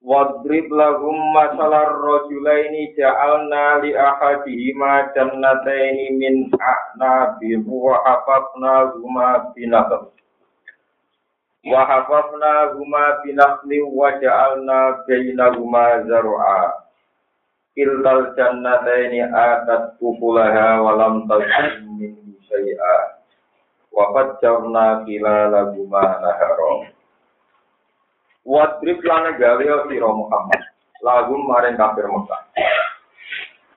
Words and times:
Wadrib 0.00 0.72
lahum 0.72 1.12
masalar 1.36 1.92
rajulaini 2.00 2.96
ja'alna 2.96 3.84
li 3.84 3.92
ahadihima 3.92 5.12
jannataini 5.12 6.16
min 6.16 6.48
a'nabin 6.56 7.68
wa 7.68 8.00
hafafna 8.08 8.96
huma 8.96 9.52
binaql. 9.52 10.08
Wa 11.68 11.84
hafafna 11.84 12.72
huma 12.80 13.20
binaqli 13.20 13.84
wa 13.84 14.08
ja'alna 14.16 15.04
bainahuma 15.04 16.00
zar'a. 16.08 16.80
Kiltal 17.76 18.32
jannataini 18.32 19.20
atat 19.20 20.00
ukulaha 20.00 20.80
wa 20.80 20.96
lam 20.96 21.28
tazlim 21.28 22.00
min 22.00 22.16
syai'a. 22.48 23.20
Wa 23.92 24.16
fajjarna 24.16 25.04
khilalahuma 25.04 26.24
naharom. 26.24 26.88
Wadrib 28.44 29.04
lan 29.04 29.36
gawe 29.36 29.64
sira 29.88 30.08
Muhammad 30.08 30.62
lagum 31.04 31.44
maring 31.44 31.76
kafir 31.76 32.08
Mekah. 32.08 32.42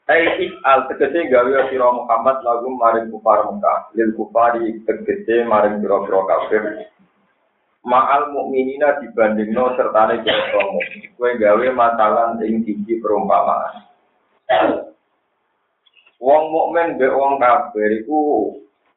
Ai 0.08 0.23
al 0.63 0.88
tegese 0.88 1.27
gawe 1.27 1.67
sira 1.67 1.88
Muhammad 1.91 2.40
lagum 2.48 2.79
maring 2.79 3.12
kufar 3.12 3.43
Mekah. 3.43 3.91
Lil 3.96 4.15
kufari 4.15 4.79
tegese 4.87 5.43
maring 5.43 5.84
pira-pira 5.84 6.20
kafir. 6.27 6.63
Ma'al 7.84 8.32
mukminina 8.32 9.04
dibandingno 9.04 9.76
sertane 9.76 10.24
pira 10.24 10.63
mukmin. 10.63 11.12
Kowe 11.20 11.32
gawe 11.35 11.68
masalah 11.76 12.40
ing 12.40 12.63
siji 12.63 13.04
perumpamaan. 13.04 13.84
Wong 16.24 16.43
mukmin 16.55 16.96
mbek 16.96 17.12
wong 17.12 17.35
kafir 17.35 17.99
iku 17.99 18.20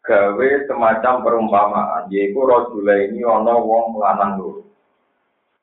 gawe 0.07 0.49
semacam 0.71 1.27
perumpamaan, 1.27 2.07
yaiku 2.15 2.47
rajulaini 2.47 3.27
ana 3.27 3.59
wong 3.59 3.99
lanang 3.99 4.39
loro. 4.39 4.66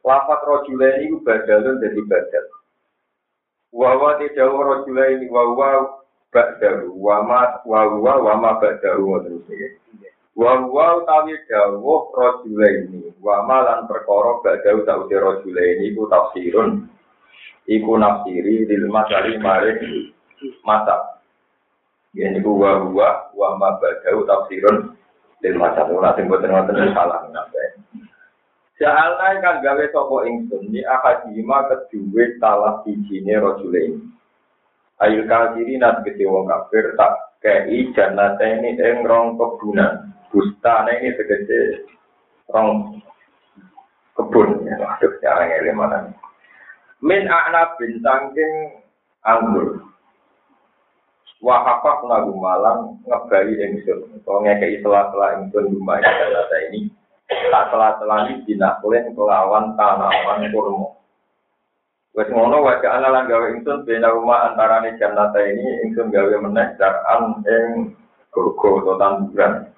Lafat 0.04 0.44
rojula 0.44 1.00
ini 1.00 1.16
badalun 1.24 1.80
dari 1.80 2.04
badal. 2.04 2.46
Wawa 3.72 4.20
tidak 4.20 4.52
rojula 4.52 5.04
ini 5.16 5.32
wawa 5.32 6.04
badalu 6.28 6.92
wama 7.00 7.64
wawa 7.64 8.14
wama 8.20 8.60
badalu 8.60 9.16
terus 9.24 9.48
ya. 9.48 9.70
Wawa 10.36 11.00
utawi 11.00 11.40
dawuh 11.48 12.12
rojula 12.12 12.68
ini 12.84 13.16
wama 13.24 13.64
lan 13.64 13.88
perkara 13.88 14.44
badalu 14.44 14.84
tak 14.84 15.00
udah 15.08 15.20
rojula 15.24 15.62
ini 15.64 15.96
iku 15.96 16.04
tafsirun. 16.12 16.92
Iku 17.64 17.96
nafsiri 17.96 18.68
lil 18.68 18.92
masari 18.92 19.40
maring 19.40 20.12
masa. 20.68 21.24
Ya 22.12 22.28
niku 22.28 22.60
wawa 22.60 23.32
wama 23.32 23.80
badalu 23.80 24.28
tafsirun 24.28 25.00
lil 25.40 25.56
masa. 25.56 25.88
Nanti 25.88 26.28
buat 26.28 26.44
ngoten 26.44 26.92
salah. 26.92 27.24
Ja'alna 28.82 29.38
kan 29.38 29.62
gawe 29.62 29.86
sapa 29.94 30.16
ingsun 30.26 30.74
ni 30.74 30.82
akadima 30.82 31.70
kedue 31.70 32.42
talah 32.42 32.82
bijine 32.82 33.38
rajule 33.38 33.80
ini. 33.86 34.02
Ayul 34.98 35.30
kafiri 35.30 35.78
nat 35.78 36.02
gede 36.02 36.26
wong 36.26 36.50
kafir 36.50 36.98
tak 36.98 37.38
kei 37.38 37.94
jannate 37.94 38.42
ini 38.42 38.74
ing 38.82 39.06
rong 39.06 39.38
kebunan. 39.38 40.10
Bustane 40.34 41.06
ini 41.06 41.14
tegese 41.14 41.86
rong 42.50 42.98
kebun 44.18 44.66
maksud 44.66 45.22
cara 45.22 45.46
ngene 45.46 45.72
mana. 45.78 46.00
Min 46.98 47.30
a'na 47.30 47.78
bin 47.78 48.02
sangking 48.02 48.54
anggur. 49.22 49.86
Wa 51.46 51.62
hafaq 51.62 52.10
nagu 52.10 52.34
malang 52.42 52.98
ngebali 53.06 53.54
ingsun. 53.60 54.18
Kau 54.26 54.42
ngekei 54.42 54.82
selah-selah 54.82 55.46
ingsun 55.46 55.78
rumah 55.78 56.02
jannate 56.02 56.58
ini. 56.74 57.03
Tak 57.52 57.70
telah-telah 57.74 58.20
dinakulen 58.46 59.14
kelawan 59.18 59.74
tanaman 59.78 60.48
kurma. 60.50 60.94
Wes 62.14 62.30
ngono 62.30 62.62
wae 62.62 62.78
ana 62.86 63.10
lan 63.10 63.26
gawe 63.26 63.58
ingsun 63.58 63.90
bena 63.90 64.14
rumah 64.14 64.54
antarane 64.54 64.94
jannata 65.02 65.42
ini 65.42 65.90
ingsun 65.90 66.14
gawe 66.14 66.36
meneh 66.46 66.78
daran 66.78 67.42
ing 67.42 67.98
gogo 68.30 68.86
atau 68.86 69.02
tanduran. 69.02 69.74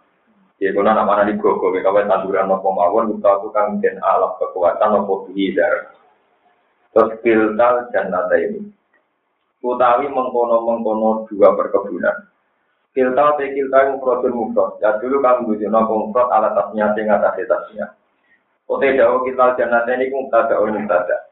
Ya 0.60 0.76
kono 0.76 0.92
nak 0.92 1.08
mana 1.08 1.24
di 1.24 1.40
gogo 1.40 1.72
ke 1.72 1.80
kawan 1.80 2.12
tanduran 2.12 2.52
apa 2.52 2.68
mawon 2.68 3.24
aku 3.24 3.48
kang 3.56 3.80
den 3.80 4.04
alat 4.04 4.36
kekuatan 4.36 5.00
apa 5.00 5.14
bidar. 5.32 5.96
Terus 6.92 7.16
kiltal 7.24 7.88
jannata 7.96 8.36
ini. 8.36 8.68
Utawi 9.64 10.12
mengkono-mengkono 10.12 11.26
dua 11.32 11.56
perkebunan. 11.56 12.35
Kilta 12.96 13.36
te 13.36 13.52
kilta 13.52 13.78
yang 13.84 14.00
mufradun 14.00 14.32
mufrad. 14.32 14.80
Ya 14.80 14.96
dulu 15.04 15.20
kamu 15.20 15.52
bujuk 15.52 15.68
nopo 15.68 16.08
mufrad 16.08 16.32
alat 16.32 16.56
tasnya 16.56 16.96
sing 16.96 17.12
atas 17.12 17.36
tasnya. 17.44 17.92
Ote 18.72 18.96
dawo 18.96 19.28
kiltal 19.28 19.54
jannata 19.60 19.92
ini 20.00 20.08
kum 20.08 20.32
tada 20.32 20.64
ul 20.64 20.72
mutada. 20.72 21.28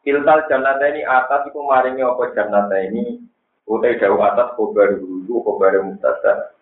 Kiltal 0.00 0.48
jannata 0.48 0.88
ini 0.88 1.04
atas 1.04 1.44
iku 1.52 1.60
maringi 1.68 2.00
apa 2.00 2.24
jannata 2.32 2.76
ini. 2.88 3.20
Ote 3.68 4.00
dawo 4.00 4.16
atas 4.24 4.56
kobar 4.56 4.96
dulu 4.96 5.44
kobar 5.44 5.76
mutada. 5.84 6.56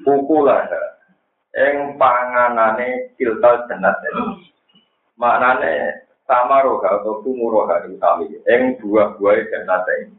Pukulah. 0.00 0.66
Eng 1.52 2.00
panganane 2.00 3.12
kiltal 3.20 3.68
jannata 3.68 4.06
ini. 4.16 4.48
Maknane 5.20 5.72
sama 6.24 6.64
roga 6.64 7.04
atau 7.04 7.20
kumuroga 7.20 7.84
utami. 7.84 8.32
Eng 8.48 8.80
buah-buah 8.80 9.44
jannata 9.52 9.92
ini. 10.08 10.16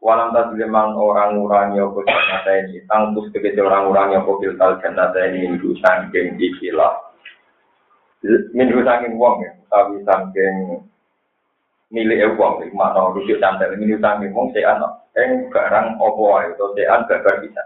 Walam 0.00 0.32
tasliman 0.32 0.96
orang 0.96 1.36
ngurangi 1.36 1.76
apa 1.76 2.00
jannata 2.08 2.52
ini. 2.64 2.80
Tangtus 2.88 3.28
tegesi 3.36 3.60
orang 3.60 3.84
ngurangi 3.84 4.16
apa 4.16 4.32
filtal 4.40 4.72
jannata 4.80 5.20
ini. 5.28 5.44
Mindu 5.44 5.76
sangking 5.84 6.40
ikilah. 6.40 6.96
Mindu 8.56 8.80
sangking 8.80 9.20
wong 9.20 9.44
ya. 9.44 9.52
Tapi 9.68 10.00
sangking 10.08 10.80
milik 11.92 12.32
wong. 12.40 12.64
Mana 12.72 13.12
rujuk 13.12 13.44
cantel. 13.44 13.76
Mindu 13.76 14.00
sangking 14.00 14.32
wong 14.32 14.48
sean. 14.56 14.80
Yang 15.12 15.52
barang 15.52 16.00
apa 16.00 16.22
wae. 16.32 16.48
Atau 16.56 16.72
sean 16.72 17.04
gagal 17.04 17.36
bisa. 17.44 17.62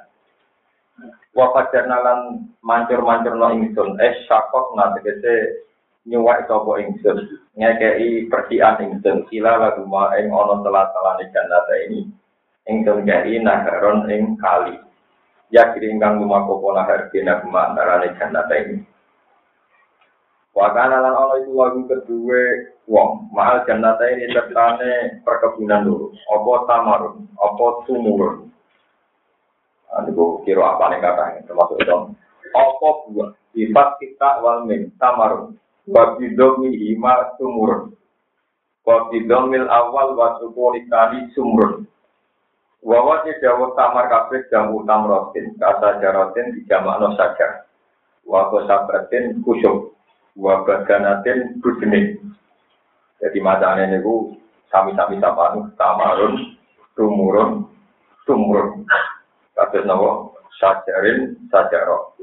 Wafat 1.39 1.71
janalan 1.71 2.51
mancur-mancur 2.67 3.39
no 3.39 3.55
ingsun. 3.55 3.95
Es 4.03 4.27
syakok 4.27 4.75
na 4.75 4.91
tegesi 4.99 5.63
nyuwak 6.11 6.51
sapa 6.51 6.83
ingsun. 6.83 7.31
Ngekei 7.55 8.27
persian 8.27 8.83
ingsun. 8.83 9.23
Sila 9.31 9.55
lagu 9.55 9.87
ma'eng 9.87 10.35
ono 10.35 10.67
telah-telah 10.67 11.15
jannata 11.31 11.79
ini. 11.87 12.24
Ingsun 12.69 13.05
jari 13.05 13.41
naharon 13.41 14.09
ing 14.09 14.37
kali. 14.41 14.77
Ya 15.53 15.71
kiri 15.77 15.93
ingkang 15.93 16.19
lumaku 16.19 16.59
pola 16.59 16.83
harbina 16.89 17.45
ini. 17.45 18.83
Wakana 20.55 21.03
lan 21.03 21.43
itu 21.43 21.51
lagu 21.51 21.83
kedua 21.91 22.43
wong. 22.87 23.27
Mahal 23.35 23.67
jannata 23.67 24.07
ini 24.07 24.31
tertane 24.31 25.19
perkebunan 25.27 25.83
dulu. 25.83 26.15
Apa 26.31 26.53
tamarun, 26.71 27.27
apa 27.35 27.67
sumurun. 27.91 28.55
Nanti 29.91 30.11
gue 30.15 30.43
kira 30.47 30.63
apa 30.75 30.91
nih 30.91 31.03
katanya, 31.03 31.41
termasuk 31.47 31.79
itu. 31.83 31.99
Apa 32.55 32.89
buah, 33.11 33.31
sifat 33.51 33.89
kita 33.99 34.43
wal 34.43 34.67
min, 34.67 34.95
tamarun. 34.99 35.59
Wabidomi 35.91 36.71
hima 36.71 37.35
sumurun. 37.35 37.95
Wabidomil 38.87 39.67
awal 39.67 40.15
wasukulikani 40.15 41.35
sumurun. 41.35 41.83
Wawa 42.85 43.25
dawuh 43.25 43.73
tamar 43.73 44.13
kabeh 44.13 44.45
jamu 44.53 44.85
tamrotin, 44.85 45.57
kasa 45.57 46.05
jarotin 46.05 46.53
dijamakno 46.53 47.17
saja. 47.17 47.65
Wa 48.29 48.53
sabratin 48.69 49.41
kusuk, 49.41 49.97
wa 50.37 50.61
badanatin 50.69 51.65
budene. 51.65 52.21
Jadi 53.25 53.41
macane 53.41 53.89
niku 53.89 54.37
sami-sami 54.69 55.17
sapanu 55.17 55.73
tamarun, 55.81 56.61
tumurun, 56.93 57.65
tumurun. 58.29 58.85
Kados 59.57 59.87
napa? 59.89 60.37
Sajarin, 60.61 61.41
sajaro. 61.49 62.21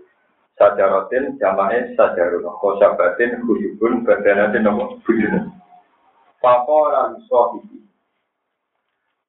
Sajarotin 0.62 1.42
jamake 1.42 1.98
sajarun. 1.98 2.46
Kosabatin 2.62 3.42
kusukun 3.50 4.06
badanatin 4.06 4.62
napa? 4.62 4.94
Budene. 5.02 5.50
Pakoran 6.38 7.18
sohibi. 7.26 7.82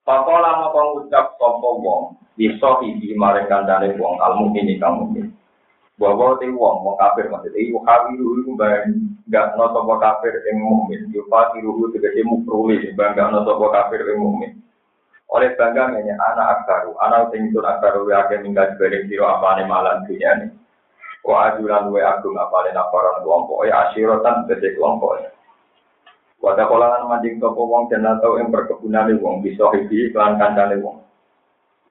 Pakola 0.03 0.59
mau 0.59 0.75
pengucap 0.75 1.39
sopo 1.39 1.79
wong, 1.79 2.03
iso 2.35 2.83
hibi 2.83 3.15
maring 3.15 3.47
kandane 3.47 3.95
wong, 3.95 4.19
mungkin 4.19 4.67
ini 4.67 4.83
kamu 4.83 5.03
ini. 5.15 5.23
Bahwa 5.95 6.35
ti 6.43 6.51
wong, 6.51 6.83
wong 6.83 6.97
kafir 6.99 7.31
maksudnya, 7.31 7.63
iku 7.63 7.79
kawiru 7.87 8.43
iku 8.43 8.51
enggak 8.59 9.55
no 9.55 9.71
sapa 9.71 9.95
kafir 10.03 10.35
ing 10.51 10.59
mukmin. 10.59 11.07
Yufatiruhu 11.15 11.95
tegese 11.95 12.27
mukruli 12.27 12.91
bangga 12.99 13.31
no 13.31 13.47
sapa 13.47 13.67
kafir 13.71 14.03
ing 14.11 14.19
mukmin. 14.19 14.53
Oleh 15.33 15.55
bangga 15.57 15.97
ini 15.97 16.13
anak 16.13 16.61
akbaru 16.61 16.93
anak 17.01 17.33
sing 17.33 17.49
itu 17.49 17.63
akbaru 17.65 18.05
ya 18.13 18.29
akan 18.29 18.45
minggat 18.45 18.77
bareng 18.77 19.09
siro 19.09 19.25
apa 19.25 19.57
nih 19.57 19.65
malam 19.65 20.05
dunia 20.05 20.31
nih 20.45 20.51
wa 21.25 21.49
ajuran 21.49 21.89
we 21.89 22.05
agung 22.05 22.37
apa 22.37 22.69
nih 22.69 22.77
nafaran 22.77 23.25
kelompok 23.25 23.65
ya 23.65 23.89
asyirotan 23.89 24.45
gede 24.45 24.77
kelompok. 24.77 25.25
ya 25.25 25.32
Wadah 26.43 26.67
kolangan 26.67 27.07
mancing 27.07 27.39
topo 27.39 27.71
wong 27.71 27.87
dan 27.87 28.03
atau 28.03 28.35
yang 28.35 28.51
perkebunan 28.51 29.15
wong 29.23 29.47
bisa 29.47 29.63
hibi 29.79 30.11
iklan 30.11 30.43
kancane 30.43 30.75
wong. 30.83 30.99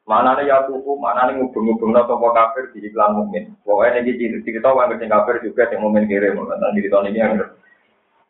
Mana 0.03 0.35
nih 0.35 0.51
ya 0.51 0.67
tuku, 0.67 0.91
mana 0.99 1.31
nih 1.31 1.39
ngubung-ngubung 1.39 1.95
topo 1.95 2.35
kafir 2.35 2.67
di 2.75 2.83
iklan 2.83 3.15
mukmin. 3.15 3.55
Pokoknya 3.63 4.03
ini 4.03 4.43
cerita 4.43 4.75
wong 4.75 4.91
ngerti 4.91 5.07
kafir 5.07 5.39
juga 5.39 5.71
yang 5.71 5.87
mukmin 5.87 6.03
kirim. 6.03 6.35
Nanti 6.35 6.83
cerita 6.83 6.99
ini 7.07 7.15
yang 7.15 7.39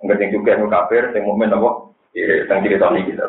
ngerti 0.05 0.25
juga 0.29 0.61
yang 0.61 0.69
kafir 0.69 1.09
yang 1.09 1.25
mukmin 1.25 1.57
apa? 1.57 1.69
Kirim, 2.13 2.45
yang 2.45 2.59
cerita 2.69 2.85
ini 2.93 3.01
kita. 3.09 3.25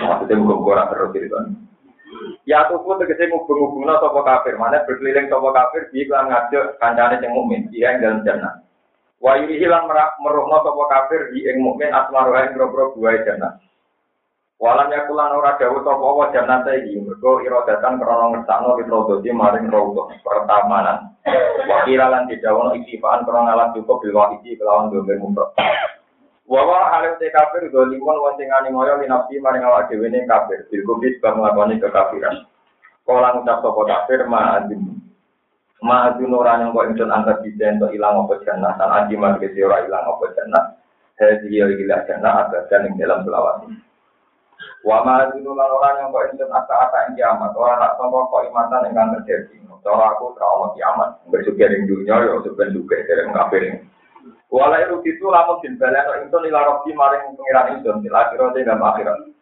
Maksudnya 0.00 0.40
bukan 0.40 0.88
terus 0.96 1.12
cerita 1.12 1.36
ini. 1.44 1.56
Ya 2.48 2.64
tuku 2.72 2.88
tegese 3.04 3.28
ngubung-ngubung 3.28 3.84
topo 4.00 4.24
kafir. 4.24 4.56
Mana 4.56 4.80
berkeliling 4.88 5.28
topo 5.28 5.52
kafir 5.52 5.92
di 5.92 6.08
iklan 6.08 6.32
ngajak 6.32 6.80
kancane 6.80 7.20
yang 7.20 7.36
mukmin. 7.36 7.68
Dia 7.68 7.92
yang 7.92 8.00
dalam 8.00 8.20
jannah. 8.24 8.65
Wa 9.16 9.40
hilang 9.40 9.88
meruhna 10.20 10.58
sapa 10.60 10.84
kafir 10.92 11.32
di 11.32 11.48
ing 11.48 11.64
mukmin 11.64 11.88
asmaru 11.88 12.36
ing 12.36 12.52
boro 12.56 12.92
buah 12.92 13.16
jannah. 13.24 13.56
Walam 14.56 14.88
yakulan 14.88 15.36
ora 15.36 15.56
dawuh 15.60 15.84
sapa 15.84 16.06
wa 16.16 16.32
jannah 16.32 16.64
iki 16.64 17.00
mergo 17.00 17.44
iradatan 17.44 18.00
krana 18.00 18.32
ngersakno 18.32 18.80
di 19.20 19.30
maring 19.32 19.68
rawuh 19.72 20.08
pertamanan. 20.20 21.16
Wa 21.68 21.84
kiralan 21.84 22.28
didawono 22.28 22.76
ikifaan 22.76 23.24
krana 23.28 23.52
alat 23.56 23.76
cukup 23.76 24.04
bil 24.04 24.16
wahidi 24.16 24.56
kelawan 24.56 24.92
domir 24.92 25.20
mumrok. 25.20 25.52
Wa 26.48 26.60
wa 26.64 26.88
halim 26.92 27.16
te 27.20 27.32
kafir 27.32 27.68
dolimon 27.72 28.20
wa 28.20 28.32
sing 28.36 28.48
ani 28.52 28.72
moyo 28.72 28.96
linafsi 29.00 29.40
maring 29.40 29.64
awak 29.64 29.92
dhewe 29.92 30.08
kafir 30.08 30.64
bil 30.68 30.82
kubis 30.88 31.20
bang 31.24 31.36
nglakoni 31.36 31.76
kekafiran. 31.80 32.48
Kala 33.04 33.36
ngucap 33.36 33.60
sapa 33.60 33.82
kafir 33.84 34.24
ma 34.24 34.60
Ma'adun 35.86 36.34
orang 36.34 36.66
yang 36.66 36.74
kau 36.74 36.82
ingsun 36.82 37.14
angkat 37.14 37.46
di 37.46 37.54
untuk 37.54 37.94
ilang 37.94 38.26
apa 38.26 38.34
jannah 38.42 38.74
dan 38.74 38.90
aji 38.90 39.14
marga 39.14 39.46
ora 39.46 39.86
ilang 39.86 40.04
apa 40.10 40.26
jannah. 40.34 40.64
Hadi 41.14 41.46
ya 41.46 41.70
ilah 41.70 42.00
jannah 42.10 42.32
ada 42.42 42.66
dan 42.66 42.90
dalam 42.98 43.22
selawat. 43.22 43.70
Wa 44.82 45.06
ma'adun 45.06 45.46
orang 45.46 45.94
yang 46.02 46.10
kau 46.10 46.26
ingsun 46.26 46.50
ata-ata 46.50 46.98
yang 47.06 47.38
kiamat 47.38 47.54
orang 47.54 47.78
tak 47.78 47.92
sangka 48.02 48.20
kau 48.26 48.42
imatan 48.42 48.82
yang 48.90 48.98
akan 48.98 49.14
terjadi. 49.22 49.56
Cara 49.86 50.18
aku 50.18 50.34
trauma 50.34 50.74
kiamat. 50.74 51.22
Bersyukur 51.30 51.70
yang 51.70 51.86
dunia 51.86 52.18
ya 52.18 52.34
sebenarnya 52.42 52.74
juga 52.74 52.98
dari 53.06 53.22
kafir 53.30 53.62
ini. 53.62 53.78
Walai 54.50 54.90
rugi 54.90 55.14
itu 55.14 55.26
lamun 55.30 55.62
bin 55.62 55.78
balen 55.78 56.26
ingsun 56.26 56.42
ila 56.50 56.66
robbi 56.66 56.90
maring 56.90 57.38
pengiran 57.38 57.78
ingsun 57.78 58.02
di 58.02 58.10
akhirat 58.10 58.58
dan 58.58 58.82
akhirat. 58.82 59.35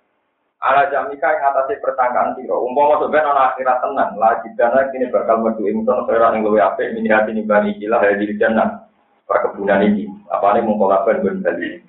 Ala 0.65 0.89
jamika 0.89 1.29
yang 1.29 1.53
atasnya 1.53 1.77
pertangkaan 1.85 2.41
siro. 2.41 2.65
Umpama 2.65 2.97
sebenarnya 2.97 3.37
ana 3.37 3.43
akhirat 3.53 3.85
tenang. 3.85 4.17
Lagi 4.17 4.49
dana 4.57 4.89
kini 4.89 5.13
bakal 5.13 5.45
medu 5.45 5.69
ingsun 5.69 6.09
seorang 6.09 6.41
yang 6.41 6.49
lebih 6.49 6.65
apik 6.65 6.89
ini 6.89 7.13
hati 7.13 7.37
nih 7.37 7.45
bani 7.45 7.77
ikilah 7.77 8.01
hadir 8.01 8.33
jannah 8.41 8.89
perkebunan 9.29 9.85
ini. 9.85 10.09
Apa 10.33 10.57
nih 10.57 10.65
mengkolaban 10.65 11.21
ben 11.21 11.45
tadi. 11.45 11.85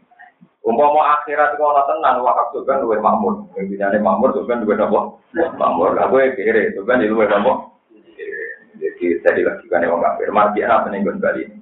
Umpama 0.59 1.23
akhirat 1.23 1.55
itu 1.55 1.63
ana 1.63 1.87
tenang. 1.87 2.19
Wah 2.19 2.35
sebenarnya 2.51 2.83
luwe 2.83 2.97
makmur. 2.99 3.33
Yang 3.55 3.65
dinane 3.71 3.97
makmur 4.03 4.35
sebenarnya 4.35 4.63
luwe 4.67 4.75
nopo 4.75 4.99
makmur. 5.55 5.95
Aku 5.95 6.15
ya 6.19 6.35
kiri 6.35 6.75
sebenarnya 6.75 7.07
luwe 7.15 7.25
nopo. 7.31 7.79
Jadi 8.75 9.05
saya 9.23 9.39
dilakukan 9.39 9.87
yang 9.87 10.03
kafir. 10.03 10.27
Mati 10.35 10.59
apa 10.67 10.91
nih 10.91 10.99
ben 10.99 11.23
Bali 11.23 11.47
ini. 11.47 11.57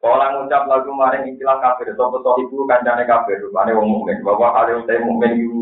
Orang 0.00 0.44
ngucap 0.44 0.64
lagu 0.64 0.96
maring 0.96 1.28
istilah 1.28 1.60
kafir, 1.60 1.92
sopo 1.92 2.24
ibu 2.40 2.64
kancane 2.64 3.04
kafir, 3.04 3.36
rupane 3.44 3.76
wong 3.76 3.84
mukmin, 3.84 4.24
bahwa 4.24 4.48
hal 4.56 4.72
yang 4.72 4.80
saya 4.88 4.96
itu 4.96 5.04
hal 5.04 5.59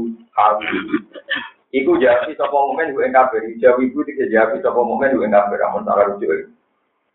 Iku 1.68 2.00
jadi 2.00 2.32
sopo 2.32 2.72
mukmin 2.72 2.96
gue 2.96 3.12
kafir, 3.12 3.44
jauh 3.60 3.76
ibu 3.76 4.00
tidak 4.08 4.32
jadi 4.32 4.56
sopo 4.64 4.88
mukmin 4.88 5.20
gue 5.20 5.28
kafir, 5.28 5.60
amun 5.60 5.84
salah 5.84 6.08
rujuk. 6.08 6.48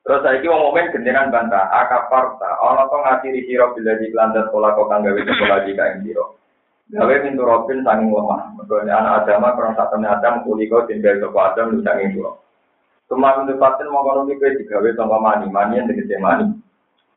Terus 0.04 0.22
wong 0.46 0.62
mukmin 0.70 0.92
gendengan 0.92 1.32
bantah, 1.32 1.72
akaparta, 1.72 2.60
orang 2.60 2.92
tuh 2.92 3.00
ngasih 3.02 3.48
siro 3.48 3.72
bila 3.72 3.96
di 3.98 4.12
kelantar 4.12 4.52
sekolah 4.52 4.70
kau 4.76 4.92
kan 4.92 5.02
gawe 5.02 5.16
sekolah 5.16 5.58
di 5.64 5.72
kain 5.74 6.04
siro. 6.04 6.38
Gawe 6.92 7.16
pintu 7.24 7.42
robin 7.42 7.82
sanging 7.82 8.12
lemah, 8.12 8.54
mereka 8.60 8.84
anak 8.92 9.14
agama 9.24 9.56
kurang 9.56 9.74
satu 9.80 9.96
adam 10.04 10.44
kuliko 10.44 10.84
tinggal 10.86 11.18
sopo 11.24 11.40
adam 11.40 11.74
lu 11.74 11.80
sanging 11.82 12.14
siro. 12.14 12.44
Semua 13.08 13.40
pintu 13.40 13.56
paten 13.58 13.88
kono 13.90 14.28
gue 14.28 14.60
digawe 14.60 14.90
sama 14.94 15.18
mani, 15.18 15.48
mani 15.50 15.80
yang 15.82 15.90
tegese 15.90 16.20
mani. 16.20 16.52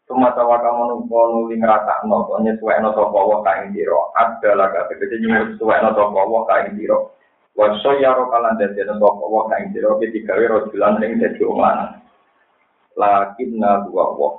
Semata 0.06 0.47
waka 0.47 0.70
menunggu 0.70 1.19
nuli 1.35 1.58
ngerasa 1.58 2.06
no, 2.06 2.31
nyesuai 2.38 2.79
no 2.79 2.94
sopo 2.94 3.26
wa 3.26 3.43
kain 3.43 3.75
diro. 3.75 4.14
Ada 4.14 4.55
laga, 4.55 4.87
begitu 4.87 5.19
nyesuai 5.19 5.82
no 5.82 5.91
sopo 5.99 6.23
wa 6.23 6.47
kain 6.47 6.79
diro. 6.79 7.19
Waso 7.58 7.91
yaro 7.99 8.31
kalan 8.31 8.55
dadi 8.55 8.87
no 8.87 9.03
sopo 9.03 9.26
wa 9.26 9.50
kain 9.50 9.75
diro, 9.75 9.99
ketika 9.99 10.38
wiro 10.38 10.70
julan 10.70 11.03
ring 11.03 11.19
dadi 11.19 11.43
umlan. 11.43 11.99
Lakin 12.94 13.58
na 13.58 13.82
dua 13.82 14.14
wa. 14.14 14.31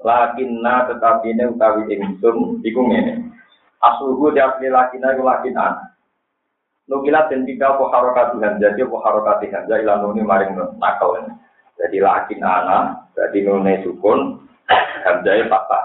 Lakin 0.00 0.64
na 0.64 0.88
tetapi 0.88 1.36
ini 1.36 1.52
utawi 1.52 1.92
ingsun, 1.92 2.64
iku 2.64 2.80
ngene. 2.88 3.28
Asuhu 3.84 4.32
di 4.32 4.40
asli 4.40 4.72
lakin 4.72 5.04
na 5.04 5.12
lakin 5.12 5.58
an. 5.60 5.74
Nukilat 6.88 7.28
dan 7.28 7.44
tiga 7.44 7.76
po 7.76 7.92
harokat 7.92 8.40
jadi 8.40 8.88
po 8.88 9.04
harokat 9.04 9.44
hamzah 9.44 9.76
ilan 9.84 10.00
nuni 10.00 10.24
maring 10.24 10.56
nakal. 10.80 11.12
Jadi 11.76 12.00
lakin 12.00 12.40
ana, 12.40 13.04
jadi 13.12 13.44
nune 13.44 13.84
sukun, 13.84 14.47
Hamzah 15.04 15.48
patah. 15.48 15.84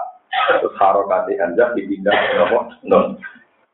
Terus 0.60 0.74
harokati 0.76 1.38
Hamzah 1.40 1.72
dipindah 1.72 2.12
ke 2.12 2.32
nopo 2.36 2.58
non. 2.84 3.16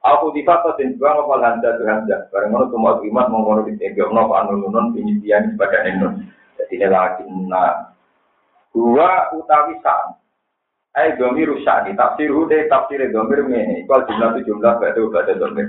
Aku 0.01 0.33
di 0.33 0.41
fatah 0.47 0.79
dan 0.81 0.97
juga 0.97 1.19
ngopal 1.19 1.43
Hamzah 1.43 1.71
itu 1.77 1.85
Hamzah. 1.85 2.21
Barang 2.31 2.51
mana 2.55 2.67
semua 2.71 3.01
iman 3.03 3.27
mengkono 3.29 3.61
di 3.67 3.75
tiga 3.77 4.07
nopo 4.09 4.33
anu 4.39 4.71
non 4.71 4.95
penyisian 4.95 5.57
sebagai 5.57 5.91
non. 5.99 6.15
Jadi 6.57 6.77
ini 6.79 6.87
lagi 6.87 7.25
nah 7.49 7.91
dua 8.71 9.35
utawi 9.35 9.75
sam. 9.83 10.15
Eh 10.99 11.15
domir 11.15 11.47
rusak 11.47 11.87
di 11.87 11.95
tafsir 11.95 12.31
udah 12.35 12.67
tafsir 12.67 13.03
domir 13.15 13.47
ini. 13.47 13.87
Kalau 13.87 14.07
jumlah 14.11 14.29
itu 14.35 14.51
jumlah 14.51 14.73
berarti 14.79 14.99
berarti 15.07 15.33
domir. 15.39 15.67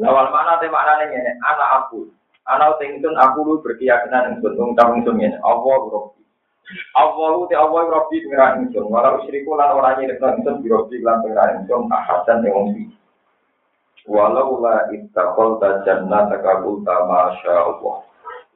Lawal 0.00 0.30
mana 0.30 0.56
teh 0.62 0.70
mana 0.72 1.04
nih 1.04 1.12
ini 1.12 1.32
anak 1.42 1.70
aku. 1.84 2.08
Anak 2.48 2.80
tinggal 2.80 3.12
aku 3.20 3.44
lu 3.44 3.54
berkeyakinan 3.60 4.24
yang 4.24 4.34
bentuk 4.40 4.72
tamu 4.72 5.04
ini. 5.04 5.36
Allah 5.44 5.76
berok 5.84 6.16
Allahu 6.92 7.48
te 7.48 7.56
Allah 7.56 7.88
Rabbi 7.88 8.28
pengiran 8.28 8.60
ingsun, 8.68 8.92
walau 8.92 9.24
istriku 9.24 9.56
lan 9.56 9.72
ora 9.72 9.96
nyirikno 9.96 10.36
ingsun 10.36 10.60
bi 10.60 10.68
Rabbi 10.68 11.00
lan 11.00 11.24
pengiran 11.24 11.64
ingsun 11.64 11.88
ahadan 11.88 12.44
yang 12.44 12.56
wong 12.60 12.68
Walau 14.08 14.64
la 14.64 14.88
ittaqal 14.88 15.60
ta 15.60 15.84
jannata 15.84 16.40
ka 16.40 16.64
kulta 16.64 17.04
masya 17.04 17.56
Allah. 17.60 17.96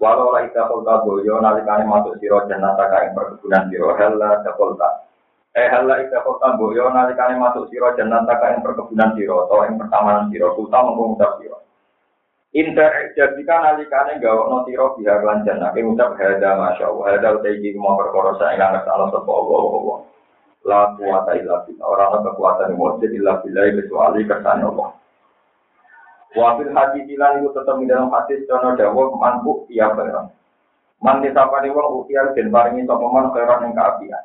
Walau 0.00 0.32
la 0.32 0.48
ittaqal 0.48 0.80
ta 0.80 1.04
boyo 1.04 1.44
nalikane 1.44 1.84
masuk 1.84 2.16
sira 2.24 2.48
jannata 2.48 2.88
ka 2.88 3.04
ing 3.04 3.12
perkebunan 3.12 3.68
sira 3.68 3.92
hella 4.00 4.40
taqal 4.48 4.72
ta. 4.80 4.88
Eh 5.52 5.68
hella 5.68 6.00
ittaqal 6.08 6.40
ta 6.40 6.56
boyo 6.56 6.88
nalikane 6.88 7.36
masuk 7.36 7.68
sira 7.68 7.92
jannata 8.00 8.32
ka 8.40 8.64
perkebunan 8.64 9.12
sira 9.12 9.44
utawa 9.44 9.68
ing 9.68 9.76
pertamanan 9.76 10.32
sira 10.32 10.48
kulta 10.56 10.78
mengko 10.80 11.20
ngucap. 11.20 11.61
Inter 12.52 13.16
jadikan 13.16 13.64
alikane 13.64 14.20
gawa 14.20 14.44
no 14.52 14.58
tiro 14.68 14.92
biar 15.00 15.24
lanjan 15.24 15.56
nabi 15.56 15.80
ngucap 15.80 16.20
hada 16.20 16.52
masya 16.60 16.84
Allah. 16.92 17.04
Hada 17.16 17.28
utaiki 17.40 17.72
mau 17.80 17.96
perkara 17.96 18.36
saya 18.36 18.60
nggak 18.60 18.84
salah 18.84 19.08
sapa 19.08 19.30
Allah 19.32 19.60
Allah 19.72 19.98
la 20.62 20.80
kuwata 20.94 21.32
illa 21.40 21.64
billah. 21.64 21.86
Orang 21.88 22.08
ada 22.12 22.18
kekuatan 22.28 22.76
wajib 22.76 23.10
illa 23.16 23.40
billah 23.40 23.64
kecuali 23.72 24.20
kersane 24.28 24.62
Allah. 24.68 24.88
Wafil 26.32 26.72
hadis 26.72 27.04
ilan 27.08 27.40
itu 27.40 27.48
tetap 27.56 27.76
di 27.80 27.88
dalam 27.88 28.08
hadis 28.12 28.44
jono 28.44 28.76
dawuh 28.76 29.16
manpu 29.16 29.64
iya 29.72 29.92
barang 29.92 30.32
man 31.02 31.18
disapane 31.18 31.68
wong 31.74 32.06
ukial 32.06 32.30
den 32.32 32.54
paringi 32.54 32.86
sapa 32.86 33.06
man 33.10 33.34
khairan 33.34 33.66
ing 33.66 33.72
kaapian 33.74 34.24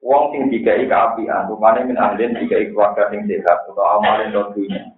wong 0.00 0.32
sing 0.32 0.48
dikai 0.48 0.88
kaapian 0.88 1.44
rupane 1.44 1.84
min 1.84 2.00
ahlin 2.00 2.32
dikai 2.32 2.72
keluarga 2.72 3.12
sing 3.12 3.28
sehat 3.28 3.68
atau 3.68 3.84
amalin 4.00 4.32
dunia 4.32 4.93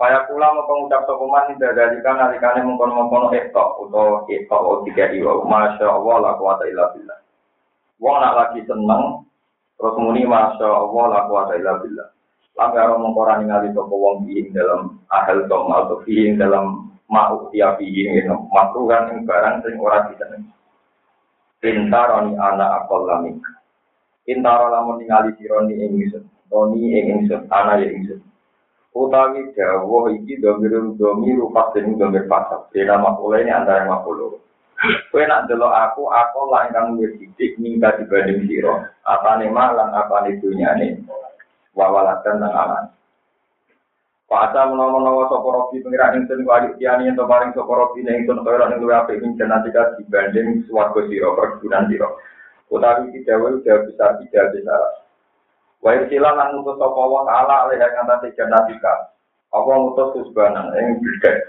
Kaya 0.00 0.24
pula 0.24 0.56
mau 0.56 0.64
pengucap 0.64 1.04
sokuman 1.04 1.52
tidak 1.52 1.76
dari 1.76 2.00
kan 2.00 2.16
alikane 2.16 2.64
mengkono 2.64 3.04
mengkono 3.04 3.36
ektok 3.36 3.84
atau 3.84 4.24
ektok 4.32 4.60
atau 4.64 4.80
tiga 4.88 5.12
iwa. 5.12 5.44
Masya 5.44 5.92
Allah 5.92 6.16
la 6.24 6.30
kuwata 6.40 6.64
illa 6.72 6.88
billah. 6.96 7.20
Wong 8.00 8.16
nak 8.16 8.32
lagi 8.32 8.64
seneng 8.64 9.28
terus 9.76 10.00
muni 10.00 10.24
masya 10.24 10.72
Allah 10.72 11.04
la 11.04 11.20
kuwata 11.28 11.52
illa 11.52 11.76
billah. 11.84 12.08
Lambe 12.56 12.80
aro 12.80 12.96
mengkorani 12.96 13.44
ngali 13.44 13.76
sopo 13.76 13.92
wong 13.92 14.24
biing 14.24 14.56
dalam 14.56 15.04
ahel 15.12 15.44
tom 15.52 15.68
atau 15.68 16.00
biing 16.08 16.40
dalam 16.40 16.96
mau 17.12 17.52
tiap 17.52 17.76
biing 17.76 18.24
itu 18.24 18.32
makruh 18.56 18.88
kan 18.88 19.12
yang 19.12 19.28
barang 19.28 19.68
sing 19.68 19.76
ora 19.76 20.08
diseneng. 20.08 20.48
Intaroni 21.60 22.40
anak 22.40 22.88
akol 22.88 23.04
lamik. 23.04 23.36
Intaro 24.24 24.72
lamun 24.72 24.96
ningali 24.96 25.36
sironi 25.36 25.76
ing 25.76 25.92
ingsun. 26.00 26.24
Toni 26.48 26.88
ing 26.88 27.20
ingsun, 27.20 27.44
anak 27.52 27.84
ing 27.84 28.00
ingsun 28.00 28.29
utawi 28.90 29.54
dawuh 29.54 30.10
iki 30.10 30.42
domir 30.42 30.74
domir 30.98 31.38
pasten 31.54 31.94
domir 31.94 32.26
pasal. 32.26 32.66
Beda 32.74 32.98
makula 32.98 33.38
ini 33.42 33.54
antara 33.54 33.86
makula. 33.86 34.38
Kowe 35.12 35.22
nak 35.28 35.44
delok 35.44 35.76
aku, 35.76 36.08
aku 36.08 36.40
lah 36.48 36.64
ingkang 36.64 36.96
luwih 36.96 37.12
sithik 37.20 37.60
ningkat 37.60 38.00
dibanding 38.00 38.48
sira. 38.48 38.88
Apane 39.04 39.52
malan 39.52 39.92
apane 39.92 40.40
dunyane. 40.40 41.04
Wawalatan 41.76 42.40
nang 42.40 42.54
aman. 42.56 42.84
Pada 44.30 44.70
menawa-menawa 44.70 45.26
sapa 45.26 45.48
robi 45.50 45.82
pengira 45.82 46.14
ingsun 46.14 46.46
ku 46.46 46.54
adik 46.54 46.78
tiani 46.78 47.10
ento 47.10 47.26
paring 47.26 47.50
sapa 47.50 47.66
robi 47.66 48.06
ning 48.06 48.22
ingsun 48.22 48.46
kaya 48.46 48.70
ning 48.70 48.78
luwih 48.78 48.94
apik 48.94 49.18
ing 49.20 49.34
jenatika 49.34 49.98
dibanding 49.98 50.64
swarga 50.70 51.02
sira 51.10 51.28
perkebunan 51.34 51.90
sira. 51.90 52.08
Utawi 52.70 53.10
iki 53.10 53.26
dawuh 53.26 53.58
udah 53.58 53.78
besar 53.90 54.22
tidak 54.22 54.54
besar. 54.54 54.82
Wa 55.80 55.96
irsilan 55.96 56.36
lan 56.36 56.52
ngutus 56.60 56.76
sapa 56.76 57.02
wa 57.08 57.24
taala 57.24 57.54
alih 57.68 57.80
kang 57.80 58.04
tate 58.04 58.36
jenatika. 58.36 59.16
Apa 59.50 59.70
ngutus 59.70 60.12
kusbanan 60.12 60.76
ing 60.76 61.00
bidek. 61.00 61.48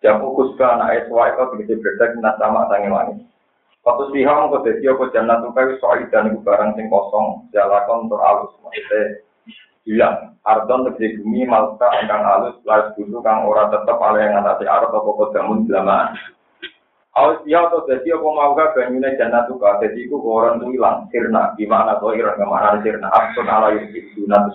Jamu 0.00 0.32
kusbana 0.32 0.96
es 0.96 1.04
wa 1.12 1.28
itu 1.28 1.44
tegese 1.52 1.76
bidek 1.76 2.16
nat 2.24 2.40
sama 2.40 2.64
sange 2.72 2.88
wani. 2.88 3.14
Waktu 3.84 4.04
siham 4.12 4.52
kok 4.52 4.64
dadi 4.64 4.84
apa 4.88 5.04
jannatuka 5.12 5.60
wis 5.68 5.80
soidan 5.80 6.28
iku 6.32 6.44
barang 6.44 6.76
sing 6.76 6.92
kosong, 6.92 7.48
jalakon 7.52 8.08
tur 8.08 8.20
alus 8.20 8.52
maksudnya 8.64 9.00
hilang. 9.84 10.16
Ardon 10.48 10.88
tegese 10.88 11.20
bumi 11.20 11.44
malta 11.44 11.92
ingkang 12.00 12.24
halus 12.24 12.56
las 12.64 12.96
bulu 12.96 13.20
kang 13.20 13.44
ora 13.44 13.68
tetep 13.68 14.00
ale 14.00 14.24
yang 14.24 14.40
ngatasi 14.40 14.64
arep 14.64 14.92
apa 14.96 15.10
kodamun 15.12 15.68
belamaan. 15.68 16.16
Aus 17.18 17.42
dia 17.42 17.66
atau 17.66 17.82
jadi 17.82 18.14
apa 18.14 18.28
mau 18.30 18.54
gak 18.54 18.78
banyune 18.78 19.18
jannah 19.18 19.42
tuh 19.50 19.58
kak 19.58 19.82
jadi 19.82 20.06
ku 20.06 20.22
orang 20.22 20.62
tuh 20.62 20.70
hilang 20.70 21.10
sirna 21.10 21.50
gimana 21.58 21.98
tuh 21.98 22.14
iran 22.14 22.38
ke 22.38 22.46
mana 22.46 22.78
sirna 22.78 23.10
absun 23.10 23.50
ala 23.50 23.74
yang 23.74 23.90
itu 23.90 24.22
natus 24.30 24.54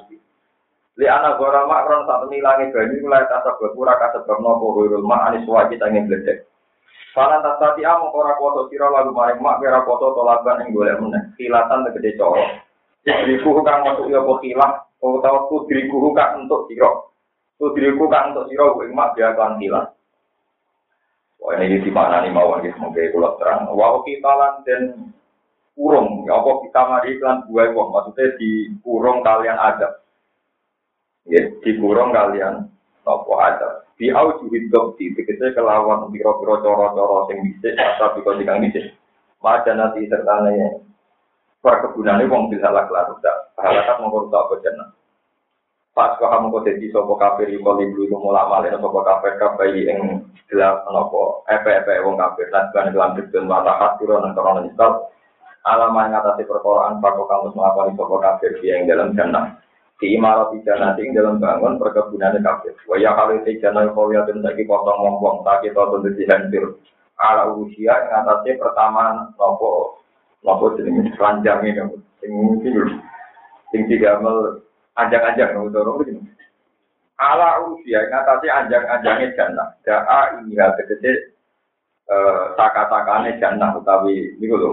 Li 0.94 1.10
anak 1.10 1.42
gora 1.42 1.66
mak 1.66 1.90
ron 1.90 2.06
satu 2.06 2.30
nilangi 2.30 2.70
banyu 2.70 3.02
mulai 3.02 3.26
tasab 3.26 3.58
berpura 3.58 3.98
kasebab 3.98 4.38
nopo 4.40 4.78
wirul 4.78 5.02
mak 5.02 5.34
anis 5.34 5.44
wajib 5.50 5.82
angin 5.82 6.06
gledek. 6.06 6.46
Falan 7.18 7.42
tak 7.42 7.58
tati 7.58 7.82
among 7.82 8.14
ora 8.14 8.38
kuasa 8.38 8.70
sira 8.70 8.94
lalu 8.94 9.10
maring 9.10 9.42
mak 9.42 9.58
kira 9.58 9.82
kuasa 9.90 10.14
tolaban 10.14 10.62
ing 10.62 10.70
golek 10.70 11.02
meneh. 11.02 11.34
Kilatan 11.34 11.90
tegede 11.90 12.14
coro. 12.14 12.46
Iku 13.10 13.58
kang 13.66 13.82
masuk 13.90 14.06
ya 14.14 14.22
apa 14.22 14.34
kilah 14.46 14.72
Kau 15.04 15.20
tahu 15.20 15.38
pudriku 15.52 16.16
kak 16.16 16.40
untuk 16.40 16.64
siro. 16.72 17.12
Pudriku 17.60 18.08
kak 18.08 18.32
untuk 18.32 18.48
siro, 18.48 18.80
gue 18.80 18.88
emak 18.88 19.20
dia 19.20 19.36
akan 19.36 19.60
hilang. 19.60 19.92
Wah 21.44 21.60
ini 21.60 21.84
di 21.84 21.92
mana 21.92 22.24
nih 22.24 22.32
mau 22.32 22.56
lagi 22.56 22.72
semoga 22.72 23.04
kulo 23.12 23.36
terang. 23.36 23.68
Wah 23.76 24.00
kita 24.08 24.32
lan 24.32 24.54
dan 24.64 24.84
kurung, 25.76 26.24
ya 26.24 26.40
apa 26.40 26.52
kita 26.64 26.82
mari 26.88 27.08
iklan 27.20 27.44
gue 27.50 27.64
wah 27.76 27.88
maksudnya 27.92 28.32
di 28.40 28.72
kurung 28.80 29.20
kalian 29.20 29.60
ada. 29.60 30.00
Ya 31.28 31.52
di 31.52 31.72
kurung 31.76 32.16
kalian 32.16 32.64
apa 33.04 33.34
ada. 33.44 33.70
Di 34.00 34.08
auju 34.08 34.48
hidup 34.56 34.96
di 34.96 35.12
tegese 35.20 35.52
kelawan 35.52 36.08
piro-piro 36.16 36.64
coro-coro 36.64 37.28
sing 37.28 37.44
bisa 37.44 37.76
tapi 38.00 38.24
kau 38.24 38.40
dikang 38.40 38.64
bisa. 38.64 38.80
Maca 39.44 39.76
nanti 39.76 40.08
serta 40.08 40.48
perkebunannya 41.60 42.32
wong 42.32 42.48
bisa 42.56 42.72
rusak. 42.72 43.38
Halakat 43.60 44.00
rusak 44.00 44.40
apa 44.40 44.56
jenah. 44.64 44.90
Pas 45.94 46.18
kau 46.18 46.26
kamu 46.26 46.50
kau 46.50 46.66
jadi 46.66 46.90
sopo 46.90 47.14
kafir 47.22 47.54
kali 47.54 47.86
bulu 47.94 48.10
itu 48.10 48.18
mulai 48.18 48.50
malin 48.50 48.82
sopo 48.82 49.06
kafir 49.06 49.38
kafir 49.38 49.78
yang 49.78 50.26
gelap 50.50 50.82
nopo 50.90 51.46
epe 51.46 51.70
epe 51.70 52.02
wong 52.02 52.18
kafir 52.18 52.50
dan 52.50 52.74
bukan 52.74 52.90
dalam 52.98 53.14
kedun 53.14 53.46
mata 53.46 53.78
hati 53.78 54.10
dan 54.10 54.34
korona 54.34 54.66
nyesal. 54.66 55.14
Alamat 55.64 56.12
yang 56.12 56.20
atas 56.20 56.44
perkoraan 56.44 56.98
pakok 56.98 57.30
kamu 57.30 57.48
semua 57.54 57.86
di 57.86 57.94
sopo 57.94 58.16
kafir 58.18 58.58
yang 58.66 58.90
dalam 58.90 59.14
jannah. 59.14 59.62
Di 60.02 60.18
imarat 60.18 60.50
di 60.52 60.66
jannah 60.66 60.98
di 60.98 61.14
dalam 61.14 61.38
bangun 61.38 61.78
perkebunannya 61.78 62.42
kafir. 62.42 62.74
Waya 62.90 63.14
kalau 63.14 63.38
di 63.46 63.62
jannah 63.62 63.86
kau 63.94 64.10
lihat 64.10 64.26
dan 64.28 64.42
lagi 64.42 64.66
potong 64.66 64.98
wong 64.98 65.16
wong 65.22 65.38
sakit 65.46 65.78
atau 65.78 66.02
tentu 66.02 66.10
dihancur. 66.18 66.66
Ala 67.22 67.54
usia 67.54 67.94
yang 67.94 68.26
atasnya 68.26 68.58
pertama 68.58 69.30
nopo 69.38 70.02
Lapo 70.44 70.76
jenenge 70.76 71.16
ranjang 71.16 71.64
ini, 71.64 71.84
sing 72.20 72.34
sing 72.60 72.76
sing 73.72 73.82
digamel 73.88 74.60
anjang-anjang 74.98 75.54
nang 75.54 75.70
utara 75.70 75.92
begini. 75.98 76.22
Ala 77.18 77.62
usia 77.70 78.10
ngatasi 78.10 78.48
anjang-anjangnya 78.50 79.28
jannah. 79.38 79.70
Daa 79.86 80.42
ini 80.42 80.58
hal 80.58 80.74
tegese 80.78 81.34
eh 82.04 82.44
saka-sakane 82.58 83.40
jannah 83.40 83.78
utawi 83.78 84.36
niku 84.38 84.58
lho. 84.58 84.72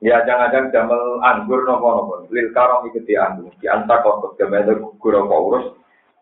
Ya 0.00 0.24
jangan-jangan 0.24 0.72
jamel 0.72 1.20
anggur 1.20 1.68
nopo-nopo. 1.68 2.24
Lil 2.32 2.48
karom 2.56 2.88
ikuti 2.88 3.20
anggur. 3.20 3.52
Di 3.60 3.68
anta 3.68 4.00
kotot 4.00 4.40
gamel 4.40 4.64
gugur 4.80 5.20
apa 5.20 5.36
urus. 5.36 5.66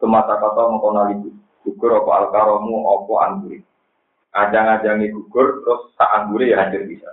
Kemata 0.03 0.35
kata 0.43 0.63
mengkona 0.75 1.15
libu. 1.15 1.31
Gugur 1.63 2.03
apa 2.03 2.11
alkaromu 2.27 2.77
apa 2.91 3.15
anggur. 3.31 3.55
Ajang-ajangi 4.35 5.15
gugur 5.15 5.63
terus 5.63 5.95
sak 5.95 6.11
anggure 6.11 6.51
ya 6.51 6.67
hancur 6.67 6.83
bisa. 6.91 7.11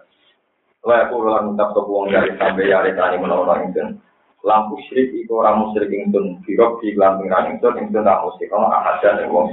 Wa 0.86 1.06
aku 1.06 1.18
lan 1.26 1.50
ngucap 1.50 1.74
sapa 1.74 1.90
wong 1.90 2.14
dari 2.14 2.30
sampe 2.38 2.62
ya 2.66 2.86
rekani 2.86 3.18
menawa 3.18 3.58
ingsun. 3.66 3.98
Lampu 4.46 4.78
syirik 4.86 5.26
iku 5.26 5.42
ora 5.42 5.58
musyrik 5.58 5.90
ingsun, 5.90 6.46
firok 6.46 6.78
di 6.78 6.94
lan 6.94 7.18
pengiran 7.18 7.58
ingsun 7.58 7.82
ingsun 7.82 8.06
tak 8.06 8.22
musyrik 8.22 8.54
ana 8.54 8.70
ahadan 8.78 9.26
ing 9.26 9.34
wong. 9.34 9.50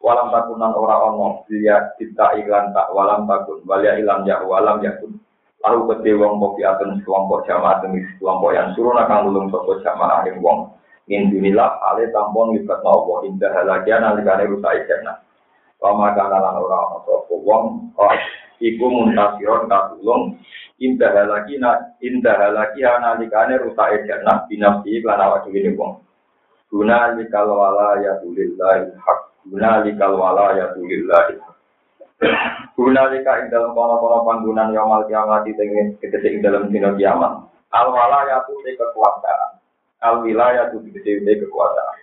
Walam 0.00 0.32
takunan 0.32 0.72
ora 0.72 0.96
ono 1.12 1.44
dia 1.44 1.92
kita 2.00 2.40
iklan 2.40 2.72
tak 2.72 2.88
walam 2.96 3.28
takun 3.28 3.60
walia 3.68 4.00
ilam 4.00 4.24
ya 4.24 4.40
walam 4.48 4.80
yakun. 4.80 5.20
Lalu 5.60 5.92
kete 5.92 6.16
wong 6.16 6.40
kopi 6.40 6.64
atun 6.64 7.04
kelompok 7.04 7.44
jamaah 7.44 7.84
demi 7.84 8.00
kelompok 8.16 8.56
yang 8.56 8.72
suruh 8.72 8.96
nakang 8.96 9.28
ulung 9.28 9.52
sapa 9.52 9.76
jamaah 9.84 10.24
ing 10.24 10.40
wong. 10.40 10.72
Min 11.04 11.28
dunilah 11.28 11.76
ale 11.84 12.08
tampon 12.16 12.56
libat 12.56 12.80
nopo 12.80 13.28
indah 13.28 13.52
halakian 13.52 14.08
alikane 14.08 14.48
rusak 14.48 14.88
jannah. 14.88 15.20
Wama 15.84 16.16
kana 16.16 16.40
lan 16.40 16.56
ora 16.56 16.78
ono 16.80 16.98
sapa 17.04 17.34
iku 18.60 18.86
muntasiron 18.88 19.68
katulung. 19.68 20.40
Indah 20.76 21.24
lagi 21.24 21.56
na 21.56 21.96
indah 22.04 22.52
lagi 22.52 22.84
analikane 22.84 23.56
rusak 23.60 24.04
jannah 24.04 24.44
binafsi 24.44 25.00
lan 25.00 25.20
awak 25.20 25.48
dhewe 25.48 25.72
wong. 25.72 26.04
Guna 26.68 27.16
likal 27.16 27.48
wala 27.48 27.96
ya 28.04 28.20
tulillahi 28.20 28.92
hak. 29.00 29.20
Guna 29.48 29.80
likal 29.80 30.12
wala 30.20 30.52
ya 30.58 30.76
tulillahi 30.76 31.40
guna 32.76 33.12
lika 33.12 33.44
ing 33.44 33.52
dalam 33.52 33.76
kono-kono 33.76 34.24
panggunan 34.24 34.72
yamal 34.72 35.04
kiamat 35.04 35.44
di 35.44 35.52
tengah 35.52 36.00
ketika 36.00 36.28
ing 36.28 36.40
dalam 36.40 36.72
dino 36.72 36.96
kiamat. 36.96 37.44
Al 37.76 37.92
wala 37.92 38.24
ya 38.24 38.40
kekuasaan. 38.44 39.60
Al 40.00 40.24
wilayah 40.24 40.72
tu 40.72 40.80
kekuasaan. 40.80 41.96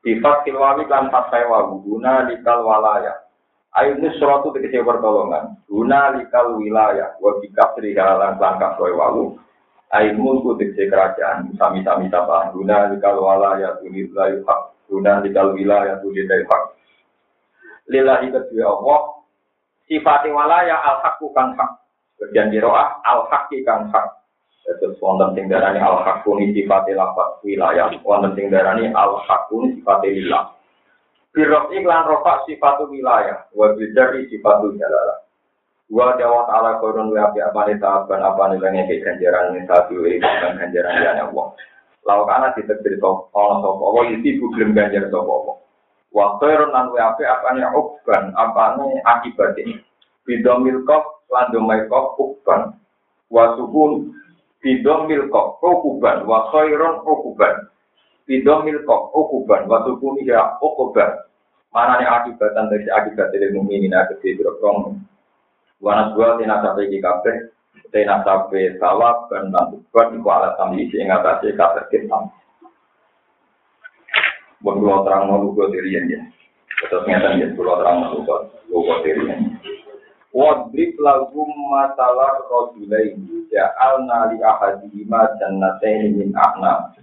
Sifat 0.00 0.48
kilwawi 0.48 0.88
kan 0.88 1.12
fatai 1.12 1.44
wawu 1.44 1.84
guna 1.84 2.24
likal 2.24 2.64
walaya 2.64 3.20
Ayo 3.70 4.02
nusratu 4.02 4.50
tegese 4.50 4.82
pertolongan. 4.82 5.54
Guna 5.70 6.18
likal 6.18 6.58
wilayah 6.58 7.14
wa 7.22 7.38
bikap 7.38 7.78
halan 7.78 8.34
langkah 8.42 8.74
kowe 8.74 8.90
walu. 8.90 9.38
Ayo 9.94 10.18
mulku 10.18 10.58
tegese 10.58 10.90
kerajaan 10.90 11.54
sami-sami 11.54 12.10
sapa. 12.10 12.50
Guna 12.50 12.90
likal 12.90 13.22
walaya 13.22 13.78
tunil 13.78 14.10
layu 14.10 14.42
hak. 14.42 14.74
Guna 14.90 15.22
likal 15.22 15.54
wilayah 15.54 16.02
tunil 16.02 16.26
layu 16.26 16.44
hak. 16.50 16.62
Lillahi 17.86 18.34
kedua 18.34 18.74
Allah. 18.74 19.00
Sifati 19.86 20.34
walaya 20.34 20.74
al 20.82 20.98
hakku 21.06 21.30
kan 21.30 21.54
hak. 21.54 21.70
Bagian 22.18 22.50
diroah 22.50 22.98
al 23.06 23.30
hakki 23.30 23.62
kan 23.62 23.86
hak. 23.94 24.18
Terus 24.66 24.98
wonten 25.02 25.34
sing 25.38 25.46
darani 25.46 25.78
al 25.78 26.02
hakku 26.02 26.34
ni 26.38 26.50
sifati 26.58 26.90
lafaz 26.90 27.38
wilayah. 27.46 27.86
Wonten 28.02 28.34
sing 28.34 28.50
darani 28.50 28.90
al 28.90 29.14
hakku 29.26 29.62
ni 29.62 29.78
sifati 29.78 30.10
lillah. 30.10 30.58
Birok 31.30 31.70
iklan 31.70 32.10
rofak 32.10 32.42
sifatu 32.50 32.90
wilayah, 32.90 33.46
wa 33.54 33.70
bidari 33.78 34.26
sifatu 34.26 34.74
jalalah. 34.74 35.22
Wa 35.90 36.14
jawa 36.14 36.46
ta'ala 36.46 36.78
korun 36.78 37.10
wa 37.10 37.30
api 37.30 37.42
apa 37.42 37.66
nih 37.66 37.82
tahapan 37.82 38.22
apa 38.22 38.42
nih 38.54 38.58
lagi 38.62 38.82
ke 38.86 39.02
ganjaran 39.02 39.58
nih 39.58 39.66
satu 39.66 40.06
ini 40.06 40.22
dan 40.22 40.54
ganjaran 40.54 41.02
dia 41.02 41.10
nih 41.18 41.24
Allah. 41.26 41.46
Lalu 42.06 42.22
karena 42.30 42.48
ditekdir 42.54 42.94
top 43.02 43.30
Allah 43.34 44.06
itu 44.06 44.46
belum 44.54 44.70
ganjar 44.70 45.10
sopo 45.10 45.30
Allah. 45.34 45.56
Wa 46.14 46.26
korun 46.38 46.70
lan 46.70 46.94
wa 46.94 47.00
api 47.10 47.22
apa 47.26 47.48
nih 47.58 47.66
ukban 47.74 48.22
apa 48.38 48.78
nih 48.78 49.02
akibat 49.02 49.58
ini. 49.58 49.82
Bidomil 50.22 50.86
kok 50.86 51.26
lan 51.26 51.50
domai 51.50 51.82
kok 51.90 52.14
ukban. 52.18 52.74
Wa 53.26 53.58
sukun 53.58 54.14
bidomil 54.62 55.26
kok 55.26 55.58
ukuban 55.58 56.22
wa 56.22 56.54
khairun 56.54 57.02
ukuban. 57.02 57.66
Bido 58.30 58.62
milkok 58.62 59.10
ukuban, 59.10 59.66
waktu 59.66 59.98
kuni 59.98 60.22
ya 60.22 60.54
ukuban. 60.62 61.18
Mana 61.74 61.98
nih 61.98 62.06
akibatan 62.06 62.70
dari 62.70 62.86
akibat 62.86 63.34
dari 63.34 63.50
mukminin 63.50 63.90
akibat 63.90 64.22
di 64.22 64.38
berkong. 64.38 65.02
Wana 65.82 66.14
dua 66.14 66.38
tina 66.38 66.62
sampai 66.62 66.86
di 66.86 67.02
kafe, 67.02 67.50
tina 67.90 68.22
sampai 68.22 68.78
sawab 68.78 69.26
dan 69.34 69.50
nantukan 69.50 70.14
iku 70.14 70.30
alat 70.30 70.54
tambi 70.54 70.86
sehingga 70.94 71.26
tadi 71.26 71.58
kafe 71.58 71.82
kita. 71.90 72.30
Buat 74.62 74.78
dua 74.78 75.02
terang 75.02 75.26
mau 75.26 75.42
lugu 75.42 75.66
dirian 75.74 76.06
ya. 76.06 76.22
Terus 76.86 77.02
ngeten 77.10 77.42
ya, 77.42 77.46
dua 77.58 77.82
terang 77.82 77.98
mau 77.98 78.14
lugu 78.14 78.46
lugu 78.70 78.94
dirian. 79.02 79.58
Wadrib 80.30 80.94
lagu 81.02 81.42
masalah 81.66 82.46
rojulaini 82.46 83.50
ya 83.50 83.74
alna 83.74 84.30
li 84.30 84.38
ahadihima 84.38 85.34
jannatain 85.42 86.14
min 86.14 86.30
a'nam 86.38 86.94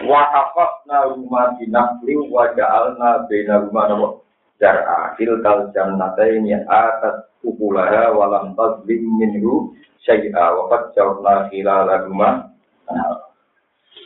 wa 0.00 0.22
hafazna 0.32 1.12
rumah 1.12 1.52
binafli 1.60 2.16
wa 2.32 2.48
ja'alna 2.56 3.28
baina 3.28 3.60
rumah 3.68 3.84
nawa 3.92 4.08
jar'a 4.56 5.12
kal 5.20 5.60
jannatayn 5.76 6.48
atas 6.64 7.28
ukulaha 7.44 8.14
walam 8.16 8.56
tazlim 8.56 9.04
minhu 9.20 9.76
syai'a 10.00 10.56
wa 10.56 10.72
qad 10.72 10.96
jawabna 10.96 11.52
khilalahuma 11.52 12.48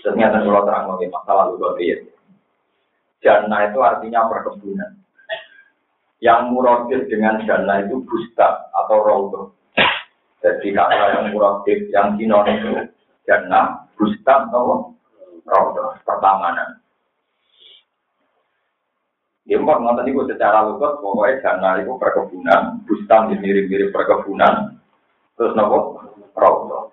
ternyata 0.02 0.42
kalau 0.42 0.62
terang 0.66 0.86
lagi 0.94 1.06
masalah 1.10 1.44
lu 1.50 1.58
ya. 1.82 1.98
Jannah 3.26 3.66
itu 3.66 3.78
artinya 3.82 4.30
perkebunan. 4.30 5.02
Yang 6.22 6.40
muradif 6.54 7.00
dengan 7.10 7.42
jannah 7.42 7.82
itu 7.82 8.06
busta 8.06 8.70
atau 8.70 9.02
raudhah. 9.02 9.46
Jadi 10.46 10.70
kata 10.70 11.06
yang 11.18 11.26
muradif 11.34 11.90
yang 11.90 12.14
sinon 12.14 12.46
itu 12.46 12.72
jannah, 13.26 13.90
busta 13.98 14.46
atau 14.46 14.95
raudhah, 15.46 16.02
pertamanan. 16.02 16.82
Ya, 19.46 19.62
mbak, 19.62 19.78
nonton 19.78 20.10
itu 20.10 20.26
secara 20.26 20.66
lugas, 20.66 20.98
pokoknya 20.98 21.38
jannah 21.38 21.78
itu 21.78 21.94
perkebunan, 22.02 22.82
bustan 22.82 23.30
mirip-mirip 23.30 23.94
perkebunan, 23.94 24.74
terus 25.38 25.54
nopo, 25.54 26.02
raudhah. 26.34 26.90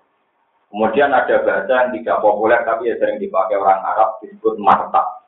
Kemudian 0.74 1.14
ada 1.14 1.38
bahasa 1.46 1.86
yang 1.86 1.90
tidak 2.02 2.18
populer 2.18 2.58
tapi 2.66 2.90
ya 2.90 2.98
sering 2.98 3.22
dipakai 3.22 3.54
orang 3.54 3.78
Arab 3.94 4.18
disebut 4.18 4.58
marta. 4.58 5.22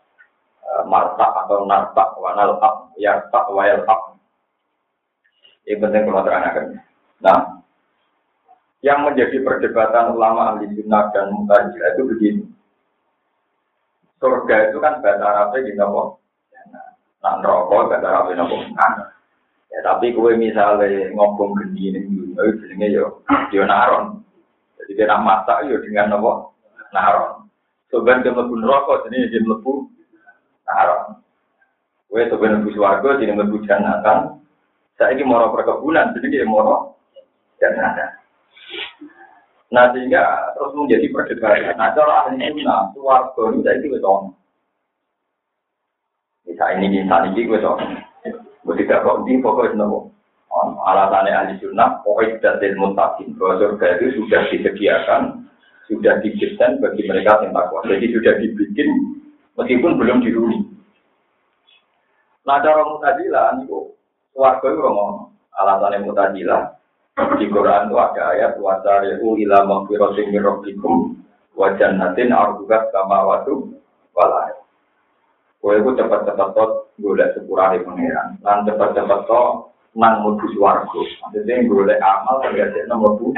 E, 0.59 0.71
marta 0.91 1.23
atau 1.23 1.63
narta, 1.63 2.19
wanal 2.19 2.59
ab, 2.59 2.91
yarta, 2.99 3.47
wayal 3.55 3.87
ab. 3.87 4.19
Ini 5.71 5.79
penting 5.79 6.03
kalau 6.03 6.27
terangkan. 6.27 6.83
Nah, 7.23 7.63
yang 8.83 9.07
menjadi 9.07 9.39
perdebatan 9.47 10.19
ulama 10.19 10.51
ahli 10.51 10.67
sunnah 10.75 11.15
dan 11.15 11.31
mutajilah 11.31 11.95
itu 11.95 12.03
begini. 12.11 12.43
Surga 14.27 14.75
itu 14.75 14.83
kan 14.83 14.99
bahasa 14.99 15.23
Arabnya 15.23 15.63
gini 15.63 15.79
apa? 15.79 16.03
Nah, 17.23 17.39
rokok 17.47 17.95
kata 17.95 18.07
rapi 18.11 18.35
nopo 18.35 18.59
Ya 19.71 19.79
tapi 19.87 20.11
kue 20.11 20.35
misalnya 20.35 21.15
ngomong 21.15 21.55
geni 21.63 21.95
ini 21.95 22.01
dulu, 22.11 22.59
jenenge 22.59 22.91
yo 22.91 23.23
yo 23.55 23.63
naron. 23.63 24.27
Jadi 24.83 24.99
dia 24.99 25.15
masak 25.15 25.71
yo 25.71 25.79
dengan 25.79 26.19
nopo 26.19 26.59
naron. 26.91 27.47
Sebenarnya 27.87 28.27
dia 28.27 28.35
mlebu 28.35 28.55
rokok, 28.67 29.07
jadi 29.07 29.31
dia 29.31 29.47
mlebu 29.47 29.73
naron. 30.67 31.23
Kue 32.11 32.27
sebenarnya 32.27 32.67
mlebu 32.67 32.71
swarga, 32.75 33.09
jadi 33.23 33.31
mlebu 33.31 33.57
jannatan. 33.63 34.19
Saya 34.99 35.15
ini 35.15 35.23
moro 35.23 35.55
perkebunan, 35.55 36.19
jadi 36.19 36.27
dia 36.43 36.47
moro 36.51 36.99
jannatan. 37.63 38.26
Nah 39.75 39.91
sehingga 39.91 40.55
terus 40.55 40.73
menjadi 40.79 41.07
perdebatan. 41.11 41.75
Nah 41.75 41.91
cara 41.91 42.27
ahli 42.27 42.39
sunnah, 42.39 42.95
suwarga 42.95 43.43
itu 43.51 43.61
saya 43.67 43.77
itu 43.83 43.89
bisa 46.47 46.65
ini 46.79 47.03
bisa 47.03 47.17
ini 47.27 47.43
gue 47.43 47.59
so. 47.59 47.75
Gue 48.63 48.75
tidak 48.83 49.03
di 49.27 49.39
pokoknya 49.43 49.83
nopo. 49.83 50.15
Alasannya 50.87 51.35
ahli 51.35 51.55
sunnah, 51.59 52.01
pokoknya 52.07 52.39
sudah 52.39 52.55
dilmutakin 52.63 53.35
bahwa 53.35 53.55
surga 53.59 53.87
itu 53.99 54.07
sudah 54.23 54.41
disediakan, 54.49 55.23
sudah 55.91 56.15
didesain 56.23 56.79
bagi 56.79 57.03
mereka 57.05 57.43
yang 57.43 57.53
takwa. 57.53 57.83
Jadi 57.85 58.07
sudah 58.15 58.33
dibikin 58.39 58.89
meskipun 59.59 59.99
belum 59.99 60.23
diruni. 60.23 60.59
Nah, 62.47 62.63
cara 62.63 62.87
mutajilah, 62.87 63.59
itu 63.67 63.91
warga 64.39 64.67
itu 64.71 64.79
ngomong. 64.79 65.35
Alasannya 65.59 66.07
mutajilah, 66.07 66.76
di 67.17 67.49
Quran 67.49 67.89
itu 67.89 67.97
ada 67.97 68.23
ayat 68.37 68.53
wasari'u 68.61 69.41
ila 69.41 69.59
maghfiratin 69.65 70.37
min 70.37 70.45
rabbikum 70.45 71.17
wa 71.57 71.73
jannatin 71.81 72.29
arduha 72.29 72.93
samawati 72.93 73.53
wal 74.13 74.33
ardh. 74.37 74.61
Kowe 75.65 75.77
ku 75.81 75.97
cepet-cepet 75.97 76.49
to 76.53 76.65
golek 77.01 77.33
sepurane 77.33 77.81
pangeran. 77.81 78.37
Lan 78.45 78.69
cepet-cepet 78.69 79.21
to 79.25 79.43
nang 79.97 80.21
mlebu 80.21 80.47
swarga. 80.53 81.01
Maksudnya 81.25 81.65
golek 81.65 81.99
amal 82.05 82.45
terjadi 82.45 82.85
nang 82.85 83.01
mlebu 83.01 83.33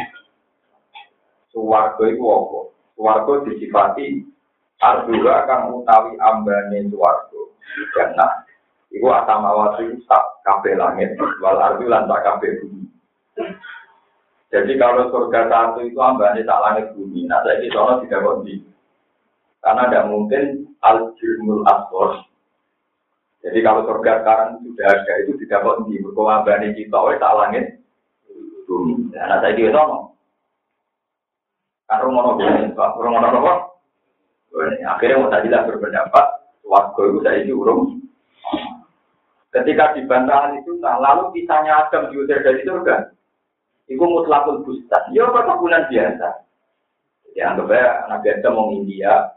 swarga 1.55 2.03
iku 2.11 2.25
apa? 2.35 2.61
Swarga 2.99 3.33
disifati 3.47 4.27
Ardura 4.79 5.43
kang 5.47 5.75
utawi 5.75 6.19
ambane 6.19 6.87
swarga. 6.91 7.43
Jannah. 7.95 8.43
Iku 8.91 9.07
atamawati 9.07 10.03
sak 10.09 10.43
kabeh 10.43 10.75
langit, 10.75 11.13
wal 11.45 11.61
ardi 11.61 11.85
lan 11.87 12.09
sak 12.09 12.25
kabeh 12.25 12.57
bumi. 12.59 12.88
Jadi 14.49 14.73
kalau 14.81 15.13
surga 15.13 15.45
satu 15.53 15.85
itu 15.85 16.01
ambane 16.01 16.41
tak 16.41 16.63
langit 16.65 16.87
bumi, 16.97 17.29
nah 17.29 17.45
saya 17.45 17.61
di 17.61 17.69
sana 17.69 18.01
tidak 18.01 18.25
kondi. 18.25 18.65
Karena 19.61 19.93
tidak 19.93 20.09
mungkin 20.09 20.43
al-jilmul 20.81 21.69
asbor. 21.69 22.25
Jadi 23.45 23.59
kalau 23.61 23.85
surga 23.85 24.25
sekarang 24.25 24.65
sudah 24.65 24.89
ada 24.89 25.13
itu 25.23 25.33
tidak 25.45 25.63
kok 25.63 25.79
di 25.85 26.01
berkewabani 26.01 26.69
kita, 26.75 26.97
oleh 26.97 27.21
tak 27.21 27.37
langit 27.37 27.65
bumi. 28.65 29.13
Nah, 29.13 29.39
saya 29.41 29.53
juga 29.53 29.77
sama. 29.77 29.99
Kan 31.89 31.99
rumah 32.05 32.23
nopo, 32.33 33.01
rumah 33.05 33.21
nopo. 33.29 33.53
Akhirnya 34.89 35.21
mau 35.21 35.29
tadi 35.29 35.49
lah 35.53 35.69
berpendapat, 35.69 36.27
waktu 36.65 37.01
itu 37.05 37.19
saya 37.21 37.37
itu 37.45 37.53
urung. 37.53 38.01
Ketika 39.49 39.97
dibantah 39.97 40.57
itu, 40.57 40.77
nah, 40.81 41.01
lalu 41.01 41.33
kisahnya 41.37 41.89
Adam 41.89 42.13
diusir 42.13 42.41
dari 42.45 42.65
surga. 42.65 43.18
Itu 43.89 44.05
mutlakul 44.05 44.63
bustan. 44.69 45.03
Ya, 45.17 45.27
perkebunan 45.33 45.89
biasa. 45.89 46.29
Jadi 47.29 47.41
anggap 47.41 47.73
aja 47.73 48.05
anak 48.09 48.21
biasa 48.25 48.47
mau 48.53 48.69
India, 48.73 49.33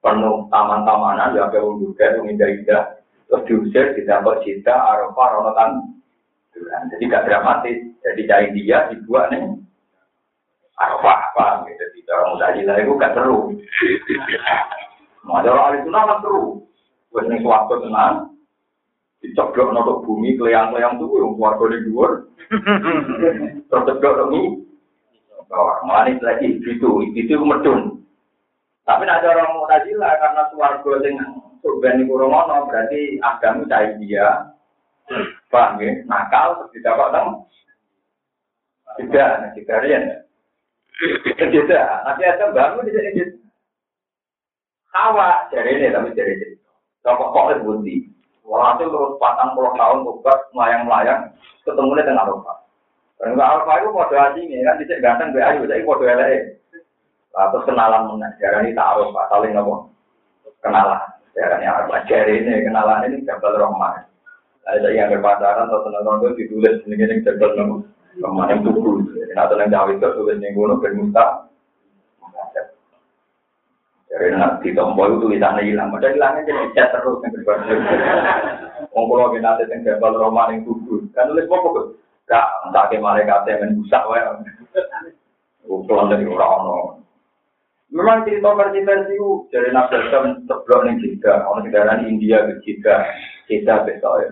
penuh 0.00 0.48
taman-tamanan 0.48 1.36
ya 1.36 1.48
kayak 1.52 1.76
juga 1.80 2.04
yang 2.16 2.24
indah-indah 2.36 2.82
terus 3.28 3.46
diusir 3.46 3.94
ditambah 3.94 4.42
cinta 4.42 4.74
arafah 4.74 5.28
ronotan 5.38 6.00
jadi 6.90 7.02
gak 7.08 7.26
dramatis. 7.26 7.78
Jadi 8.00 8.20
cari 8.26 8.46
dia 8.56 8.88
dibuat 8.90 9.30
nih. 9.32 9.44
Arafah 10.80 11.18
apa? 11.32 11.46
Gitu 11.68 11.84
di 11.94 12.00
orang 12.08 12.36
mutajilah 12.36 12.76
itu 12.80 12.92
gak 12.96 13.14
seru. 13.14 13.38
Ada 15.30 15.48
orang 15.52 15.84
itu 15.84 15.88
nama 15.92 16.16
seru. 16.24 16.64
Buat 17.12 17.24
nih 17.28 17.40
suatu 17.44 17.74
tenang 17.84 18.29
dicoblok 19.20 19.72
notok 19.72 20.02
bumi 20.08 20.36
keliang-keliang 20.40 20.96
tuh 20.96 21.12
yang 21.20 21.32
keluarga 21.36 21.64
di 21.76 21.78
luar 21.88 22.12
terus 23.68 23.84
ceblok 23.86 24.32
ini 24.32 24.64
malah 25.84 26.08
lagi 26.08 26.58
itu 26.60 26.90
itu 27.14 27.34
medun 27.40 28.00
tapi 28.90 29.06
ada 29.06 29.22
orang 29.22 29.54
Mu'tazilah 29.54 30.12
karena 30.18 30.42
suwargo 30.50 30.98
sing 30.98 31.14
surga 31.62 31.94
niku 31.94 32.18
romono 32.18 32.66
berarti 32.66 33.22
agama 33.22 33.62
cai 33.70 33.94
dia. 34.02 34.50
Paham 35.46 35.78
ya? 35.78 35.94
Nakal 36.10 36.58
terus 36.58 36.74
didapat 36.74 37.14
teng. 37.14 37.28
Tidak, 38.98 39.30
tidak 39.54 39.80
rian. 39.86 40.02
Tidak, 41.38 41.86
nanti 42.02 42.22
ada 42.26 42.50
bangun 42.50 42.86
di 42.86 42.92
sini. 42.94 43.22
Hawa 44.90 45.46
dari 45.54 45.78
ini 45.78 45.94
tapi 45.94 46.10
dari 46.10 46.34
ini. 46.34 46.58
Coba 47.06 47.30
kok 47.30 47.62
budi. 47.62 48.09
Walhasil 48.50 48.90
terus 48.90 49.14
patang 49.22 49.54
puluh 49.54 49.70
tahun 49.78 50.02
tugas 50.02 50.40
melayang-melayang 50.50 51.30
ketemu 51.62 51.94
dengan 52.02 52.26
Alfa. 52.26 52.54
Karena 53.22 53.44
Alfa 53.46 53.72
itu 53.78 53.88
kode 53.94 54.16
asingnya 54.18 54.66
kan 54.66 54.74
bisa 54.82 54.94
ganteng 54.98 55.30
be 55.30 55.38
ayu, 55.38 55.70
jadi 55.70 55.86
kode 55.86 56.10
LE. 56.10 56.58
Atau 57.30 57.62
kenalan 57.62 58.10
mengenai 58.10 58.34
darah 58.42 58.60
ini 58.66 58.74
taruh 58.74 59.14
pak 59.14 59.30
saling 59.30 59.54
apa? 59.54 59.86
Kenalan. 60.66 61.00
Darah 61.38 61.56
ini 61.62 61.66
apa? 61.70 61.94
Jari 62.10 62.42
ini 62.42 62.66
kenalan 62.66 63.06
ini 63.06 63.22
jabal 63.22 63.54
rohman. 63.54 64.02
Ada 64.66 64.90
yang 64.90 65.14
berpacaran 65.14 65.70
atau 65.70 65.86
senang 65.86 66.18
itu 66.26 66.28
ditulis 66.42 66.82
ini 66.90 66.98
ini 66.98 67.22
jabal. 67.22 67.54
Rohman 68.18 68.50
yang 68.50 68.66
tubuh. 68.66 68.98
Nah, 69.30 69.46
yang 69.46 69.70
jauh 69.70 69.94
itu 69.94 70.08
tulis 70.18 70.42
yang 70.42 70.58
gunung 70.58 70.82
bermusta. 70.82 71.46
Jadi 74.10 74.26
nanti 74.34 74.74
tombol 74.74 75.14
itu 75.14 75.22
tulisannya 75.22 75.70
hilang. 75.70 75.94
Padahal 75.94 76.14
hilangnya 76.18 76.48
jadi 76.50 76.64
cat 76.74 76.88
terus 76.98 77.22
yang 77.22 77.30
berbeda. 77.30 77.76
Ngomong 78.90 79.38
nanti 79.38 79.70
yang 79.70 79.86
jabal 79.86 80.18
rohman 80.18 80.50
yang 80.58 80.66
tubuh. 80.66 80.98
Kan 81.14 81.30
tulis 81.30 81.46
apa 81.46 81.68
kok? 81.70 81.86
Gak, 82.26 82.46
entah 82.66 82.84
ke 82.90 82.98
malaikat 82.98 83.46
yang 83.46 83.78
busak 83.78 84.02
wae. 84.10 84.22
Ukuran 85.70 86.10
dari 86.10 86.26
orang-orang. 86.26 87.06
Memang 87.90 88.22
cerita 88.22 88.54
versi-versi 88.54 89.18
itu 89.18 89.50
dari 89.50 89.74
Nabi 89.74 89.98
Adam 89.98 90.46
seblok 90.46 90.86
nih 90.86 90.94
juga, 91.02 91.42
orang 91.42 91.66
negara 91.66 91.98
India 92.06 92.46
ke 92.46 92.62
juga, 92.62 93.02
kita 93.50 93.82
besok 93.82 94.14
ya. 94.22 94.30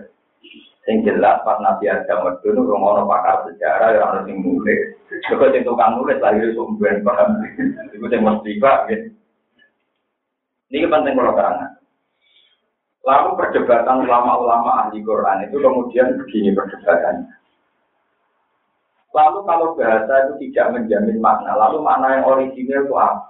Yang 0.87 1.11
jelas 1.11 1.43
pas 1.43 1.59
Nabi 1.59 1.91
Adam 1.91 2.39
itu 2.39 2.55
nu 2.55 2.71
orang 2.71 3.03
pakar 3.03 3.51
sejarah 3.51 3.99
yang 3.99 4.03
harus 4.07 4.31
nulis. 4.31 4.95
Juga 5.27 5.51
yang 5.51 5.67
tukang 5.67 5.99
nulis 5.99 6.23
lahir 6.23 6.55
sumber 6.55 7.03
paham. 7.03 7.43
Itu 7.91 8.07
yang 8.07 8.23
mesti 8.23 8.51
pak. 8.63 8.79
Ini 10.69 10.85
penting 10.85 11.17
kalau 11.17 11.33
terang. 11.33 11.79
Lalu 13.01 13.29
perdebatan 13.41 14.05
ulama-ulama 14.05 14.85
ahli 14.85 15.01
Quran 15.01 15.49
itu 15.49 15.57
kemudian 15.57 16.19
begini 16.19 16.53
perdebatannya. 16.53 17.31
Lalu 19.09 19.39
kalau 19.49 19.73
bahasa 19.73 20.13
itu 20.29 20.33
tidak 20.45 20.77
menjamin 20.77 21.17
makna, 21.17 21.57
lalu 21.57 21.81
makna 21.81 22.21
yang 22.21 22.29
original 22.29 22.85
itu 22.85 22.93
apa? 22.93 23.25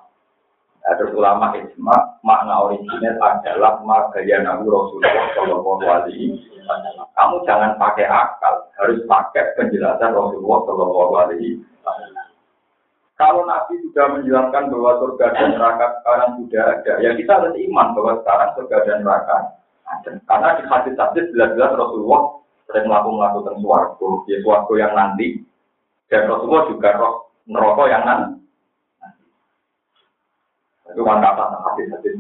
Nah, 0.80 0.94
terus 1.00 1.16
ulama 1.16 1.56
ijma 1.56 1.98
makna 2.26 2.66
original 2.68 3.16
adalah 3.24 3.80
magaya 3.88 4.44
nabi 4.44 4.68
Rasulullah 4.68 5.28
Shallallahu 5.38 5.86
Alaihi 5.88 6.36
jangan 7.46 7.76
pakai 7.80 8.08
akal, 8.10 8.68
harus 8.80 9.00
pakai 9.08 9.54
penjelasan 9.56 10.12
Rasulullah 10.12 10.60
Shallallahu 10.68 11.14
Alaihi 11.24 11.62
Wasallam. 11.86 12.29
Kalau 13.20 13.44
Nabi 13.44 13.84
sudah 13.84 14.16
menjelaskan 14.16 14.72
bahwa 14.72 14.92
surga 15.04 15.28
dan 15.36 15.60
neraka 15.60 15.86
sekarang 16.00 16.32
sudah 16.40 16.64
ada, 16.72 16.94
ya 17.04 17.12
kita 17.20 17.32
harus 17.36 17.52
iman 17.52 17.88
bahwa 17.92 18.14
sekarang 18.24 18.50
surga 18.56 18.78
dan 18.88 18.98
neraka 19.04 19.36
ada. 19.92 20.12
Karena 20.24 20.50
di 20.56 20.64
hadis-hadis 20.64 21.26
jelas-jelas 21.36 21.76
Rasulullah 21.76 22.40
sering 22.72 22.88
melakukan 22.88 23.60
suarga, 23.60 24.10
ya 24.32 24.38
suarga 24.40 24.74
yang 24.80 24.94
nanti, 24.96 25.44
dan 26.08 26.32
Rasulullah 26.32 26.66
juga 26.72 26.90
roh 26.96 27.16
neraka 27.44 27.84
yang 27.92 28.04
nanti. 28.08 28.40
Itu 30.96 31.02
kan 31.04 31.20
kata 31.20 31.44
hadis-hadis. 31.76 32.16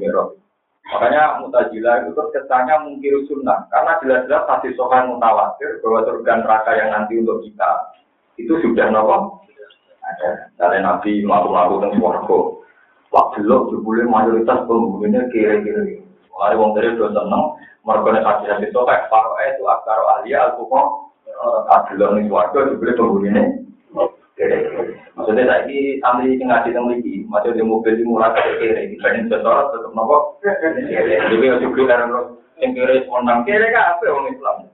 Makanya 0.89 1.39
mutajilah 1.39 2.12
itu 2.12 2.21
kesannya 2.33 2.75
mungkin 2.81 3.23
sunnah. 3.29 3.71
Karena 3.71 3.95
jelas-jelas 4.03 4.43
hadis 4.51 4.75
sokan 4.75 5.15
mutawatir 5.15 5.79
bahwa 5.79 6.03
surga 6.03 6.33
neraka 6.43 6.71
yang 6.75 6.89
nanti 6.91 7.23
untuk 7.23 7.39
kita 7.45 7.71
itu 8.35 8.51
sudah 8.59 8.91
nopo. 8.91 9.47
Ada. 10.10 10.30
Dari 10.58 10.80
Nabi 10.82 11.12
melakukan 11.22 11.86
tentang 11.86 11.93
suarga. 12.02 12.39
Waktu 13.10 13.41
lo 13.45 13.69
jubulnya 13.74 14.06
mayoritas 14.06 14.65
penghuninya 14.69 15.26
kira-kira. 15.34 16.02
Mulai 16.34 16.58
wong 16.58 16.78
dari 16.78 16.93
udah 16.93 17.10
seneng, 17.10 17.43
mereka 17.82 18.22
hadis 18.26 18.50
hadis 18.54 18.69
sokan. 18.74 19.10
Paro 19.10 19.34
itu 19.45 19.63
akar 19.65 20.00
ahli 20.17 20.34
al-fuqah. 20.34 20.88
Adilon 21.74 22.22
ini 22.22 22.30
suarga 22.30 22.69
jubulnya 22.69 22.98
penghuninya. 22.98 23.43
Maksudnya 25.19 25.52
saya 25.52 25.67
ini 25.67 26.00
yang 26.00 26.48
ngaji 26.48 26.72
tentang 26.72 26.95
ini, 26.95 27.28
macam 27.28 27.52
di 27.52 27.60
mobil 27.60 27.91
di 28.00 28.08
mulai 28.08 28.32
ke 28.32 28.56
kiri, 28.63 28.95
dibanding 28.95 29.28
sesorot 29.28 29.67
tetap 29.76 29.91
nopo. 29.91 30.39
Jadi 30.39 31.43
yang 31.43 31.60
juga 31.60 31.91
dari 31.91 32.08
lo 32.08 32.39
yang 32.63 32.72
kiri 32.72 33.04
menang 33.04 33.43
kiri 33.43 33.67
kan 33.67 34.00
apa 34.00 34.08
orang 34.08 34.32
Islam? 34.32 34.72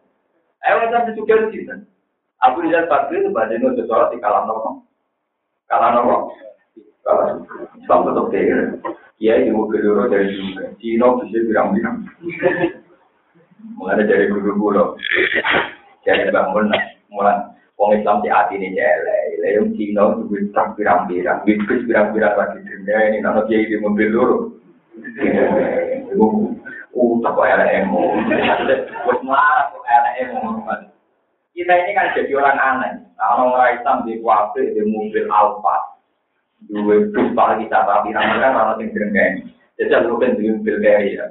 Ayo 0.62 0.86
kita 0.86 1.18
juga 1.18 1.50
di 1.50 1.66
sini. 1.66 1.82
Aku 2.46 2.62
jalan 2.62 2.86
pagi 2.86 3.26
itu 3.26 3.34
itu 3.34 3.68
sesorot 3.74 4.14
di 4.14 4.22
kalam 4.22 4.46
nopo, 4.46 4.86
kalam 5.70 5.92
nopo, 5.98 6.16
kalam 7.06 7.46
Islam 7.80 8.00
tetap 8.06 8.26
kiri. 8.34 8.56
Iya 9.16 9.48
di 9.48 9.52
mobil 9.56 9.80
dulu 9.80 10.12
dari 10.12 10.28
juga, 10.36 10.76
Cina 10.84 11.08
bisa 11.24 11.40
bilang-bilang. 11.48 12.04
Mulai 13.80 14.06
dari 14.06 14.30
guru-guru, 14.30 15.00
jadi 16.06 16.30
bangun, 16.30 16.70
mulai 17.10 17.56
Wong 17.76 17.92
Islam 17.92 18.24
di 18.24 18.30
hati 18.32 18.56
ini 18.56 18.72
jelek, 18.72 19.42
yang 19.42 19.72
Cina 19.76 20.16
duit 20.20 20.52
tak 20.56 20.80
pirang-pirang, 20.80 21.44
duit 21.44 21.60
bis 21.68 21.84
pirang-pirang 21.84 22.36
lagi. 22.40 22.60
Dunia 22.64 22.98
ini, 23.12 23.18
nama 23.20 23.44
dia 23.48 23.68
di 23.68 23.76
mobil 23.80 24.16
dulu. 24.16 24.38
Uh, 26.96 27.20
tak 27.20 27.36
kok 27.36 27.44
LMO, 27.44 28.04
buat 29.04 29.20
marah 29.28 29.68
kok 29.76 29.84
LMO. 29.84 30.95
Kita 31.56 31.72
ini 31.72 31.92
kan 31.96 32.12
jadi 32.12 32.36
orang 32.36 32.60
aneh. 32.60 32.94
Nah, 33.16 33.40
orang 33.40 33.80
Islam 33.80 34.04
di 34.04 34.20
wabe 34.20 34.76
di 34.76 34.84
mobil 34.84 35.24
Alfa, 35.32 35.96
paling 37.32 37.64
kita 37.64 37.80
rapi, 37.88 38.12
namanya 38.12 38.52
orang 38.52 38.84
yang 38.84 38.92
gerengeng. 38.92 39.34
Jadi 39.80 40.08
mungkin 40.12 40.36
di 40.36 40.52
mobil 40.52 40.76
kayak 40.84 41.02
ya. 41.16 41.26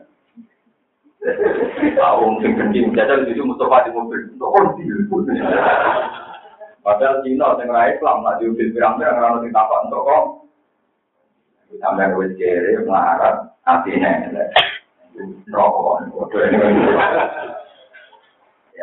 Tahu 1.97 2.21
mungkin 2.37 2.57
kencing, 2.57 2.93
jadi 2.93 3.25
itu 3.29 3.45
Mustafa 3.45 3.89
di 3.89 3.91
mobil. 3.93 4.33
Di 4.33 4.37
Padahal 6.85 7.25
Cina 7.25 7.57
yang 7.57 7.73
raih 7.73 7.97
Islam, 7.97 8.21
lah 8.21 8.37
diambil 8.37 8.69
pirang-pirang 8.77 9.17
orang 9.17 9.49
yang 9.49 9.57
tapak 9.57 9.89
untuk 9.89 10.05
kok. 10.05 10.25
Sampai 11.81 12.13
ke 12.13 12.37
kiri, 12.37 12.77
melarat, 12.85 13.57
hatinya. 13.65 14.13
Rokok, 15.49 16.13
Ya, 16.37 17.54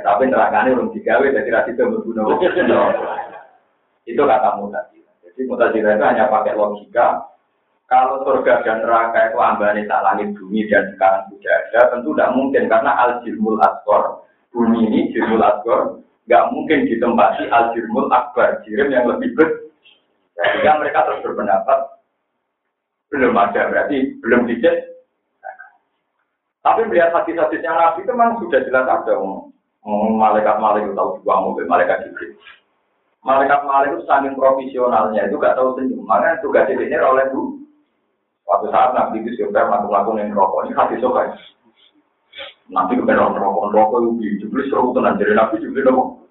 tapi 0.02 0.30
nerakane 0.30 0.74
belum 0.76 0.94
digawe, 0.94 1.26
jadi 1.26 1.50
rasi 1.50 1.72
itu 1.74 1.84
berguna. 1.86 2.28
Itu 4.06 4.22
kata 4.26 4.50
mutazila. 4.58 5.12
Jadi 5.26 5.42
mutazila 5.46 5.90
itu 5.96 6.06
hanya 6.06 6.26
pakai 6.30 6.58
logika. 6.58 7.30
Kalau 7.92 8.24
surga 8.24 8.64
dan 8.64 8.88
neraka 8.88 9.32
itu 9.32 9.38
ambane 9.40 9.84
tak 9.84 10.00
langit 10.08 10.32
bumi 10.40 10.64
dan 10.72 10.96
sekarang 10.96 11.28
sudah 11.28 11.52
ada, 11.52 11.82
tentu 11.92 12.16
tidak 12.16 12.32
mungkin 12.40 12.64
karena 12.72 12.92
al-jirmul 13.04 13.60
asgor. 13.60 14.24
Bumi 14.56 14.88
ini 14.88 15.12
jirmul 15.12 15.44
asgor, 15.44 16.00
nggak 16.28 16.48
mungkin 16.56 16.88
ditempati 16.88 17.52
al-jirmul 17.52 18.08
akbar, 18.16 18.64
jirim 18.64 18.96
yang 18.96 19.12
lebih 19.12 19.36
besar. 19.36 19.60
Sehingga 20.42 20.80
mereka 20.80 21.06
terus 21.06 21.22
berpendapat, 21.22 21.80
belum 23.12 23.36
ada, 23.36 23.62
berarti 23.68 24.18
belum 24.24 24.48
dicet. 24.48 24.92
Tapi 26.62 26.86
melihat 26.88 27.12
hadis-hadisnya 27.12 27.74
Nabi 27.74 28.06
itu 28.06 28.14
memang 28.14 28.38
sudah 28.40 28.62
jelas 28.64 28.86
ada. 28.86 29.14
Malaikat-malaikat 29.86 30.94
tahu 30.94 31.18
juga 31.22 31.42
mobil, 31.42 31.66
malaikat 31.66 32.06
jibril. 32.06 32.38
Malaikat-malaikat 33.26 33.98
itu 33.98 34.06
saking 34.06 34.34
profesionalnya 34.38 35.26
itu 35.26 35.42
gak 35.42 35.58
tahu 35.58 35.78
senyum. 35.78 36.06
Makanya 36.06 36.42
tugas 36.46 36.70
ini 36.70 36.98
oleh 36.98 37.26
itu. 37.30 37.42
Waktu 38.46 38.68
saat 38.70 38.94
Nabi 38.94 39.24
itu 39.26 39.48
sudah 39.48 39.64
melakukan 39.70 40.22
yang 40.22 40.36
rokok, 40.36 40.68
ini 40.68 40.76
hadis 40.76 41.00
sokai. 41.00 41.30
Nabi 42.68 43.00
kepengen 43.00 43.38
rokok, 43.38 43.72
rokok 43.72 44.00
itu 44.22 44.46
jubli 44.46 44.68
seru 44.68 44.92
tenan 44.92 45.18
jadi 45.18 45.34
Nabi 45.34 45.62
jubli 45.64 45.82
rokok. 45.82 46.22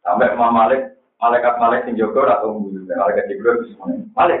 Sampai 0.00 0.32
Imam 0.32 0.56
Malik, 0.56 0.96
malaikat 1.20 1.60
Malik 1.60 1.84
sing 1.84 1.94
jogo 2.00 2.24
atau 2.24 2.56
malaikat 2.88 3.28
Jibril 3.28 3.68
semuanya. 3.68 4.00
Malik, 4.16 4.40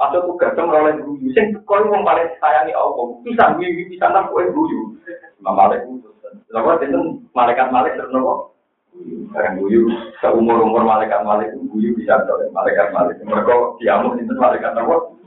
masuk 0.00 0.24
tugas 0.32 0.56
meroleh 0.56 0.96
guyu. 1.04 1.28
Sing 1.36 1.52
kau 1.68 1.76
yang 1.84 2.02
paling 2.02 2.28
sayangi 2.40 2.72
Allah, 2.72 3.06
bisa 3.20 3.52
guyu, 3.60 3.84
bisa 3.92 4.08
nak 4.08 4.32
kue 4.32 4.48
guyu. 4.48 4.96
Imam 5.38 5.54
Malik 5.54 5.84
itu. 5.84 6.08
Lalu 6.52 6.88
itu 6.88 7.00
malaikat 7.36 7.68
Malik 7.70 7.96
terus 7.96 8.12
nopo. 8.12 8.56
Sekarang 8.98 9.60
guyu, 9.62 9.86
seumur 10.18 10.58
umur 10.64 10.82
malaikat 10.82 11.22
Malik 11.22 11.52
itu 11.54 11.64
guyu 11.70 11.90
bisa 11.94 12.18
oleh 12.26 12.48
malaikat 12.50 12.90
Malik. 12.90 13.20
Mereka 13.22 13.78
diamuk 13.78 14.16
itu 14.18 14.32
malaikat 14.34 14.72
nopo. 14.74 15.18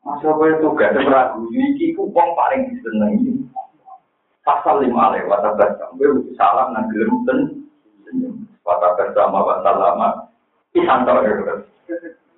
Masa 0.00 0.32
kue 0.32 0.48
tugas 0.64 0.96
meragu, 0.96 1.44
iki 1.52 1.92
ku 1.92 2.08
wong 2.08 2.28
paling 2.32 2.72
disenengi. 2.72 3.44
Pasal 4.40 4.80
lima 4.80 5.12
lewat 5.12 5.44
atas 5.44 5.76
sampai 5.76 6.08
salam 6.34 6.72
nang 6.72 6.88
gelem 6.88 7.60
Kata 8.70 8.94
bersama 8.94 9.42
bahasa 9.42 9.74
lama, 9.74 10.30
isantar 10.78 11.26
ya. 11.26 11.58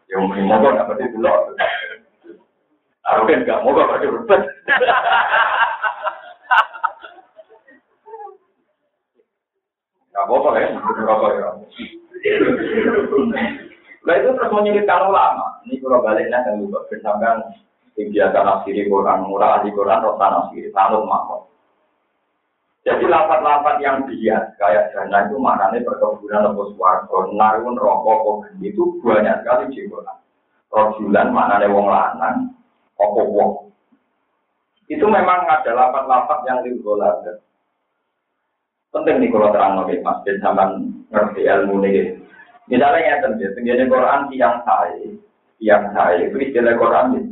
Yang 0.08 0.20
mungkin 0.24 0.48
mau 0.48 0.64
nggak 0.64 0.88
pasti 0.88 1.12
dulu. 1.12 1.28
Kan 3.04 3.40
nggak 3.44 3.60
mau 3.60 3.76
pasti 3.76 4.06
berbeda. 4.08 5.60
Gak 10.12 10.24
apa-apa 10.28 10.50
ya, 10.60 10.68
apa 11.08 11.26
ya. 11.32 11.48
Nah 14.02 14.14
itu 14.18 14.28
terus 14.34 14.52
menyulitkan 14.52 15.08
ulama. 15.08 15.46
Ini 15.64 15.80
kalau 15.80 16.04
baliknya 16.04 16.44
kan 16.44 16.60
juga 16.60 16.84
bersamkan 16.90 17.40
biasa 17.96 18.38
nafsiri 18.42 18.90
Quran, 18.90 19.24
murah 19.28 19.60
ahli 19.60 19.70
Quran, 19.72 20.02
rosa 20.02 20.26
nafsiri, 20.26 20.74
tanut 20.74 21.06
makhluk. 21.06 21.48
Jadi 22.82 23.06
lapat-lapat 23.06 23.78
yang 23.78 24.02
bias 24.10 24.58
kayak 24.58 24.90
dana 24.90 25.30
itu 25.30 25.38
maknanya 25.38 25.86
perkebunan 25.86 26.50
atau 26.50 26.66
suarga, 26.74 27.18
narun 27.30 27.78
rokok, 27.78 28.50
itu 28.58 28.98
banyak 29.06 29.38
sekali 29.46 29.70
di 29.70 29.86
Quran. 29.86 30.18
Rojulan 30.72 31.30
maknanya 31.30 31.70
wong 31.70 31.86
lanang, 31.86 32.36
opo 32.98 33.22
wong. 33.30 33.52
Itu 34.90 35.06
memang 35.06 35.46
ada 35.46 35.70
lapat-lapat 35.70 36.38
yang 36.50 36.58
ada. 36.66 37.32
Penting 38.92 39.24
nih 39.24 39.28
kalau 39.32 39.48
terang 39.56 39.80
oke 39.80 39.94
mas, 40.04 40.20
dan 40.28 40.36
sampai 40.44 40.68
ngerti 41.08 41.42
ilmu 41.48 41.80
nih. 41.80 42.20
Misalnya 42.68 43.00
ya 43.00 43.14
tentu, 43.24 43.48
tenggine 43.56 43.88
Quran 43.88 44.28
tiang 44.28 44.60
saya, 44.68 45.08
tiang 45.56 45.84
saya 45.96 46.28
itu 46.28 46.36
istilah 46.38 46.76
Quran 46.76 47.06
ini. 47.16 47.22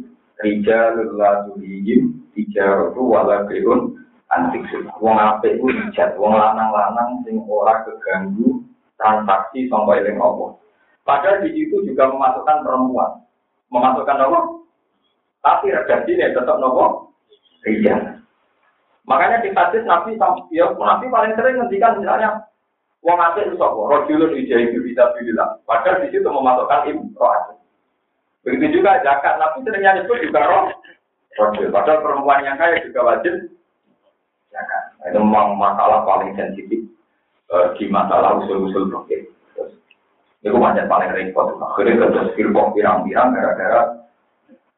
Rija 0.40 0.96
lullah 0.96 1.44
tulihim, 1.52 2.16
tiga 2.32 2.64
rotu 2.64 3.04
wala 3.12 3.44
antik 4.30 4.62
wong 5.02 5.16
apik 5.18 5.58
ku 5.58 5.66
dijat 5.68 6.14
wong 6.14 6.38
lanang-lanang 6.38 7.18
sing 7.26 7.42
ora 7.50 7.82
keganggu 7.82 8.62
transaksi 8.94 9.66
sampai 9.66 10.06
eling 10.06 10.22
apa. 10.22 10.54
Padahal 11.02 11.42
di 11.42 11.50
situ 11.56 11.82
juga 11.82 12.06
memasukkan 12.12 12.62
perempuan. 12.62 13.26
Memasukkan 13.74 14.22
apa? 14.22 14.40
Tapi 15.40 15.66
redaksinya 15.74 16.36
tetap 16.36 16.56
nopo 16.62 17.10
rijal. 17.66 18.19
Makanya 19.10 19.42
di 19.42 19.50
hadis 19.50 19.82
Nabi 19.82 20.14
ya 20.54 20.70
Nabi 20.78 21.10
paling 21.10 21.34
sering 21.34 21.58
ngendikan 21.58 21.98
misalnya 21.98 22.46
wong 23.02 23.18
apik 23.18 23.50
itu 23.50 23.58
sapa? 23.58 23.80
Rajulun 23.90 24.38
ijai 24.38 24.70
bisa 24.70 25.10
bilang. 25.18 25.58
Padahal 25.66 26.06
di 26.06 26.14
situ 26.14 26.30
memasukkan 26.30 26.86
imro'at. 26.86 27.58
Begitu 28.46 28.78
juga 28.78 29.02
zakat 29.02 29.42
Nabi 29.42 29.66
seringnya 29.66 29.98
nyebut 29.98 30.22
juga 30.22 30.46
roh. 30.46 30.70
Padahal 31.74 31.98
perempuan 32.06 32.46
yang 32.46 32.54
kaya 32.54 32.78
juga 32.86 33.02
wajib 33.02 33.34
Ya 34.50 34.62
kan? 34.66 34.82
Itu 35.10 35.18
memang 35.22 35.54
masalah 35.56 36.02
paling 36.02 36.34
sensitif 36.34 36.82
uh, 37.54 37.70
di 37.78 37.86
masalah 37.86 38.42
usul-usul 38.42 38.90
fikih. 38.90 39.30
Itu 40.42 40.58
macam 40.58 40.90
paling 40.90 41.14
repot. 41.14 41.54
Akhirnya 41.54 42.10
terus 42.10 42.34
firqoh 42.34 42.74
pirang-pirang 42.74 43.30
gara-gara 43.30 44.00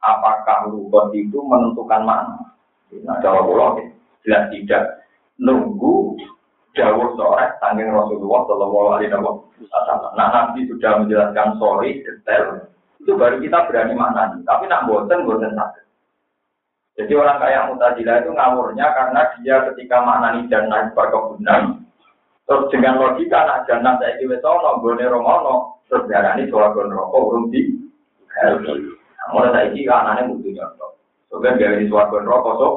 apakah 0.02 0.68
rukun 0.68 1.14
itu 1.14 1.38
menentukan 1.40 2.02
mana. 2.04 2.36
Nah, 2.92 3.16
jawab 3.24 3.48
Allah 3.48 3.91
jelas 4.24 4.50
tidak. 4.50 4.84
Nunggu 5.40 6.18
jauh 6.76 7.08
sore 7.18 7.46
saking 7.60 7.88
Rasulullah 7.90 8.40
Shallallahu 8.48 8.88
Alaihi 8.96 9.10
Wasallam. 9.10 10.12
Nah 10.16 10.28
nanti 10.32 10.64
sudah 10.68 11.02
menjelaskan 11.02 11.56
sorry 11.60 12.00
detail 12.04 12.72
itu 13.02 13.18
baru 13.18 13.42
kita 13.42 13.66
berani 13.66 13.98
maknani. 13.98 14.46
Tapi 14.46 14.70
nak 14.70 14.86
bosen 14.86 15.26
bosen 15.26 15.52
sakit. 15.58 15.84
Jadi 16.92 17.12
orang 17.18 17.40
kaya 17.42 17.66
mutajilah 17.72 18.16
itu 18.22 18.30
ngawurnya 18.30 18.86
karena 18.94 19.20
dia 19.42 19.56
ketika 19.72 20.04
maknani 20.04 20.46
jannah 20.46 20.92
berkebunan, 20.92 21.82
terus 22.46 22.68
dengan 22.68 23.00
logika 23.00 23.48
nak 23.48 23.64
jannah 23.64 23.96
saya 23.98 24.20
kira 24.20 24.38
sono, 24.44 24.78
gone 24.84 25.02
romono, 25.08 25.82
terus 25.88 26.06
darani 26.06 26.46
suarakan 26.46 26.92
rokok 26.94 27.22
urung 27.26 27.46
di 27.50 27.80
Mulai 29.32 29.54
saya 29.54 29.70
ini 29.70 29.86
kanannya 29.86 30.28
butuh. 30.34 30.90
Soalnya 31.30 31.56
dari 31.56 31.88
suarakan 31.88 32.28
rokok 32.28 32.54
sok, 32.60 32.74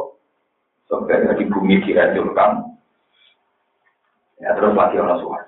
soalnya 0.86 1.34
di 1.38 1.45
bumi 1.50 1.82
dihancurkan, 1.86 2.76
Ya 4.36 4.52
terus 4.52 4.76
lagi 4.76 5.00
orang 5.00 5.19
suara. 5.24 5.48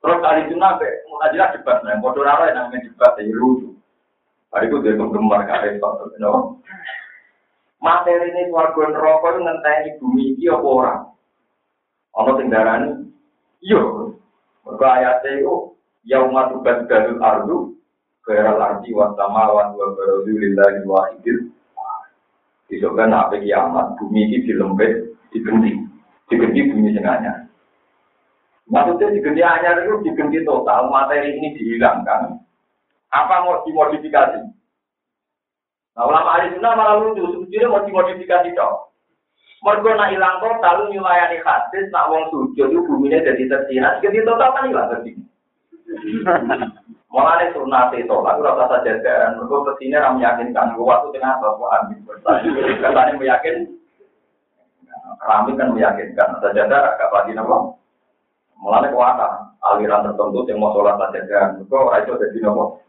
Terus 0.00 0.18
kali 0.24 0.40
itu 0.48 0.54
nabe, 0.56 0.88
munajilah 1.10 1.52
debat, 1.52 1.84
nah 1.84 2.00
bodoh 2.00 2.24
rara 2.24 2.48
yang 2.48 2.72
namanya 2.72 2.86
debat, 2.88 3.12
ya 3.20 3.34
lucu. 3.34 3.76
Hari 4.48 4.72
itu 4.72 4.80
dia 4.80 4.96
penggemar 4.96 5.44
kare 5.44 5.76
itu, 5.76 5.84
no. 6.22 6.64
Materi 7.78 8.32
ini 8.32 8.50
warga 8.50 8.90
neraka 8.90 9.36
itu 9.36 9.40
ngenteni 9.44 9.90
bumi 10.00 10.24
ini 10.34 10.50
apa 10.50 10.66
orang? 10.66 11.02
Ono 12.16 12.30
sing 12.40 12.48
darani, 12.48 12.90
yo. 13.60 14.14
Mergo 14.64 14.86
ayate 14.88 15.44
iku 15.44 15.76
yauma 16.08 16.50
tubaddalu 16.50 17.20
ardu 17.20 17.56
khairal 18.26 18.58
ardi 18.58 18.90
wa 18.96 19.14
samawati 19.14 19.76
wa 19.76 19.88
barazu 19.94 20.32
lillahi 20.32 20.80
wahidil. 20.88 21.38
Besok 22.68 23.00
kan 23.00 23.16
apa 23.16 23.40
kiamat, 23.40 23.96
bumi 23.96 24.28
ini 24.28 24.44
dilembet, 24.44 25.08
digenti. 25.32 25.72
Digenti 26.28 26.68
bumi 26.68 26.92
sengaja. 26.92 27.48
Maksudnya 28.68 29.16
diganti 29.16 29.40
anyar 29.40 29.80
itu 29.80 30.04
diganti 30.04 30.44
total, 30.44 30.92
materi 30.92 31.32
ini 31.32 31.56
dihilangkan. 31.56 32.36
Apa 33.08 33.40
mau 33.40 33.64
dimodifikasi? 33.64 34.44
Nah, 35.96 36.04
ulama 36.04 36.36
ahli 36.36 36.52
sunnah 36.52 36.76
malah 36.76 36.96
lucu, 37.00 37.24
sebetulnya 37.24 37.72
mau 37.72 37.82
dimodifikasi 37.88 38.52
dong. 38.52 38.92
Mereka 39.64 39.90
nak 39.96 40.12
hilang 40.14 40.36
total, 40.38 40.86
nyulayani 40.92 41.40
hadis, 41.42 41.88
nak 41.90 42.12
wong 42.12 42.28
sujud 42.30 42.70
itu 42.70 42.84
buminya 42.86 43.24
jadi 43.24 43.48
tersirat, 43.48 43.98
ganti 44.04 44.20
total 44.22 44.54
kan 44.54 44.68
hilang 44.68 44.86
tadi. 44.92 45.10
Malah 47.08 47.40
ini 47.40 47.56
sunat 47.56 47.88
itu, 47.96 48.12
aku 48.12 48.40
rasa 48.44 48.68
saja 48.68 49.00
dan 49.00 49.40
mereka 49.40 49.72
ke 49.72 49.72
sini 49.80 49.96
ram 49.96 50.20
meyakinkan, 50.20 50.76
waktu 50.76 51.08
tengah 51.16 51.40
atau 51.40 51.64
ambil. 51.64 52.20
Katanya 52.84 53.16
meyakin, 53.16 53.56
kami 55.16 55.56
kan 55.56 55.72
meyakinkan, 55.72 56.36
saja 56.44 56.68
agak 56.68 57.08
lagi 57.08 57.32
nama. 57.32 57.72
Mulanya 58.58 58.92
kuasa 58.92 59.26
aliran 59.72 60.04
tertentu 60.04 60.42
yang 60.50 60.58
mau 60.58 60.74
sholat 60.74 60.98
saja 60.98 61.20
kan, 61.30 61.48
kok 61.62 61.94
itu 62.02 62.12
jadi 62.18 62.38
nopo. 62.42 62.82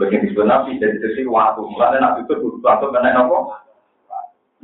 Bagian 0.00 0.24
disebut 0.24 0.48
nabi 0.48 0.80
jadi 0.80 0.96
sisi 0.98 1.28
waktu. 1.28 1.60
Mulanya 1.62 2.00
nabi 2.00 2.24
itu 2.24 2.34
butuh 2.34 2.64
waktu 2.64 2.86
kena 2.88 3.14
nopo. 3.14 3.52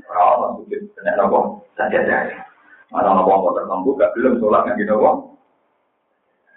Kalau 0.08 0.58
nabi 0.58 0.74
kena 0.96 1.20
nopo 1.20 1.62
saja 1.76 2.00
kan. 2.02 2.26
Mana 2.88 3.12
nopo 3.12 3.30
nopo 3.30 3.48
tertentu 3.60 3.90
gak 4.00 4.12
belum 4.16 4.34
sholat 4.40 4.60
nggak 4.64 4.76
gitu 4.80 4.90
nopo. 4.96 5.10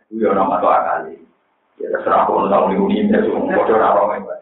Itu 0.08 0.24
ya 0.24 0.32
nama 0.34 0.60
doa 0.64 0.80
kali. 0.88 1.21
Ya 1.82 1.88
terserah 1.98 2.30
pun 2.30 2.48
tahu 2.48 2.70
di 2.70 2.78
uni 2.78 2.96
itu 3.10 3.34
bodoh 3.34 3.78
apa 3.82 4.38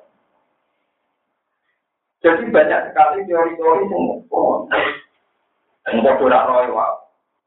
Jadi 2.19 2.51
banyak 2.51 2.91
sekali 2.91 3.23
teori-teori 3.23 3.83
yang 3.87 4.03
yang 5.87 5.95
bodoh 6.03 6.27
apa 6.27 6.99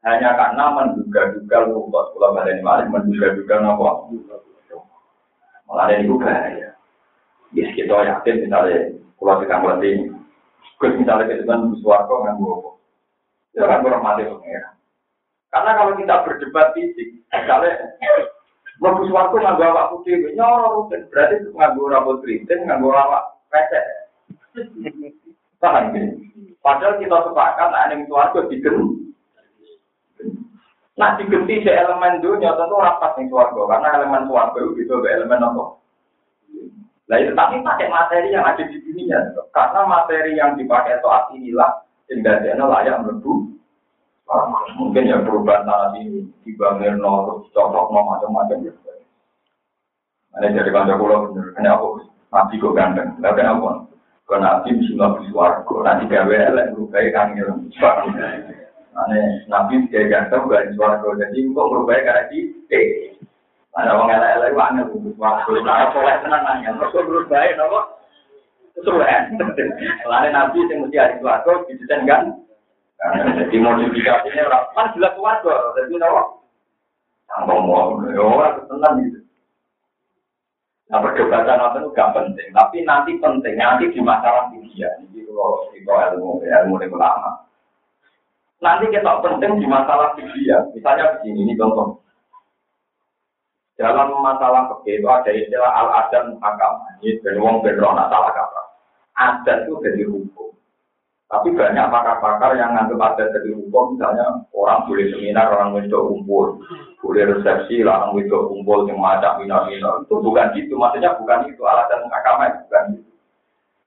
hanya 0.03 0.35
karena 0.35 0.65
menduga-duga 0.75 1.57
lupa. 1.71 2.11
Kalau 2.11 2.35
ada 2.35 2.51
balik 2.59 2.87
menduga-duga 2.91 3.55
nopo. 3.63 4.11
Malah 5.63 5.87
ada 5.87 6.03
itu 6.03 6.19
bahaya. 6.19 6.75
Yes, 7.55 7.71
kita 7.71 7.95
yakin 8.03 8.43
misalnya 8.43 8.99
kalau 9.15 9.39
kita 9.39 9.55
ngerti, 9.63 10.11
Gus 10.75 10.93
misalnya 10.99 11.31
kita 11.31 11.47
kan 11.47 11.71
suarco 11.79 12.19
nggak 12.19 12.35
gue 12.35 12.71
Ya 13.55 13.69
kan 13.69 13.85
kurang 13.85 14.03
mati. 14.03 14.27
Karena 15.53 15.71
kalau 15.77 15.93
kita 15.95 16.25
berdebat 16.25 16.73
fisik, 16.73 17.23
misalnya 17.29 17.93
Mlebu 18.83 19.07
suarco 19.07 19.39
nggak 19.39 19.55
gue 19.55 19.67
awak 19.71 19.89
putih, 19.95 20.35
nyoror 20.35 20.91
berarti 20.91 21.39
nggak 21.55 21.71
gue 21.71 21.87
rambut 21.87 22.19
keriting, 22.19 22.67
nggak 22.67 22.83
gue 22.83 22.91
awak 22.91 23.23
pesek. 23.47 23.85
Paham 25.63 25.95
ini? 25.95 26.19
Padahal 26.59 26.99
kita 26.99 27.15
sepakat, 27.23 27.67
nah 27.71 27.87
yang 27.87 28.03
suarco 28.11 28.51
digen, 28.51 29.03
Nah 30.93 31.17
digenti 31.17 31.65
si 31.65 31.71
elemen 31.73 32.21
dunia 32.21 32.53
tentu 32.53 32.77
rapat 32.77 33.17
nih 33.17 33.25
suarga 33.25 33.61
karena 33.65 33.87
elemen 33.97 34.29
suarga 34.29 34.59
itu 34.61 34.77
gitu 34.85 35.01
elemen 35.01 35.41
apa? 35.41 35.65
Nah 37.09 37.17
itu 37.17 37.33
tapi 37.33 37.65
pakai 37.65 37.87
materi 37.89 38.29
yang 38.29 38.45
ada 38.45 38.61
di 38.61 38.77
dunia 38.77 39.33
karena 39.49 39.89
materi 39.89 40.37
yang 40.37 40.53
dipakai 40.53 41.01
saat 41.01 41.33
inilah 41.33 41.81
sehingga 42.05 42.45
dia 42.45 42.53
layak 42.53 43.01
melebu. 43.01 43.52
Mungkin 44.79 45.09
ya 45.09 45.21
perubahan 45.21 45.67
tanah 45.69 45.93
ini 46.01 46.25
dibangun 46.41 46.97
terus 47.01 47.49
cocok 47.53 47.93
macam-macam 47.93 48.65
ya. 48.65 48.73
Ini 50.33 50.57
jadi 50.57 50.69
kantor 50.73 50.97
pulau 50.97 51.19
bener, 51.29 51.53
kenapa? 51.53 52.01
Nabi 52.33 52.57
kok 52.57 52.73
ganteng, 52.73 53.13
tapi 53.21 53.37
kenapa? 53.37 53.85
Kalau 54.25 54.39
nabi 54.41 54.73
bismillah 54.73 55.21
biswargo, 55.21 55.85
nanti 55.85 56.09
gawe 56.09 56.33
elek 56.33 56.73
berubah 56.73 57.05
kan 57.13 57.37
gitu. 57.37 57.53
Ane 58.93 59.45
nabi 59.45 59.85
kayak 59.93 60.09
ganteng 60.09 60.49
gak 60.49 60.73
suarga 60.73 61.09
jadi 61.21 61.37
kok 61.53 61.69
berubah 61.69 61.97
karena 62.01 62.29
di. 62.33 62.39
Ada 63.73 63.89
orang 63.93 64.09
elek-elek 64.09 64.53
wangi 64.57 64.81
waktu 65.17 65.53
nah 65.65 65.89
soleh 65.93 66.15
tenang 66.25 66.41
nanya. 66.45 66.77
Kok 66.81 66.93
berubah 66.93 67.45
nopo? 67.53 67.79
Soleh. 68.81 69.09
Lain 70.09 70.31
nabi 70.33 70.65
yang 70.65 70.89
mesti 70.89 70.97
hari 70.97 71.21
suarga 71.21 71.53
didesain 71.69 72.09
kan? 72.09 72.41
Jadi 73.03 73.55
modifikasinya 73.59 74.71
kan 74.71 74.95
jelas 74.95 75.11
suarga. 75.19 75.55
Jadi 75.75 75.99
nopo? 75.99 76.47
Tanggung 77.27 77.65
mau, 77.67 77.97
ya 78.07 78.61
tenang 78.69 78.93
gitu. 79.03 79.19
Nah 80.93 81.01
perdebatan 81.01 81.57
itu 81.81 81.89
gak 81.97 82.13
penting, 82.13 82.53
tapi 82.53 82.85
nanti 82.85 83.17
penting 83.17 83.57
nanti 83.57 83.89
di 83.89 83.97
masalah 83.97 84.53
dia. 84.53 84.93
Jadi 85.01 85.25
kalau 85.25 85.65
itu 85.73 85.89
ilmu 85.89 86.77
ilmu 86.77 86.97
lama. 87.01 87.49
Nanti 88.61 88.93
kita 88.93 89.19
penting 89.19 89.59
di 89.59 89.67
masalah 89.67 90.13
fikih 90.15 90.71
Misalnya 90.71 91.19
begini, 91.19 91.49
ini 91.49 91.53
contoh. 91.57 91.99
Dalam 93.75 94.21
masalah 94.21 94.69
fikih 94.69 95.01
ada 95.01 95.33
istilah 95.33 95.73
al-adat 95.73 96.29
muhakam. 96.29 96.73
Ini 97.01 97.19
ben 97.25 97.41
wong 97.41 97.65
ben 97.65 97.81
salah 97.81 98.31
kata. 98.31 98.61
Adat 99.17 99.65
itu 99.65 99.73
jadi 99.81 100.03
hukum. 100.05 100.52
Tapi 101.33 101.49
banyak 101.49 101.89
pakar-pakar 101.89 102.53
yang 102.61 102.77
nganggap 102.77 103.17
adat 103.17 103.33
jadi 103.33 103.57
hukum, 103.57 103.97
misalnya 103.97 104.45
orang 104.53 104.85
boleh 104.85 105.09
seminar, 105.09 105.49
orang 105.49 105.73
wedok 105.73 106.13
kumpul, 106.13 106.61
boleh 107.01 107.25
resepsi, 107.25 107.81
orang 107.81 108.13
wedok 108.13 108.53
kumpul 108.53 108.85
yang 108.85 109.01
macam 109.01 109.41
minor-minor. 109.41 110.05
Itu 110.05 110.21
bukan 110.21 110.53
gitu, 110.53 110.77
maksudnya 110.77 111.17
bukan 111.17 111.49
itu 111.49 111.65
alasan 111.65 112.05
muhakam 112.05 112.37
bukan 112.69 112.83
gitu. 112.93 113.09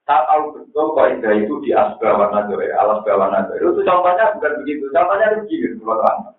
Saya 0.03 0.23
tahu 0.27 0.43
betul 0.59 0.87
kaidah 0.95 1.33
itu 1.39 1.55
di 1.63 1.71
asbawan 1.71 2.35
nadore, 2.35 2.67
alas 2.75 2.99
bawan 3.07 3.31
nadore. 3.31 3.63
Itu 3.63 3.83
contohnya 3.83 4.35
bukan 4.35 4.51
begitu. 4.63 4.83
Contohnya 4.91 5.25
itu 5.31 5.39
begini, 5.47 5.83
kalau 5.83 6.35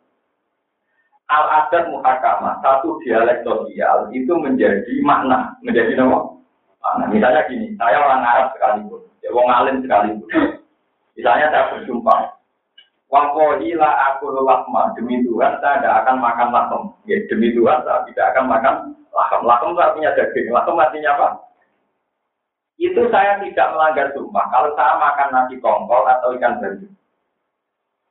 Al 1.29 1.45
adat 1.45 1.93
muhakamah, 1.93 2.65
satu 2.65 2.97
dialek 3.05 3.45
sosial 3.45 4.09
itu 4.17 4.33
menjadi 4.33 4.93
makna, 5.05 5.53
menjadi 5.61 5.97
nama. 6.01 6.25
Makna. 6.81 7.05
Misalnya 7.13 7.45
gini, 7.49 7.77
saya 7.77 8.01
orang 8.01 8.25
Arab 8.25 8.57
sekalipun, 8.57 9.05
ya 9.21 9.29
wong 9.37 9.49
alim 9.53 9.85
sekalipun. 9.85 10.58
Misalnya 11.19 11.51
saya 11.51 11.65
berjumpa, 11.75 12.39
Wakohi 13.09 13.75
la 13.75 14.15
aku 14.15 14.31
lakma, 14.31 14.95
demi 14.95 15.19
Tuhan 15.27 15.59
saya 15.59 15.81
tidak 15.83 15.97
akan 16.05 16.17
makan 16.23 16.49
lakem. 16.55 16.83
Ya, 17.09 17.19
demi 17.27 17.51
Tuhan 17.57 17.83
saya 17.83 18.07
tidak 18.07 18.27
akan 18.37 18.45
makan 18.47 18.75
lakem. 19.11 19.41
Lakem 19.43 19.69
itu 19.75 19.81
artinya 19.83 20.11
daging. 20.15 20.47
Lakem 20.55 20.77
artinya 20.79 21.11
apa? 21.19 21.29
itu 22.79 23.03
saya 23.11 23.43
tidak 23.43 23.75
melanggar 23.75 24.07
sumpah 24.15 24.47
kalau 24.55 24.71
saya 24.79 24.95
makan 25.03 25.29
nasi 25.35 25.59
kongkol 25.59 26.07
atau 26.07 26.31
ikan 26.39 26.63
baju. 26.63 26.87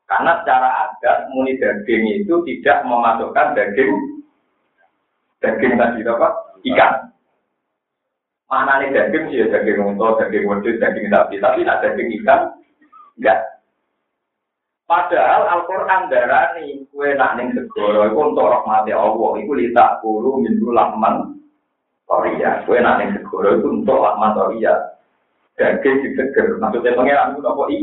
Karena 0.08 0.32
secara 0.44 0.70
adat 0.88 1.32
muni 1.32 1.56
daging 1.56 2.04
itu 2.24 2.36
tidak 2.44 2.84
memasukkan 2.84 3.56
daging 3.56 3.92
daging 5.40 5.74
tadi 5.80 6.04
apa? 6.04 6.28
Ikan. 6.68 6.94
Mana 8.52 8.84
nih 8.84 8.92
daging 8.92 9.24
sih 9.32 9.48
daging 9.48 9.80
untuk 9.84 10.20
daging 10.20 10.48
wedus, 10.52 10.80
daging 10.84 11.08
sapi, 11.12 11.40
tapi 11.40 11.64
tidak 11.64 11.80
daging 11.88 12.10
ikan 12.24 12.42
enggak. 13.18 13.40
Padahal 14.88 15.44
Al-Quran 15.52 16.08
darah 16.08 16.56
nih, 16.56 16.88
kue 16.96 17.12
nak 17.20 17.36
ning 17.36 17.52
segoro, 17.52 18.08
itu 18.08 18.16
untuk 18.16 18.48
rahmati 18.48 18.96
Allah, 18.96 19.32
itu 19.36 19.52
litak 19.52 20.00
puluh 20.00 20.40
minggu 20.40 20.72
lahman 20.72 21.44
Toria, 22.08 22.64
kue 22.64 22.80
nanti 22.80 23.12
segoro 23.20 23.60
itu 23.60 23.68
untuk 23.68 24.00
lakman 24.00 24.32
Toria. 24.32 24.96
Daging 25.60 26.06
diseger, 26.06 26.56
maksudnya 26.62 26.94
pengeran 26.94 27.34
itu 27.34 27.42
apa 27.44 27.64
i? 27.74 27.80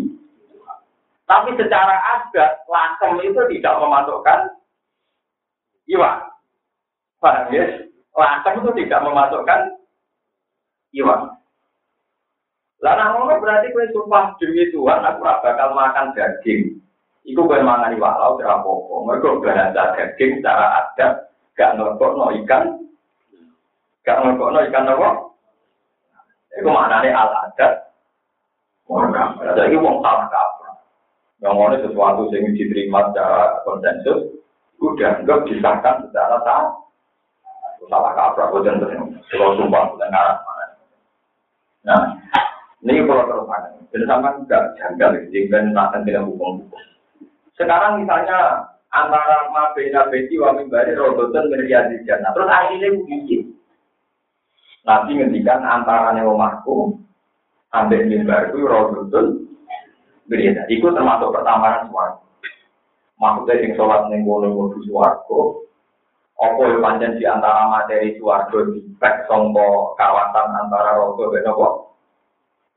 Tapi 1.27 1.51
secara 1.59 1.97
adat, 2.17 2.63
lakem 2.71 3.19
itu 3.27 3.41
tidak 3.59 3.75
memasukkan 3.83 4.41
iwan. 5.91 6.31
Paham 7.19 7.51
ya? 7.51 7.65
Lakem 8.15 8.63
itu 8.63 8.71
tidak 8.79 9.03
memasukkan 9.03 9.61
iwan. 10.95 11.35
Lah 12.85 13.17
ngono 13.17 13.41
berarti 13.41 13.73
kowe 13.73 13.89
sumpah 13.97 14.37
demi 14.37 14.69
Tuhan 14.69 15.01
aku 15.01 15.25
ora 15.25 15.41
bakal 15.41 15.73
makan 15.73 16.13
daging. 16.13 16.77
Iku 17.25 17.49
kowe 17.49 17.57
mangan 17.65 17.97
iwak 17.97 18.21
laut 18.21 18.45
ora 18.45 18.61
apa-apa. 18.61 18.95
Mergo 19.09 19.41
bahasa 19.41 19.97
daging 19.97 20.45
secara 20.45 20.85
adat 20.85 21.33
gak 21.57 21.81
ngelokno 21.81 22.37
ikan. 22.45 22.85
Gak 24.05 24.21
ngelokno 24.21 24.69
ikan 24.69 24.93
apa? 24.93 25.09
Iku 26.61 26.69
maknane 26.69 27.09
al 27.09 27.33
adat. 27.49 27.89
Ora, 28.85 29.33
jadi 29.57 29.81
wong 29.81 30.05
salah 30.05 30.29
kaprah. 30.29 30.77
Yang 31.41 31.55
ngono 31.57 31.75
sesuatu 31.81 32.29
yang 32.37 32.53
diterima 32.53 33.01
secara 33.09 33.65
konsensus, 33.65 34.45
udah 34.77 35.25
enggak 35.25 35.49
disahkan 35.49 36.05
secara 36.05 36.37
sah. 36.45 36.69
Salah 37.89 38.13
kaprah, 38.13 38.53
bosan 38.53 38.77
Kalau 39.33 39.57
sumpah, 39.57 39.89
ngarang. 39.97 40.41
Nah, 41.85 42.17
ini 42.85 43.01
kalau 43.09 43.25
terus. 43.25 43.49
Jadi 43.97 44.05
sama 44.05 44.37
juga 44.37 44.77
janggal, 44.77 45.11
jika 45.33 45.59
nanti 45.65 46.05
tidak 46.05 46.29
hukum-hukum. 46.29 46.83
Sekarang 47.57 48.03
misalnya 48.03 48.69
antara 48.93 49.49
mabena 49.55 50.11
beti 50.13 50.37
wa 50.37 50.53
mimbari 50.53 50.93
rodotan 50.93 51.49
di 51.49 52.05
jannah. 52.05 52.35
Terus 52.37 52.51
akhirnya 52.51 52.93
begini. 52.93 53.37
Nabi 54.85 55.11
ngendikan 55.17 55.65
antara 55.65 56.13
omahku 56.21 57.01
sampai 57.73 58.05
mimbar 58.05 58.53
itu 58.53 58.69
rodotan 58.69 59.49
berbeda. 60.29 60.69
Itu 60.69 60.93
termasuk 60.93 61.33
pertambahan 61.33 61.89
suara. 61.89 62.21
Maksudnya 63.15 63.63
yang 63.63 63.73
sholat 63.79 64.03
ning 64.11 64.27
kono 64.27 64.53
kudu 64.53 64.91
swarga. 64.91 65.41
Apa 66.35 66.61
yang 66.67 66.83
panjang 66.83 67.15
di 67.17 67.25
antara 67.25 67.71
materi 67.71 68.19
di 68.19 68.81
pek 68.99 69.31
songko 69.31 69.95
kawasan 69.97 70.47
antara 70.67 70.99
rodo 70.99 71.31
dan? 71.31 71.94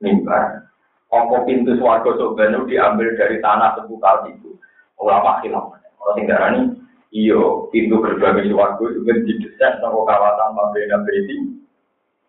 Mimbar. 0.02 0.68
Apa 1.08 1.48
pintu 1.48 1.74
suarga 1.80 2.12
sobanu 2.20 2.68
diambil 2.68 3.16
dari 3.16 3.40
tanah 3.40 3.80
seputar 3.80 4.28
itu. 4.28 4.60
Ulama 5.00 5.40
hilang. 5.46 5.72
Kalau 5.78 6.14
tinggal 6.18 6.42
ini, 6.52 6.62
iyo 7.16 7.72
pintu 7.72 8.04
gerbang 8.04 8.44
suarga 8.52 8.86
juga 8.92 9.14
didesain 9.24 9.80
sama 9.80 10.04
kawasan 10.04 10.50
Mabena 10.52 10.98
Bedi. 11.08 11.38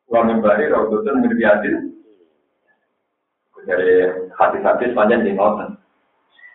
Kalau 0.09 0.25
mimbari, 0.25 0.73
Raudutun 0.73 1.21
Mirbiadil. 1.21 1.77
Dari 3.69 4.09
hati-hati 4.33 4.95
sepanjang 4.95 5.29
di 5.29 5.37
Ngoten. 5.37 5.77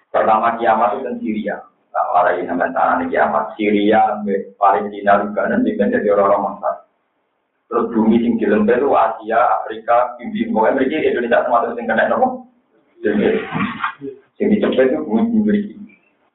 Pertama 0.09 0.57
kiamat 0.57 0.97
itu 0.97 1.05
kan 1.05 1.15
Syria. 1.21 1.57
Nah, 1.93 2.05
malah 2.09 2.33
ini 2.33 2.49
namanya 2.49 2.73
tanah 2.73 3.05
kiamat. 3.05 3.53
Syria, 3.53 4.17
Palestina, 4.57 5.21
Libanon, 5.21 5.61
juga 5.61 5.93
jadi 5.93 6.07
orang-orang 6.09 6.57
masyarakat. 6.57 6.77
Terus 7.73 7.89
bumi 7.89 8.21
sing 8.21 8.37
dilempel 8.37 8.85
itu 8.85 8.93
Asia, 8.93 9.41
Afrika, 9.57 10.13
Bumi, 10.21 10.45
pokoknya 10.53 11.09
Indonesia 11.09 11.41
termasuk 11.41 11.73
sing 11.73 11.89
kena 11.89 12.05
nopo. 12.05 12.45
Sing 14.37 14.45
dicepet 14.53 14.93
itu 14.93 15.01
bumi 15.01 15.25
bumi 15.33 15.73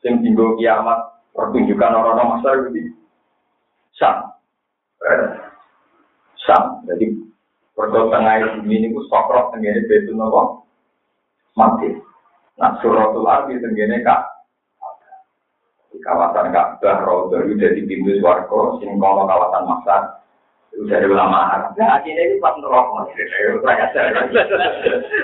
Sing 0.02 0.18
tinggal 0.26 0.58
kiamat 0.58 0.98
pertunjukan 1.38 1.94
orang-orang 1.94 2.42
masa 2.42 2.58
itu 2.58 2.90
sam. 3.94 4.34
Sam. 6.42 6.82
Jadi 6.90 7.06
perkara 7.70 8.10
tengah 8.10 8.58
bumi 8.58 8.74
ini 8.74 8.90
ku 8.90 9.06
sokrok 9.06 9.54
tenggene 9.54 9.86
betul 9.86 10.18
nopo 10.18 10.66
mati. 11.54 12.02
Nah 12.58 12.82
suratul 12.82 13.30
arti 13.30 13.62
tenggene 13.62 14.02
kak 14.02 14.26
di 15.94 16.02
kawasan 16.02 16.50
Ka'bah 16.50 17.06
Raudhah 17.06 17.46
itu 17.46 17.62
jadi 17.62 17.78
pintu 17.86 18.18
swarga 18.18 18.82
sing 18.82 18.98
kawasan 18.98 19.62
Masar 19.62 20.17
dari 20.86 21.06
ulama 21.08 21.38
Arab. 21.52 21.72
Nah, 21.74 21.98
akhirnya 21.98 22.22
ini 22.28 22.36
pas 22.38 22.54
nerok. 22.60 22.86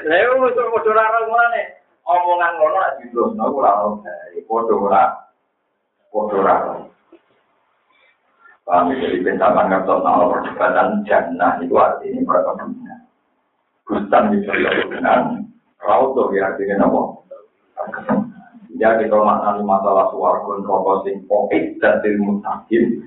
Lah 0.08 0.16
itu 0.18 0.32
musuh 0.40 0.64
musuh 0.72 0.92
rara 0.92 1.20
mana 1.28 1.62
Omongan 2.04 2.52
ngono 2.60 2.76
nak 2.76 2.94
judul, 3.00 3.32
nah 3.32 3.48
ora 3.48 3.72
dari 4.04 4.44
ora. 4.44 5.04
Paham 8.64 8.92
jadi 8.96 9.24
pencaman 9.24 9.68
ngertos 9.72 10.04
nama 10.04 10.28
perdebatan 10.28 10.88
jannah 11.08 11.52
itu 11.64 11.74
artinya 11.76 12.52
dunia. 12.60 12.96
Bustan 13.88 14.32
di 14.32 14.44
rauto 15.80 16.22
ya 16.32 16.52
artinya 16.52 16.88
apa? 16.88 17.02
Jadi 18.74 19.08
kalau 19.08 19.24
maknanya 19.24 19.62
masalah 19.64 20.06
suarga 20.12 20.60
rokok 20.60 21.08
sing 21.08 21.24
poik 21.24 21.80
dan 21.80 22.04
ilmu 22.04 22.44
takim, 22.44 23.00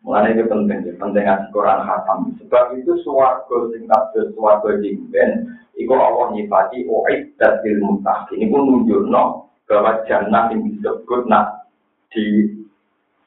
Mulanya 0.00 0.32
itu 0.32 0.48
penting, 0.48 0.96
penting 0.96 1.24
ngaji 1.28 1.46
Quran 1.52 1.84
hatam. 1.84 2.32
Sebab 2.40 2.72
itu 2.80 2.96
suarga 3.04 3.56
sing 3.68 3.84
kabeh 3.84 4.32
suarga 4.32 4.80
jingben, 4.80 5.60
iku 5.76 5.92
Allah 5.92 6.32
nyifati 6.32 6.88
uid 6.88 7.36
dan 7.36 7.60
ilmu 7.60 8.00
Ini 8.32 8.48
pun 8.48 8.62
nunjukno 8.64 9.24
bahwa 9.68 10.00
jannah 10.08 10.48
yang 10.48 10.64
disebut 10.64 11.28
nak 11.28 11.68
di 12.10 12.48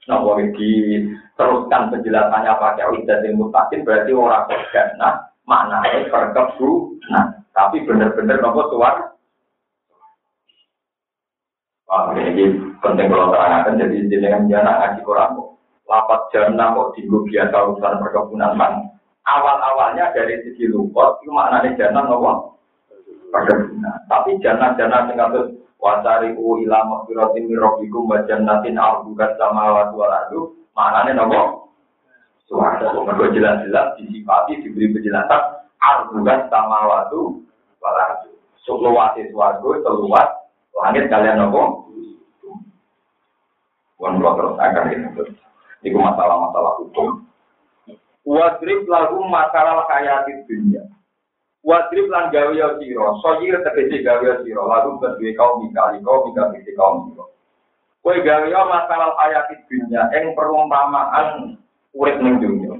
nopo 0.09 0.35
di 0.57 0.71
teruskan 1.37 1.93
penjelasannya 1.93 2.51
pakai 2.57 2.89
uid 2.89 3.05
dan 3.05 3.21
ilmu 3.21 3.53
berarti 3.53 4.11
orang 4.17 4.49
jannah 4.73 5.29
maknanya 5.45 6.09
perkebu. 6.09 6.97
Nah, 7.13 7.37
tapi 7.53 7.85
benar-benar 7.85 8.41
nopo 8.41 8.73
suar. 8.73 9.13
Wah, 11.85 12.09
ini 12.17 12.49
penting 12.81 13.05
kalau 13.13 13.29
terangkan 13.29 13.77
jadi 13.77 14.09
jenengan 14.09 14.49
jannah 14.49 14.81
ngaji 14.81 15.05
Quran 15.05 15.52
lapat 15.87 16.31
jannah 16.31 16.73
kok 16.75 16.91
tinggu 16.95 17.27
biasa 17.27 17.55
urusan 17.69 17.99
perkebunan 17.99 18.53
man. 18.55 18.73
Awal-awalnya 19.23 20.11
dari 20.11 20.35
segi 20.43 20.67
lupot, 20.67 21.23
itu 21.23 21.31
maknanya 21.31 21.79
jannah 21.79 22.03
nopo 22.07 22.59
perkebunan. 23.31 24.03
Tapi 24.11 24.35
jannah-jannah 24.43 25.11
yang 25.11 25.15
kasus 25.15 25.47
wasari 25.79 26.35
u 26.35 26.59
ila 26.63 26.83
makfiratin 26.87 27.47
mirobikum 27.47 28.07
wa 28.07 28.19
jannatin 28.27 28.75
sama 29.39 29.63
watu 29.79 29.95
waladu, 29.95 30.39
maknanya 30.75 31.23
nopo 31.23 31.71
suara. 32.47 32.91
Mereka 32.91 33.35
jelas-jelas 33.35 33.95
disifati 33.99 34.59
diberi 34.59 34.91
penjelasan 34.91 35.41
ardukat 35.79 36.51
sama 36.51 36.87
watu 36.87 37.43
waladu. 37.79 38.31
Seluas 38.63 39.15
suarga, 39.31 39.71
seluas 39.83 40.29
langit 40.75 41.07
kalian 41.11 41.47
nopo. 41.47 41.91
Wan 44.03 44.19
terus 44.19 44.59
akan 44.59 44.91
ini. 44.91 45.42
Itu 45.83 45.99
masalah-masalah 45.99 46.79
hukum. 46.79 47.27
Wadrib 48.23 48.87
lagu 48.87 49.19
masalah 49.27 49.83
hayati 49.91 50.47
dunia. 50.47 50.87
Wadrib 51.59 52.07
lan 52.07 52.31
gawe 52.31 52.51
ya 52.55 52.75
sira, 52.79 53.07
soyir 53.19 53.59
tegese 53.67 53.99
gawe 54.03 54.23
ya 54.47 54.61
lagu 54.63 54.95
kedue 54.99 55.35
kaum 55.35 55.63
mikali 55.63 55.99
kaum 55.99 56.31
mikali 56.31 56.71
kaum 56.75 57.11
sira. 57.11 57.25
Kowe 58.03 58.15
gawe 58.19 58.47
ya 58.47 58.61
masalah 58.67 59.15
hayati 59.15 59.63
dunia 59.71 60.11
ing 60.11 60.35
perumpamaan 60.35 61.55
urip 61.95 62.19
ning 62.19 62.39
dunia. 62.39 62.75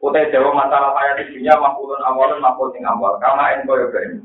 Utai 0.00 0.32
dewa 0.32 0.56
masalah 0.56 0.96
hayati 0.96 1.36
dunia 1.36 1.56
makulun 1.56 2.00
awalun 2.04 2.40
makul 2.40 2.72
sing 2.72 2.84
awal, 2.84 3.20
karena 3.20 3.56
ing 3.56 3.68
koyo 3.68 3.92
kene. 3.92 4.24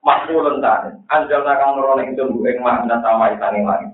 Makulun 0.00 0.64
tane, 0.64 0.96
anjal 1.12 1.44
nakang 1.44 1.76
nurono 1.76 2.04
ing 2.04 2.16
tunggu 2.16 2.40
ing 2.48 2.60
makna 2.64 3.00
sama 3.04 3.32
isane 3.36 3.64
langit. 3.64 3.92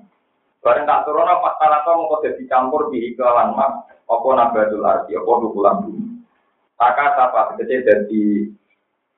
Bareng 0.62 0.86
tak 0.86 1.10
turun 1.10 1.26
apa 1.26 1.42
masalah 1.42 1.82
kau 1.82 2.06
mau 2.06 2.22
jadi 2.22 2.38
campur 2.46 2.86
di 2.94 3.10
iklan 3.10 3.58
mak, 3.58 3.82
apa 4.06 4.28
nabatul 4.30 4.86
arti, 4.86 5.18
apa 5.18 5.30
dukulan 5.42 5.82
bumi. 5.82 6.22
Taka 6.78 7.18
apa 7.18 7.58
kecil 7.58 7.82
dari 7.82 8.46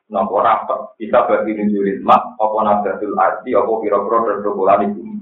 nopo 0.08 0.40
rapat 0.40 0.96
bisa 0.96 1.28
bagi 1.28 1.52
nujurin 1.52 2.00
mak, 2.00 2.40
apa 2.40 2.58
nabatul 2.64 3.12
arti, 3.20 3.52
apa 3.52 3.72
kira-kira 3.76 4.18
dan 4.24 4.38
dukulan 4.40 4.88
bumi. 4.96 5.20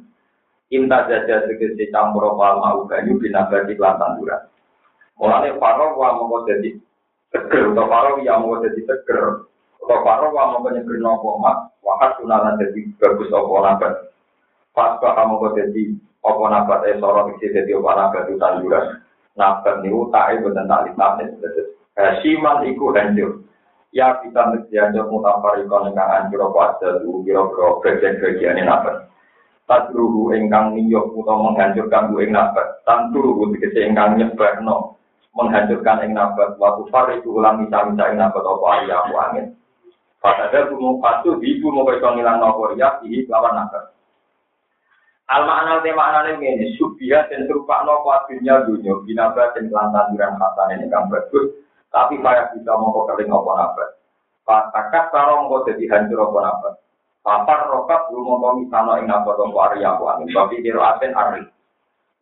Inta 0.70 1.10
jaja 1.10 1.42
segede 1.50 1.90
campur 1.90 2.38
apa 2.38 2.54
mau 2.54 2.86
banyu 2.86 3.18
binabati 3.18 3.74
kelan 3.74 3.98
tanduran. 3.98 4.46
Mulane 5.18 5.58
paro 5.58 5.98
wa 5.98 6.22
mau 6.22 6.46
jadi 6.46 6.70
seger, 7.34 7.74
atau 7.74 7.90
paro 7.90 8.22
yang 8.22 8.46
mau 8.46 8.62
jadi 8.62 8.78
seger, 8.78 9.42
atau 9.82 9.98
paro 10.06 10.30
wa 10.30 10.54
mau 10.54 10.70
nyeger 10.70 11.02
nopo 11.02 11.42
mak, 11.42 11.74
wakat 11.82 12.14
sunalan 12.22 12.62
jadi 12.62 12.78
bagus 13.02 13.34
apa 13.34 13.54
nabat. 13.58 13.94
Pas 14.70 14.96
kamu 15.02 15.36
kok 15.36 15.54
jadi 15.58 15.82
apa 16.22 16.44
nabat 16.46 16.80
eh 16.86 16.96
sorot 17.02 17.34
isi 17.34 17.50
jadi 17.50 17.74
apa 17.78 17.90
nabat 17.98 18.22
itu 18.30 18.38
tanduran. 18.38 19.02
Nabat 19.34 19.74
niku 19.82 20.06
ibu 20.12 20.48
dan 20.54 20.70
tak 20.70 20.86
lihat 20.86 21.18
Hasiman 21.92 22.64
iku 22.64 22.94
hancur. 22.96 23.44
Ya 23.92 24.16
kita 24.24 24.48
mesti 24.48 24.80
aja 24.80 25.04
mutafar 25.04 25.60
ikon 25.60 25.92
ingkang 25.92 26.08
hancur 26.08 26.40
apa 26.48 26.60
ada 26.80 26.88
dulu 27.04 27.20
kira-kira 27.28 27.68
bagian-bagian 27.84 28.64
nabat. 28.64 29.12
Tadruhu 29.68 30.32
ingkang 30.32 30.72
niyok 30.74 31.12
utawa 31.12 31.52
menghancurkan 31.52 32.08
bu 32.08 32.24
ing 32.24 32.32
nabat. 32.32 32.80
Tanturuhu 32.88 33.52
dikese 33.52 33.84
ingkang 33.84 34.16
nyebarno 34.16 34.96
menghancurkan 35.36 36.08
ing 36.08 36.16
nabat. 36.16 36.56
Waktu 36.56 36.82
far 36.88 37.12
itu 37.12 37.36
ulang 37.36 37.60
misa-misa 37.60 38.10
ing 38.10 38.18
nabat 38.18 38.42
apa 38.42 38.66
aku 38.80 39.14
angin. 39.16 39.46
Pada 40.22 40.70
gunung 40.70 41.02
patu 41.02 41.42
ibu 41.42 41.66
mau 41.74 41.82
kaitan 41.82 42.14
ngilang 42.14 42.38
nopo 42.38 42.70
ya, 42.78 43.02
ini 43.02 43.26
lawan 43.26 43.58
nabat. 43.58 43.90
Al 45.30 45.46
makna 45.46 45.78
te 45.84 45.94
maknane 45.94 46.34
ngene, 46.40 46.74
subia 46.74 47.28
den 47.30 47.46
serupakno 47.46 48.02
kuatirnya 48.02 48.66
dunya 48.66 48.98
binaba 49.06 49.54
den 49.54 49.70
lan 49.70 49.94
tanduran 49.94 50.34
matane 50.34 50.82
ini 50.82 50.90
bagus, 50.90 51.62
tapi 51.94 52.18
payah 52.18 52.50
bisa 52.50 52.72
mongko 52.74 53.06
keling 53.06 53.30
apa 53.30 53.52
napa. 53.54 53.84
Patakat 54.42 55.14
karo 55.14 55.46
mongko 55.46 55.70
dadi 55.70 55.86
hancur 55.86 56.26
apa. 56.26 56.80
Papar 57.22 57.70
rokat 57.70 58.10
lu 58.10 58.26
mongko 58.26 58.58
misano 58.58 58.98
ing 58.98 59.06
napa 59.06 59.38
to 59.38 59.46
arya 59.54 59.94
apa 59.94 60.18
angin, 60.18 60.34
tapi 60.34 60.58
kira 60.58 60.98
aten 60.98 61.14
ari. 61.14 61.46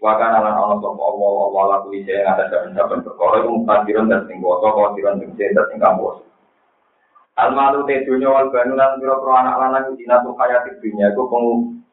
Wa 0.01 0.17
kana 0.17 0.41
lan 0.41 0.57
ana 0.57 0.77
sapa 0.81 1.01
Allah 1.01 1.77
kuwi 1.85 2.05
sing 2.09 2.25
ada 2.25 2.49
saben-saben 2.49 3.05
perkara 3.05 3.45
iku 3.45 3.53
mutadiron 3.53 4.09
dan 4.09 4.25
sing 4.25 4.41
kuwasa 4.41 4.73
kawatiran 4.73 5.21
sing 5.21 5.31
sedat 5.37 5.69
sing 5.69 5.77
kampus. 5.77 6.30
Almalu 7.41 7.89
te 7.89 8.05
dunya 8.05 8.29
wal 8.29 8.53
banulan 8.53 9.01
pira-pira 9.01 9.33
anak 9.41 9.57
lanang 9.57 9.85
dina 9.97 10.21
tuh 10.21 10.37
hayat 10.37 10.69
dunya 10.85 11.09
iku 11.09 11.25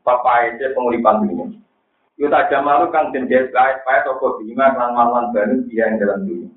papai 0.04 0.56
itu 0.56 0.72
penguripan 0.76 1.24
dunia. 1.24 1.48
Yut 2.18 2.34
aja 2.34 2.66
malu 2.66 2.90
kang 2.90 3.14
jendes 3.14 3.54
kait 3.54 3.78
kait 3.86 4.02
toko 4.04 4.42
bima 4.42 4.74
lan 4.74 4.98
malan 4.98 5.30
baru 5.32 5.62
dia 5.70 5.86
yang 5.86 6.02
dalam 6.02 6.26
dunia. 6.26 6.50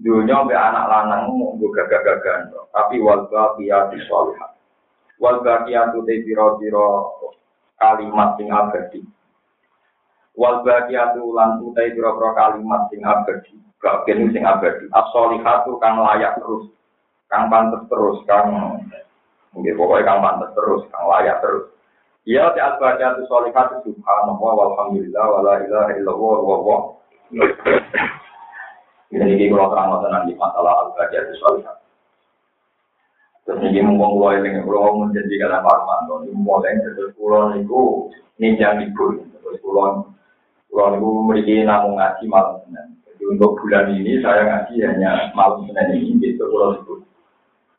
Dunia 0.00 0.48
be 0.48 0.56
anak 0.56 0.88
lanang 0.88 1.36
mau 1.36 1.52
gagah 1.60 2.00
gagah 2.00 2.64
tapi 2.72 2.96
wal 2.98 3.28
baqiyat 3.28 3.92
sholihah. 4.08 4.56
Wal 5.20 5.44
baqiyat 5.44 5.92
te 5.92 6.14
biro 6.24 6.56
kalimat 7.76 8.40
sing 8.40 8.48
abadi. 8.48 9.04
Wal 10.32 10.64
baqiyat 10.64 11.12
lan 11.14 11.60
biro 11.60 12.10
biro 12.16 12.30
kalimat 12.32 12.88
sing 12.88 13.04
abadi. 13.04 13.52
Gak 13.84 14.08
sing 14.08 14.44
abadi. 14.44 14.88
As-sholihah 14.92 15.64
kang 15.80 16.00
layak 16.00 16.36
terus, 16.40 16.68
kang 17.30 17.46
pantes 17.46 17.86
terus, 17.86 18.18
kang 18.26 18.50
mungkin 19.54 19.74
pokoknya 19.78 20.06
kang 20.06 20.20
pantes 20.20 20.50
terus, 20.58 20.82
kang 20.90 21.06
layak 21.06 21.38
terus. 21.38 21.70
Ya 22.28 22.52
di 22.52 22.60
al-badatu 22.60 23.24
sholihatu 23.30 23.80
subhanallah 23.86 24.36
walhamdulillah 24.36 25.24
wala 25.24 25.52
ilaha 25.64 25.90
illallah 25.96 26.38
wa 26.44 26.56
wa. 26.60 26.78
Ini 29.10 29.26
ini 29.26 29.50
kalau 29.50 29.72
terang 29.72 30.04
tenan 30.04 30.28
di 30.28 30.34
masalah 30.36 30.74
al-badatu 30.84 31.32
sholihat. 31.40 31.80
Terus 33.48 33.66
ini 33.66 33.82
mumpung 33.82 34.20
kulo 34.20 34.36
ini 34.36 34.62
kulo 34.62 35.00
menjadi 35.00 35.34
kata 35.42 35.64
Pak 35.64 35.74
Armando, 35.74 36.22
ini 36.22 36.36
mulai 36.36 36.76
terus 36.86 37.10
kulo 37.16 37.50
niku 37.56 38.12
ninja 38.38 38.76
libur. 38.76 39.16
Terus 39.42 39.58
kulo 39.64 40.14
kulo 40.70 40.84
niku 40.94 41.08
memiliki 41.24 41.66
namun 41.66 41.98
ngaji 41.98 42.24
malam 42.30 42.62
Senin. 42.62 43.00
Jadi 43.08 43.22
untuk 43.26 43.58
bulan 43.58 43.90
ini 43.90 44.22
saya 44.22 44.44
ngaji 44.44 44.74
hanya 44.86 45.34
malam 45.34 45.66
Senin 45.66 45.98
ini 45.98 46.20
gitu 46.20 46.46
kulo 46.46 46.78
sebut. 46.78 47.00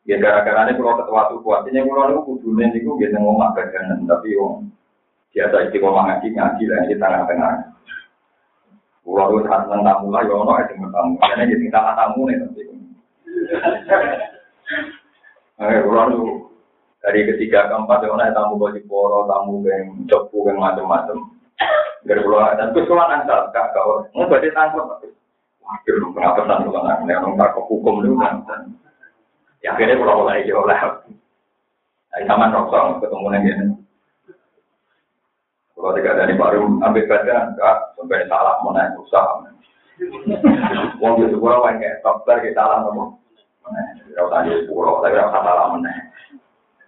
Ya 0.02 0.18
gara-gara 0.18 0.66
ini 0.66 0.74
kalau 0.82 0.98
ketua 0.98 1.30
tuh 1.30 1.38
kuatnya 1.46 1.86
kalau 1.86 2.10
itu 2.10 2.20
kudunya 2.26 2.74
itu 2.74 2.90
biasa 2.90 3.22
ngomong 3.22 3.54
bagian 3.54 4.02
tapi 4.02 4.34
om 4.34 4.66
biasa 5.30 5.70
istiqomah 5.70 6.02
ngaji 6.10 6.28
ngaji 6.34 6.64
lah 6.66 6.80
di 6.90 6.94
tengah-tengah. 6.98 7.54
Kalau 9.02 9.34
itu 9.34 9.46
saat 9.46 9.66
tamu 9.70 10.10
lah, 10.10 10.22
ya 10.26 10.34
ono 10.34 10.52
itu 10.58 10.74
tamu. 10.90 11.14
Karena 11.22 11.46
jadi 11.46 11.62
kita 11.70 11.94
tamu 11.94 12.20
nih 12.26 12.36
nanti. 12.38 12.62
Eh, 15.62 15.78
kalau 15.86 16.02
itu 16.10 16.22
dari 16.98 17.20
ketiga 17.30 17.70
keempat 17.70 18.02
ya 18.02 18.10
ono 18.10 18.26
tamu 18.34 18.58
baju 18.58 18.80
poro, 18.90 19.20
tamu 19.30 19.62
yang 19.62 20.02
cepu, 20.10 20.50
yang 20.50 20.58
macam-macam. 20.58 21.18
Dari 22.02 22.18
pulau 22.18 22.42
dan 22.58 22.74
terus 22.74 22.90
kalau 22.90 23.06
kak 23.54 23.70
kau 23.70 24.02
mau 24.18 24.26
berarti 24.26 24.50
tangkap. 24.50 24.98
Waduh, 25.62 26.10
kenapa 26.10 26.42
tangkap 26.50 27.06
ini 27.06 27.14
orang 27.14 27.38
tak 27.38 27.54
hukum 27.54 28.02
dulu 28.02 28.18
kan? 28.18 28.42
Ya 29.62 29.78
akhirnya 29.78 29.98
pulau 29.98 30.26
mulai 30.26 30.42
jauh 30.42 30.66
lah. 30.66 31.06
Nah, 32.12 32.20
sama 32.26 32.50
rokok 32.50 32.98
ketemu 32.98 33.28
lagi. 33.30 33.50
Kalau 35.72 35.98
tidak 35.98 36.14
dari 36.18 36.34
baru 36.38 36.78
ambil 36.78 37.08
badan, 37.10 37.58
enggak 37.58 37.76
sampai 37.98 38.26
salah 38.30 38.54
mau 38.62 38.70
naik 38.70 38.94
usaha. 39.02 39.42
Wong 41.02 41.12
itu 41.18 41.38
pulau 41.38 41.66
yang 41.66 41.82
kayak 41.82 42.02
dokter 42.02 42.38
kita 42.42 42.58
salah 42.58 42.86
ngomong. 42.86 43.18
Tidak 44.06 44.22
usah 44.28 44.46
di 44.46 44.66
pulau, 44.70 45.02
tapi 45.02 45.18
usah 45.18 45.42
salah 45.42 45.74
mana. 45.74 45.90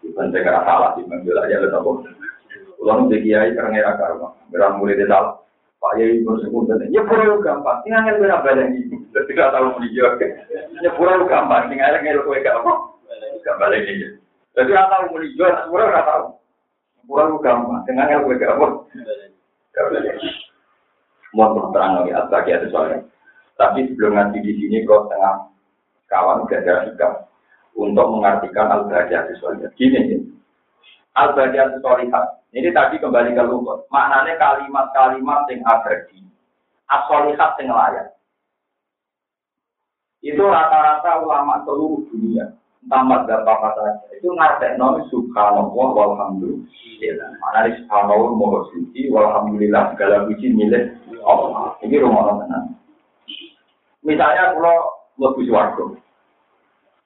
Penting 0.04 0.42
karena 0.44 0.62
salah 0.62 0.94
sih 0.94 1.02
mengambil 1.08 1.42
aja 1.42 1.62
le 1.62 1.68
tabo. 1.72 2.04
Pulau 2.78 3.02
nu 3.02 3.10
kiai 3.10 3.56
karena 3.56 3.80
era 3.80 3.92
karma, 3.96 4.30
berang 4.52 4.78
mulai 4.78 4.98
di 5.00 5.06
salah. 5.08 5.40
Pak 5.80 6.00
Yai 6.00 6.24
bersekutu 6.24 6.76
dan 6.76 6.88
ya 6.92 7.02
pulau 7.04 7.40
gampang, 7.44 7.80
tinggal 7.84 8.04
nggak 8.04 8.20
berapa 8.20 8.48
lagi. 8.56 8.83
Tidak 9.14 9.48
tahu 9.54 9.78
beliau. 9.78 10.18
Ya 10.82 10.90
pulau 10.98 11.22
gampang, 11.30 11.70
tinggal 11.70 12.02
nggak 12.02 12.26
kue 12.26 12.42
gampang. 12.42 12.98
Gampang 13.46 13.70
ini. 13.78 14.18
Jadi 14.58 14.70
nggak 14.74 14.90
tahu 14.90 15.02
pulau 15.70 15.86
nggak 15.86 16.06
tahu. 16.10 16.24
Pulau 17.06 17.38
gampang, 17.38 17.86
tinggal 17.86 18.10
nggak 18.10 18.24
kue 18.26 18.36
gampang. 18.42 18.74
Mau 21.34 21.70
terang 21.74 22.02
lagi 22.02 22.10
apa 22.14 22.46
ya 22.46 22.62
soalnya. 22.70 23.02
Tapi 23.54 23.86
sebelum 23.86 24.18
ngaji 24.18 24.38
di 24.42 24.52
sini 24.58 24.86
kok 24.86 25.10
tengah 25.10 25.50
kawan 26.10 26.46
gada 26.46 26.90
sikap 26.90 27.30
untuk 27.74 28.06
mengartikan 28.06 28.70
al-badiah 28.70 29.26
soalnya. 29.42 29.70
Gini 29.74 29.98
nih. 29.98 30.20
Al-badiah 31.14 31.74
solihat. 31.82 32.42
Ini 32.54 32.70
tadi 32.70 33.02
kembali 33.02 33.34
ke 33.34 33.42
lukut. 33.46 33.86
Maknanya 33.90 34.38
kalimat-kalimat 34.38 35.46
yang 35.50 35.62
abadi. 35.66 36.22
As-solihat 36.86 37.58
yang 37.58 37.74
layak. 37.74 38.13
Itu 40.24 40.40
rata-rata 40.40 41.20
ulama 41.20 41.60
seluruh 41.68 42.08
dunia. 42.08 42.48
Entah 42.84 43.04
mazhab 43.04 43.44
apa 43.44 43.68
saja. 43.76 44.08
Itu 44.16 44.32
ngartek 44.32 44.80
nomi 44.80 45.04
subhanallah 45.12 45.88
walhamdulillah. 45.92 47.28
Mana 47.44 47.68
di 47.68 47.76
subhanallah 47.84 48.32
moho 48.32 48.64
suci 48.72 49.12
walhamdulillah 49.12 49.92
segala 49.92 50.24
puji 50.24 50.48
milik 50.56 50.96
Allah. 51.28 51.76
Ini 51.84 52.00
rumah 52.00 52.40
tenang. 52.40 52.72
Misalnya 54.04 54.56
kalau 54.56 54.78
lebih 55.20 55.48
suarga. 55.48 55.84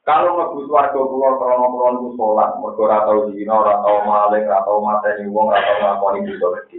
Kalau 0.09 0.41
ngebus 0.41 0.73
warga 0.73 0.97
pulau 0.97 1.37
krono 1.37 1.69
pulau 1.69 1.93
itu 2.01 2.09
sholat, 2.17 2.57
mereka 2.57 2.83
ratau 2.89 3.29
zina, 3.29 3.61
ratau 3.61 4.09
maling, 4.09 4.49
ratau 4.49 4.81
mateni 4.81 5.29
ratau 5.29 5.77
ngakoni 5.85 6.25
bisa 6.25 6.49
lagi. 6.49 6.79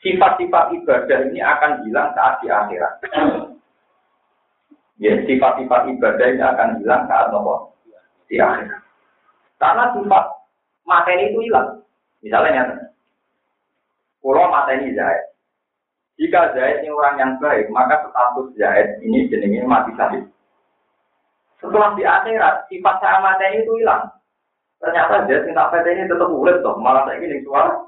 Sifat-sifat 0.00 0.64
ibadah 0.80 1.18
ini 1.28 1.44
akan 1.44 1.84
hilang 1.84 2.16
saat 2.16 2.40
di 2.40 2.48
akhirat. 2.48 3.04
Ya, 5.00 5.12
sifat-sifat 5.24 5.80
ibadah 5.96 6.26
ini 6.28 6.42
akan 6.42 6.68
hilang 6.80 7.02
saat 7.08 7.28
nopo 7.32 7.76
di 8.28 8.40
akhirat. 8.40 8.82
Karena 9.56 9.84
sifat 9.96 10.24
mateni 10.84 11.32
itu 11.32 11.40
hilang. 11.48 11.80
Misalnya. 12.20 12.92
Pulau 14.20 14.50
mateni 14.50 14.92
Zaid. 14.96 15.22
Jika 16.16 16.56
Zaid 16.56 16.82
ini 16.82 16.90
orang 16.90 17.16
yang 17.20 17.32
baik, 17.38 17.68
maka 17.70 18.08
status 18.08 18.48
Zaid 18.56 19.04
ini 19.04 19.28
jenenge 19.28 19.62
mati 19.68 19.92
syahid. 19.94 20.24
Setelah 21.60 21.92
di 21.94 22.04
akhirat, 22.04 22.68
sifat 22.72 22.96
saya 23.00 23.20
mati 23.20 23.62
itu 23.62 23.72
hilang. 23.80 24.08
Ternyata 24.76 25.24
dia 25.24 25.40
tidak 25.40 25.72
PT 25.72 25.86
ini 25.88 26.04
tetap 26.04 26.28
urip 26.28 26.60
toh, 26.60 26.76
malah 26.76 27.08
saya 27.08 27.16
ini 27.16 27.40
suara. 27.40 27.80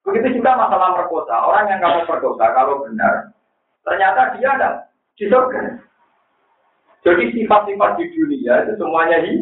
Begitu 0.00 0.40
juga 0.40 0.56
masalah 0.56 0.96
perkosa. 0.96 1.44
Orang 1.44 1.68
yang 1.68 1.80
kamu 1.84 2.08
perkosa 2.08 2.56
kalau 2.56 2.80
benar, 2.88 3.36
ternyata 3.84 4.32
dia 4.40 4.48
ada 4.56 4.70
di. 5.20 5.84
Jadi 7.00 7.24
sifat-sifat 7.36 7.90
di 8.00 8.04
dunia 8.16 8.54
itu 8.64 8.72
semuanya 8.80 9.20
di 9.24 9.32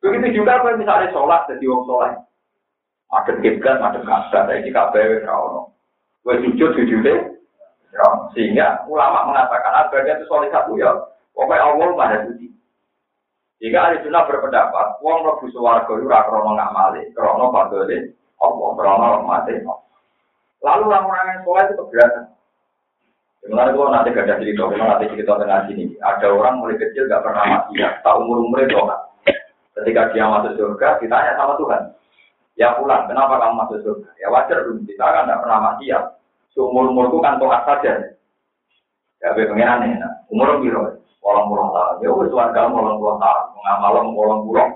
Begitu 0.00 0.40
juga 0.40 0.64
kalau 0.64 0.80
misalnya 0.80 1.12
sholat 1.12 1.44
jadi 1.50 1.64
orang 1.68 1.84
sholat. 1.84 2.14
Ada 3.10 3.32
kiblat, 3.42 3.78
ada 3.82 4.00
kasar, 4.00 4.48
ada 4.48 4.62
di 4.62 4.70
KBW, 4.72 5.26
kalau 5.26 5.74
Gue 6.24 6.40
sujud, 6.40 6.72
Ya, 7.90 8.06
sehingga 8.38 8.86
ulama 8.86 9.26
mengatakan 9.26 9.74
agar 9.82 10.06
itu 10.06 10.22
soleh 10.30 10.46
satu 10.54 10.78
ya, 10.78 10.94
pokoknya 11.34 11.74
Allah 11.74 11.90
maha 11.98 12.22
suci. 12.22 12.46
Jika 13.58 13.76
ahli 13.82 14.06
sunnah 14.06 14.30
berpendapat, 14.30 15.02
uang 15.02 15.26
lebu 15.26 15.50
suwargo 15.50 15.98
itu 15.98 16.06
rakrono 16.06 16.54
ngamali, 16.54 17.10
krono 17.12 17.50
fadole, 17.50 18.14
Allah, 18.38 18.68
krono 18.78 19.26
mati. 19.26 19.58
Lalu 20.62 20.82
orang-orang 20.86 21.26
yang 21.34 21.40
soleh 21.42 21.64
itu 21.66 21.74
keberatan. 21.82 22.24
Sebenarnya 23.50 23.74
kalau 23.74 23.90
nanti 23.90 24.14
gak 24.14 24.30
ada 24.30 24.38
cerita, 24.38 24.62
kalau 24.62 24.86
nanti 24.86 25.10
cerita 25.10 25.32
tengah 25.34 25.66
sini, 25.66 25.84
ada 25.98 26.26
orang 26.30 26.62
mulai 26.62 26.78
kecil 26.78 27.10
gak 27.10 27.26
pernah 27.26 27.44
mati 27.50 27.82
ya, 27.82 27.98
tak 28.06 28.14
umur 28.22 28.46
umur 28.46 28.62
itu 28.62 28.78
kan. 28.78 29.00
Ketika 29.74 30.14
dia 30.14 30.30
masuk 30.30 30.54
surga, 30.54 31.02
ditanya 31.02 31.34
sama 31.34 31.58
Tuhan, 31.58 31.82
ya 32.54 32.78
pulang, 32.78 33.10
kenapa 33.10 33.42
kamu 33.42 33.58
masuk 33.58 33.78
surga? 33.82 34.10
Ya 34.22 34.30
wajar 34.30 34.62
dong, 34.62 34.86
kita 34.86 35.02
kan 35.02 35.26
gak 35.26 35.42
pernah 35.42 35.58
mati 35.66 35.90
ya, 35.90 35.98
Seumur 36.54 36.94
umurku 36.94 37.18
kan 37.18 37.42
toat 37.42 37.66
saja. 37.66 38.14
Ya, 39.18 39.34
be 39.34 39.50
pengen 39.50 39.66
aneh. 39.66 39.98
Umur 40.30 40.62
biro, 40.62 41.02
walang 41.22 41.46
pulang 41.50 41.70
tahun. 41.74 42.06
Ya, 42.06 42.10
wes 42.14 42.30
warga 42.30 42.70
walang 42.70 43.02
pulang 43.02 43.18
tahun. 43.18 43.44
Mengamal 43.58 43.90
walang 44.14 44.40
pulang. 44.46 44.70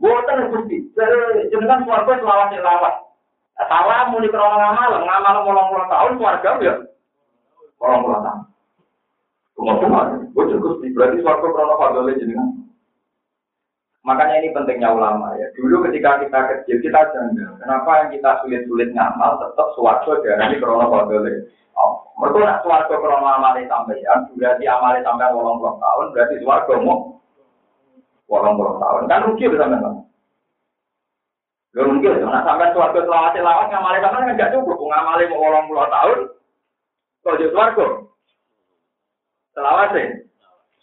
Buatan 0.00 0.52
gusti. 0.52 0.84
Jenengan 1.48 1.84
suarga 1.84 2.12
selawat 2.20 2.52
selawat. 2.52 2.94
Salah 3.68 4.08
muni 4.08 4.32
krono 4.32 4.56
ngamal, 4.56 5.04
ngamal 5.04 5.34
walang 5.44 5.68
pulang 5.68 5.88
tahun 5.88 6.12
suarga 6.16 6.50
ya. 6.60 6.74
Tahun. 7.80 8.38
Umur 9.56 9.76
umur. 9.84 10.04
Gue 10.32 10.44
cukup 10.56 10.84
berarti 10.94 11.16
suarga 11.20 11.48
krono 11.48 11.74
fadolnya 11.80 12.20
jenengan. 12.20 12.60
Makanya 14.00 14.40
ini 14.40 14.56
pentingnya 14.56 14.96
ulama 14.96 15.36
ya. 15.36 15.52
Dulu 15.60 15.84
ketika 15.88 16.24
kita 16.24 16.40
kecil 16.48 16.80
kita 16.80 17.00
janggal. 17.12 17.60
Kenapa 17.60 17.90
yang 18.00 18.08
kita 18.16 18.40
sulit-sulit 18.40 18.96
ngamal 18.96 19.36
tetap 19.36 19.76
suwargo 19.76 20.24
dari 20.24 20.56
krono 20.56 20.88
kodole. 20.88 21.52
Oh, 21.76 22.08
mereka 22.16 22.40
nak 22.40 22.60
suwargo 22.64 22.96
krono 22.96 23.28
amale 23.28 23.68
sampeyan, 23.68 24.32
berarti 24.36 24.64
amale 24.64 25.04
sampeyan 25.04 25.36
wolong 25.36 25.60
puluh 25.60 25.76
tahun, 25.76 26.06
berarti 26.16 26.34
suwargo 26.40 26.72
mau 26.80 26.96
wolong 28.32 28.56
puluh 28.56 28.74
tahun. 28.80 29.02
Kan 29.08 29.24
rugi 29.28 29.52
bisa 29.52 29.68
memang. 29.68 30.08
Gak 31.76 31.86
mungkin, 31.86 32.24
nak 32.24 32.48
sampeyan 32.48 32.72
suwargo 32.72 33.04
selawat 33.04 33.36
selawat 33.36 33.68
ngamale 33.68 33.98
sampeyan 34.00 34.26
kan 34.32 34.40
gak 34.40 34.52
cukup. 34.56 34.80
Ngamale 34.80 35.28
mau 35.28 35.44
wolong 35.44 35.64
puluh 35.68 35.86
tahun, 35.92 36.18
kok 37.20 37.36
jadi 37.36 37.52
suwargo. 37.52 37.86
Selawat 39.52 39.92
sih. 39.96 40.08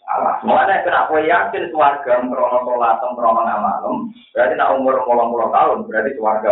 Allah. 0.08 0.40
Mulanya 0.40 0.80
kena 0.88 1.04
kue 1.12 1.20
yakin 1.28 1.68
suarga 1.68 2.24
krono 2.24 2.58
sholat, 2.64 2.96
krono 2.96 3.44
ngamalem, 3.44 4.08
berarti 4.32 4.54
nak 4.56 4.72
umur 4.80 5.04
kolong 5.04 5.28
puluh 5.28 5.52
tahun, 5.52 5.84
berarti 5.84 6.16
suarga. 6.16 6.50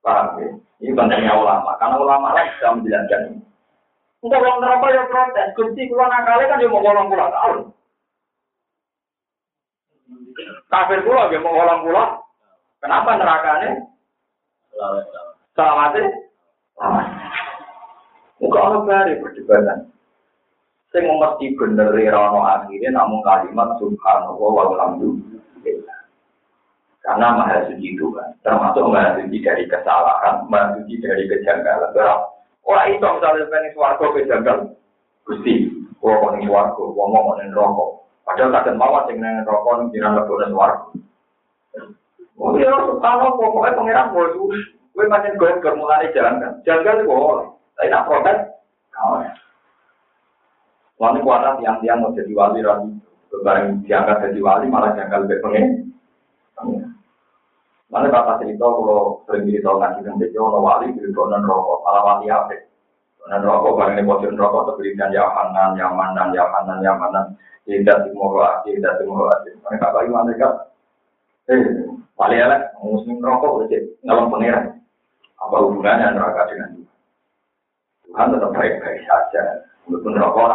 Paham 0.00 0.26
ya? 0.38 0.48
Ini 0.80 0.96
pentingnya 0.96 1.34
ulama, 1.36 1.76
karena 1.76 2.00
ulama 2.00 2.32
lah 2.32 2.46
bisa 2.48 2.72
menjelaskan 2.72 3.20
ini. 3.34 3.42
Untuk 4.24 4.40
orang 4.40 4.64
neraka 4.64 4.88
ya 4.94 5.04
protes, 5.10 5.52
kunci 5.58 5.90
keluar 5.90 6.08
nakale 6.08 6.48
kan 6.48 6.62
dia 6.62 6.70
mau 6.70 6.80
kolong 6.80 7.10
puluh 7.10 7.28
tahun. 7.28 7.58
Kafir 10.70 11.00
pula 11.02 11.28
dia 11.28 11.42
mau 11.42 11.52
kolong 11.52 11.82
puluh. 11.84 12.08
Kenapa 12.80 13.10
nerakanya? 13.18 13.70
Selamatnya? 15.52 16.04
Selamat. 16.78 17.06
Muka 18.40 18.58
Allah 18.58 18.80
bari 18.88 19.20
perdebatan. 19.20 19.92
Sing 20.90 21.06
mesti 21.06 21.54
bener 21.54 21.94
rono 21.94 22.42
akhirnya 22.42 22.90
namun 22.90 23.22
kalimat 23.22 23.78
subhanallah 23.78 24.36
walhamdulillah. 24.40 26.00
Karena 27.00 27.26
maha 27.36 27.64
suci 27.70 27.96
itu 27.96 28.10
kan, 28.12 28.34
termasuk 28.42 28.84
maha 28.90 29.16
suci 29.22 29.38
dari 29.40 29.64
kesalahan, 29.70 30.44
maha 30.50 30.76
suci 30.76 30.98
dari 30.98 31.24
kejanggalan. 31.30 31.94
Orang 32.66 32.88
itu 32.92 33.06
misalnya 33.06 33.48
pengen 33.48 33.72
suarga 33.72 34.06
kejanggal, 34.12 34.56
gusti, 35.24 35.72
gua 36.02 36.20
mau 36.20 36.36
nih 36.36 36.44
suarga, 36.44 36.82
gua 36.92 37.06
mau 37.08 37.32
nih 37.40 37.48
rokok. 37.56 38.04
Padahal 38.26 38.52
kadang 38.52 38.76
mawar 38.76 39.02
sing 39.08 39.16
nih 39.16 39.46
rokok 39.48 39.74
nih 39.80 39.86
jiran 39.96 40.18
lebih 40.18 40.52
suarga. 40.52 40.88
Oh 42.40 42.56
iya, 42.56 42.72
subhanallah, 42.72 43.36
pokoknya 43.36 43.76
pangeran 43.76 44.12
bos, 44.16 44.32
gue 44.96 45.04
macam 45.12 45.36
gue 45.36 45.60
kemulane 45.60 46.08
jalan 46.16 46.40
kan, 46.40 46.52
janggal 46.64 47.04
itu 47.04 47.04
boleh, 47.04 47.52
tapi 47.80 47.88
nak 47.88 48.04
protes, 48.12 48.38
kau 48.92 49.24
Soalnya 51.00 51.24
kuatat 51.24 51.54
tiang-tiang 51.64 52.04
mau 52.04 52.12
jadi 52.12 52.28
wali 52.36 52.60
rapi. 52.60 52.92
Barang 53.40 53.80
diangkat 53.88 54.20
jadi 54.20 54.40
wali 54.44 54.68
malah 54.68 54.92
janggal 54.92 55.24
lebih 55.24 55.40
pengen. 55.40 55.96
Mana 57.88 58.12
kata 58.12 58.44
cerita 58.44 58.68
kalau 58.68 59.24
sering 59.24 59.48
cerita 59.48 59.72
ngaji 59.72 60.04
dan 60.04 60.20
bejo 60.20 60.44
kalau 60.44 60.60
wali 60.60 60.92
di 60.92 61.08
non 61.08 61.40
rokok, 61.40 61.80
malah 61.80 62.02
wali 62.04 62.28
apa? 62.28 62.52
Non 63.32 63.40
rokok 63.48 63.80
barang 63.80 63.96
ini 63.96 64.04
bocor 64.04 64.28
rokok 64.28 64.76
terberikan 64.76 65.08
yahanan, 65.08 65.72
yamanan, 65.72 66.36
yamanan, 66.36 66.84
yamanan. 66.84 67.24
Tidak 67.64 68.04
timur 68.04 68.36
tidak 68.68 69.00
timur 69.00 69.24
Mereka 69.40 69.86
bagi 69.88 70.12
mereka, 70.12 70.48
eh, 71.48 71.64
wali 72.12 72.36
elek, 72.36 72.76
muslim 72.84 73.24
rokok, 73.24 73.72
ngalem 74.04 74.28
pangeran. 74.28 74.64
Apa 75.40 75.64
hubungannya 75.64 76.12
neraka 76.12 76.44
dengan 76.52 76.79
Tuhan? 78.10 78.34
Tetap 78.34 78.50
baik-baik 78.50 79.00
saja. 79.06 79.42
Walaupun 79.86 80.18
rokok 80.18 80.50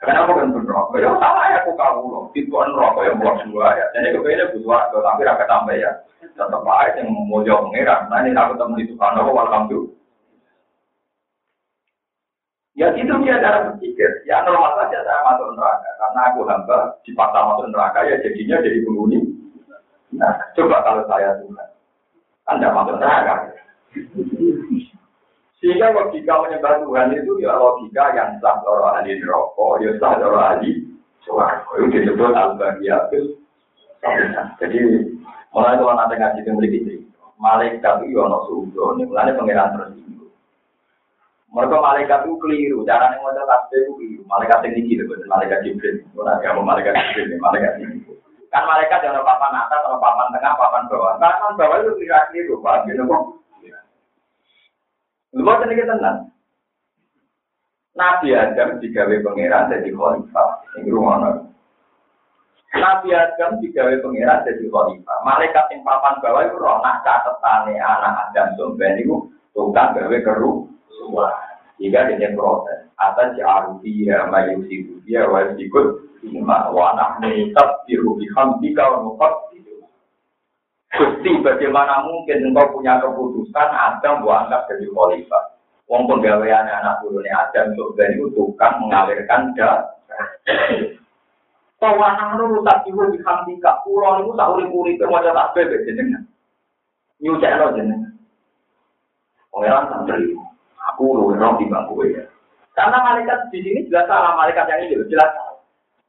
Kenapa 0.00 0.32
kan 0.32 0.48
pun 0.48 0.64
rokok? 0.64 0.96
Ya 0.96 1.12
sama 1.20 1.52
ya 1.52 1.60
aku 1.60 1.76
kamu 1.76 2.02
loh. 2.08 2.24
Itu 2.32 2.50
kan 2.50 2.72
rokok 2.72 3.04
yang 3.06 3.20
buat 3.20 3.36
dua 3.46 3.68
ya. 3.76 3.86
Jadi 3.94 4.16
kepengen 4.16 4.50
butuh 4.56 4.70
waktu 4.72 4.96
tapi 4.98 5.20
rakyat 5.28 5.48
tambah 5.48 5.76
ya. 5.76 5.90
Tetap 6.24 6.64
aja 6.64 7.04
yang 7.04 7.12
mau 7.28 7.44
jauh 7.44 7.68
mengira. 7.68 8.08
Nah 8.08 8.24
ini 8.24 8.32
aku 8.32 8.56
temen 8.56 8.80
itu 8.80 8.96
kan 8.96 9.12
aku 9.14 9.30
alhamdulillah. 9.36 9.92
Ya 12.80 12.88
itu 12.96 13.12
dia 13.20 13.44
cara 13.44 13.68
berpikir. 13.68 14.24
Ya 14.24 14.40
normal 14.40 14.72
saja 14.80 15.04
saya 15.04 15.20
masuk 15.20 15.52
neraka. 15.52 15.90
Karena 16.00 16.20
aku 16.32 16.40
hamba 16.48 16.78
dipaksa 17.04 17.38
masuk 17.44 17.66
neraka 17.68 18.00
ya 18.08 18.16
jadinya 18.24 18.56
jadi 18.64 18.78
penghuni. 18.80 19.18
Nah 20.16 20.32
coba 20.56 20.80
kalau 20.80 21.04
saya 21.04 21.36
Tuhan. 21.44 21.68
Anda 22.48 22.72
masuk 22.72 22.96
neraka. 22.96 23.52
Sehingga 25.60 25.92
logika 25.92 26.40
menyembah 26.40 26.80
Tuhan 26.80 27.12
itu 27.12 27.36
ya 27.44 27.52
logika 27.52 28.16
yang 28.16 28.40
sah 28.40 28.64
loro 28.64 28.96
ahli 28.96 29.20
rokok, 29.20 29.84
ya 29.84 29.92
sah 30.00 30.16
loro 30.16 30.40
ahli 30.40 30.88
suarco. 31.20 31.76
Itu 31.76 32.00
disebut 32.00 32.32
al-bahiyatul 32.32 33.36
Jadi, 34.56 34.80
mulai 35.52 35.76
kalau 35.76 35.92
nanti 35.92 36.16
ngaji 36.16 36.40
itu 36.40 36.50
memiliki 36.56 36.78
cerita. 36.88 37.28
Malaikat 37.36 38.00
itu 38.08 38.16
ada 38.16 38.40
suhu, 38.48 38.96
ini 38.96 39.04
mulai 39.04 39.36
pengiran 39.36 39.76
tersinggung. 39.76 40.32
Mereka 41.52 41.76
malaikat 41.76 42.24
itu 42.24 42.32
keliru, 42.40 42.78
cara 42.88 43.12
yang 43.12 43.20
mau 43.20 43.36
tasbih 43.36 43.76
itu 43.84 43.92
keliru. 44.00 44.22
Malaikat 44.24 44.64
ini 44.64 44.80
gitu, 44.88 45.04
malaikat 45.28 45.60
Jibril. 45.60 46.00
Bukan 46.16 46.32
agama 46.40 46.64
malaikat 46.64 46.96
Jibril, 47.12 47.36
malaikat 47.36 47.76
ini. 47.84 48.00
Kan 48.48 48.64
malaikat 48.64 49.04
yang 49.04 49.12
ada 49.12 49.28
papan 49.28 49.52
atas, 49.52 49.80
ada 49.84 49.98
papan 50.00 50.32
tengah, 50.32 50.52
papan 50.56 50.88
bawah. 50.88 51.20
Papan 51.20 51.52
bawah 51.60 51.76
itu 51.84 51.92
keliru, 52.00 52.56
paham 52.64 52.88
gitu 52.88 53.04
kok. 55.30 55.38
Lu 55.38 55.46
mau 55.46 55.62
tenang. 55.62 56.18
Nabi 57.98 58.32
Adam 58.32 58.78
digawe 58.78 59.16
pangeran 59.22 59.70
jadi 59.70 59.90
khalifah. 59.90 60.50
Ini 60.78 60.94
rumah 60.94 61.42
Nabi 62.70 63.08
Adam 63.12 63.58
digawe 63.58 63.94
pangeran 63.98 64.46
jadi 64.46 64.64
khalifah. 64.70 65.18
Malaikat 65.26 65.64
yang 65.74 65.82
papan 65.82 66.22
bawah 66.22 66.42
itu 66.46 66.56
roh 66.56 66.78
nak 66.82 67.02
catetane 67.02 67.74
anak 67.78 68.30
Adam 68.30 68.54
somben 68.54 68.98
itu 69.02 69.26
tukang 69.52 69.94
gawe 69.94 70.18
keru 70.22 70.70
semua. 70.90 71.34
Jika 71.80 72.12
dia 72.12 72.28
protes, 72.36 72.92
atas 73.00 73.40
jaruhi 73.40 74.04
ya 74.04 74.28
mayusi 74.28 74.84
dia 75.08 75.24
wajib 75.24 75.56
ikut 75.56 75.86
lima 76.28 76.68
wanah 76.68 77.16
menitap 77.24 77.88
di 77.88 77.96
rubi 77.96 78.28
hamdika 78.36 78.84
wa 78.84 79.08
mufat 79.08 79.32
Gusti, 80.90 81.30
bagaimana 81.46 82.02
mungkin 82.02 82.50
engkau 82.50 82.74
punya 82.74 82.98
keputusan 82.98 83.68
Adam 83.70 84.26
buat 84.26 84.46
anggap 84.46 84.66
jadi 84.66 84.90
khalifah? 84.90 85.44
Wong 85.86 86.06
penggawean 86.06 86.66
anak 86.66 87.02
turunnya 87.02 87.34
Adam 87.46 87.74
juga 87.78 88.10
itu 88.10 88.26
tukang 88.34 88.78
mengalirkan 88.82 89.54
darah. 89.54 89.86
Tawanan 91.80 92.36
lu 92.36 92.60
rusak 92.60 92.84
ibu 92.84 93.08
di 93.08 93.18
hamdika, 93.24 93.80
pulau 93.82 94.20
itu 94.20 94.36
tak 94.36 94.50
urip-urip 94.52 95.00
wajah 95.00 95.32
tak 95.32 95.50
bebek 95.56 95.88
jenengan. 95.88 96.22
Nyucek 97.24 97.56
lo 97.56 97.72
jenengan. 97.72 98.12
Pengeran 99.48 99.88
santri, 99.88 100.36
aku 100.92 101.04
lu 101.16 101.32
di 101.34 101.64
bangku 101.66 102.04
ya. 102.04 102.28
Karena 102.76 103.00
malaikat 103.00 103.48
di 103.48 103.64
sini 103.64 103.88
jelas 103.88 104.06
salah, 104.06 104.36
malaikat 104.36 104.68
yang 104.68 104.80
ini 104.86 105.08
jelas 105.08 105.32
salah. 105.32 105.49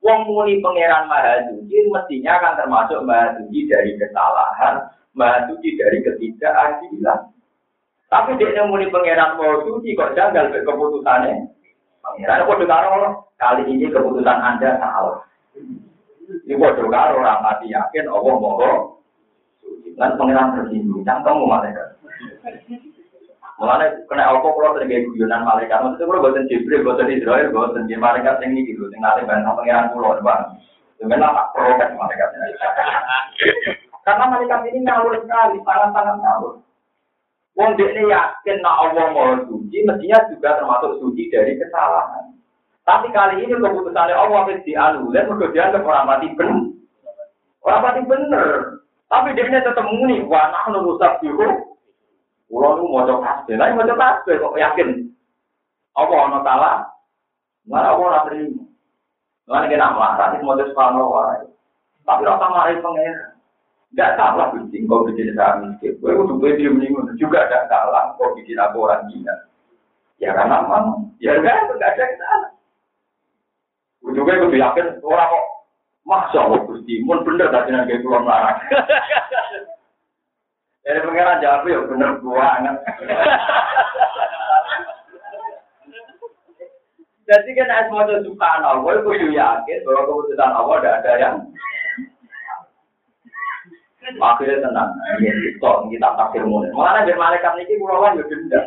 Wong 0.02 0.26
muni 0.26 0.58
pangeran 0.66 1.06
Maha 1.06 1.46
Suci 1.46 1.78
mestinya 1.94 2.42
akan 2.42 2.58
termasuk 2.58 3.00
Maha 3.06 3.38
Suci 3.38 3.70
dari 3.70 3.94
kesalahan, 4.02 4.90
Maha 5.14 5.46
Suci 5.46 5.78
dari 5.78 6.02
ketidakadilan. 6.02 7.30
Tapi 8.10 8.34
dia 8.42 8.66
muni 8.66 8.90
pangeran 8.90 9.38
Maha 9.38 9.62
Suci 9.62 9.94
kok 9.94 10.18
janggal 10.18 10.50
ke 10.50 10.66
keputusannya. 10.66 11.54
Pangeran 12.02 12.50
kok 12.50 12.66
karo 12.66 13.30
kali 13.38 13.64
ini 13.70 13.94
keputusan 13.94 14.38
Anda 14.42 14.82
salah. 14.82 15.22
Ini 16.50 16.58
kok 16.58 16.82
karo 16.82 17.22
ramati 17.22 17.70
yakin 17.70 18.10
Allah 18.10 18.34
Suci. 19.62 19.94
Dan 20.02 20.18
pangeran 20.18 20.58
tersinggung, 20.58 21.06
cangkem 21.06 21.46
malaikat. 21.46 22.01
Mulane 23.62 24.10
kena 24.10 24.26
apa 24.26 24.42
kalau 24.42 24.74
sering 24.74 24.90
kayak 24.90 25.06
guyonan 25.14 25.46
malaikat, 25.46 25.86
maksudnya 25.86 26.10
kalau 26.10 26.24
buatan 26.26 26.50
Jibril, 26.50 26.82
buatan 26.82 27.14
Israel, 27.14 27.54
buatan 27.54 27.86
di 27.86 27.94
malaikat 27.94 28.42
yang 28.42 28.58
ini 28.58 28.74
gitu, 28.74 28.90
yang 28.90 29.06
nanti 29.06 29.22
banyak 29.22 29.54
pengiran 29.54 29.94
pulau 29.94 30.18
bang. 30.18 30.58
Sebenarnya 30.98 31.30
tak 31.30 31.48
protes 31.54 31.90
malaikatnya. 31.94 32.46
Karena 34.02 34.26
malaikat 34.34 34.60
ini 34.66 34.82
ngawur 34.82 35.14
sekali, 35.22 35.62
sangat-sangat 35.62 36.18
ngawur. 36.26 36.54
Wong 37.54 37.72
dia 37.78 38.02
yakin 38.02 38.58
nak 38.66 38.80
Allah 38.82 39.06
mau 39.14 39.30
suci, 39.46 39.78
mestinya 39.86 40.26
juga 40.34 40.58
termasuk 40.58 40.98
suci 40.98 41.30
dari 41.30 41.54
kesalahan. 41.62 42.34
Tapi 42.82 43.14
kali 43.14 43.46
ini 43.46 43.62
keputusannya 43.62 44.18
Allah 44.18 44.42
harus 44.42 44.66
dianulir, 44.66 45.30
mereka 45.30 45.54
dianggap 45.54 45.86
orang 45.86 46.10
mati 46.10 46.28
benar. 46.34 46.66
Orang 47.62 47.82
mati 47.86 48.02
benar. 48.10 48.50
Tapi 49.06 49.38
dia 49.38 49.62
tetap 49.62 49.86
muni, 49.86 50.26
wah 50.26 50.50
nah 50.50 50.66
nurusak 50.74 51.22
mau 52.52 53.08
coba 53.08 53.48
kasih, 53.48 53.56
lain 53.56 53.80
mau 53.80 53.88
coba 53.88 54.20
kasih, 54.20 54.36
kok 54.44 54.60
yakin? 54.60 54.90
Apa 55.96 56.14
ono 56.14 56.38
salah? 56.44 56.76
Mana 57.64 57.96
orang 57.96 58.28
terima? 58.28 58.64
Mana 59.48 59.72
kena 59.72 59.96
marah, 59.96 60.36
ini 60.36 60.44
mau 60.44 60.60
coba 60.60 61.04
wae. 61.08 61.48
Tapi 62.04 62.28
rasa 62.28 62.46
marah 62.52 62.76
pengen. 62.76 63.16
Gak 63.92 64.16
salah 64.16 64.56
bikin 64.56 64.88
kau 64.88 65.04
bikin 65.04 65.36
saya 65.36 65.60
miskin. 65.60 66.00
Gue 66.00 66.16
udah 66.16 66.40
gue 66.40 66.56
diem 66.56 66.80
diem 66.80 66.96
juga 67.20 67.44
gak 67.52 67.68
salah 67.68 68.16
kau 68.16 68.32
bikin 68.40 68.56
aku 68.56 68.88
orang 68.88 69.04
gila. 69.12 69.36
Ya 70.16 70.32
karena 70.32 70.64
memang, 70.64 71.12
ya 71.20 71.36
kan 71.44 71.76
gak 71.76 72.00
ada 72.00 72.04
kesalahan. 72.08 72.52
Gue 74.00 74.16
juga 74.16 74.40
gue 74.40 74.56
yakin 74.56 74.88
orang 75.04 75.28
kok 75.28 75.46
Masya 76.08 76.40
Allah 76.40 76.60
Gusti, 76.66 77.04
mun 77.06 77.22
bener 77.22 77.54
tadi 77.54 77.72
kayak 77.76 78.02
pulau 78.02 78.26
larang. 78.26 78.58
Jadi 80.82 81.00
pengiran 81.06 81.42
jawab 81.44 81.70
ya 81.70 81.80
bener 81.86 82.12
banget. 82.26 82.76
Jadi 87.32 87.50
kan 87.56 87.70
as 87.72 87.88
mau 87.88 88.04
subhanallah, 88.04 88.82
gue 88.84 89.06
kudu 89.08 89.28
yakin 89.32 89.84
bahwa 89.88 90.04
keputusan 90.04 90.52
Allah 90.52 90.76
tidak 90.84 90.98
ada 91.00 91.12
yang 91.16 91.36
akhirnya 94.20 94.68
tenang. 94.68 94.90
Kita 95.22 95.72
kita 95.88 96.10
takdir 96.18 96.44
mulai. 96.44 96.74
Mana 96.76 97.08
biar 97.08 97.16
malaikat 97.16 97.56
ini 97.62 97.80
kan 97.80 98.18
juga 98.20 98.28
denda. 98.28 98.62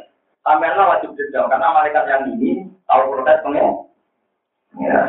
Sampai 0.47 0.73
wajib 0.73 1.13
denda 1.13 1.41
karena 1.51 1.77
malaikat 1.77 2.05
yang 2.09 2.23
ini 2.31 2.51
tahu 2.89 3.03
protes 3.13 3.43
pengen. 3.45 3.69
Ya. 4.81 5.01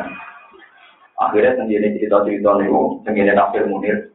Akhirnya 1.16 1.56
sendiri 1.56 1.96
cerita-cerita 1.96 2.50
nih, 2.60 2.68
sendiri 3.08 3.32
takdir 3.32 3.64
munir. 3.64 4.12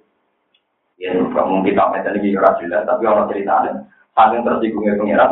Ya, 1.01 1.17
kamu 1.17 1.65
kita 1.65 1.81
macam 1.89 2.13
ini 2.13 2.37
jelas, 2.37 2.85
tapi 2.85 3.03
orang 3.09 3.25
ceritanya 3.33 3.73
saling 4.13 4.45
tersinggungnya 4.45 5.01
pengiran. 5.01 5.31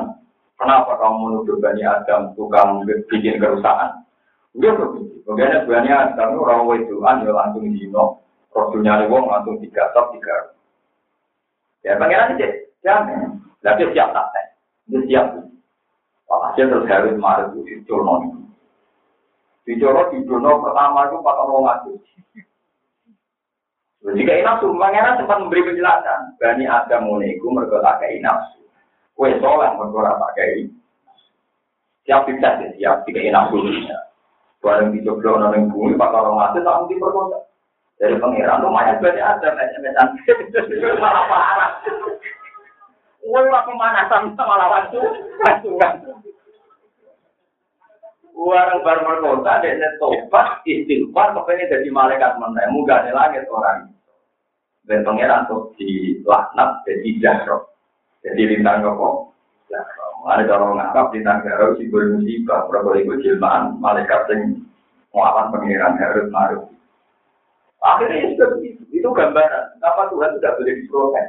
Kenapa 0.58 0.98
kamu 0.98 1.16
menuduh 1.30 1.62
Bani 1.62 1.86
Adam 1.86 2.34
tukang 2.34 2.82
bikin 2.84 3.38
kerusakan? 3.38 4.02
Udah 4.58 4.74
begitu. 4.76 5.22
Bagaimana 5.30 5.70
Bani 5.70 5.90
Adam 5.94 6.28
itu 6.34 6.40
orang 6.42 6.66
wedoan 6.66 7.22
ya 7.22 7.32
langsung 7.32 7.70
dino. 7.70 8.18
Rasulnya 8.50 9.06
nih 9.06 9.14
wong 9.14 9.30
langsung 9.30 9.62
tiga 9.62 9.94
top 9.94 10.10
tiga. 10.18 10.58
Ya 11.86 12.02
pangeran 12.02 12.34
aja, 12.34 12.50
jangan. 12.82 13.38
Tapi 13.62 13.94
siap 13.94 14.10
tak 14.10 14.26
teh, 14.34 14.46
dia 14.90 15.00
siap. 15.06 15.26
Walhasil 16.26 16.66
terus 16.66 16.90
harus 16.90 17.14
marah 17.22 17.54
itu 17.54 17.62
dicorno. 17.62 18.42
Dicorno 19.70 20.02
di 20.10 20.26
pertama 20.26 21.06
itu 21.06 21.18
pakai 21.22 21.44
orang 21.46 21.62
ngaji. 21.62 21.94
Jika 24.00 24.32
nafsu, 24.48 24.72
pangeran 24.80 25.20
sempat 25.20 25.44
memberi 25.44 25.68
penjelasan. 25.68 26.40
Bani 26.40 26.64
Adam 26.64 27.04
muniku 27.04 27.52
mereka 27.52 27.84
tak 27.84 28.00
kayak 28.00 28.24
nafsu. 28.24 28.64
Kue 29.12 29.36
soleh 29.44 29.68
mereka 29.76 30.16
tak 30.16 30.34
kayak 30.40 30.72
Siap 32.08 32.26
bisa 32.26 32.50
sih, 32.64 32.70
siap 32.80 33.04
jika 33.04 33.28
nafsu. 33.28 33.60
Barang 34.64 34.96
dicoba 34.96 35.40
orang 35.40 35.72
bumi, 35.72 36.00
pak 36.00 36.16
orang 36.16 36.36
mati 36.36 36.60
tak 36.64 36.78
mungkin 36.84 37.00
perkosa. 37.00 37.40
Dari 38.00 38.16
pangeran 38.16 38.64
tuh 38.64 38.72
mayat 38.72 39.04
Bani 39.04 39.20
Adam, 39.20 39.60
SMS-an. 39.60 40.08
Malah 41.04 41.24
parah. 41.28 41.72
Kue 43.20 43.42
lah 43.52 43.68
pemanasan 43.68 44.32
malah 44.40 44.68
waktu, 44.72 45.00
langsung 45.44 45.76
Orang 48.40 48.88
baru 48.88 49.02
merkota, 49.04 49.60
dia 49.60 50.00
tobat, 50.00 50.64
istighfar, 50.64 51.36
kepengen 51.36 51.76
jadi 51.76 51.90
malaikat 51.92 52.40
mana, 52.40 52.72
muga 52.72 53.04
di 53.04 53.12
langit 53.12 53.44
orang. 53.52 53.92
Dan 54.88 55.04
pangeran 55.04 55.44
tuh 55.52 55.76
di 55.76 56.24
laknat, 56.24 56.80
jadi 56.88 57.10
jahro. 57.20 57.68
Jadi 58.24 58.56
lintang 58.56 58.88
kok, 58.88 59.36
ada 60.24 60.56
orang 60.56 60.80
ngangkap 60.80 61.12
lintang 61.12 61.44
jahro, 61.44 61.76
si 61.76 61.92
musibah, 61.92 62.64
berapa 62.72 62.96
itu 63.04 63.20
jilmaan, 63.28 63.76
malaikat 63.84 64.32
yang 64.32 64.64
muapan 65.12 65.52
pangeran 65.52 66.00
harus 66.00 66.32
maruf. 66.32 66.64
Akhirnya 67.84 68.24
itu, 68.24 68.46
itu 68.96 69.08
gambaran, 69.08 69.76
kenapa 69.76 70.16
Tuhan 70.16 70.40
tidak 70.40 70.56
boleh 70.56 70.74
diprotes. 70.80 71.28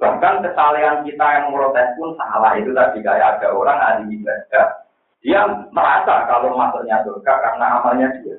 Bahkan 0.00 0.34
kesalahan 0.48 1.04
kita 1.04 1.26
yang 1.28 1.52
protes 1.52 1.92
pun 2.00 2.16
salah, 2.16 2.56
itu 2.56 2.72
tadi 2.72 3.04
kayak 3.04 3.36
ada 3.36 3.52
orang 3.52 3.78
ahli 3.82 4.16
ibadah, 4.16 4.87
dia 5.18 5.40
merasa 5.74 6.30
kalau 6.30 6.54
masuknya 6.54 7.02
surga 7.02 7.32
karena 7.42 7.66
amalnya 7.80 8.08
dia. 8.22 8.38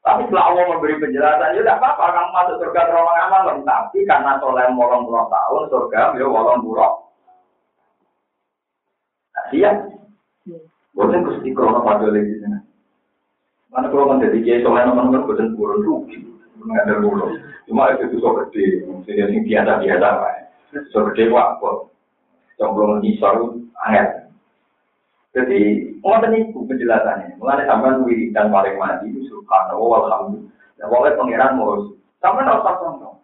Tapi 0.00 0.24
setelah 0.24 0.48
Allah 0.48 0.64
memberi 0.64 0.96
penjelasan, 0.96 1.52
ya 1.52 1.60
tidak 1.60 1.76
apa-apa 1.76 2.04
kamu 2.16 2.30
masuk 2.32 2.56
surga 2.64 2.80
terowong 2.88 3.18
amal, 3.20 3.52
tapi 3.68 3.98
karena 4.08 4.40
soleh 4.40 4.64
molong 4.72 5.04
puluh 5.04 5.28
tahun 5.28 5.62
surga, 5.68 6.16
ya 6.16 6.24
molong 6.24 6.64
puluh. 6.64 6.92
Nah, 9.36 9.44
dia, 9.52 9.70
boleh 10.96 11.20
kusti 11.20 11.52
krono 11.52 11.84
pada 11.84 12.08
lagi 12.08 12.32
sini. 12.32 12.58
Mana 13.68 13.92
kalau 13.92 14.16
menjadi 14.16 14.40
kiai 14.40 14.64
soleh 14.64 14.88
nomor-nomor 14.88 15.28
bosan 15.28 15.52
turun 15.52 15.84
rugi, 15.84 16.16
ada 16.80 16.96
dulu. 16.96 17.36
Cuma 17.68 17.92
itu 17.92 18.08
tuh 18.16 18.24
so 18.24 18.28
gede, 18.40 18.88
jadi 19.04 19.28
yang 19.28 19.44
biasa 19.44 19.84
biasa 19.84 20.06
pak. 20.16 20.34
So 20.96 21.04
gede 21.12 21.28
waktu, 21.28 21.92
yang 22.56 22.72
belum 22.72 23.04
aneh. 23.84 24.29
Jadi, 25.30 25.58
ngoten 26.02 26.34
niku 26.34 26.66
penjelasannya. 26.66 27.38
Mulane 27.38 27.62
sampean 27.62 28.02
dan 28.34 28.50
paling 28.50 28.74
mati 28.74 29.14
itu 29.14 29.30
subhanallah 29.30 30.10
walhamdulillah. 30.10 30.86
Wong 30.90 31.02
pangeran 31.06 31.54
mau 31.54 31.78
sampean 32.18 32.50
ora 32.50 32.58
usah 32.58 32.74
sombong. 32.82 33.16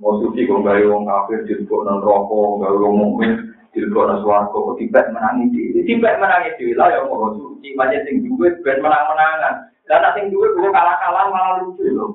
Mau 0.00 0.16
suci 0.24 0.48
kok 0.48 0.64
gawe 0.64 0.82
wong 0.88 1.04
kafir 1.04 1.44
dilebok 1.44 1.84
nang 1.84 2.00
rokok, 2.00 2.64
gawe 2.64 2.76
wong 2.80 2.94
mukmin 2.96 3.52
dilebok 3.76 4.04
nang 4.08 4.18
swarga 4.24 4.56
kok 4.56 4.76
tiba 4.80 5.00
menangi 5.12 5.52
dhewe. 5.52 5.80
Tiba 5.84 6.16
menangi 6.16 6.56
dhewe 6.56 6.72
lah 6.72 6.88
ya 6.88 7.04
mau 7.04 7.36
suci 7.36 7.68
banyak 7.76 8.00
sing 8.08 8.24
duwe 8.24 8.48
ben 8.64 8.80
menang-menangan. 8.80 9.54
Dan 9.84 10.08
sing 10.16 10.32
duwe 10.32 10.56
kok 10.56 10.72
kalah-kalah 10.72 11.24
malah 11.28 11.52
lucu 11.60 11.84
lho. 11.84 12.06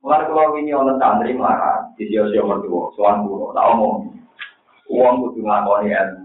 Mulane 0.00 0.24
kalau 0.24 0.56
ini 0.56 0.72
orang 0.72 1.00
santri 1.00 1.32
marah, 1.36 1.88
di 1.96 2.04
sio-sio 2.08 2.44
mertua, 2.44 2.92
soal 2.92 3.24
guru, 3.24 3.56
tak 3.56 3.72
omong. 3.72 4.12
Uang 4.92 5.14
kudu 5.24 5.40
ngakoni 5.40 5.96
ilmu 5.96 6.23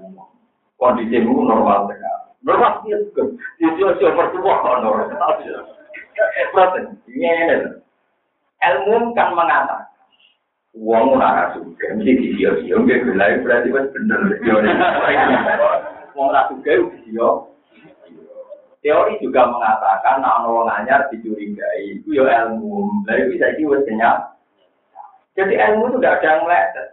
kondisimu 0.79 1.45
normal 1.45 1.91
sekali. 1.91 2.31
Normal 2.39 2.71
sih, 2.87 2.95
itu 2.95 3.85
sih 3.99 4.09
mertua 4.15 4.55
normal. 4.79 5.11
ini 7.07 7.31
ilmu 8.59 9.15
kan 9.15 9.31
mengatakan 9.31 9.87
uang 10.75 11.17
ora 11.17 11.51
suka 11.55 11.95
mesti 11.95 12.11
disio-sio 12.13 12.75
nggih 12.83 13.03
gelai 13.07 13.39
berarti 13.43 13.71
wis 13.71 13.87
bener. 13.91 14.19
Wong 16.15 16.25
ora 16.31 16.47
suka 16.51 16.71
disio 16.71 17.51
teori 18.79 19.19
juga 19.19 19.47
mengatakan 19.47 20.23
ana 20.23 20.47
wong 20.47 20.71
anyar 20.71 21.07
dicurigai 21.11 21.99
itu 21.99 22.15
ya 22.15 22.47
ilmu. 22.47 23.03
Lha 23.07 23.27
bisa 23.31 23.55
wis 23.59 23.83
kenyang 23.87 24.23
jadi 25.39 25.55
ilmu 25.71 25.83
itu 25.87 25.97
tidak 26.03 26.15
ada 26.19 26.27
yang 26.27 26.41
meleset 26.43 26.87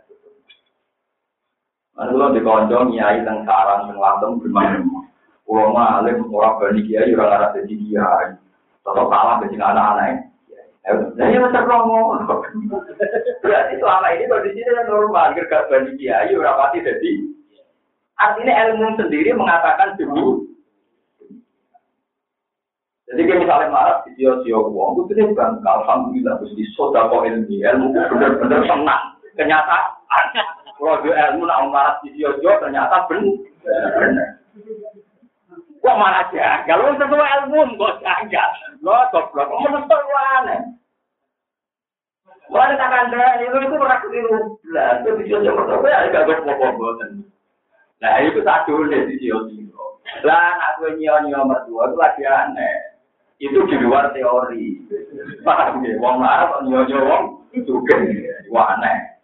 Lalu 1.97 2.13
kalau 2.13 2.35
dikonco 2.37 2.79
nyai 2.93 3.25
teng 3.25 3.49
sarang 3.49 3.89
teng 3.89 3.97
lantem 3.97 4.37
gimana? 4.45 4.85
Pulau 5.49 5.73
alim 5.73 6.27
orang 6.29 6.59
bani 6.61 6.81
kiai 6.85 7.15
orang 7.17 7.33
arah 7.33 7.51
jadi 7.57 7.73
kiai. 7.73 8.29
Kalau 8.85 9.09
kalah 9.09 9.41
jadi 9.43 9.57
anak-anak 9.59 10.27
Nah, 10.87 11.27
ini 11.27 11.43
macam 11.43 11.67
romo. 11.67 12.15
Berarti 13.43 13.75
selama 13.75 14.07
ini 14.15 14.31
kondisinya 14.31 14.87
normal. 14.87 15.35
Gergak 15.35 15.67
bani 15.67 15.99
kiai 15.99 16.31
orang 16.37 16.59
pasti 16.63 16.79
jadi. 16.87 17.13
Artinya 18.17 18.55
ilmu 18.55 18.95
sendiri 18.95 19.35
mengatakan 19.35 19.99
dulu. 19.99 20.47
Jadi 23.07 23.23
kayak 23.23 23.41
misalnya 23.47 23.71
marah 23.71 24.03
di 24.03 24.19
sio-sio 24.19 24.67
uang, 24.67 25.07
itu 25.07 25.15
dia 25.15 25.31
bukan 25.31 25.63
alhamdulillah 25.63 26.43
terus 26.43 26.59
di 26.59 26.67
sodako 26.75 27.23
ilmi, 27.23 27.63
ilmu 27.63 27.95
benar-benar 27.95 28.67
senang, 28.67 29.03
kenyataan. 29.39 29.95
Kalau 30.77 31.01
ilmu 31.01 31.49
nak 31.49 31.61
marah 31.73 31.97
di 32.05 32.13
Jojo 32.21 32.61
ternyata 32.61 33.09
benar. 33.09 34.37
Kok 35.81 35.97
malah 35.97 36.29
jagal? 36.29 36.77
Lu 36.85 36.93
sesuai 37.01 37.33
ilmu 37.49 37.81
kok 37.81 37.97
jagal? 38.05 38.51
Lo 38.85 39.09
goblok, 39.09 39.49
kok 39.49 39.61
menurut 39.65 39.89
lu 39.89 40.17
aneh? 40.37 40.61
Mulai 42.47 42.79
tak 42.79 42.95
ada 42.95 43.43
itu 43.43 43.57
itu 43.59 43.75
orang 43.75 44.03
keliru. 44.05 44.39
Lah, 44.71 45.03
itu 45.03 45.11
di 45.19 45.25
Jojo 45.33 45.51
pertama 45.57 45.89
ya 45.91 46.13
gak 46.13 46.25
gue 46.29 46.45
pokok 46.45 47.03
Nah, 47.97 48.21
itu 48.21 48.45
satu 48.45 48.85
di 48.87 49.17
Jojo. 49.25 49.59
Lah, 50.23 50.55
anak 50.55 50.73
gue 50.79 51.01
nyio-nyio 51.01 51.41
mertua 51.49 51.89
itu 51.89 51.97
lagi 51.97 52.23
aneh. 52.29 52.77
Itu 53.41 53.65
di 53.65 53.81
luar 53.81 54.13
teori. 54.13 54.85
Paham 55.43 55.83
ya? 55.83 55.97
Wong 55.99 56.21
nyio-nyio 56.69 57.01
wong 57.01 57.25
itu 57.57 57.73
kan 57.89 58.05
aneh. 58.53 59.16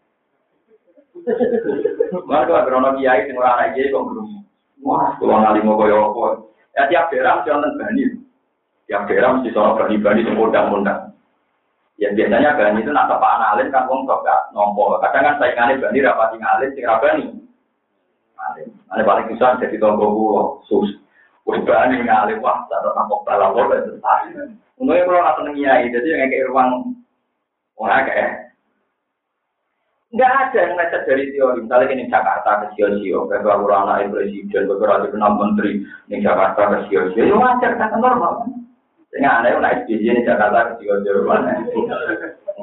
Mana 2.27 2.45
kalau 2.47 2.64
berono 2.66 2.91
kiai 2.99 3.27
sing 3.27 3.39
ora 3.39 3.59
ana 3.59 3.75
kiai 3.75 3.93
kok 3.93 4.07
belum. 4.07 4.43
Wah, 4.83 5.14
kalau 5.16 5.39
ngali 5.39 5.62
mau 5.62 5.79
koyo 5.79 6.11
apa. 6.11 6.27
Ya 6.75 6.83
tiap 6.91 7.09
daerah 7.12 7.45
wonten 7.47 7.79
bani. 7.79 8.05
Tiap 8.91 9.07
daerah 9.07 9.39
mesti 9.39 9.55
sono 9.55 9.79
bani-bani 9.79 10.27
sing 10.27 10.35
undang-undang. 10.35 11.14
Ya 12.01 12.11
biasanya 12.11 12.59
bani 12.59 12.83
itu 12.83 12.91
nak 12.91 13.07
tepak 13.07 13.35
analin 13.39 13.70
kan 13.70 13.87
wong 13.87 14.09
kok 14.11 14.27
gak 14.27 14.51
nompo. 14.51 14.99
Kadang 14.99 15.23
kan 15.23 15.39
saingane 15.39 15.79
bani 15.79 16.03
rapati 16.03 16.37
ngalin 16.41 16.75
sing 16.75 16.85
ra 16.85 16.99
bani. 16.99 17.25
Ada 18.91 19.07
paling 19.07 19.31
susah 19.31 19.62
jadi 19.62 19.79
tonggo 19.79 20.11
kulo, 20.11 20.43
sus. 20.66 20.99
Wis 21.47 21.62
bani 21.62 22.03
ngalin 22.03 22.43
wah, 22.43 22.66
tak 22.66 22.83
tampok 22.83 23.23
dan 23.27 23.87
selesai. 23.87 24.51
Untungnya 24.83 25.07
kalau 25.07 25.23
nggak 25.23 25.37
seneng 25.39 25.55
kiai, 25.55 25.93
jadi 25.95 26.07
yang 26.11 26.31
kayak 26.31 26.49
ruang 26.51 26.70
orang 27.79 28.03
kayak 28.11 28.51
Enggak 30.13 30.29
ada 30.29 30.59
yang 30.61 30.77
lecet 30.77 31.03
dari 31.09 31.25
teori. 31.33 31.65
Misalnya 31.65 31.89
ini 31.89 32.13
Jakarta 32.13 32.51
ke 32.61 32.67
Sio-Sio, 32.77 33.33
beberapa 33.33 33.65
anak 33.73 34.13
presiden, 34.13 34.69
beberapa 34.69 35.09
kenal 35.09 35.41
menteri 35.41 35.89
di 36.05 36.21
Jakarta 36.21 36.69
ke 36.69 36.79
Sio-Sio, 36.93 37.33
ya 37.33 37.37
wajar, 37.41 37.81
kata 37.81 37.97
normal. 37.97 38.45
Sing 39.09 39.25
aneh 39.25 39.57
naik 39.57 39.89
di 39.89 40.01
sini 40.05 40.21
Jakarta 40.25 40.77
ke 40.77 40.85
mana? 41.25 41.65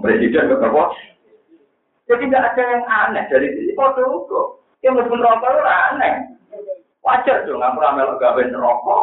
Presiden 0.01 0.49
berapa? 0.49 0.93
Jadi 2.09 2.25
nggak 2.25 2.45
ada 2.53 2.63
yang 2.73 2.83
aneh 2.89 3.23
dari 3.29 3.53
sisi 3.53 3.73
foto 3.77 4.01
itu. 4.01 4.41
Ya 4.81 4.89
meskipun 4.93 5.21
rokok 5.21 5.49
itu 5.49 5.61
aneh. 5.65 6.13
Wajar 7.05 7.45
dong, 7.45 7.61
aku 7.61 7.77
ramelok 7.81 8.17
gawe 8.17 8.41
rokok. 8.49 9.01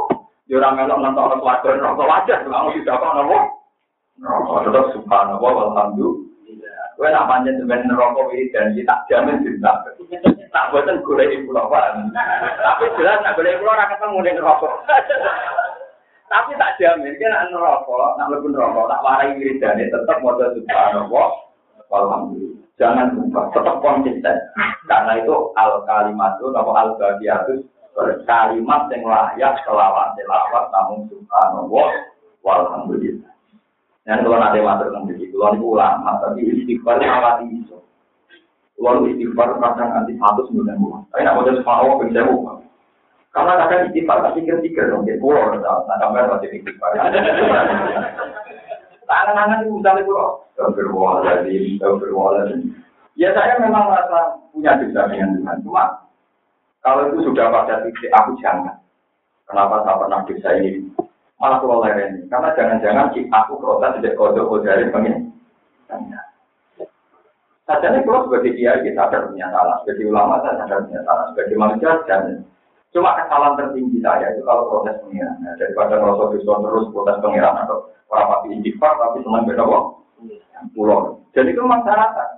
Ya 0.51 0.59
ramelok 0.59 1.03
suatu 1.39 1.71
rokok 1.71 2.11
wajar. 2.11 2.43
Kamu 2.43 2.75
tidak 2.83 2.99
kok 2.99 3.15
nopo. 3.15 3.39
Rokok 4.23 4.59
tetap 4.67 4.85
subhanallah 4.95 5.51
walhamdulillah. 5.55 6.36
Gue 6.97 7.13
nak 7.13 7.29
panjang 7.29 7.61
sebenarnya 7.61 7.93
rokok 7.93 8.33
ini 8.33 8.49
dan 8.57 8.73
tak 8.89 9.05
jamin 9.13 9.45
cinta. 9.45 9.85
Tak 10.49 10.73
buatan 10.73 11.05
gue 11.05 11.25
ibu 11.37 11.53
lopan. 11.53 12.09
Tapi 12.57 12.85
jelas 12.97 13.21
nak 13.21 13.37
boleh 13.37 13.53
ibu 13.53 13.69
orang 13.69 13.93
ketemu 13.93 14.19
dengan 14.25 14.45
rokok. 14.49 14.75
Tapi 16.27 16.59
tak 16.59 16.75
jamin, 16.83 17.15
kan 17.23 17.31
nak 17.31 17.45
neraka, 17.55 18.19
nak 18.19 18.31
lebih 18.35 18.51
neraka, 18.51 18.91
tak 18.91 19.03
warai 19.07 19.39
wiridane 19.39 19.87
tetap 19.87 20.19
mau 20.19 20.35
subhanallah, 20.35 21.29
alhamdulillah. 21.95 22.67
Jangan 22.83 23.15
lupa, 23.15 23.47
tetap 23.55 23.79
konsisten. 23.79 24.37
Karena 24.91 25.23
itu 25.23 25.55
al 25.55 25.87
kalimat 25.87 26.35
itu, 26.43 26.51
atau 26.51 26.75
al 26.75 26.99
bagiatus, 26.99 27.63
kalimat 28.27 28.91
yang 28.91 29.07
layak 29.07 29.55
selawat, 29.63 30.19
selawat, 30.19 30.65
namun 30.75 31.07
subhanallah, 31.07 31.89
walhamdulillah. 32.43 33.36
Dan 34.07 34.23
kalau 34.23 34.39
nanti 34.39 34.63
masuk 34.63 34.87
ke 34.87 35.19
sini, 35.19 35.35
kalau 35.35 35.59
itu 35.59 35.67
ulama, 35.67 36.15
tapi 36.23 36.47
istighfar 36.47 37.03
awati 37.03 37.59
iso. 37.59 37.83
Kalau 38.79 39.03
istighfar 39.03 39.59
kadang 39.59 39.91
nanti 39.91 40.15
satu 40.15 40.47
sembilan 40.47 40.79
bulan. 40.79 41.03
Tapi 41.11 41.27
nak 41.27 41.35
mau 41.35 41.43
subhanallah, 41.43 42.07
bisa 42.07 42.23
bukan. 42.23 42.57
Karena 43.35 43.53
kadang 43.67 43.91
istighfar 43.91 44.23
tak 44.23 44.35
pikir-pikir 44.39 44.95
dong, 44.95 45.03
kayak 45.03 45.19
pulau, 45.19 45.59
nah 45.59 45.99
sampai 45.99 46.31
masih 46.31 46.55
istighfar. 46.55 46.91
Tangan-tangan 49.11 49.67
itu 49.67 49.75
misalnya 49.75 50.07
pulau, 50.07 50.31
Astagfirullahaladzim, 50.55 51.83
Astagfirullahaladzim. 51.83 52.63
Ya 53.19 53.35
saya 53.35 53.59
memang 53.59 53.91
merasa 53.91 54.39
punya 54.55 54.79
dosa 54.79 55.11
dengan 55.11 55.35
Tuhan, 55.41 55.57
cuma 55.67 55.85
kalau 56.85 57.11
itu 57.11 57.27
sudah 57.27 57.51
pada 57.51 57.83
titik 57.83 58.13
aku 58.15 58.39
jangan. 58.39 58.79
Kenapa 59.51 59.83
saya 59.83 59.99
pernah 59.99 60.23
dosa 60.23 60.51
ini? 60.63 60.95
Malah 61.37 61.61
pulau 61.61 61.85
ini, 61.85 62.25
karena 62.33 62.57
jangan-jangan 62.57 63.13
si 63.13 63.29
aku 63.29 63.61
protes 63.61 64.01
tidak 64.01 64.17
kodok 64.17 64.49
kodari 64.49 64.89
pengen. 64.89 65.37
Saja 67.67 67.93
ini 67.93 68.07
kalau 68.09 68.25
sebagai 68.25 68.57
kiai 68.57 68.81
kita 68.81 69.11
ada 69.11 69.29
punya 69.29 69.51
salah, 69.53 69.77
sebagai 69.85 70.09
ulama 70.09 70.41
saya 70.41 70.65
ada 70.65 70.87
punya 70.87 71.03
salah, 71.05 71.29
sebagai 71.35 71.57
manusia 71.61 71.93
jangan. 72.09 72.41
Cuma 72.97 73.13
kesalahan 73.21 73.61
tertinggi 73.61 74.01
saya 74.01 74.33
itu 74.33 74.41
kalau 74.49 74.71
protes 74.73 74.97
pengiran. 75.05 75.37
Nah, 75.45 75.53
daripada 75.61 76.01
merasa 76.01 76.33
bisa 76.33 76.53
terus 76.57 76.89
protes 76.95 77.21
pengiran 77.21 77.55
atau 77.61 77.93
orang 78.09 78.31
pasti 78.33 78.47
istighfar 78.57 78.93
tapi 78.97 79.19
senang 79.21 79.45
beda 79.45 79.65
kok. 79.69 79.85
Pulau. 80.73 81.21
Jadi 81.37 81.53
itu 81.53 81.61
masyarakat. 81.61 82.31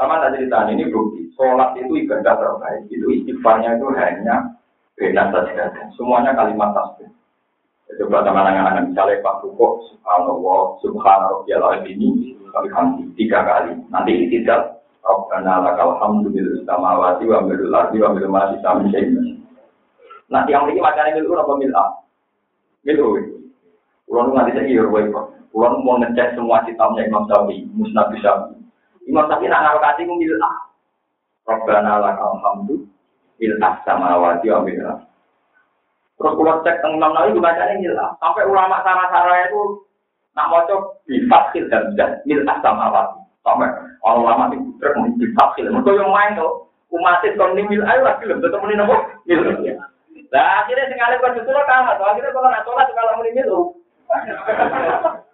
Sama 0.00 0.24
tak 0.24 0.40
cerita 0.40 0.64
ini 0.72 0.88
bukti. 0.88 1.28
Sholat 1.36 1.76
itu 1.76 1.92
ibadah 1.92 2.40
terbaik. 2.40 2.88
Itu 2.88 3.12
istighfarnya 3.12 3.76
itu 3.76 3.86
hanya 3.92 4.56
beda 4.96 5.22
saja. 5.28 5.68
Semuanya 5.92 6.32
kalimat 6.32 6.72
tasbih. 6.72 7.12
Coba 7.86 8.26
teman-teman 8.26 8.90
misalnya 8.90 9.22
Pak 9.22 9.46
Bukok, 9.46 9.86
Subhanallah, 9.94 10.74
Subhanallah, 10.82 11.86
ini 11.86 12.34
kali 12.50 13.06
tiga 13.14 13.46
kali. 13.46 13.78
Nanti 13.92 14.26
tidak 14.32 14.82
Rabbana 15.06 15.62
lakal 15.62 15.94
hamdu 16.02 16.34
bil 16.34 16.66
samawati 16.66 17.30
wa 17.30 17.46
bil 17.46 17.70
ardi 17.70 18.02
wa 18.02 18.10
bil 18.10 18.26
ma 18.26 18.50
sami 18.58 18.90
Nah, 20.26 20.42
yang 20.50 20.66
ini 20.66 20.82
macamnya 20.82 21.22
milu 21.22 21.38
apa 21.38 21.54
mil 21.54 21.70
a? 21.70 21.86
Milu. 22.82 23.14
Kulo 24.10 24.34
nganti 24.34 24.58
saiki 24.58 24.74
yo 24.74 24.90
wae 24.90 25.06
kok. 25.06 25.38
Kulo 25.54 25.86
mau 25.86 26.02
ngecek 26.02 26.34
semua 26.34 26.66
kitabnya 26.66 27.06
Imam 27.06 27.30
Syafi'i, 27.30 27.70
Musnad 27.70 28.10
Syafi'i. 28.18 28.58
Imam 29.06 29.30
Syafi'i 29.30 29.46
nak 29.46 29.62
ngarokati 29.62 30.02
ku 30.02 30.18
mil 30.18 30.34
a. 30.42 30.50
Rabbana 31.46 32.02
lakal 32.02 32.42
hamdu 32.42 32.90
bil 33.38 33.54
samawati 33.86 34.50
wa 34.50 34.66
bil 34.66 34.82
ardi. 34.82 35.05
Terus 36.16 36.32
kulo 36.32 36.64
cek 36.64 36.80
teng 36.80 36.96
Imam 36.96 37.12
Nawawi 37.12 37.36
bacanya 37.36 37.76
mil 37.76 37.96
a. 38.00 38.16
Sampai 38.24 38.48
ulama 38.48 38.80
sarah-sarah 38.80 39.52
itu 39.52 39.84
nak 40.32 40.48
maca 40.48 40.74
bi 41.04 41.20
fathil 41.28 41.68
dan 41.68 41.92
dan 41.92 42.24
mil 42.24 42.40
samawati. 42.44 43.20
Sampai 43.44 43.68
orang 44.00 44.24
lama 44.24 44.44
di 44.52 44.58
di 45.20 45.26
fakir. 45.36 45.68
Mereka 45.68 45.92
yang 45.92 46.10
main 46.10 46.34
tuh, 46.34 46.66
umatin 46.90 47.36
kon 47.36 47.52
mil 47.54 47.84
ayo 47.84 48.00
lagi 48.02 48.24
loh, 48.24 48.40
tetap 48.40 48.58
mending 48.64 48.80
nopo. 48.80 48.96
Nah 50.32 50.64
akhirnya 50.64 50.90
sekali 50.90 51.14
kau 51.22 51.36
justru 51.36 51.54
kalah, 51.54 51.94
akhirnya 51.94 52.34
kalau 52.34 52.48
nggak 52.50 52.64
sholat 52.64 52.88
kalau 52.96 53.12
mending 53.20 53.38
itu. 53.44 53.60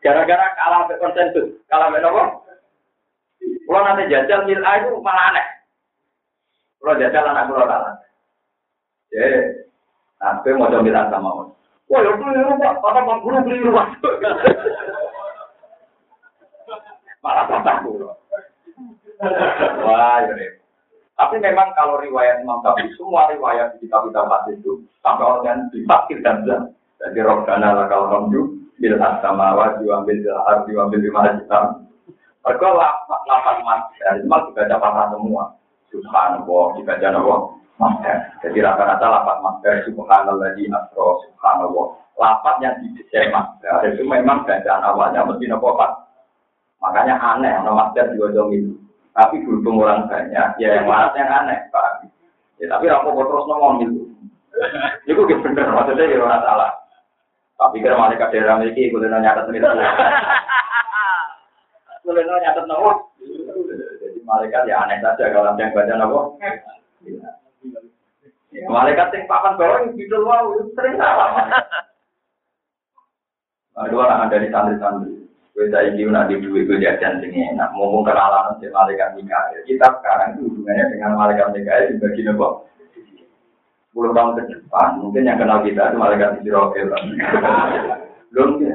Gara-gara 0.03 0.47
kalah 0.59 0.91
be 0.91 0.95
konsensus, 0.99 1.57
kalah 1.71 1.89
be 1.89 2.03
nopo. 2.03 2.43
Kalau 3.41 3.81
nanti 3.87 4.11
jajal 4.11 4.45
mil 4.45 4.61
ayo 4.61 4.99
malah 5.01 5.33
aneh. 5.33 5.47
Kalau 6.83 6.99
jajal 6.99 7.25
anak 7.31 7.47
kalau 7.49 7.71
kalah. 7.71 7.95
Sampai 10.23 10.55
mau 10.55 10.71
coba 10.71 11.03
sama 11.11 11.51
Wah, 11.91 12.01
ya 12.01 12.15
keliru 12.15 12.57
pak, 12.57 12.79
apa 12.79 13.15
guru 13.21 13.39
keliru 13.45 13.71
pak. 13.75 13.89
malah 17.23 17.45
tambah 17.47 17.77
kulo. 17.85 18.11
Wah, 19.85 20.25
ya 20.25 20.35
Tapi 21.13 21.37
memang 21.39 21.71
kalau 21.77 22.01
riwayat 22.01 22.41
Imam 22.41 22.65
Syafi'i 22.65 22.91
semua 22.97 23.31
riwayat 23.31 23.77
di 23.77 23.87
kitab-kitab 23.87 24.27
itu 24.51 24.83
sampai 25.05 25.23
orang 25.23 25.45
yang 25.45 25.59
difakir 25.71 26.19
dan 26.25 26.43
jelas. 26.43 26.73
Jadi 26.99 27.19
Robbana 27.23 27.77
lakal 27.77 28.09
hamdu 28.09 28.59
bil 28.81 28.97
asama 28.99 29.55
wa 29.55 29.77
diambil 29.79 30.19
bil 30.19 30.39
ardi 30.49 30.73
wa 30.73 30.89
bil 30.89 31.03
lima 31.03 31.21
hitam. 31.29 31.87
Mereka 32.43 32.69
lapat 32.75 33.21
lapat 33.29 33.57
mas, 33.63 33.83
mas 34.27 34.43
dibaca 34.51 34.77
patah 34.81 35.07
semua. 35.15 35.45
Subhanallah, 35.93 36.65
dibaca 36.81 37.09
nawa. 37.83 38.19
Jadi 38.47 38.59
rata-rata 38.63 39.07
lapat 39.11 39.37
master 39.43 39.83
subhanallah 39.91 40.55
di 40.55 40.71
asro 40.71 41.19
subhanallah. 41.27 41.99
Lapatnya 42.15 42.79
di 42.79 42.95
desain 42.95 43.35
master. 43.35 43.91
Itu 43.91 44.07
memang 44.07 44.47
bacaan 44.47 44.87
awalnya 44.87 45.27
mesti 45.27 45.51
nopo 45.51 45.75
Makanya 46.83 47.15
aneh, 47.19 47.63
di 48.11 48.19
ojong 48.19 48.51
itu. 48.55 48.75
Tapi 49.13 49.45
berhubung 49.45 49.85
orang 49.85 50.09
banyak, 50.09 50.57
ya 50.57 50.69
yang 50.81 50.89
mana 50.89 51.13
yang 51.15 51.31
aneh, 51.31 51.59
Pak. 51.69 52.09
Ya, 52.57 52.67
tapi 52.73 52.89
aku 52.89 53.13
mau 53.13 53.29
terus 53.29 53.45
ngomong 53.45 53.75
itu. 53.85 54.01
Itu 55.05 55.21
gitu 55.29 55.41
bener, 55.45 55.69
maksudnya 55.69 56.09
ya 56.11 56.19
orang 56.19 56.43
salah. 56.43 56.73
Tapi 57.61 57.85
kira 57.85 57.95
malaikat 57.95 58.33
daerah 58.33 58.59
memiliki, 58.59 58.91
gue 58.91 59.05
nyatet 59.05 59.47
sendiri. 59.47 59.69
Gue 62.03 62.19
nyatet 62.19 62.65
nopo. 62.67 63.15
Jadi 64.01 64.19
malaikat 64.27 64.67
ya 64.67 64.83
aneh 64.83 64.99
saja 64.99 65.31
kalau 65.31 65.55
yang 65.55 65.71
baca 65.71 65.95
nopo. 65.95 66.21
Ya, 68.53 68.69
malaikat 68.69 69.17
yang 69.17 69.25
papan 69.25 69.57
bawah 69.57 69.79
yang 69.81 69.97
gitu 69.97 70.17
wow, 70.29 70.53
sering 70.77 71.01
salah. 71.01 71.49
Ada 73.73 73.95
orang 73.97 74.29
dari 74.29 74.53
santri-santri. 74.53 75.25
Gue 75.53 75.69
saya 75.69 75.89
ini 75.89 76.05
nanti 76.09 76.37
duit 76.37 76.69
gue 76.69 76.81
jajan 76.81 77.21
sini 77.25 77.57
enak. 77.57 77.73
Ngomong 77.73 78.05
kenalan 78.05 78.57
si 78.61 78.69
malaikat 78.69 79.17
Mikael. 79.17 79.65
Kita 79.65 80.01
sekarang 80.01 80.37
itu 80.37 80.49
hubungannya 80.49 80.85
dengan 80.93 81.17
malaikat 81.17 81.49
Mikael 81.57 81.89
di 81.93 82.01
bagian 82.01 82.37
apa? 82.37 82.49
Sepuluh 83.93 84.17
tahun 84.17 84.37
ke 84.41 84.43
depan, 84.57 84.89
mungkin 85.05 85.29
yang 85.29 85.37
kenal 85.37 85.61
kita 85.61 85.93
itu 85.93 85.97
malaikat 86.01 86.41
Israel. 86.41 86.89
Belum 88.33 88.51
ya. 88.65 88.75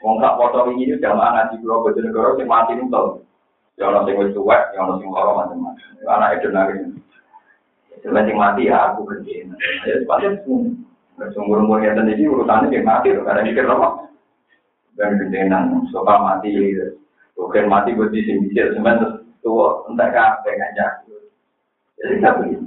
Wong 0.00 0.16
tak 0.22 0.36
foto 0.40 0.72
ini 0.72 0.96
jamaah 0.96 1.30
ngaji 1.36 1.60
pulau 1.60 1.84
Bojonegoro 1.84 2.38
sing 2.40 2.48
mati 2.48 2.72
nuntul. 2.72 3.20
Ya 3.76 3.92
ono 3.92 4.08
sing 4.08 4.16
wis 4.16 4.32
tuwek, 4.32 4.72
ya 4.72 4.80
ono 4.86 4.96
sing 4.96 5.12
lara 5.12 5.32
macam-macam. 5.36 5.88
Anak 6.08 6.40
itu 6.40 6.48
nari. 6.48 6.76
Sebenarnya 8.00 8.34
mati 8.34 8.70
ya 8.70 8.94
aku 8.94 9.06
kerja. 9.08 9.46
Ya 9.86 9.94
sepatutnya 10.02 10.38
semua. 10.44 11.30
Sumur-umur 11.34 11.82
yang 11.82 11.98
tadi 11.98 12.30
urusannya 12.30 12.70
dia 12.70 12.86
mati 12.86 13.10
loh, 13.10 13.26
karena 13.26 13.42
mikir 13.42 13.66
apa? 13.66 14.08
dan 14.98 15.14
gendenan 15.14 15.86
soal 15.94 16.18
mati 16.26 16.50
bukan 17.38 17.70
mati 17.70 17.94
buat 17.94 18.10
di 18.10 18.18
sini 18.26 18.50
sebentar 18.50 19.22
tua 19.46 19.86
entah 19.86 20.10
kapan 20.10 20.58
aja 20.58 20.86
jadi 22.02 22.18
tak 22.18 22.42
begini 22.42 22.66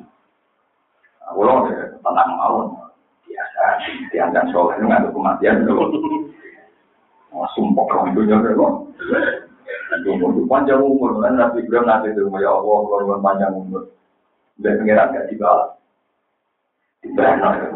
ulang 1.35 1.67
deh 1.67 1.91
tentang 1.99 2.29
mau 2.39 2.71
biasa 3.27 3.63
dianggap 4.15 4.47
itu 4.47 4.83
nggak 4.87 4.99
ada 5.03 5.09
kematian 5.11 5.67
dulu 5.67 5.85
sumpah 7.51 7.85
kamu 7.91 8.15
itu 8.15 8.21
jangan 8.31 8.55
kok 8.55 8.73
umur 10.07 10.31
panjang 10.47 10.79
umur 10.79 11.19
kan 11.19 11.35
nabi 11.35 11.67
Ibrahim 11.67 11.83
nanti 11.83 12.15
itu 12.15 12.31
ya 12.39 12.47
Allah 12.47 12.79
kalau 12.87 13.19
panjang 13.19 13.51
umur 13.51 13.91
dan 14.61 14.77
pengiran 14.77 15.13
gak 15.13 15.27
dibalas 15.29 15.75
dibalas 17.01 17.73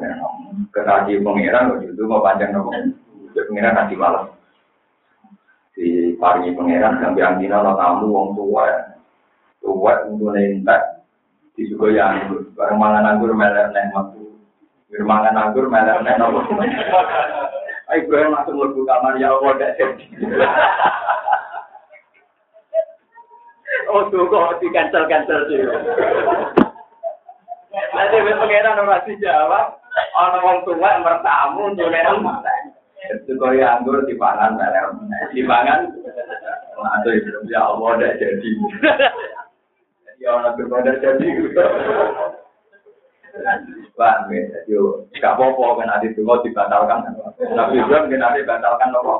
kekasih 0.71 1.23
pengiran 1.25 1.81
itu 1.81 2.03
mau 2.05 2.23
panjang 2.23 2.53
nomor. 2.53 2.75
Pengiran 3.35 3.75
nanti 3.75 3.95
malam. 3.97 4.31
Di 5.75 6.15
paringi 6.15 6.55
pangeran 6.55 7.03
sampai 7.03 7.25
anggina 7.25 7.59
no 7.59 7.75
tamu 7.75 8.07
wong 8.07 8.27
tua. 8.37 8.95
Tua 9.59 9.93
untuk 10.07 10.31
nentak 10.31 11.03
di 11.57 11.67
suku 11.67 11.95
yang 11.95 12.31
bareng 12.55 12.79
mangan 12.79 13.15
anggur 13.15 13.35
melek 13.35 13.71
neng 13.75 13.91
waktu. 13.91 14.23
Mangan 15.03 15.35
anggur 15.35 15.67
melek 15.67 15.99
neng 16.05 16.21
apa 16.21 16.39
Ayo 17.85 18.01
gue 18.09 18.17
langsung 18.17 18.57
lebih 18.57 18.81
kamar 18.81 19.13
ya 19.21 19.29
Allah 19.29 19.53
tidak 19.61 19.77
jadi. 19.77 20.05
Oh 23.93 24.09
tuh 24.09 24.25
kok 24.25 24.57
di 24.57 24.67
cancel 24.73 25.05
cancel 25.05 25.45
sih. 25.45 25.61
Nanti 27.75 28.17
wis 28.23 28.39
pengenan 28.39 28.81
ora 28.83 29.03
dijawab. 29.03 29.65
Ana 30.15 30.37
wong 30.43 30.57
tua 30.67 30.91
mertamu 30.99 31.71
njulenan. 31.75 32.23
Itu 33.05 33.37
kaya 33.37 33.79
anggur 33.79 34.03
dipangan 34.07 34.55
meler. 34.55 34.95
Dipangan. 35.35 35.91
Aduh 36.75 37.13
ya 37.47 37.61
Allah 37.63 37.89
tidak 37.99 38.17
jadi. 38.19 38.51
Ya 40.19 40.29
ana 40.35 40.55
berbeda 40.55 41.03
jadi. 41.03 41.27
Wah, 43.99 44.15
yo, 44.67 45.07
gak 45.19 45.35
apa-apa 45.35 45.83
kan 45.83 45.93
adi 45.99 46.15
tunggu 46.15 46.39
dibatalkan. 46.39 47.03
Nabi 47.51 47.83
Ibrahim 47.83 48.07
kan 48.07 48.31
adi 48.31 48.47
batalkan 48.47 48.95
apa? 48.95 49.15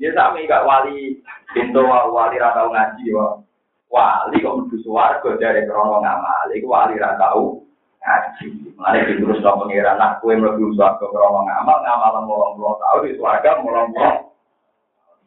Dia 0.00 0.16
sami 0.16 0.48
gak 0.48 0.64
wali 0.64 1.20
pintu 1.52 1.84
wali 1.84 2.40
ra 2.40 2.56
tau 2.56 2.72
ngaji 2.72 3.04
yo. 3.04 3.44
Wali 3.90 4.38
kok 4.38 4.54
mlebu 4.54 4.76
swarga 4.86 5.30
dari 5.34 5.66
krono 5.66 5.98
ngamal, 5.98 6.46
iku 6.54 6.70
wali 6.70 6.94
ra 6.94 7.18
tau 7.18 7.58
ngaji. 7.98 8.46
Mulane 8.78 8.98
diterus 9.02 9.42
nang 9.42 9.58
pengiran 9.66 9.98
nak 9.98 10.22
kowe 10.22 10.30
mlebu 10.30 10.78
swarga 10.78 11.04
krono 11.10 11.42
ngamal, 11.42 11.78
ngamal 11.82 12.22
molong 12.22 12.54
puluh 12.54 12.78
tahun 12.78 13.02
di 13.10 13.18
swarga 13.18 13.58
molong 13.58 13.90
puluh. 13.90 14.14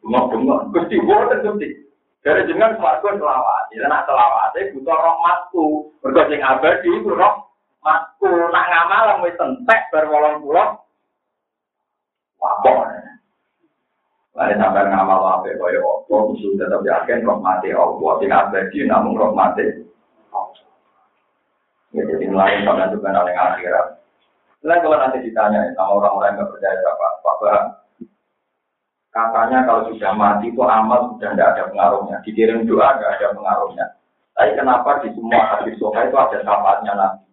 Bengok-bengok, 0.04 0.60
Gusti 0.72 0.96
boten 1.00 1.44
Gusti. 1.44 1.68
Dari 2.24 2.48
jenengan 2.48 2.80
swarga 2.80 3.20
selawat. 3.20 3.68
Jadi 3.68 3.84
nak 3.84 4.08
selawate 4.08 4.72
butuh 4.72 4.96
rahmatku. 4.96 5.64
Mergo 6.00 6.22
sing 6.32 6.40
abadi 6.40 6.88
iku 6.88 7.12
rahmatku. 7.12 8.32
Nak 8.48 8.68
ngamal 8.72 9.28
wis 9.28 9.36
entek 9.36 9.80
bar 9.92 10.08
80. 10.08 10.40
Wapok. 12.40 12.93
Lalu 14.34 14.58
sampai 14.58 14.90
ngamal 14.90 15.20
apa 15.22 15.46
kaya 15.46 15.78
apa, 15.78 16.14
musuh 16.26 16.50
tetap 16.58 16.82
yakin 16.82 17.22
rahmati 17.22 17.70
Allah. 17.70 18.12
Sing 18.18 18.30
abadi 18.34 18.78
namun 18.82 19.14
rahmati 19.14 19.86
Ya, 21.94 22.02
jadi 22.10 22.26
lain 22.26 22.66
sama 22.66 22.90
juga 22.90 23.14
yang 23.14 23.54
akhirat. 23.54 24.02
Lalu 24.66 24.82
kalau 24.82 24.98
nanti 24.98 25.22
ditanya 25.22 25.70
sama 25.78 26.02
orang-orang 26.02 26.42
yang 26.42 26.50
percaya 26.50 26.82
Bapak, 26.82 27.12
Bapak, 27.22 27.58
katanya 29.14 29.58
kalau 29.62 29.86
sudah 29.94 30.10
mati 30.18 30.50
itu 30.50 30.58
amal 30.66 31.14
sudah 31.14 31.30
tidak 31.30 31.54
ada 31.54 31.62
pengaruhnya. 31.70 32.18
Dikirim 32.26 32.66
doa 32.66 32.98
tidak 32.98 33.14
ada 33.14 33.26
pengaruhnya. 33.38 33.86
Tapi 34.34 34.50
kenapa 34.58 35.06
di 35.06 35.14
semua 35.14 35.42
hadis 35.54 35.78
soha 35.78 36.00
itu 36.02 36.16
ada 36.18 36.38
syafaatnya 36.42 36.92
nanti? 36.98 37.30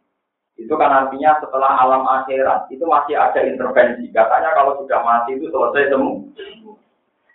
Itu 0.61 0.77
kan 0.77 0.93
artinya 0.93 1.41
setelah 1.41 1.81
alam 1.81 2.05
akhirat 2.05 2.69
itu 2.69 2.85
masih 2.85 3.17
ada 3.17 3.41
intervensi. 3.41 4.13
Katanya 4.13 4.53
kalau 4.53 4.77
sudah 4.77 5.01
mati 5.01 5.41
itu 5.41 5.49
selesai 5.49 5.89
semua. 5.89 6.21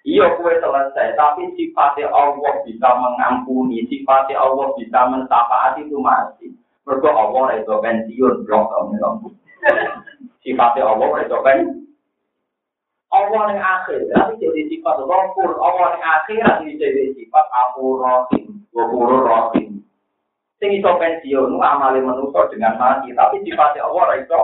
Iya 0.06 0.38
kue 0.38 0.54
selesai, 0.62 1.18
tapi 1.18 1.50
sifatnya 1.58 2.06
Allah 2.14 2.62
bisa 2.62 2.88
mengampuni, 2.94 3.82
sifatnya 3.90 4.38
Allah 4.38 4.70
bisa 4.78 5.02
mensyafaati 5.10 5.82
itu 5.82 5.98
masih. 5.98 6.54
Mergo 6.86 7.10
Allah 7.10 7.58
itu 7.58 7.74
pensiun 7.74 8.46
blok 8.46 8.70
tahun 8.70 9.34
Sifatnya 10.46 10.86
Allah 10.86 11.10
itu 11.26 11.36
pensiun. 11.42 11.86
Allah 13.10 13.42
yang 13.54 13.62
akhir, 13.62 14.00
tapi 14.14 14.32
jadi 14.38 14.60
sifat 14.70 14.96
rokur. 15.02 15.58
Allah 15.58 15.98
yang 15.98 16.04
akhirat 16.22 16.54
ini 16.62 16.78
jadi 16.78 17.02
sifat 17.18 17.46
aku 17.50 17.98
rohim, 18.02 18.62
gopuru 18.70 19.26
rohim. 19.26 19.82
Sing 20.62 20.70
iso 20.70 20.90
pensiun, 21.02 21.58
amali 21.58 21.98
manusia 22.02 22.46
dengan 22.50 22.78
mati, 22.78 23.10
tapi 23.10 23.42
sifatnya 23.42 23.86
Allah 23.90 24.22
itu. 24.22 24.42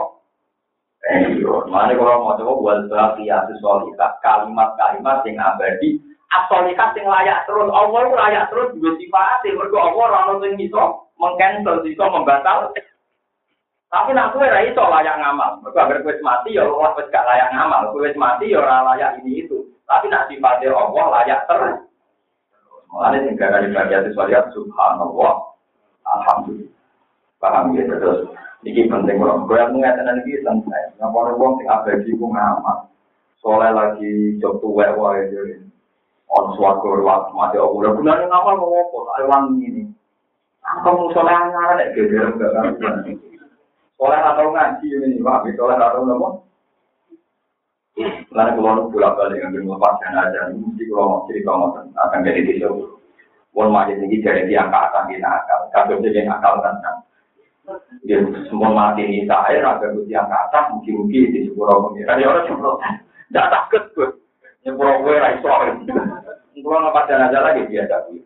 Mana 1.67 1.91
kalau 1.99 2.23
mau 2.23 2.39
coba 2.39 2.51
buat 2.63 2.79
bahagia 2.87 3.43
solikat, 3.59 4.23
kalimat-kalimat 4.23 5.19
yang 5.27 5.35
abadi, 5.35 5.99
asolikat 6.31 6.95
yang 6.95 7.11
layak 7.11 7.43
terus. 7.43 7.67
Allah 7.67 7.99
itu 8.07 8.15
layak 8.15 8.45
terus 8.47 8.71
juga 8.79 8.91
sifatnya, 8.95 9.51
mereka 9.51 9.77
Allah 9.83 10.03
orang 10.07 10.39
yang 10.47 10.55
iso 10.63 10.83
mengcancel, 11.19 11.83
iso 11.83 12.05
membatal. 12.07 12.71
Tapi 13.93 14.09
nak 14.17 14.33
rai 14.33 14.73
iso 14.73 14.81
layak 14.81 15.19
ngamal. 15.21 15.61
Agar 15.69 16.01
kue 16.01 16.17
mati 16.25 16.57
ya 16.57 16.65
Allah 16.65 16.97
wis 16.97 17.11
gak 17.13 17.27
layak 17.29 17.53
ngamal. 17.53 17.93
Kue 17.93 18.09
mati 18.17 18.49
ya 18.49 18.57
ora 18.63 18.81
layak 18.89 19.21
ini 19.21 19.45
itu. 19.45 19.69
Tapi 19.85 20.09
nak 20.09 20.25
sifatnya 20.31 20.73
Allah 20.73 21.05
layak 21.21 21.45
terus. 21.45 21.77
Mulane 22.89 23.21
sing 23.21 23.37
gara 23.37 23.61
di 23.61 23.69
bagian 23.69 24.09
itu 24.09 24.17
subhanallah. 24.53 25.33
Alhamdulillah. 26.09 26.73
Paham 27.37 27.77
ya 27.77 27.85
terus. 27.85 28.33
Iki 28.63 28.87
penting 28.87 29.19
kalau 29.19 29.43
gue 29.43 29.59
mengatakan 29.75 30.23
lagi 30.23 30.39
santai. 30.39 30.95
Ngapa 30.99 31.35
wong 31.35 31.59
sing 31.59 31.67
abadi 31.67 32.11
ku 32.15 32.31
ngamal. 32.31 32.87
Soalnya 33.43 33.75
lagi 33.75 34.39
job 34.39 34.63
tuwek 34.63 34.95
wae 34.95 35.27
jadi. 35.27 35.59
On 36.31 36.55
suatu 36.55 36.95
waktu 37.03 37.31
mati 37.35 37.59
Allah. 37.59 37.91
Gunanya 37.91 38.25
ngamal 38.31 38.55
mau 38.55 38.71
apa? 38.71 38.99
Ayo 39.19 39.27
ini. 39.59 39.83
Kamu 40.63 41.11
soalnya 41.11 41.51
ngalah 41.51 41.75
deh, 41.75 41.87
geger 41.91 42.31
enggak 42.33 42.51
kan? 42.55 42.65
Oleh 43.99 44.19
atau 44.19 44.47
ngaji 44.51 44.87
ini, 44.89 45.19
Pak, 45.19 45.47
oleh 45.59 45.75
atau 45.75 46.07
nopo. 46.07 46.27
Lalu 48.33 48.57
kalau 48.57 48.89
pulang 48.89 49.13
balik 49.13 49.37
ngambil 49.37 49.61
melepaskan 49.69 50.17
aja, 50.17 50.49
mesti 50.49 50.83
kalau 50.89 51.05
mau 51.05 51.21
cerita 51.29 51.51
mau 51.53 51.69
akan 51.77 52.25
jadi 52.25 52.41
tisu. 52.41 52.89
Wong 53.53 53.69
majid 53.69 54.01
ini 54.01 54.17
dari 54.17 54.49
tiang 54.49 54.73
akan 54.73 55.13
di 55.13 55.21
nakal, 55.21 55.69
kabel 55.69 56.01
jadi 56.01 56.25
nakal 56.25 56.57
kan 56.65 56.81
kan. 56.81 56.95
Dia 58.03 58.19
semua 58.51 58.75
mati 58.75 59.07
ini 59.07 59.23
saya, 59.23 59.63
raga 59.63 59.95
gue 59.95 60.03
tiang 60.11 60.27
atas, 60.27 60.67
mungkin-mungkin 60.75 61.31
di 61.31 61.47
sepuluh 61.47 61.87
pengiran. 61.87 62.19
Ya 62.19 62.27
orang 62.27 62.47
cuma, 62.51 62.75
tidak 63.31 63.49
takut 63.55 63.83
gue. 63.95 64.09
Nyepuluh 64.67 64.95
gue 64.99 65.15
raiso. 65.15 65.47
Kalau 65.47 66.79
ngepadan 66.83 67.25
aja 67.31 67.39
lagi 67.39 67.63
biasa 67.67 67.95
gue. 68.11 68.23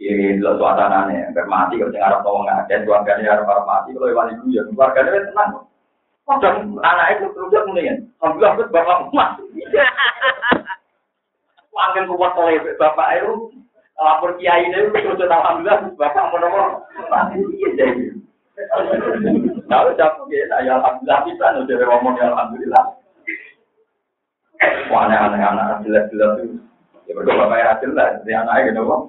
ini 0.00 0.40
lo 0.40 0.56
suasana 0.56 1.12
nih 1.12 1.28
bermati 1.36 1.76
kalau 1.76 1.92
tinggal 1.92 2.08
orang 2.16 2.24
ngomong 2.24 2.48
ada 2.48 2.74
keluarganya 2.80 3.36
harus 3.36 3.44
bermati 3.44 3.92
kalau 3.92 4.08
iwan 4.08 4.32
ibu 4.32 4.44
ya 4.48 4.62
keluarganya 4.64 5.28
tenang 5.28 5.50
dan 6.40 6.54
anak 6.80 7.06
itu 7.20 7.24
terus 7.36 7.52
kemudian 7.52 7.96
alhamdulillah 8.16 8.52
itu 8.56 8.64
bapak 8.72 8.96
emas 9.12 9.30
makin 11.68 12.04
kuat 12.08 12.32
oleh 12.40 12.56
bapak 12.80 13.08
itu 13.20 13.32
lapor 14.00 14.32
kiai 14.40 14.72
itu 14.72 14.88
terus 14.88 15.28
alhamdulillah 15.28 15.92
bapak 16.00 16.32
nomor 16.32 16.80
mati 17.12 17.36
iya 17.60 17.68
jadi 17.76 18.19
Lalu 19.70 19.90
jawab 19.96 20.26
ya, 20.28 20.44
ya 20.66 20.72
alhamdulillah 20.78 21.20
kita 21.24 21.46
udah 21.62 21.76
ngomong 21.88 22.14
ya 22.18 22.26
alhamdulillah. 22.34 22.84
Wah 24.92 25.00
aneh-aneh 25.08 25.40
anak 25.40 25.86
jelas-jelas 25.86 26.32
itu. 26.44 26.58
Ya 27.08 27.12
berdua 27.16 27.46
bapak 27.46 27.58
ya 27.58 27.72
jelas, 27.80 28.10
jadi 28.22 28.44
anaknya 28.44 28.66
gitu 28.70 28.80
kok. 28.86 29.02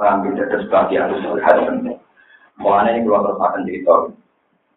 Paham 0.00 0.24
tidak 0.24 0.46
ada 0.48 0.56
sebagian 0.64 1.12
solihat 1.20 1.56
penting. 1.68 1.98
Mulanya 2.58 2.90
ini 2.96 3.04
keluar 3.04 3.22
terus 3.26 3.38
akan 3.38 3.62
cerita. 3.68 3.94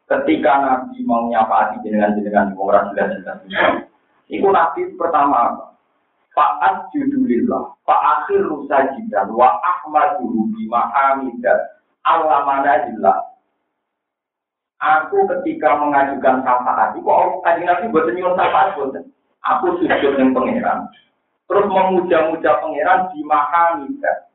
Ketika 0.05 0.53
Nabi 0.61 0.97
mau 1.07 1.25
nyapa 1.31 1.55
hati 1.65 1.77
dengan 1.81 2.13
jenengan 2.13 2.53
orang 2.59 2.93
jelas-jelas. 2.93 3.41
Itu 4.29 4.47
Nabi 4.53 4.93
pertama 4.99 5.73
Fa'at 6.35 6.91
judulillah, 6.91 7.79
fa'akhir 7.87 8.43
rusajidan, 8.43 9.31
wa 9.31 9.55
ahmaduhu 9.63 10.51
bima 10.51 10.91
hamidah, 10.91 11.79
Allah 12.05 12.39
manajillah. 12.45 13.17
Aku 14.77 15.25
ketika 15.25 15.81
mengajukan 15.81 16.45
syafaat, 16.45 16.93
itu 16.93 17.09
aku 17.09 17.41
kaji 17.41 17.63
Nabi 17.65 17.89
buat 17.89 18.05
nyuruh 18.13 18.37
syafaat, 18.37 18.77
aku 19.41 19.65
sujud 19.81 20.11
dengan 20.13 20.35
pangeran. 20.37 20.79
Terus 21.49 21.65
memuja-muja 21.65 22.61
pangeran 22.61 23.09
bima 23.09 23.39
hamidah. 23.49 24.25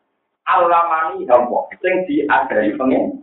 alamani 0.50 1.26
hawa 1.30 1.70
sing 1.78 1.94
diadari 2.10 2.74
pengen 2.74 3.22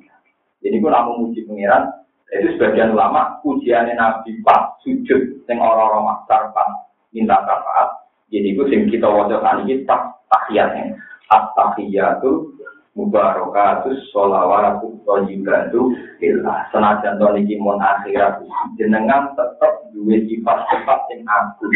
jadi 0.64 0.80
ku 0.80 0.88
namun 0.88 1.28
muji 1.28 1.44
pengiran 1.44 1.92
itu 2.32 2.56
sebagian 2.56 2.96
ulama 2.96 3.40
ujiannya 3.44 3.96
nabi 3.96 4.40
pak 4.44 4.80
sujud 4.84 5.44
sing 5.48 5.58
orang-orang 5.60 6.08
maksar 6.08 6.52
pak 6.56 6.68
minta 7.12 7.36
syafaat 7.44 7.90
jadi 8.32 8.56
ku 8.56 8.64
sing 8.72 8.88
kita 8.88 9.08
wajah 9.08 9.44
tadi 9.44 9.64
kita 9.68 9.96
tahiyatnya 10.32 10.96
at-tahiyatu 11.28 12.56
mubarakatus 12.98 14.10
sholawatu 14.10 14.98
thayyibatu 15.06 15.94
billah 16.18 16.66
senajan 16.74 17.22
to 17.22 17.28
niki 17.38 17.62
mon 17.62 17.78
akhirat 17.78 18.42
jenengan 18.74 19.30
tetep 19.38 19.94
duwe 19.94 20.26
sifat 20.26 20.66
sifat 20.74 21.00
sing 21.06 21.22
agung 21.30 21.74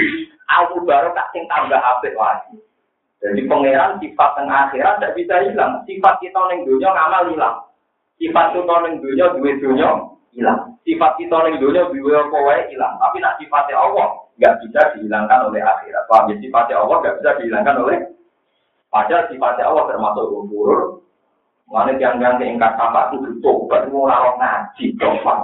aku 0.49 0.81
baru 0.81 1.13
tak 1.13 1.29
sing 1.29 1.45
tambah 1.45 1.77
apik 1.77 2.17
wae 2.17 2.57
Jadi 3.21 3.45
pangeran 3.45 4.01
sifat 4.01 4.33
yang 4.33 4.49
akhirat 4.49 4.97
tidak 4.97 5.13
bisa 5.13 5.35
hilang. 5.45 5.85
Sifat 5.85 6.17
kita 6.25 6.41
yang 6.49 6.65
dunia 6.65 6.89
ngamal 6.89 7.29
hilang. 7.29 7.57
Sifat 8.17 8.57
kita 8.57 8.75
yang 8.81 8.97
dunia 8.97 9.25
dua 9.37 9.51
dunia 9.61 9.89
hilang. 10.33 10.59
Sifat 10.81 11.21
kita 11.21 11.37
yang 11.45 11.61
dunia 11.61 11.85
dua 11.93 12.19
kowe 12.33 12.55
hilang. 12.65 12.97
Tapi 12.97 13.21
nak 13.21 13.37
sifatnya 13.37 13.77
Allah 13.77 14.25
nggak 14.41 14.57
bisa 14.65 14.81
dihilangkan 14.97 15.53
oleh 15.53 15.61
akhirat. 15.61 16.03
Paham 16.09 16.33
ya? 16.33 16.35
Sifatnya 16.41 16.75
Allah 16.81 16.97
nggak 16.97 17.15
bisa 17.21 17.29
dihilangkan 17.37 17.77
oleh 17.85 17.97
Padahal 18.91 19.23
sifatnya 19.31 19.69
Allah 19.69 19.85
termasuk 19.87 20.25
umur. 20.27 21.05
Mengenai 21.71 22.03
yang 22.03 22.19
yang 22.19 22.35
keingkat 22.35 22.75
sama 22.75 23.15
itu 23.15 23.31
tobat 23.39 23.87
mau 23.87 24.03
ngaji 24.11 24.91
tobat. 24.99 25.39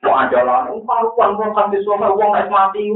Mau 0.00 0.16
ada 0.16 0.40
lah, 0.42 0.64
uang 0.72 1.12
uang 1.12 1.52
kasih 1.52 1.84
suami 1.84 2.08
uang 2.08 2.32
naik 2.32 2.48
mati 2.48 2.88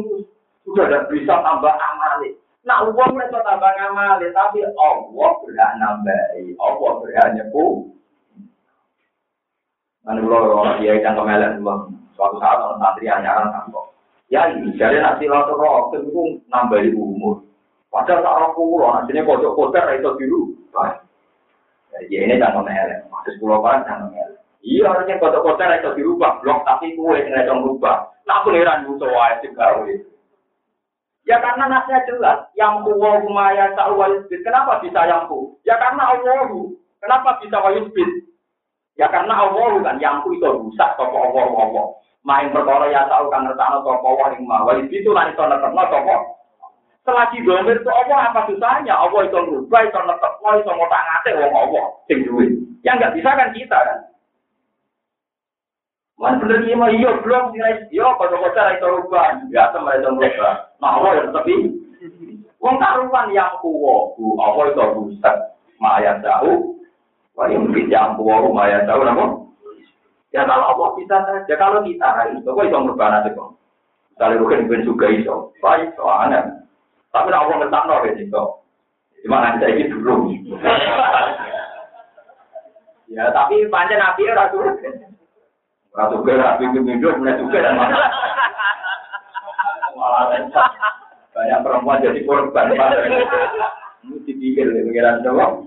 sudah 0.64 0.88
ada 0.88 1.04
bisa 1.12 1.36
tambah 1.44 1.70
amali. 1.70 2.32
Nah 2.64 2.80
uang 2.88 3.12
mereka 3.12 3.44
tambah 3.44 3.70
amali, 3.76 4.32
tapi 4.32 4.64
Allah 4.64 5.30
berhak 5.44 5.72
nambahi, 5.76 6.56
Allah 6.56 6.90
berhak 7.04 7.28
nyepu. 7.36 7.92
Mana 10.08 10.24
kalau 10.24 10.80
dia 10.80 10.96
yang 10.96 11.12
kemelan 11.12 11.60
suatu 12.16 12.40
saat 12.40 12.56
orang 12.56 12.80
santri 12.80 13.06
anyaran 13.06 13.52
kantor. 13.52 13.92
Ya 14.32 14.48
ini 14.48 14.72
jadi 14.80 15.04
nanti 15.04 15.28
lalu 15.28 15.60
roh 15.60 15.92
itu 15.92 16.40
nambahi 16.48 16.90
umur. 16.96 17.44
Padahal 17.92 18.24
tak 18.24 18.34
orang 18.34 18.52
pulau, 18.58 18.88
nantinya 18.96 19.22
kocok 19.28 19.54
kotor 19.54 19.86
itu 19.94 20.10
biru. 20.18 20.42
Jadi 21.96 22.12
ini 22.12 22.36
jangan 22.36 22.68
melek, 22.68 23.08
maksud 23.08 23.34
pulau 23.40 23.64
kan 23.64 23.80
jangan 23.88 24.12
melek. 24.12 24.36
Iya 24.66 24.90
harusnya 24.90 25.22
kocok 25.22 25.44
kotor 25.46 25.70
itu 25.72 25.90
dirubah 25.96 26.42
blok, 26.42 26.66
tapi 26.66 26.92
kue 26.98 27.16
yang 27.22 27.30
tidak 27.30 27.54
berubah. 27.62 27.96
Nah 28.26 28.42
pengiran 28.42 28.82
musuh 28.84 29.06
wae 29.06 29.38
sih 29.38 29.54
Ya 31.26 31.42
karena 31.42 31.66
nasnya 31.66 32.06
jelas, 32.06 32.46
yang 32.54 32.86
kuwa 32.86 33.18
kumaya 33.18 33.74
sa'wayusbid. 33.74 34.46
Kenapa 34.46 34.78
bisa 34.78 35.10
yang? 35.10 35.26
Ya 35.66 35.74
karena 35.74 36.14
Allahu. 36.14 36.78
Kenapa 37.02 37.42
bisa 37.42 37.58
wayusbid? 37.58 38.30
Ya 38.94 39.10
karena 39.10 39.34
Allahu 39.34 39.82
kan, 39.82 39.98
yang 39.98 40.22
itu 40.22 40.46
rusak, 40.46 40.94
toko 40.94 41.16
Allah 41.18 41.50
Allah. 41.50 41.86
Main 42.22 42.54
perkara 42.54 42.90
ya 42.90 43.10
tahu 43.10 43.26
kan 43.30 43.42
ngertano 43.42 43.82
toko 43.82 44.06
Allah 44.14 44.38
yang 44.38 44.46
mah. 44.46 44.62
Wayusbid 44.70 45.02
itu 45.02 45.10
lah 45.10 45.26
itu 45.26 45.42
netepno 45.42 45.82
toko. 45.90 46.35
Selagi 47.06 47.38
domir 47.46 47.78
itu 47.78 47.86
Allah 47.86 48.34
apa 48.34 48.50
susahnya? 48.50 48.90
Allah 48.90 49.30
itu 49.30 49.38
ngerubah, 49.38 49.80
itu 49.86 49.94
netepno, 49.94 50.50
itu 50.58 50.70
ngotak 50.74 51.02
ngate, 51.06 51.30
wong 51.38 51.52
Allah. 51.54 51.84
Sing 52.10 52.18
duit. 52.26 52.50
Ya 52.82 52.98
nggak 52.98 53.14
bisa 53.14 53.30
kan 53.30 53.54
kita 53.54 53.78
kan. 53.78 53.98
Mas 56.16 56.34
bener 56.40 56.64
iya 56.64 56.74
mah 56.74 56.90
iya 56.90 57.12
belum 57.20 57.52
sih 57.52 57.60
iya 57.92 58.08
kalau 58.16 58.40
kau 58.40 58.54
cara 58.56 58.72
itu 58.72 58.88
rubah 58.88 59.36
biasa 59.52 59.76
mereka 59.84 60.08
rubah. 60.16 60.54
Nah 60.80 60.90
apa 60.96 61.08
ya 61.12 61.22
tapi 61.28 61.54
Wong 62.56 62.82
karuan 62.82 63.30
yang 63.30 63.62
kuwo, 63.62 64.16
apa 64.40 64.60
itu 64.72 64.82
rusak? 64.96 65.36
Maya 65.76 66.18
tahu, 66.24 66.74
wah 67.36 67.46
yang 67.46 67.68
yang 67.68 68.16
kuwo, 68.16 68.50
maya 68.50 68.80
tahu 68.88 69.04
nama. 69.04 69.44
Ya 70.32 70.42
kalau 70.48 70.72
apa 70.72 70.98
bisa 70.98 71.20
saja, 71.20 71.54
kalau 71.60 71.84
kita 71.84 72.32
itu, 72.32 72.48
kok 72.48 72.64
itu 72.64 72.74
merubah 72.74 73.12
nanti 73.12 73.30
kok. 73.36 73.54
Misalnya 74.16 74.40
bukan 74.40 74.64
bukan 74.66 74.86
juga 74.88 75.06
itu, 75.12 75.34
baik 75.60 75.92
soalnya. 75.94 76.55
Tapi 77.16 77.32
kalau 77.32 77.48
Allah 77.48 77.56
ngetak 77.64 77.82
no 77.88 77.96
itu, 78.12 78.42
cuma 79.24 79.36
nanti 79.40 79.64
saya 79.64 79.84
dulu. 79.88 80.14
ya 83.08 83.32
tapi 83.32 83.64
panjang 83.72 83.96
nabi 83.96 84.28
rasul. 84.36 84.68
Ratu 85.96 86.20
gerak, 86.28 86.60
pintu 86.60 86.84
pintu, 86.84 87.08
mulai 87.16 87.40
juga 87.40 87.64
dan 87.64 87.72
malah 87.72 88.04
banyak 91.32 91.58
perempuan 91.64 92.04
jadi 92.04 92.20
korban. 92.28 92.76
Ini 92.76 94.16
dipikir, 94.28 94.68
pengiran 94.68 95.24
coba. 95.24 95.64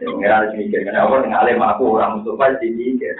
Pengiran 0.00 0.48
dipikir, 0.52 0.88
karena 0.88 1.04
Allah 1.04 1.28
yang 1.28 1.36
alim 1.36 1.60
aku, 1.60 1.96
orang 1.96 2.24
Mustafa 2.24 2.56
dipikir. 2.60 3.12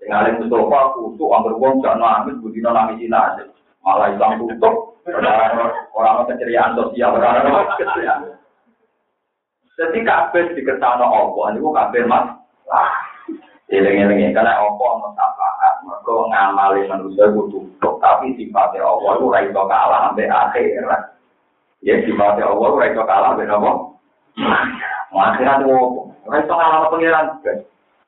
Yang 0.00 0.16
alim 0.16 0.34
Mustafa, 0.40 0.80
kutu, 0.96 1.24
ambil 1.28 1.54
bom, 1.60 1.80
jangan 1.84 2.24
nangis, 2.24 2.40
budi 2.40 2.64
nangis 2.64 3.04
aja. 3.08 3.44
Malah 3.84 4.16
hilang 4.16 4.40
tutup, 4.44 4.97
orang-orang 5.16 6.28
keceriaan 6.34 6.76
sosial, 6.76 7.16
orang-orang 7.16 7.76
keceriaan. 7.80 8.20
Jadi 9.78 9.98
kabeh 10.02 10.44
diketahui 10.58 11.06
Allah, 11.06 11.44
ini 11.54 11.60
kabeh 11.62 12.02
mas. 12.10 12.26
Eling-eling 13.68 14.32
karena 14.32 14.64
apa 14.64 14.80
ono 14.80 15.12
syafaat, 15.12 15.74
mereka 15.84 16.12
ngamali 16.32 16.88
manusia 16.88 17.28
itu 17.28 17.52
tutup, 17.52 18.00
tapi 18.00 18.32
sifatnya 18.40 18.80
Allah 18.80 19.20
itu 19.20 19.28
raiso 19.28 19.62
kalah 19.68 20.08
sampai 20.08 20.24
akhirat. 20.24 21.02
Ya 21.84 22.00
sifatnya 22.00 22.48
Allah 22.48 22.64
itu 22.64 22.78
raiso 22.80 23.02
kalah 23.04 23.36
sampai 23.36 23.52
apa? 23.52 23.70
Akhirat 25.12 25.56
itu 25.60 25.68
apa? 25.68 26.00
Raiso 26.32 26.54
kalah 26.56 26.88
pengiran. 26.88 27.26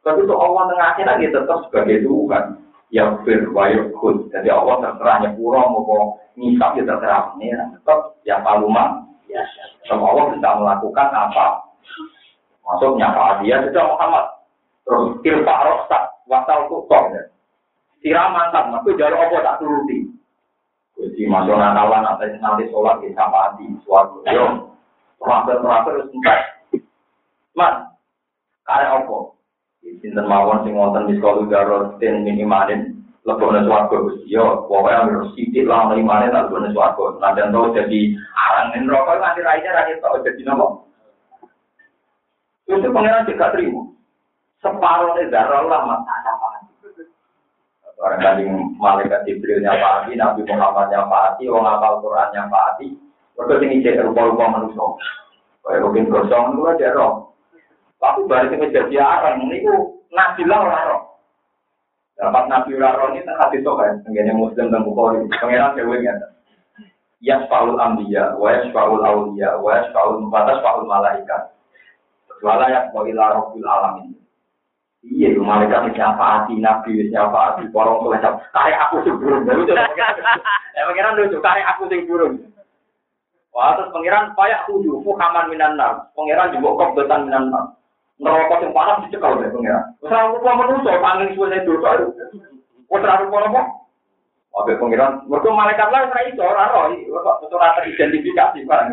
Tapi 0.01 0.21
itu 0.25 0.33
Allah 0.33 0.63
tengah 0.65 0.87
akhirat 0.97 1.17
ya 1.21 1.29
tetap 1.29 1.59
sebagai 1.69 2.09
Tuhan. 2.09 2.45
Ya 2.91 3.07
fir 3.23 3.47
wa 3.55 3.71
yakut. 3.71 4.27
Jadi 4.35 4.51
Allah 4.51 4.83
terserah 4.83 5.17
nyepura 5.23 5.63
mau 5.71 6.19
ngisap 6.35 6.75
ya 6.79 6.83
terserah 6.87 7.21
pengiran. 7.35 7.71
Tetap 7.79 7.99
ya 8.27 8.43
paluma. 8.43 9.07
Ya, 9.31 9.47
sama 9.87 10.11
Allah 10.11 10.35
bisa 10.35 10.51
melakukan 10.59 11.09
apa? 11.15 11.47
Maksudnya 12.67 13.15
apa 13.15 13.47
dia 13.47 13.63
sudah 13.63 13.95
Muhammad 13.95 14.27
Terus 14.91 15.23
tilka 15.23 15.55
rosak, 15.63 16.03
wasal 16.27 16.67
tukok. 16.67 17.15
Sirah 18.03 18.27
mantap, 18.35 18.75
tapi 18.75 18.99
jari 18.99 19.15
apa 19.15 19.39
tak 19.39 19.59
turuti. 19.63 20.09
Jadi 20.99 21.23
masuk 21.31 21.55
nakalan 21.55 22.05
atau 22.05 22.27
nanti 22.43 22.67
sholat 22.75 22.99
di 22.99 23.15
hati 23.15 23.65
suatu. 23.87 24.25
Yo, 24.27 24.75
terakhir-terakhir 25.23 25.95
harus 25.95 26.11
entar. 26.11 26.39
Mas, 27.55 27.77
kayak 28.67 29.05
apa? 29.05 29.19
Sinten 29.81 30.29
mawon 30.29 30.65
sing 30.65 30.77
wonten 30.77 31.09
di 31.09 31.17
sekolah 31.17 31.45
garo 31.49 31.79
ten 32.01 32.25
minimalin 32.25 33.01
lebokne 33.29 33.65
swarga 33.69 33.97
Gusti 34.01 34.33
yo 34.33 34.65
pokoke 34.65 34.93
harus 34.93 35.29
sithik 35.37 35.69
lah 35.69 35.93
mlimane 35.93 36.33
tak 36.33 36.49
lebokne 36.49 36.73
swarga 36.73 37.21
nanti 37.21 37.45
to 37.53 37.61
jadi 37.77 38.01
arang 38.33 38.67
ning 38.73 38.83
rokok 38.89 39.21
nanti 39.21 39.45
raine 39.45 39.69
ra 39.69 39.85
ketok 39.85 40.25
jadi 40.25 40.41
nopo 40.49 40.89
itu 42.71 42.89
pangeran 42.89 43.29
juga 43.29 43.53
terima 43.53 43.83
separuh 44.65 45.17
dari 45.17 45.29
darah 45.29 45.65
lama 45.69 45.97
Orang 48.01 48.25
kali 48.25 48.49
malaikat 48.81 49.29
Jibril 49.29 49.61
nyapati, 49.61 50.17
Nabi 50.17 50.41
Muhammad 50.49 50.89
nyapati, 50.89 51.45
orang 51.53 51.77
apal 51.77 52.01
Quran 52.01 52.33
nyapati. 52.33 52.97
Mereka 53.37 53.61
ini 53.61 53.85
cek 53.85 54.01
rupa-rupa 54.09 54.49
manusia. 54.49 54.89
Kayak 55.61 55.85
mungkin 55.85 56.09
gosong 56.09 56.57
itu 56.57 56.65
aja 56.65 56.97
roh. 56.97 57.30
Tapi 58.01 58.25
balik 58.25 58.57
ini 58.57 58.73
jadi 58.73 58.97
arang, 58.97 59.45
ini 59.45 59.61
ku 59.61 60.01
nabi 60.09 60.49
lah 60.49 60.65
orang. 60.65 61.05
Dapat 62.17 62.45
nabi 62.49 62.77
roh 62.77 63.09
ini 63.13 63.25
tengah 63.25 63.49
itu 63.53 63.73
kan, 63.77 64.01
tengganya 64.05 64.33
muslim 64.37 64.73
dan 64.73 64.85
bukhari. 64.85 65.25
Pengiran 65.41 65.77
ceweknya. 65.77 66.17
Yasfaul 67.21 67.77
ambiya, 67.77 68.37
wa 68.41 68.49
yasfaul 68.57 69.05
awliya, 69.05 69.61
wa 69.61 69.77
yasfaul 69.77 70.25
mubatas, 70.25 70.61
faul 70.65 70.89
malaikat. 70.89 71.53
Wala 72.41 72.73
yasfaul 72.73 73.09
ila 73.09 73.37
rabbil 73.37 73.69
alamin. 73.69 74.17
Iya, 75.01 75.37
malaikat 75.41 75.97
siapa 75.97 76.21
hati 76.21 76.61
nabi 76.61 77.09
siapa 77.09 77.33
hati 77.33 77.69
porong 77.73 78.05
tuh 78.05 78.13
macam 78.13 78.37
tarik 78.53 78.77
aku 78.77 79.01
sing 79.01 79.17
burung. 79.17 79.49
Lucu, 79.49 79.73
ya 79.73 80.83
pangeran 80.89 81.17
lucu 81.17 81.41
tarik 81.41 81.65
aku 81.73 81.89
sing 81.89 82.05
burung. 82.05 82.37
Wah, 83.57 83.81
terus 83.81 83.93
pangeran 83.97 84.37
payak 84.37 84.69
tujuh, 84.69 85.01
fuhaman 85.01 85.49
minan 85.49 85.81
nar. 85.81 86.13
Pangeran 86.13 86.53
juga 86.53 86.85
kok 86.85 87.01
betan 87.01 87.29
minan 87.29 87.49
nar. 87.49 87.80
Neraka 88.21 88.61
sing 88.61 88.77
panas 88.77 89.01
dicekal 89.09 89.41
oleh 89.41 89.49
pangeran. 89.49 89.97
Wes 90.05 90.13
aku 90.13 90.45
kok 90.45 90.59
menungso 90.61 90.93
pangling 91.01 91.33
suwe 91.33 91.59
dosa. 91.65 91.91
Wes 92.93 93.03
aku 93.05 93.25
kok 93.33 93.49
apa? 93.49 93.63
Wabe 94.51 94.73
pangeran, 94.77 95.25
mergo 95.31 95.55
malaikat 95.55 95.89
lah 95.89 96.11
ora 96.11 96.21
iso 96.27 96.43
ora 96.43 96.75
roh, 96.75 96.91
ora 97.55 97.69
teridentifikasi 97.81 98.67
barang. 98.67 98.89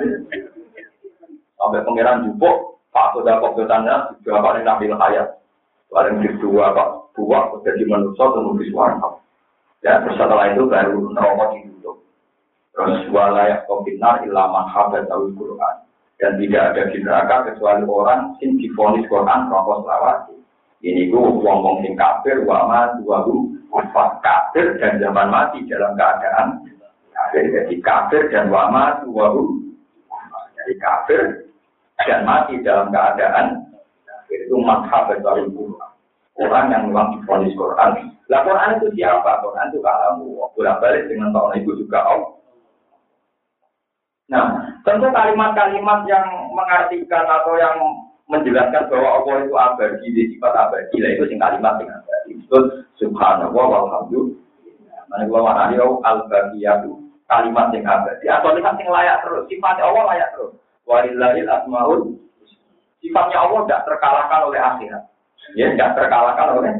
Wabe 1.59 1.77
pangeran 1.81 2.29
jupuk, 2.29 2.77
Pak 2.93 3.17
Soda 3.17 3.41
kok 3.41 3.57
betannya 3.57 4.15
juga 4.21 4.39
Pak 4.39 4.63
Nabi 4.63 4.93
Hayat. 4.93 5.37
Paling 5.87 6.19
kedua 6.19 6.75
Pak 6.77 7.15
buah 7.17 7.57
jadi 7.65 7.83
manusia 7.89 8.25
kemudian 8.29 8.69
suara. 8.69 8.95
Ya, 9.81 10.03
terus 10.03 10.19
setelah 10.19 10.51
itu 10.53 10.67
baru 10.69 11.09
neraka 11.13 11.57
ditutup. 11.57 12.01
Terus 12.75 13.09
walayak 13.09 13.65
kominar 13.65 14.21
ilaman 14.21 14.69
habat 14.69 15.09
al 15.09 15.31
Quran. 15.33 15.75
Dan 16.17 16.41
tidak 16.41 16.73
ada 16.73 16.83
di 16.89 16.97
neraka 17.05 17.35
kecuali 17.53 17.85
orang 17.85 18.33
sing 18.41 18.57
difonis 18.57 19.05
Quran 19.05 19.53
rokok 19.53 19.85
selawati. 19.85 20.35
Ini 20.81 21.13
gue 21.13 21.21
wong-wong 21.21 21.85
sing 21.85 21.93
kafir, 21.93 22.41
wama, 22.41 22.97
dua 23.01 23.21
kufar 23.69 24.17
kafir 24.25 24.81
dan 24.81 24.97
zaman 24.97 25.29
mati 25.29 25.61
dalam 25.69 25.93
keadaan 25.93 26.65
kafir. 27.13 27.43
Jadi 27.53 27.75
kafir 27.85 28.21
dan 28.33 28.49
wama, 28.49 29.05
dua 29.05 29.29
Jadi 30.57 30.73
kafir 30.81 31.21
dan 32.01 32.25
mati 32.25 32.61
dalam 32.65 32.89
keadaan 32.89 33.61
itu 34.29 34.57
madhab 34.57 35.13
dari. 35.13 35.45
Quran 36.37 36.69
yang 36.69 36.93
memang 36.93 37.17
difonis 37.17 37.57
Quran. 37.57 38.13
Lah 38.29 38.45
itu 38.77 38.87
siapa? 38.93 39.41
Quran 39.41 39.73
itu 39.73 39.81
kalamu. 39.81 40.37
Bolak 40.53 40.77
balik 40.85 41.09
dengan 41.09 41.33
tahun 41.33 41.65
itu 41.65 41.81
juga 41.81 42.05
Allah. 42.05 42.36
Nah, 44.27 44.75
tentu 44.83 45.07
kalimat-kalimat 45.07 46.03
yang 46.03 46.27
mengartikan 46.51 47.23
atau 47.23 47.55
yang 47.55 47.79
menjelaskan 48.27 48.91
bahwa 48.91 49.23
Allah 49.23 49.35
itu 49.47 49.55
abadi, 49.55 50.07
di 50.11 50.23
sifat 50.35 50.51
abadi, 50.51 50.95
lah 50.99 51.09
itu 51.15 51.23
sing 51.31 51.39
kalimat 51.39 51.79
yang 51.79 51.95
abadi. 51.95 52.31
Itu 52.35 52.59
subhanallah 52.99 53.55
walhamdulillah. 53.55 54.35
Mana 55.07 55.23
gua 55.31 55.39
mana 55.47 55.71
dia 55.71 55.87
al 55.87 56.27
itu 56.27 56.91
kalimat 57.31 57.71
yang 57.71 57.87
abadi. 57.87 58.25
Atau 58.27 58.51
kalimat 58.51 58.75
yang 58.75 58.91
layak 58.91 59.17
terus, 59.23 59.47
sifatnya 59.47 59.87
Allah 59.87 60.03
layak 60.11 60.29
terus. 60.35 60.51
Walillahil 60.87 61.47
asmaul 61.51 62.01
Sifatnya 62.99 63.37
Allah 63.39 63.59
tidak 63.63 63.83
terkalahkan 63.87 64.41
oleh 64.51 64.59
akhirat. 64.59 65.03
Ya, 65.55 65.71
tidak 65.71 65.95
terkalahkan 65.95 66.47
oleh 66.59 66.71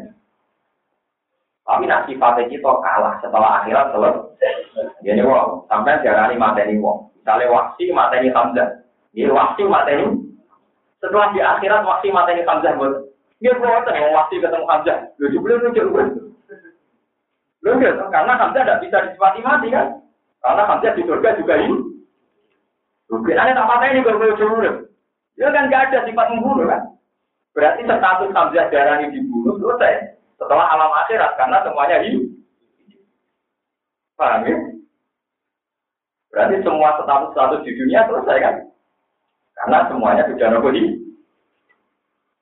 Tapi 1.64 1.84
nak 1.88 2.04
sifatnya 2.12 2.52
kita 2.52 2.72
kalah 2.84 3.16
setelah 3.24 3.64
akhirat 3.64 3.86
selesai. 3.96 4.27
Jadi 5.06 5.22
wong, 5.22 5.70
sampai 5.70 6.02
jarani 6.02 6.36
mateni 6.38 6.82
wong. 6.82 7.14
Misalnya 7.22 7.54
waksi 7.54 7.92
mateni 7.94 8.34
Hamzah. 8.34 8.82
Ini 9.14 9.30
waksi 9.30 9.64
mateni. 9.68 10.06
Setelah 10.98 11.30
di 11.36 11.40
akhirat 11.44 11.86
waksi 11.86 12.10
mateni 12.10 12.42
Hamzah 12.48 12.74
buat. 12.80 13.06
Dia 13.38 13.54
buat 13.62 13.86
mau 13.86 14.16
waksi 14.18 14.42
ketemu 14.42 14.66
Hamzah. 14.66 14.98
Lu 15.22 15.28
sebelum 15.30 15.60
lu 15.62 15.70
coba. 15.76 16.04
Lu 17.62 17.72
karena 18.10 18.34
Hamzah 18.40 18.62
tidak 18.66 18.82
bisa 18.82 18.98
disifati 19.06 19.40
mati 19.46 19.68
kan? 19.70 20.02
Karena 20.42 20.64
Hamzah 20.66 20.96
di 20.98 21.04
surga 21.06 21.30
juga 21.38 21.54
ini. 21.62 21.78
Mungkin 23.12 23.38
ada 23.38 23.54
tak 23.54 23.68
mateni 23.70 24.02
juga 24.02 24.18
belum 24.18 24.76
Ya 25.38 25.54
kan 25.54 25.70
gak 25.70 25.94
ada 25.94 26.02
sifat 26.10 26.28
membunuh 26.34 26.66
kan? 26.66 26.82
Berarti 27.54 27.86
status 27.86 28.34
Hamzah 28.34 28.66
darah 28.74 28.98
ini 29.04 29.22
dibunuh 29.22 29.62
selesai 29.62 30.18
setelah 30.38 30.66
alam 30.74 30.94
akhirat 31.06 31.38
karena 31.38 31.58
semuanya 31.62 31.98
hidup. 32.02 32.26
Paham 34.18 34.50
ya? 34.50 34.77
Berarti 36.38 36.62
semua 36.62 36.94
status-status 37.02 37.66
di 37.66 37.74
dunia 37.74 38.06
selesai 38.06 38.38
kan? 38.46 38.56
Karena 39.58 39.90
semuanya 39.90 40.30
sudah 40.30 40.54
nopo 40.54 40.70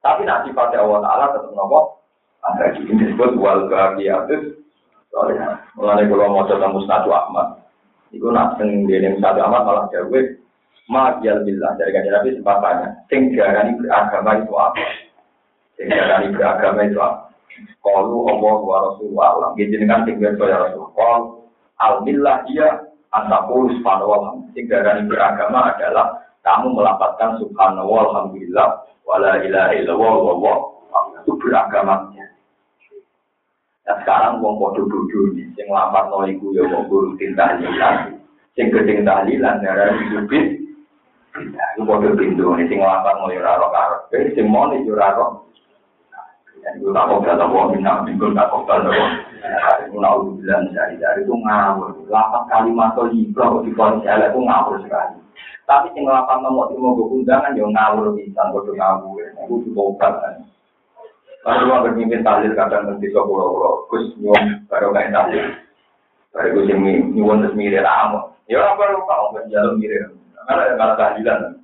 Tapi 0.03 0.21
nanti 0.27 0.51
pada 0.51 0.83
Allah 0.83 0.99
Ta'ala 0.99 1.25
tetap 1.31 1.55
nopo. 1.55 2.03
Ada 2.43 2.75
ini 2.75 2.91
disebut 2.91 3.39
wal 3.39 3.71
kehabiatus. 3.71 4.59
Soalnya, 5.15 5.63
mulai 5.79 6.03
kalau 6.11 6.27
mau 6.27 6.43
coba 6.43 6.75
musnadu 6.75 7.07
Ahmad. 7.15 7.63
Itu 8.11 8.27
nak 8.35 8.59
sing 8.59 8.83
dene 8.83 9.15
musnadu 9.15 9.39
Ahmad 9.47 9.63
malah 9.63 9.87
jauh. 9.95 10.11
Ma'iyal 10.91 11.47
billah 11.47 11.79
dari 11.79 11.95
kajian 11.95 12.19
Nabi 12.19 12.35
sepatahnya. 12.35 12.87
Sing 13.07 13.31
darani 13.31 13.79
beragama 13.79 14.43
itu 14.43 14.53
apa? 14.59 14.83
Sing 15.79 15.87
darani 15.87 16.35
beragama 16.35 16.83
itu 16.83 16.99
apa? 16.99 17.31
Kalu 17.79 18.19
Allah 18.27 18.57
wa 18.59 18.77
Rasulullah 18.91 19.27
alam. 19.39 19.51
Gitu 19.55 19.79
kan 19.87 20.03
tinggal 20.03 20.35
ya 20.35 20.67
Rasul. 20.67 20.91
Kal 20.93 21.47
al-millah 21.79 22.43
dia 22.45 22.84
wa 23.23 24.17
ta'ala. 24.19 24.31
Sing 24.51 24.65
darani 24.67 25.07
beragama 25.07 25.71
adalah 25.71 26.19
kamu 26.43 26.75
melapatkan 26.75 27.39
subhanahu 27.39 27.87
wa 27.87 27.99
alhamdulillah 28.09 28.67
wala 29.07 29.39
ilaha 29.39 29.71
illallah 29.77 30.15
wa 30.19 30.33
wa. 30.35 30.55
Itu 31.23 31.33
beragama. 31.39 32.11
Nah 33.85 33.95
sekarang 34.01 34.41
wong 34.41 34.57
podo 34.57 34.81
bodoh 34.89 35.29
nih, 35.37 35.45
sing 35.53 35.69
lapat 35.69 36.09
no 36.09 36.25
iku 36.25 36.49
ya 36.57 36.65
wong 36.65 36.89
guru 36.89 37.13
tahlilan, 37.21 38.17
sing 38.57 38.73
gedeng 38.73 39.05
tahlilan 39.05 39.61
darah 39.61 39.93
hidupin, 39.93 40.73
itu 41.37 41.81
podo 41.85 42.09
pintu 42.17 42.49
nih, 42.57 42.65
sing 42.65 42.81
lapat 42.81 43.13
no 43.21 43.29
yuraro 43.29 43.69
karep, 43.69 44.33
sing 44.33 44.49
mau 44.49 44.73
nih 44.73 44.81
yuraro 44.89 45.45
itu 46.73 46.89
tak 46.89 47.05
kok 47.05 47.21
kata 47.21 47.45
wong 47.45 47.77
bina 47.77 48.01
bingung 48.01 48.33
tak 48.33 48.49
kok 48.49 48.65
kata 48.65 48.89
wong. 49.95 50.19
Itu 50.25 50.31
bilang 50.43 50.63
dari 50.73 50.97
itu 50.99 51.33
ngawur. 51.33 51.89
Lapan 52.11 52.43
kalimat 52.51 52.93
to 52.95 53.07
libro 53.09 53.63
di 53.63 53.71
konsel 53.73 54.19
itu 54.25 54.39
ngawur 54.39 54.77
sekali. 54.83 55.17
Tapi 55.65 55.87
sing 55.97 56.05
lapan 56.05 56.45
nomor 56.45 56.69
itu 56.69 56.77
mau 56.77 56.93
undangan 56.97 57.57
ya 57.57 57.65
ngawur 57.65 58.13
bisa 58.13 58.41
bodoh 58.53 58.75
ngawur. 58.75 59.21
Itu 59.45 59.55
juga 59.65 60.11
kan. 60.13 60.45
Kalau 61.45 61.61
lu 61.61 61.77
bermimpin 61.85 62.25
tahlil 62.25 62.57
kadang 62.57 62.89
nanti 62.89 63.05
so 63.13 63.21
pulau 63.21 63.53
pulau, 63.53 63.85
gus 63.93 64.09
nyom 64.17 64.65
baru 64.65 64.89
kain 64.89 65.13
tahlil. 65.13 65.45
Baru 66.33 66.57
gus 66.57 66.65
yang 66.73 66.81
nyuwun 67.13 67.45
terus 67.45 67.53
mirip 67.53 67.85
amu. 67.85 68.33
Ya 68.49 68.65
apa 68.65 68.81
lu 68.89 69.05
kau 69.05 69.29
berjalan 69.29 69.77
mirip. 69.77 70.09
Karena 70.45 70.73
ada 70.73 70.97
tahlilan. 70.97 71.61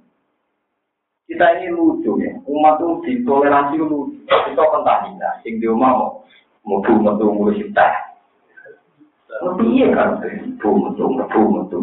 Kita 1.26 1.48
ini 1.58 1.72
lucu 1.72 2.20
ya, 2.20 2.36
umat 2.44 2.84
itu 2.84 2.90
ditoleransi 3.08 3.80
lucu. 3.80 4.20
Kita 4.28 4.64
pentahina, 4.68 5.40
sing 5.42 5.64
di 5.64 5.66
rumah 5.70 5.96
mau 5.96 6.10
metu 6.66 6.93
metu 6.97 7.26
mulai 7.32 7.57
kita. 7.57 7.88
Iya 9.62 9.88
kan, 9.95 10.09
metu 10.22 10.70
metu 10.70 11.03
metu 11.09 11.39
metu. 11.49 11.80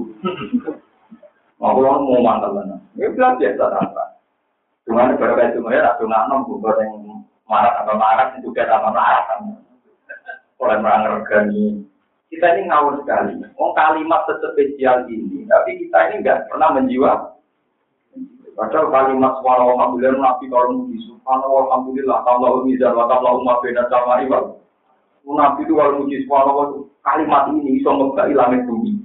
Mau 1.59 1.75
mau 1.83 2.23
mantel 2.23 2.55
mana? 2.55 2.77
Ini 2.95 3.11
bilang 3.19 3.35
biasa 3.35 3.65
tanpa. 3.67 4.05
Cuma 4.87 5.11
beberapa 5.11 5.51
itu 5.51 5.61
ya, 5.69 5.91
aku 5.91 6.07
nggak 6.07 6.47
bukan 6.47 6.81
yang 6.81 6.95
marah 7.51 7.83
atau 7.83 7.99
marah 7.99 8.31
itu 8.33 8.49
juga 8.49 8.63
sama 8.71 8.95
marah 8.95 9.23
kan. 9.27 9.41
Oleh 10.63 10.79
merangkani 10.79 11.83
kita 12.29 12.47
ini 12.55 12.69
ngawur 12.69 13.03
sekali. 13.03 13.41
Oh 13.57 13.73
kalimat 13.75 14.29
spesial 14.29 15.09
ini, 15.09 15.49
tapi 15.49 15.81
kita 15.83 15.99
ini 16.13 16.15
nggak 16.23 16.47
pernah 16.53 16.77
menjiwa 16.77 17.39
Padahal 18.59 18.91
kalimat 18.91 19.39
suara 19.39 19.63
alhamdulillah 19.71 20.19
nabi 20.19 20.51
kalau 20.51 20.83
muji 20.83 20.99
subhanallah 21.07 21.63
alhamdulillah 21.71 22.19
kalau 22.27 22.67
mizan 22.67 22.91
wa 22.91 23.07
kalau 23.07 23.39
umat 23.39 23.63
beda 23.63 23.87
sama 23.87 24.19
iwal. 24.27 24.58
Nabi 25.29 25.69
itu 25.69 25.77
kalau 25.77 26.01
muji 26.01 26.25
subhanallah 26.25 26.89
kalimat 27.05 27.53
ini 27.53 27.77
bisa 27.77 27.93
ngebai 27.93 28.33
langit 28.33 28.65
bumi. 28.65 28.97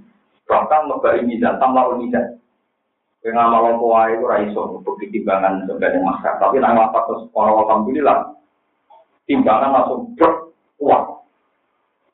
Bahkan 0.47 0.81
ngebai 0.87 1.19
mizan 1.27 1.59
tambah 1.59 1.99
mizan. 1.99 2.39
Yang 3.23 3.39
amal 3.39 3.79
kuah 3.79 4.11
itu 4.11 4.23
raiso 4.27 4.83
begitu 4.83 5.23
timbangan 5.23 5.63
sebagai 5.67 5.99
masyarakat. 5.99 6.39
Tapi 6.39 6.59
nang 6.59 6.79
lapat 6.79 7.03
subhanallah 7.07 7.63
alhamdulillah 7.67 8.17
timbangan 9.27 9.71
langsung 9.75 10.15
berkuat. 10.15 11.03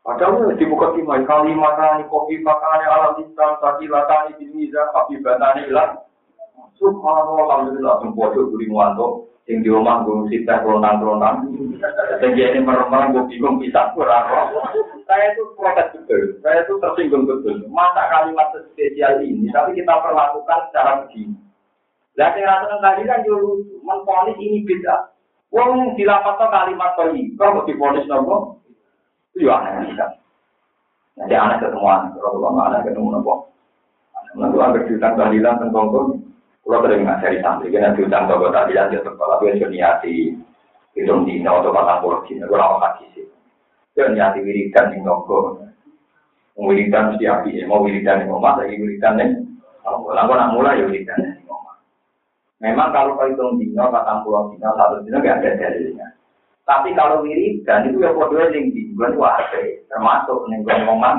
Padahal 0.01 0.57
dibuka 0.57 0.97
timai 0.97 1.22
kalimat 1.30 1.78
ini 2.01 2.10
kopi 2.10 2.41
makannya 2.41 2.88
alam 2.89 3.14
insan 3.22 3.62
tadi 3.62 3.86
latani 3.86 4.41
di 4.41 4.45
mizan 4.49 4.89
tapi 4.89 5.22
batani 5.22 5.70
ilah 5.70 6.10
Subhanallah, 6.80 7.43
alhamdulillah, 7.43 7.95
itu 8.07 8.41
beli 8.55 8.72
muanto, 8.72 9.28
sing 9.50 9.66
di 9.66 9.70
rumah 9.74 10.06
gue 10.06 10.30
sita 10.30 10.62
kelonan 10.62 11.02
kelonan, 11.02 11.50
sing 12.22 12.38
ini 12.38 12.62
meremang 12.62 13.18
gue 13.18 13.26
bingung 13.34 13.58
bisa 13.58 13.89
kurang 13.97 14.30
Saya 15.10 15.34
itu 15.34 15.41
protes 15.58 15.89
betul, 15.89 16.38
saya 16.45 16.62
itu 16.62 16.78
tersinggung 16.78 17.26
betul. 17.26 17.66
Masa 17.74 18.14
kalimat 18.14 18.54
spesial 18.54 19.26
ini, 19.26 19.50
tapi 19.50 19.74
kita 19.74 19.89
perlakukan 20.06 20.70
secara 20.70 21.02
begini. 21.02 21.34
Lah 22.14 22.30
sing 22.38 22.45
rasa 22.45 22.78
tadi 22.78 23.10
kan 23.10 23.26
yo 23.26 23.41
lucu, 23.41 23.82
menfonis 23.82 24.38
ini 24.38 24.62
beda. 24.70 25.18
Wong 25.50 25.97
dilapatno 25.97 26.45
kalimat 26.54 26.93
tadi, 26.93 27.34
kok 27.34 27.66
difonis 27.66 28.06
nopo? 28.06 28.62
Itu 29.34 29.50
aneh 29.50 29.97
kan. 29.97 30.14
Jadi 31.26 31.34
anak 31.34 31.66
ketemuan, 31.66 32.14
kalau 32.14 32.54
anak 32.54 32.86
ketemu 32.86 33.18
nopo. 33.18 33.50
Nanti 34.38 34.62
agar 34.62 34.86
cerita 34.86 35.18
kehadiran 35.18 35.58
tentang 35.58 35.89
kalau 36.70 36.86
sering 36.86 37.01
ngajari 37.01 37.41
santri, 37.41 37.74
kena 37.74 37.97
diundang 37.97 38.30
toko 38.30 38.53
tadi 38.53 38.78
dan 38.78 38.93
dia 38.93 39.01
sekolah, 39.01 39.41
gue 39.41 39.57
niati 39.74 40.38
hitung 40.93 41.26
dino 41.26 41.65
atau 41.65 41.74
patang 41.74 41.97
puluh 42.05 42.22
dino, 42.30 42.45
gue 42.45 42.61
lama 42.61 42.78
kasih 42.78 43.09
sih. 43.17 43.26
Gue 43.97 44.13
niati 44.13 44.38
wiridan 44.45 44.93
di 44.93 45.01
toko, 45.01 45.65
wiridan 46.61 47.09
mesti 47.09 47.26
api, 47.26 47.65
mau 47.65 47.82
wiridan 47.82 48.22
di 48.22 48.30
rumah, 48.30 48.61
lagi 48.61 48.78
wiridan 48.78 49.17
nih. 49.17 49.30
Kalau 49.82 50.05
gue 50.05 50.13
nak 50.13 50.53
mulai 50.53 50.78
ya 50.78 50.86
wiridan 50.86 51.17
di 51.17 51.41
rumah. 51.49 51.74
Memang 52.61 52.93
kalau 52.93 53.17
kau 53.17 53.26
hitung 53.26 53.57
dino, 53.57 53.89
patang 53.89 54.22
puluh 54.22 54.53
dino, 54.53 54.70
satu 54.78 55.01
dino 55.01 55.26
gak 55.26 55.41
ada 55.41 55.57
dalilnya. 55.57 56.07
Tapi 56.70 56.93
kalau 56.93 57.26
wiridan 57.26 57.89
itu 57.89 57.97
ya 57.97 58.13
kode 58.13 58.46
yang 58.54 58.70
di 58.70 58.93
gue 58.93 59.09
termasuk 59.89 60.37
gue 60.46 60.75
ngomong. 60.86 61.17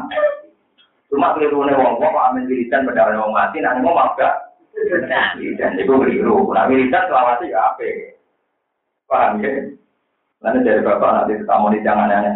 Cuma 1.10 1.35
keliru 1.35 1.66
nih 1.66 1.74
ngomong, 1.74 2.14
amin 2.14 2.47
wiridan 2.47 2.86
pada 2.86 3.10
orang 3.10 3.35
mati, 3.35 3.59
nanti 3.59 3.82
mau 3.82 3.98
gak? 4.14 4.49
Dan 4.89 5.77
itu 5.77 5.93
keliru. 5.93 6.48
Nah, 6.51 6.65
wiridan 6.66 7.05
selawasi 7.09 7.52
ya 7.52 7.74
apa? 7.74 7.85
Paham 9.11 9.43
ya? 9.44 9.51
Lalu 10.40 10.65
dari 10.65 10.81
bapak 10.81 11.11
nanti 11.12 11.36
ketemu 11.36 11.66
di 11.77 11.85
jangan 11.85 12.09
aneh. 12.09 12.35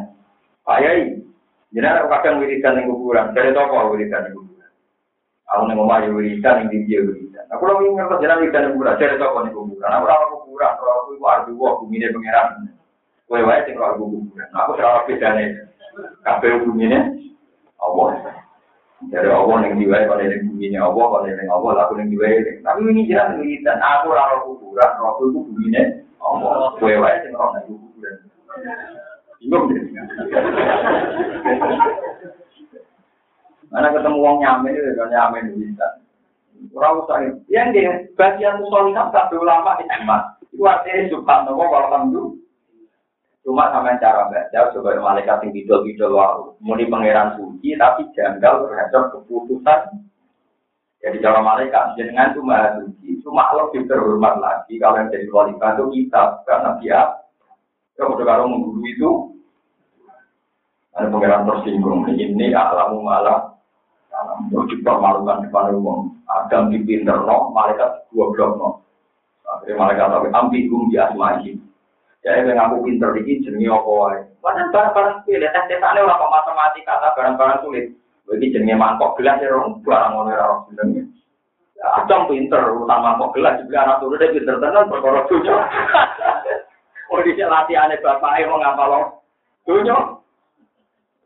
Pak 0.64 0.80
Yai, 0.84 1.16
aku 1.72 2.08
kadang 2.12 2.40
wiridan 2.40 2.76
yang 2.76 2.92
kuburan. 2.92 3.32
Dari 3.32 3.56
toko 3.56 3.96
wiridan 3.96 4.28
yang 4.28 4.36
kuburan. 4.36 4.70
Aku 5.54 5.62
nih 5.64 5.74
mau 5.76 5.88
wiridan 5.88 6.60
yang 6.60 6.68
tinggi 6.68 7.00
wiridan. 7.00 7.44
Aku 7.56 7.64
lagi 7.64 7.88
ngerti 7.88 8.20
jalan 8.20 8.40
wiridan 8.44 8.64
yang 8.68 8.72
kuburan. 8.76 8.98
Dari 9.00 9.16
toko 9.16 9.38
yang 9.40 9.54
kuburan. 9.56 9.90
Aku 9.96 10.04
rawat 10.04 10.28
kuburan. 10.36 10.72
Kalau 10.76 10.92
aku 10.92 11.10
itu 11.16 11.24
ardu 11.24 11.52
wah 11.56 11.72
bumi 11.80 11.96
ini 11.96 12.12
pangeran. 12.12 12.48
Kue 13.24 13.40
wae 13.40 13.64
sing 13.64 13.74
aku 13.80 14.04
kuburan. 14.04 14.48
Aku 14.52 14.70
serawat 14.76 15.08
bedane. 15.08 15.44
Kabeh 16.20 16.60
bumi 16.68 16.84
ini. 16.92 16.98
Allah. 17.80 18.43
Dari 19.12 19.28
Allah 19.28 19.56
yang 19.68 19.76
diwai 19.80 20.08
pada 20.08 20.24
yang 20.24 20.48
bumi 20.48 20.72
ini 20.72 20.78
Allah, 20.80 21.04
pada 21.10 21.28
yang 21.28 21.50
Allah 21.52 21.70
laku 21.76 21.92
yang 22.00 22.10
diwai. 22.12 22.40
Tapi 22.64 22.80
ini 22.88 23.08
jelas 23.08 23.36
dan 23.64 23.78
aku 23.80 24.12
rawat 24.12 24.40
kuburan, 24.48 24.90
waktu 25.00 25.22
itu 25.28 25.38
bumi 25.44 25.64
ini 25.72 25.82
Allah. 26.22 26.72
Kue 26.80 26.94
wae 26.96 27.16
ora 27.32 27.46
nang 27.58 27.64
kuburan. 27.68 28.14
Bingung 29.40 29.64
deh. 29.68 29.82
Mana 33.74 33.90
ketemu 33.90 34.16
uang 34.22 34.36
nyamen 34.38 34.70
itu 34.70 34.94
kan 34.94 35.08
nyamen 35.10 35.58
bisa. 35.58 35.88
Ora 36.70 36.88
usah. 36.94 37.18
Yang 37.50 37.68
dia 37.74 37.92
bagian 38.14 38.62
musolina 38.62 39.10
tak 39.10 39.34
ulama 39.34 39.76
itu 39.82 39.98
mas. 40.06 40.24
Itu 40.54 40.62
artinya 40.62 41.10
subhanallah 41.10 41.66
walhamdulillah. 41.66 42.43
Cuma 43.44 43.68
sama 43.68 44.00
cara 44.00 44.32
baca, 44.32 44.72
coba 44.72 44.96
malaikat 44.96 45.44
yang 45.44 45.52
bidol-bidol 45.52 46.16
waru. 46.16 46.44
Muni 46.64 46.88
pangeran 46.88 47.36
suci, 47.36 47.76
tapi 47.76 48.08
janggal 48.16 48.64
terhadap 48.64 49.12
keputusan. 49.12 50.00
Jadi 51.04 51.20
cara 51.20 51.44
malaikat, 51.44 51.92
jenengan 52.00 52.32
maha 52.40 52.80
suci. 52.80 53.20
Cuma 53.20 53.52
lebih 53.52 53.84
terhormat 53.84 54.40
lagi 54.40 54.80
kalau 54.80 54.96
yang 54.96 55.12
jadi 55.12 55.28
kualitas 55.28 55.76
itu 55.76 55.84
kita. 55.92 56.22
Karena 56.48 56.70
dia, 56.80 57.00
ya 58.00 58.08
udah 58.08 58.24
kalau 58.24 58.48
mengguru 58.48 58.80
itu. 58.88 59.10
Ada 60.96 61.12
pengiran 61.12 61.44
tersinggung. 61.44 62.08
Ini 62.08 62.56
alamu 62.56 63.04
malah. 63.04 63.52
Terus 64.48 64.72
dipermalukan 64.72 65.44
depan 65.44 65.76
umum. 65.76 66.16
Adam 66.24 66.72
dipinter 66.72 67.18
no, 67.28 67.52
malaikat 67.52 68.08
dua 68.08 68.30
blok 68.32 68.52
no. 68.56 68.70
Akhirnya 69.44 69.76
malaikat 69.76 70.06
tapi 70.08 70.28
ambigum 70.32 70.88
di 70.88 70.96
asma'i. 70.96 71.58
Jadi 72.24 72.48
yang 72.48 72.56
aku 72.56 72.88
pinter 72.88 73.12
ini 73.20 73.44
jenenge 73.44 73.68
apa 73.68 73.90
wae. 73.92 74.18
Padahal 74.40 74.72
barang-barang 74.72 75.16
sulit, 75.28 75.44
tes 75.52 75.64
tesane 75.68 76.00
ora 76.00 76.16
kok 76.16 76.32
matematika, 76.32 77.12
barang-barang 77.12 77.58
sulit. 77.60 77.86
Iki 78.24 78.56
jenenge 78.56 78.80
mangkok 78.80 79.20
gelas 79.20 79.44
ya 79.44 79.52
rong, 79.52 79.84
barang 79.84 80.10
ngono 80.16 80.32
ora 80.32 80.44
ora 80.48 80.64
jenenge. 80.72 81.04
Adam 81.84 82.24
pinter, 82.24 82.64
utang 82.80 83.04
mangkok 83.04 83.36
gelas 83.36 83.60
juga 83.60 83.84
anak 83.84 84.00
turun 84.00 84.16
dia 84.16 84.32
pinter 84.32 84.56
tenan 84.56 84.88
perkara 84.88 85.28
dunya. 85.28 85.56
Oh 87.12 87.20
di 87.20 87.36
latihane 87.36 88.00
bapake 88.00 88.48
mau 88.48 88.56
ngapal 88.58 88.88
lo. 88.88 89.00
Dunya. 89.68 89.94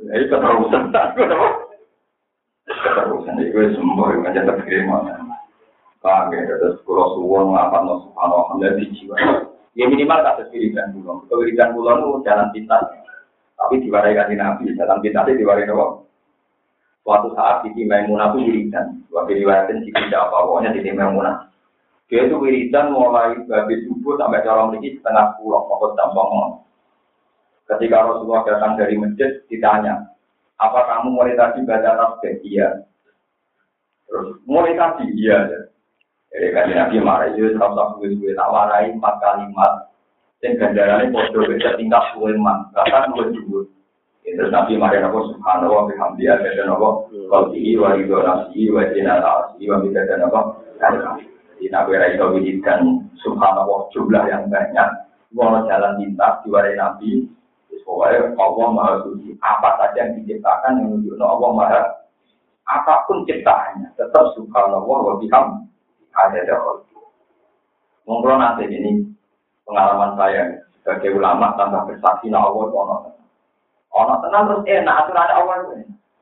Jadi 0.03 0.27
keterusan 0.27 0.91
tak 0.91 1.15
Keterusan 2.83 3.41
itu 3.41 3.79
semua 3.79 4.11
yang 4.13 4.27
aja 4.27 4.43
terkirim. 4.43 4.91
Ya, 6.09 6.55
terus 6.61 6.83
kalau 6.87 7.19
suwon 7.19 7.55
ngapa 7.55 7.79
no 7.87 7.95
subhanallah, 8.07 8.75
di 8.79 8.87
jiwa. 8.95 9.17
Ya 9.79 9.87
minimal 9.87 10.27
kasus 10.27 10.51
wiridan 10.51 10.91
pulau. 10.91 11.23
Wiridan 11.31 11.71
pulau 11.71 11.95
itu 12.03 12.27
jalan 12.27 12.51
pintas. 12.51 12.83
Tapi 13.55 13.79
diwarai 13.79 14.15
kasih 14.15 14.35
nabi, 14.35 14.75
jalan 14.75 14.99
pintasnya 14.99 15.39
diwarai 15.39 15.71
apa? 15.71 16.03
Suatu 17.07 17.31
saat 17.39 17.63
Siti 17.63 17.87
Maimunah 17.87 18.35
itu 18.35 18.43
wiridan. 18.43 19.07
Waktu 19.15 19.39
diwaratin 19.39 19.87
Siti 19.87 19.95
tidak 19.95 20.27
apa 20.27 20.51
pokoknya 20.51 20.75
Siti 20.75 20.91
Maimunah. 20.91 21.47
Dia 22.11 22.27
itu 22.27 22.43
wiridan 22.43 22.91
mulai 22.91 23.39
habis 23.39 23.87
subuh 23.87 24.19
sampai 24.19 24.43
dalam 24.43 24.75
lagi 24.75 24.99
setengah 24.99 25.39
pulau, 25.39 25.69
pokok 25.71 25.95
tampang 25.95 26.65
Ketika 27.69 28.01
Rasulullah 28.01 28.49
datang 28.49 28.81
dari 28.81 28.97
masjid, 28.97 29.45
ditanya, 29.47 30.09
apa 30.57 30.89
kamu 30.89 31.13
mulai 31.13 31.37
tadi 31.37 31.61
baca 31.69 32.01
tasbih? 32.01 32.41
Iya. 32.41 32.89
Terus 34.09 34.41
mulai 34.49 34.73
tadi, 34.73 35.05
iya. 35.21 35.68
Jadi 36.29 36.47
kan 36.53 36.69
Nabi 36.69 36.97
marah 37.01 37.29
itu 37.33 37.57
serap 37.57 37.97
gue 37.97 38.13
gue 38.21 38.37
tak 38.37 38.53
warai 38.53 38.93
empat 38.93 39.15
kalimat. 39.25 39.73
Dan 40.39 40.55
ganjarannya 40.55 41.11
bodoh 41.11 41.51
beda 41.51 41.75
tingkat 41.75 42.05
gue 42.15 42.31
man, 42.39 42.69
bahkan 42.77 43.11
gue 43.17 43.33
dulu. 43.33 43.65
Itu 44.29 44.45
Nabi 44.53 44.77
marah 44.77 45.09
aku 45.09 45.35
subhanallah 45.35 45.89
bihamdi 45.89 46.29
ada 46.29 46.49
dan 46.53 46.69
apa 46.69 46.89
kalbi 47.33 47.75
wa 47.81 47.97
ridho 47.97 48.19
nafsi 48.21 48.69
wa 48.69 48.85
jina 48.93 49.25
nafsi 49.25 49.65
wa 49.67 49.81
bida 49.81 50.05
dan 50.05 50.29
apa 50.29 50.41
di 51.59 51.67
Nabi 51.75 51.99
Rai 51.99 52.15
dan 52.63 53.11
subhanallah 53.19 53.91
jumlah 53.91 54.25
yang 54.31 54.47
banyak. 54.47 54.89
Mau 55.35 55.53
jalan 55.67 55.99
pintas 55.99 56.41
diwarai 56.47 56.79
Nabi. 56.79 57.27
Pokoknya 57.89 58.37
Allah 58.37 58.69
Maha 58.69 58.95
Suci. 59.01 59.33
Apa 59.41 59.81
saja 59.81 60.05
yang 60.05 60.21
diciptakan 60.21 60.77
yang 60.77 60.87
menunjukkan 60.93 61.25
Allah 61.25 61.51
Maha 61.57 61.83
apa 62.69 63.09
pun 63.09 63.25
ciptaannya 63.25 63.97
tetap 63.97 64.29
subhanallah 64.37 64.85
wa 64.85 65.17
bihamdi 65.17 65.69
ada 66.17 66.41
dahulu. 66.47 66.85
Mungkin 68.09 68.41
nanti 68.41 68.65
ini 68.65 69.05
pengalaman 69.69 70.17
saya 70.17 70.49
sebagai 70.81 71.21
ulama 71.21 71.53
tanpa 71.61 71.85
bersaksi 71.85 72.33
na 72.33 72.41
Allah 72.41 72.73
ono 72.73 72.97
ono 73.93 74.15
tenang 74.25 74.45
terus 74.49 74.65
enak 74.65 74.97
aturan 75.05 75.29
Allah 75.37 75.57
itu. 75.61 75.73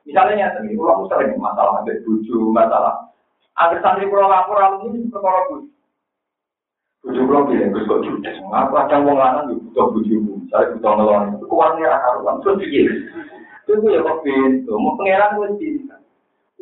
Misalnya 0.07 0.51
ya, 0.55 0.75
ulama 0.79 1.07
sering 1.11 1.35
masalah 1.39 1.83
ada 1.83 1.93
buju 2.03 2.51
masalah. 2.51 2.95
Agar 3.57 3.79
santri 3.81 4.07
pulau 4.07 4.29
lapor 4.29 4.55
lalu 4.59 4.93
ini 4.93 5.09
perkara 5.11 5.41
buju. 5.51 5.67
Buju 7.03 7.19
pulau 7.27 7.47
bilang 7.47 7.71
gus 7.75 7.87
kok 7.87 8.03
judes. 8.03 8.37
Aku 8.39 8.73
ada 8.77 8.95
wong 9.01 9.17
lanang 9.17 9.51
juga 9.51 9.63
butuh 9.71 9.87
buju. 9.97 10.17
Saya 10.47 10.71
butuh 10.75 10.91
ngelon. 10.95 11.23
Itu 11.39 11.45
uangnya 11.51 11.87
akaruan. 11.91 12.39
Terus 12.45 12.59
dia. 12.63 12.93
Itu 13.67 13.83
ya 13.87 13.99
kok 13.99 14.19
pintu. 14.23 14.73
Mau 14.77 14.95
pangeran 14.95 15.35
gue 15.39 15.49
cinta. 15.59 15.95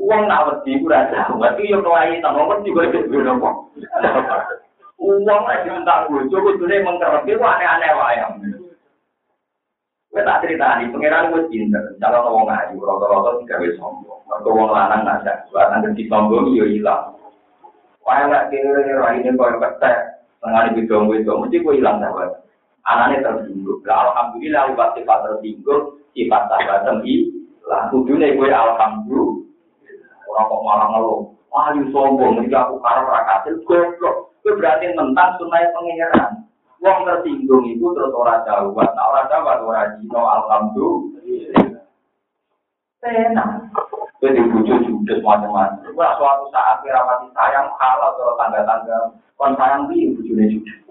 Uang 0.06 0.30
nak 0.30 0.46
wedi 0.46 0.78
ku 0.78 0.86
ra 0.86 1.10
tahu, 1.10 1.42
tapi 1.42 1.66
yo 1.66 1.82
kelai 1.82 2.22
ta 2.22 2.30
nomor 2.30 2.62
di 2.62 2.70
gue 2.70 2.94
itu 2.94 3.26
nopo. 3.26 3.74
Uang 5.02 5.42
lagi 5.50 5.66
minta 5.66 6.06
bojo 6.06 6.38
kudune 6.46 6.86
mengkerepi 6.86 7.34
ku 7.34 7.42
aneh-aneh 7.42 7.92
wae. 7.98 8.22
Gue 10.14 10.22
tak 10.22 10.46
cerita 10.46 10.78
nih, 10.78 10.94
pangeran 10.94 11.34
cinta, 11.50 11.82
calon 11.98 12.38
wong 12.38 12.46
ayu, 12.54 12.78
rata-rata 12.86 13.42
tiga 13.42 13.58
wis 13.66 13.74
sombong. 13.82 14.22
Mereka 14.30 14.50
wong 14.54 14.70
lanang 14.70 15.02
nggak 15.10 15.50
buat 15.50 15.74
nanti 15.74 16.06
sombong 16.06 16.54
yo 16.54 16.70
hilang. 16.70 17.18
Wah 18.06 18.30
nggak 18.30 18.54
kira 18.54 19.02
rai 19.02 19.26
ini 19.26 19.34
kau 19.34 19.50
ketek, 19.58 19.98
tengah 20.38 20.70
itu, 20.78 20.94
mesti 21.02 21.58
gue 21.66 21.78
hilang 21.82 21.98
sahabat. 21.98 22.46
Anaknya 22.86 23.26
tersinggung, 23.26 23.82
lah 23.82 24.14
alhamdulillah 24.14 24.70
lewat 24.70 24.94
sifat 24.94 25.20
tersinggung, 25.26 25.98
sifat 26.14 26.46
sahabat 26.46 26.86
tinggi, 26.86 27.34
lah 27.66 27.90
tujuannya 27.90 28.38
gue 28.38 28.50
alhamdulillah. 28.54 29.45
Orang 30.36 30.52
kok 30.52 30.64
malah 30.68 30.88
ngeluh. 30.92 31.22
Wah, 31.56 31.72
you 31.72 31.88
sombong, 31.96 32.44
ini 32.44 32.52
aku 32.52 32.76
karena 32.84 33.08
rakatil, 33.08 33.56
goblok. 33.64 34.36
Itu 34.44 34.60
berarti 34.60 34.92
tentang 34.92 35.40
sunai 35.40 35.72
pengeran. 35.72 36.44
Wong 36.84 37.08
tersinggung 37.08 37.64
itu 37.64 37.88
terus 37.96 38.12
orang 38.12 38.44
Jawa, 38.44 38.84
nah 38.92 39.04
orang 39.16 39.32
Jawa, 39.32 39.64
orang 39.64 39.96
Jino, 40.04 40.22
alhamdulillah. 40.28 41.80
Tenang. 43.00 43.72
Itu 44.20 44.28
dibujuk 44.36 44.80
judes 44.84 45.24
macam-macam. 45.24 45.96
Wah, 45.96 46.20
suatu 46.20 46.52
saat 46.52 46.84
kira 46.84 47.00
mati 47.08 47.32
sayang, 47.32 47.72
halal 47.80 48.12
kalau 48.20 48.36
tangga-tangga. 48.36 49.16
Kon 49.40 49.56
sayang 49.56 49.88
di 49.88 50.12
bujune 50.12 50.52
judes. 50.52 50.84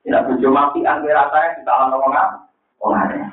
Tidak 0.00 0.24
bujuk 0.32 0.48
mati, 0.48 0.80
angkira 0.80 1.28
sayang, 1.28 1.60
kita 1.60 1.72
alam 1.76 2.00
Orang 2.80 3.28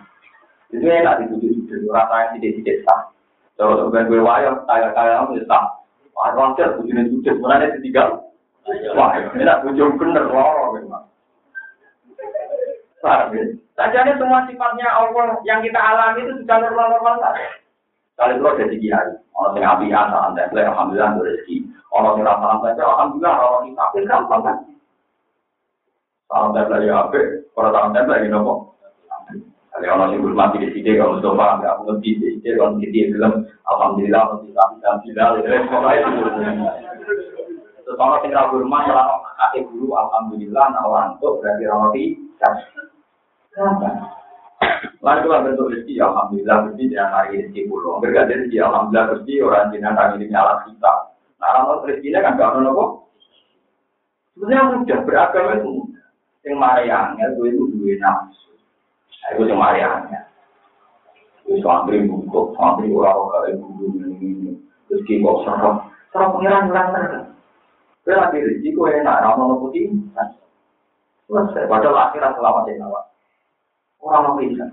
Itu 0.67 0.83
enak 0.83 1.23
dibujuk 1.23 1.55
judes, 1.55 1.87
rasanya 1.87 2.35
tidak-tidak 2.35 2.83
sah. 2.83 3.13
Kalau 3.53 3.89
sebagai 3.89 4.09
gue 4.09 4.21
wayang, 4.25 4.65
kamu 4.65 5.37
ya 5.37 5.59
Wah, 6.13 6.29
wajar, 6.37 6.77
bujune 6.77 7.09
sujud, 7.09 7.41
mana 7.41 7.73
ketiga. 7.73 8.21
Wah, 8.93 9.17
ini 9.17 9.43
tak 9.43 9.65
bujung 9.65 9.97
bener, 9.97 10.29
memang. 10.29 11.09
Ya? 13.03 13.43
Sajane 13.73 14.13
semua 14.21 14.45
sifatnya 14.45 14.85
Allah 14.87 15.41
yang 15.43 15.65
kita 15.65 15.75
alami 15.75 16.23
itu 16.23 16.45
sudah 16.45 16.57
normal-normal 16.61 17.17
saja. 17.19 17.49
Kali 18.13 18.37
itu 18.37 18.45
hari. 18.93 19.17
Orang 19.33 19.57
yang 19.57 19.73
api 19.75 19.89
asa, 19.89 20.17
anda 20.29 20.45
alhamdulillah 20.53 21.17
rezeki. 21.17 21.65
Orang 21.89 22.21
yang 22.21 22.29
rasa 22.29 22.45
anda 22.53 22.69
alhamdulillah 22.77 23.35
orang 23.41 23.63
yang 23.65 23.75
tapi 23.75 23.97
gampang 24.05 24.41
kan. 24.45 24.57
Salam 26.29 26.53
tempel 26.53 26.85
ya? 26.85 27.01
Orang 27.57 27.73
salam 27.73 27.91
tempel 27.97 28.13
lagi 28.13 28.29
nopo. 28.29 28.72
Kalau 29.73 29.89
orang 29.97 30.13
yang 30.13 30.37
mati 30.37 30.61
di 30.61 30.69
sini, 30.69 31.01
kalau 31.01 31.17
Mustafa 31.17 31.57
nggak 31.57 31.77
ngerti 31.81 32.09
di 32.21 32.27
sini, 32.37 32.49
kalau 32.53 32.77
di 32.77 33.09
bilang 33.09 33.41
Alhamdulillah, 33.65 34.21
Alhamdulillah, 34.21 34.65
Alhamdulillah, 34.85 36.73
Terus 37.81 37.97
yang 37.97 38.31
ragu 38.37 38.55
rumah, 38.61 38.85
kalau 38.85 39.17
kakek 39.33 39.65
guru, 39.73 39.97
Alhamdulillah, 39.97 40.65
nah 40.71 40.81
orang 40.85 41.17
itu 41.17 41.27
berarti 41.41 41.63
orang 41.65 41.91
tidak. 41.97 42.53
Lalu 45.03 45.19
itu 45.19 45.27
bentuk 45.27 45.69
rezeki, 45.73 45.95
Alhamdulillah, 45.99 46.57
rezeki 46.69 46.85
jangan 46.93 47.11
hari 47.11 47.31
rezeki 47.43 47.61
pulau. 47.67 47.99
Berganti 47.99 48.33
rezeki, 48.39 48.57
Alhamdulillah, 48.63 49.05
rezeki 49.09 49.35
orang 49.43 49.69
jinak 49.73 49.93
kami 49.97 50.15
ini 50.23 50.35
alat 50.37 50.59
kita. 50.69 50.93
Nah, 51.43 51.47
orang 51.49 51.83
rezekinya 51.83 52.19
kan 52.23 52.39
gak 52.39 52.49
ada 52.55 52.69
apa. 52.71 52.85
Sebenarnya 54.33 54.61
mudah, 54.79 54.99
beragama 55.03 55.51
itu 55.59 55.69
mudah. 55.75 56.05
Yang 56.43 56.55
marahnya, 56.55 57.25
itu 57.35 57.41
itu 57.51 57.63
dua 57.75 57.93
nafsu. 57.99 58.52
Itu 59.31 59.47
cuma 59.47 59.71
ariannya. 59.71 60.19
Itu 61.47 61.63
santri 61.63 62.03
bungkuk, 62.03 62.59
santri 62.59 62.91
orang-orang 62.91 63.63
bungkuk 63.63 63.95
ini. 64.19 64.51
Terus 64.91 65.01
kita 65.07 65.31
serap, 65.47 65.87
serap 66.11 66.29
pengiran 66.35 66.67
hilang 66.67 67.31
Saya 68.03 68.27
lagi 68.27 68.43
risiko 68.43 68.91
enak, 68.91 69.23
ramah 69.23 69.55
putih. 69.63 69.87
Selesai, 71.23 71.71
padahal 71.71 72.11
akhirat 72.11 72.35
selamat 72.35 72.67
ya 72.67 72.75
kawan. 72.83 73.05
Orang 74.03 74.23
mau 74.27 74.35
bisa. 74.43 74.67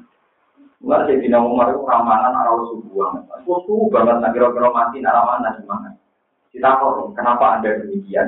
Enggak 0.83 1.07
saya 1.07 1.23
tidak 1.23 1.41
mau 1.47 1.63
itu 1.63 1.81
ramalan 1.87 2.35
arah 2.35 2.55
subuh 2.75 2.91
banget. 2.91 3.23
Subuh 3.47 3.87
banget, 3.93 4.17
nak 4.19 4.33
kira-kira 4.35 4.69
mati, 4.75 4.99
nak 4.99 5.15
ramalan 5.15 5.55
gimana? 5.63 5.91
Kita 6.51 6.83
kok, 6.83 7.15
kenapa 7.15 7.63
ada 7.63 7.71
demikian? 7.87 8.27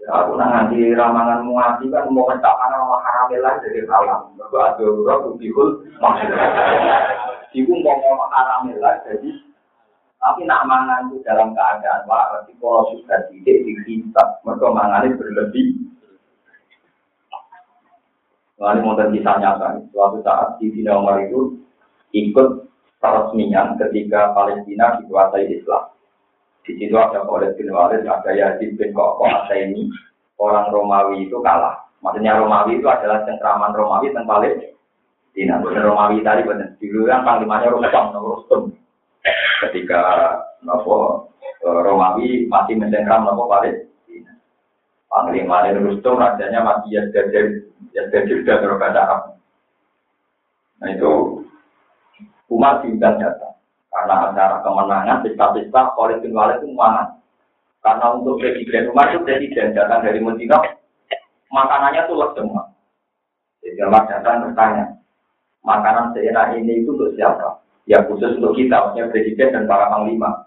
Aku 0.00 0.32
nanti 0.40 0.96
ramangan 0.96 1.44
muati 1.44 1.84
kan 1.92 2.08
mau 2.08 2.24
mencakkan 2.24 2.72
sama 2.72 2.96
haramilah 3.04 3.60
dari 3.60 3.84
alam. 3.84 4.32
Aku 4.32 4.56
ada 4.56 4.80
beberapa 4.80 5.28
buktiul 5.28 5.84
maksudnya. 6.00 6.40
Ibu 7.52 7.72
mau 7.84 8.00
ngomong 8.00 8.30
haramilah 8.32 9.04
jadi 9.04 9.50
tapi 10.20 10.44
nak 10.44 10.68
mangan 10.68 11.08
itu 11.08 11.24
dalam 11.24 11.56
keadaan 11.56 12.04
waras. 12.04 12.44
Kalau 12.60 12.92
sudah 12.92 13.24
tidak 13.32 13.56
dihisap, 13.64 14.28
mereka 14.44 14.68
mangan 14.68 15.08
itu 15.08 15.16
berlebih. 15.16 15.68
Lalu 18.60 18.80
mau 18.84 18.92
kisahnya 19.00 19.56
kan, 19.56 19.88
suatu 19.88 20.20
saat 20.20 20.60
di 20.60 20.68
Sina 20.76 21.00
Umar 21.00 21.24
itu 21.24 21.64
ikut 22.12 22.68
peresmian 23.00 23.80
ketika 23.80 24.36
Palestina 24.36 25.00
dikuasai 25.00 25.48
Islam. 25.48 25.89
Di 26.64 26.76
situ 26.76 26.94
ada 26.94 27.24
Khalid 27.24 27.56
bin 27.56 27.72
Walid, 27.72 28.04
ada 28.04 28.30
Yazid 28.30 28.76
bin 28.76 28.92
Koko, 28.92 29.26
ini. 29.56 29.88
Orang 30.40 30.72
Romawi 30.72 31.28
itu 31.28 31.36
kalah. 31.44 31.76
Maksudnya 32.00 32.40
Romawi 32.40 32.80
itu 32.80 32.88
adalah 32.88 33.20
cengkraman 33.28 33.76
Romawi 33.76 34.08
paling 34.08 34.24
Palestina. 34.24 35.60
Bener 35.60 35.84
Romawi 35.84 36.24
tadi 36.24 36.42
bener. 36.48 36.68
Dulu 36.80 37.04
kan 37.04 37.20
panglimanya 37.28 37.68
Rustam, 37.68 38.16
Rustam. 38.16 38.60
Ketika 39.60 40.00
nopo 40.64 41.28
eh, 41.44 41.80
Romawi 41.84 42.48
masih 42.48 42.80
mencengkram 42.80 43.28
nopo 43.28 43.52
Palestina. 43.52 44.32
Panglima 45.12 45.68
Rustam 45.76 46.16
rajanya 46.16 46.64
masih 46.64 46.88
Yazdajir, 46.88 47.68
Yazdajir 47.92 48.38
dan 48.48 48.64
berbahasa 48.64 49.00
Arab. 49.04 49.22
Nah 50.80 50.88
itu 50.96 51.44
umat 52.48 52.80
diundang 52.80 53.20
datang. 53.20 53.49
Karena 53.90 54.30
acara 54.30 54.62
kemenangan, 54.62 55.22
pesta-pesta, 55.26 55.98
oleh 55.98 56.22
Walid 56.30 56.62
itu 56.62 56.70
mana? 56.78 57.18
Karena 57.82 58.14
untuk 58.14 58.38
presiden 58.38 58.94
Umar 58.94 59.10
itu 59.10 59.26
presiden 59.26 59.74
datang 59.74 60.06
dari 60.06 60.22
Medina, 60.22 60.62
makanannya 61.50 62.06
tuh 62.06 62.22
semua. 62.38 62.70
Jadi 63.60 63.82
Allah 63.82 64.02
datang 64.06 64.46
bertanya, 64.46 64.84
makanan 65.66 66.14
seenak 66.14 66.54
ini 66.54 66.86
itu 66.86 66.94
untuk 66.94 67.12
siapa? 67.18 67.60
Ya 67.90 68.06
khusus 68.06 68.38
untuk 68.38 68.54
kita, 68.54 68.78
maksudnya 68.78 69.10
presiden 69.10 69.52
dan 69.52 69.64
para 69.66 69.90
panglima. 69.90 70.46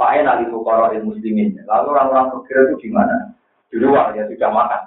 Pak 0.00 0.24
kalau 0.24 0.88
muslimin. 1.04 1.60
Lalu 1.68 1.86
orang-orang 1.92 2.32
fakir 2.32 2.72
itu 2.72 2.88
gimana? 2.88 3.36
Di 3.68 3.76
luar 3.76 4.16
ya 4.16 4.24
sudah 4.24 4.48
makan. 4.48 4.82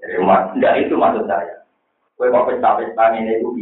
Jadi 0.00 0.14
umat, 0.24 0.56
tidak 0.56 0.74
itu 0.80 0.94
maksud 0.96 1.28
saya. 1.28 1.68
Kue 2.16 2.32
mau 2.32 2.48
pesta-pesta 2.48 3.12
ini 3.12 3.38
itu 3.38 3.52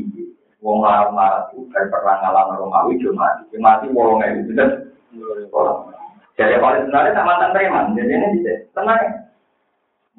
Wong 0.61 0.85
marah-marah 0.85 1.49
itu 1.57 1.65
dari 1.73 1.89
perang 1.89 2.21
alam 2.21 2.53
Romawi 2.53 3.01
cuma 3.01 3.33
mati. 3.57 3.89
Wong 3.97 4.21
itu 4.21 4.53
dan 4.53 4.93
Jadi 6.37 6.57
kalau 6.57 6.77
sebenarnya 6.85 7.17
tak 7.17 7.27
mantan 7.27 7.53
preman. 7.57 7.97
Jadi 7.97 8.13
ini 8.13 8.27
bisa 8.41 8.53
tenang. 8.77 9.29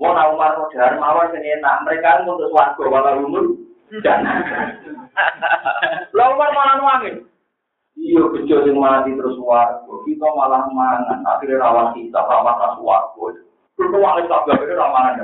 Nak 0.02 0.34
Umar 0.34 0.58
Modar 0.58 0.98
mawar 0.98 1.30
sini 1.30 1.62
enak. 1.62 1.86
Mereka 1.86 2.26
untuk 2.26 2.50
suatu 2.50 2.90
walau 2.90 3.22
umur 3.22 3.54
dan. 4.02 4.26
Lalu 6.18 6.34
Umar 6.34 6.50
malah 6.58 6.76
nuangin. 6.82 7.16
Iya, 8.02 8.24
bejo 8.34 8.66
yang 8.66 8.82
mati 8.82 9.14
terus 9.14 9.38
warga. 9.38 9.94
Kita 10.10 10.26
malah 10.34 10.66
mangan. 10.74 11.22
Akhirnya 11.22 11.62
rawan 11.62 11.94
kita, 11.94 12.18
rawan 12.18 12.58
tas 12.58 12.82
warga. 12.82 13.38
Itu 13.78 13.98
wangit 13.98 14.26
tak 14.26 14.50
itu 14.58 14.74
rawan. 14.74 15.22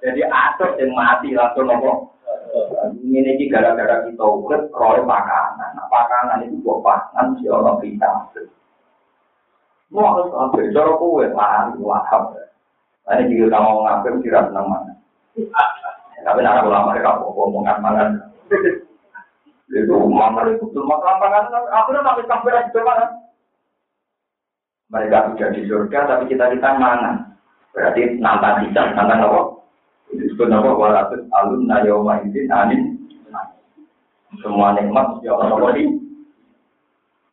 Jadi 0.00 0.20
atur 0.24 0.80
yang 0.80 0.96
mati 0.96 1.36
langsung 1.36 1.68
nopo. 1.68 2.13
Ini 2.54 3.18
ini 3.26 3.50
gara-gara 3.50 4.06
kita 4.06 4.22
urut 4.22 4.70
roy 4.70 5.02
makanan. 5.02 5.70
Nah, 5.74 5.86
makanan 5.90 6.46
itu 6.46 6.62
buat 6.62 6.86
pangan 6.86 7.34
si 7.38 7.50
orang 7.50 7.82
kita. 7.82 8.10
Mau 9.90 10.10
harus 10.10 10.30
ambil 10.30 10.70
cara 10.70 10.92
kue 10.98 11.26
lari 11.34 11.78
wahab. 11.82 12.34
Ini 13.10 13.30
juga 13.30 13.58
kamu 13.58 13.82
ngambil 13.82 14.12
tidak 14.22 14.44
senang 14.50 14.66
mana. 14.70 14.92
Tapi 16.24 16.40
nak 16.40 16.64
ulama 16.64 16.94
mereka 16.94 17.20
ngomong 17.20 17.62
mangan. 17.62 18.16
Itu 19.70 19.94
mangan 20.06 20.54
itu 20.54 20.64
tuh 20.70 20.84
makan 20.86 21.14
pangan. 21.20 21.44
Aku 21.50 21.90
udah 21.90 22.02
sampai 22.06 22.24
sampai 22.30 22.70
di 22.70 22.80
mana. 22.80 23.06
Mereka 24.94 25.34
sudah 25.34 25.48
di 25.50 25.62
surga 25.66 25.98
tapi 26.06 26.24
kita 26.30 26.54
kita 26.54 26.70
mana? 26.78 27.34
Berarti 27.74 28.22
nantang 28.22 28.62
kita, 28.62 28.94
nantang 28.94 29.26
apa? 29.26 29.53
Disebut 30.20 30.48
apa? 30.50 30.70
Walatus 30.74 31.22
alun 31.34 31.66
nayoma 31.66 32.22
ini 32.22 32.46
anin. 32.50 32.82
Semua 34.42 34.74
nikmat 34.74 35.22
ya 35.22 35.38
Allah 35.38 35.78
ini 35.78 36.04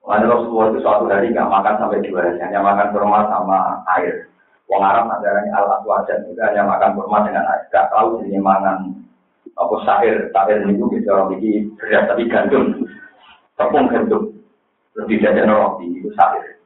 Lalu 0.02 0.26
Rasulullah 0.34 0.68
itu 0.74 0.80
suatu 0.82 1.06
hari 1.06 1.30
nggak 1.30 1.46
makan 1.46 1.78
sampai 1.78 2.02
dua 2.02 2.26
hari, 2.26 2.42
hanya 2.42 2.60
makan 2.60 2.90
kurma 2.90 3.30
sama 3.30 3.86
air. 4.02 4.26
Wong 4.66 4.82
Arab 4.82 5.08
nadaranya 5.14 5.62
al 5.62 5.78
aswajan 5.78 6.26
itu 6.26 6.42
hanya 6.42 6.66
makan 6.66 6.98
kurma 6.98 7.22
dengan 7.22 7.46
air. 7.46 7.64
Gak 7.70 7.94
tahu 7.94 8.18
jenis 8.24 8.42
mangan 8.42 8.98
apa 9.54 9.76
sahir, 9.86 10.32
sahir 10.34 10.64
itu 10.66 10.84
bisa 10.90 11.12
orang 11.14 11.38
ini 11.38 11.70
beras 11.78 12.10
tapi 12.10 12.26
gandum, 12.26 12.82
tepung 13.60 13.88
gandum, 13.94 14.32
lebih 14.98 15.22
dari 15.22 15.46
roti 15.46 15.86
itu 16.02 16.10
sahir. 16.18 16.58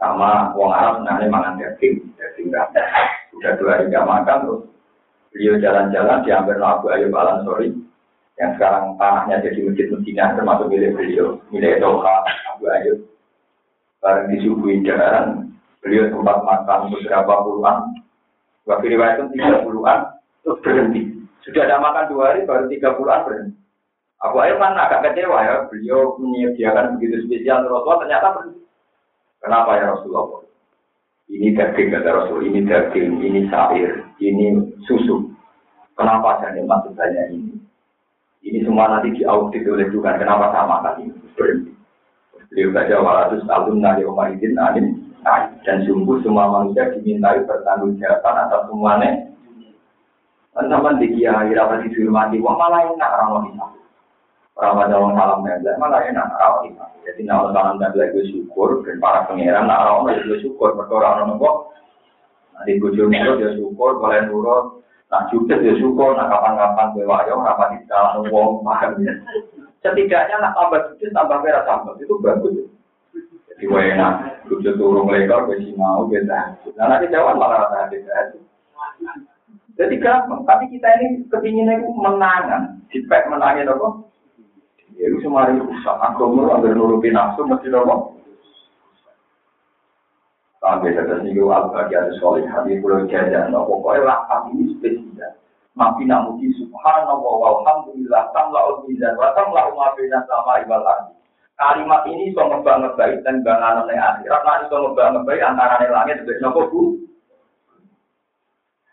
Sama 0.00 0.50
Wong 0.58 0.74
Arab 0.74 1.00
sebenarnya 1.00 1.30
mangan 1.30 1.54
daging, 1.60 2.02
daging 2.18 2.50
gak 2.50 2.72
Sudah 3.30 3.52
dua 3.62 3.78
hari 3.78 3.88
nggak 3.92 4.08
makan 4.10 4.38
terus 4.42 4.62
Beliau 5.30 5.62
jalan-jalan 5.62 6.26
di 6.26 6.30
Amber 6.34 6.58
Abu 6.58 6.90
Ayub 6.90 7.14
Al 7.14 7.38
Ansori 7.38 7.70
yang 8.40 8.50
sekarang 8.58 8.98
tanahnya 8.98 9.44
jadi 9.44 9.62
masjid 9.62 9.86
Medina 9.92 10.34
termasuk 10.34 10.66
milik 10.66 10.96
beliau, 10.96 11.38
milik 11.54 11.78
Doha 11.78 12.26
Abu 12.50 12.66
Ayub. 12.66 12.98
Bareng 14.00 14.32
disuguhi 14.32 14.80
jalan, 14.82 15.54
beliau 15.84 16.08
sempat 16.08 16.40
makan 16.40 16.88
beberapa 16.88 17.44
puluhan, 17.44 17.78
waktu 18.64 18.96
riwayat 18.96 19.20
itu 19.20 19.36
tiga 19.36 19.60
puluhan, 19.60 19.98
terus 20.40 20.58
berhenti. 20.64 21.02
Sudah 21.44 21.68
ada 21.68 21.76
makan 21.84 22.08
dua 22.08 22.22
hari, 22.32 22.48
baru 22.48 22.64
tiga 22.72 22.96
puluhan 22.96 23.20
berhenti. 23.28 23.60
Abu 24.24 24.36
Ayub 24.40 24.56
kan 24.56 24.72
agak 24.76 25.12
kecewa 25.12 25.38
ya, 25.44 25.54
beliau 25.68 26.16
menyediakan 26.16 26.96
begitu 26.96 27.28
spesial 27.28 27.68
Rasulullah, 27.68 28.00
ternyata 28.02 28.26
berhenti. 28.40 28.62
Kenapa 29.44 29.70
ya 29.78 29.84
Rasulullah? 29.92 30.48
Ini 31.30 31.54
daging 31.54 31.88
kata 31.94 32.10
Rasul, 32.10 32.40
ini 32.50 32.66
daging, 32.66 33.22
ini 33.22 33.46
sair, 33.52 34.02
ini 34.18 34.69
susu. 34.84 35.32
Kenapa 35.98 36.40
saya 36.40 36.64
maksud 36.64 36.96
saya 36.96 37.28
ini? 37.28 37.60
Ini 38.40 38.64
semua 38.64 38.88
nanti 38.88 39.12
diaudit 39.20 39.68
oleh 39.68 39.92
Tuhan. 39.92 40.16
Kenapa 40.16 40.48
sama 40.56 40.80
tadi? 40.80 41.12
Berhenti. 41.36 41.76
Beliau 42.48 42.72
baca 42.72 42.96
walatus 42.98 43.44
alun 43.46 43.84
nari 43.84 44.02
umaridin 44.02 44.56
alim. 44.56 44.86
Dan 45.62 45.84
sungguh 45.84 46.24
semua 46.24 46.48
manusia 46.48 46.88
dimintai 46.96 47.44
bertanggung 47.44 48.00
jawaban 48.00 48.48
atas 48.48 48.64
semuanya. 48.72 49.10
Dan 50.56 50.66
sama 50.72 50.96
di 50.96 51.12
kiai 51.14 51.52
rapat 51.52 51.86
dihormati, 51.86 52.42
wah 52.42 52.56
malah 52.58 52.88
enak 52.90 53.10
orang 53.20 53.30
wanita. 53.38 53.66
Pada 54.60 54.92
orang 54.92 55.16
salam 55.16 55.40
tembak 55.46 55.76
malah 55.78 56.00
enak 56.04 56.26
orang 56.36 56.52
wanita. 56.58 56.84
Jadi 57.06 57.22
kalau 57.28 57.52
salam 57.52 57.76
tembak 57.76 58.08
itu 58.16 58.20
syukur 58.34 58.82
dan 58.82 58.96
para 58.98 59.28
pangeran, 59.28 59.68
nah 59.68 60.00
orang 60.00 60.16
itu 60.16 60.48
syukur. 60.48 60.74
Berkorang 60.74 61.22
orang 61.22 61.36
nopo. 61.36 61.70
Nanti 62.60 62.76
bujur 62.76 63.08
nurut 63.08 63.40
ya 63.40 63.56
syukur, 63.56 63.96
boleh 63.96 64.28
nurut. 64.28 64.84
Nah 65.08 65.24
juga 65.32 65.56
ya 65.64 65.72
syukur, 65.80 66.12
nah 66.12 66.28
kapan-kapan 66.28 66.92
bewayo, 66.92 67.40
kapan 67.40 67.80
di 67.80 67.88
dalam 67.88 68.20
wong 68.28 68.60
paham 68.60 69.00
ya. 69.00 69.16
Setidaknya 69.80 70.36
nak 70.44 70.52
tambah 70.60 70.92
sujud, 70.92 71.08
tambah 71.16 71.40
merah 71.40 71.64
tambah 71.64 71.96
itu 71.96 72.20
bagus. 72.20 72.68
Jadi 73.48 73.64
wena, 73.64 74.36
sujud 74.44 74.76
turun 74.76 75.08
lekor, 75.08 75.48
besi 75.48 75.72
mau, 75.72 76.04
beda. 76.04 76.60
Nah 76.76 76.84
nanti 76.84 77.08
jawab 77.08 77.40
malah 77.40 77.64
rasa 77.64 77.88
beda. 77.88 78.36
Jadi 79.80 79.96
gampang, 79.96 80.44
tapi 80.44 80.68
kita 80.68 80.92
ini 81.00 81.24
kepinginnya 81.32 81.80
itu 81.80 81.88
menangan. 81.96 82.84
Jipek 82.92 83.32
menangin 83.32 83.72
apa? 83.72 84.04
Ya 85.00 85.08
itu 85.08 85.24
semua 85.24 85.48
itu 85.48 85.64
rusak. 85.64 85.96
Agama 85.96 86.60
agar 86.60 86.76
nuruti 86.76 87.08
nafsu 87.08 87.48
mesti 87.48 87.72
apa? 87.72 88.19
Sampai 90.60 90.92
kata 90.92 91.24
sini 91.24 91.40
al-bagi 91.40 91.96
ada 91.96 92.12
soleh 92.20 92.44
hati 92.44 92.76
pulau 92.84 93.08
jajan. 93.08 93.48
Nah, 93.48 93.64
pokoknya 93.64 94.04
lapan 94.04 94.52
ini 94.52 94.76
spesial. 94.76 95.32
Nabi 95.72 96.04
namuji 96.04 96.52
subhanallah 96.60 97.16
walhamdulillah 97.16 98.28
tamla'ul 98.36 98.84
mizan 98.84 99.16
wa 99.16 99.32
tamla'u 99.32 99.72
ma 99.72 99.96
bina 99.96 100.20
sama 100.28 100.60
ibal 100.60 100.84
ardi. 100.84 101.16
Kalimat 101.56 102.04
ini 102.12 102.36
so 102.36 102.44
ngebang 102.44 102.92
baik 102.92 103.24
dan 103.24 103.40
banganan 103.40 103.88
yang 103.88 104.20
akhirat. 104.20 104.40
Nah, 104.44 104.68
so 104.68 104.76
ngebang 104.84 105.24
baik 105.24 105.40
antara 105.40 105.80
langit 105.88 106.28
dan 106.28 106.36
nopo 106.44 106.68
bu. 106.68 106.82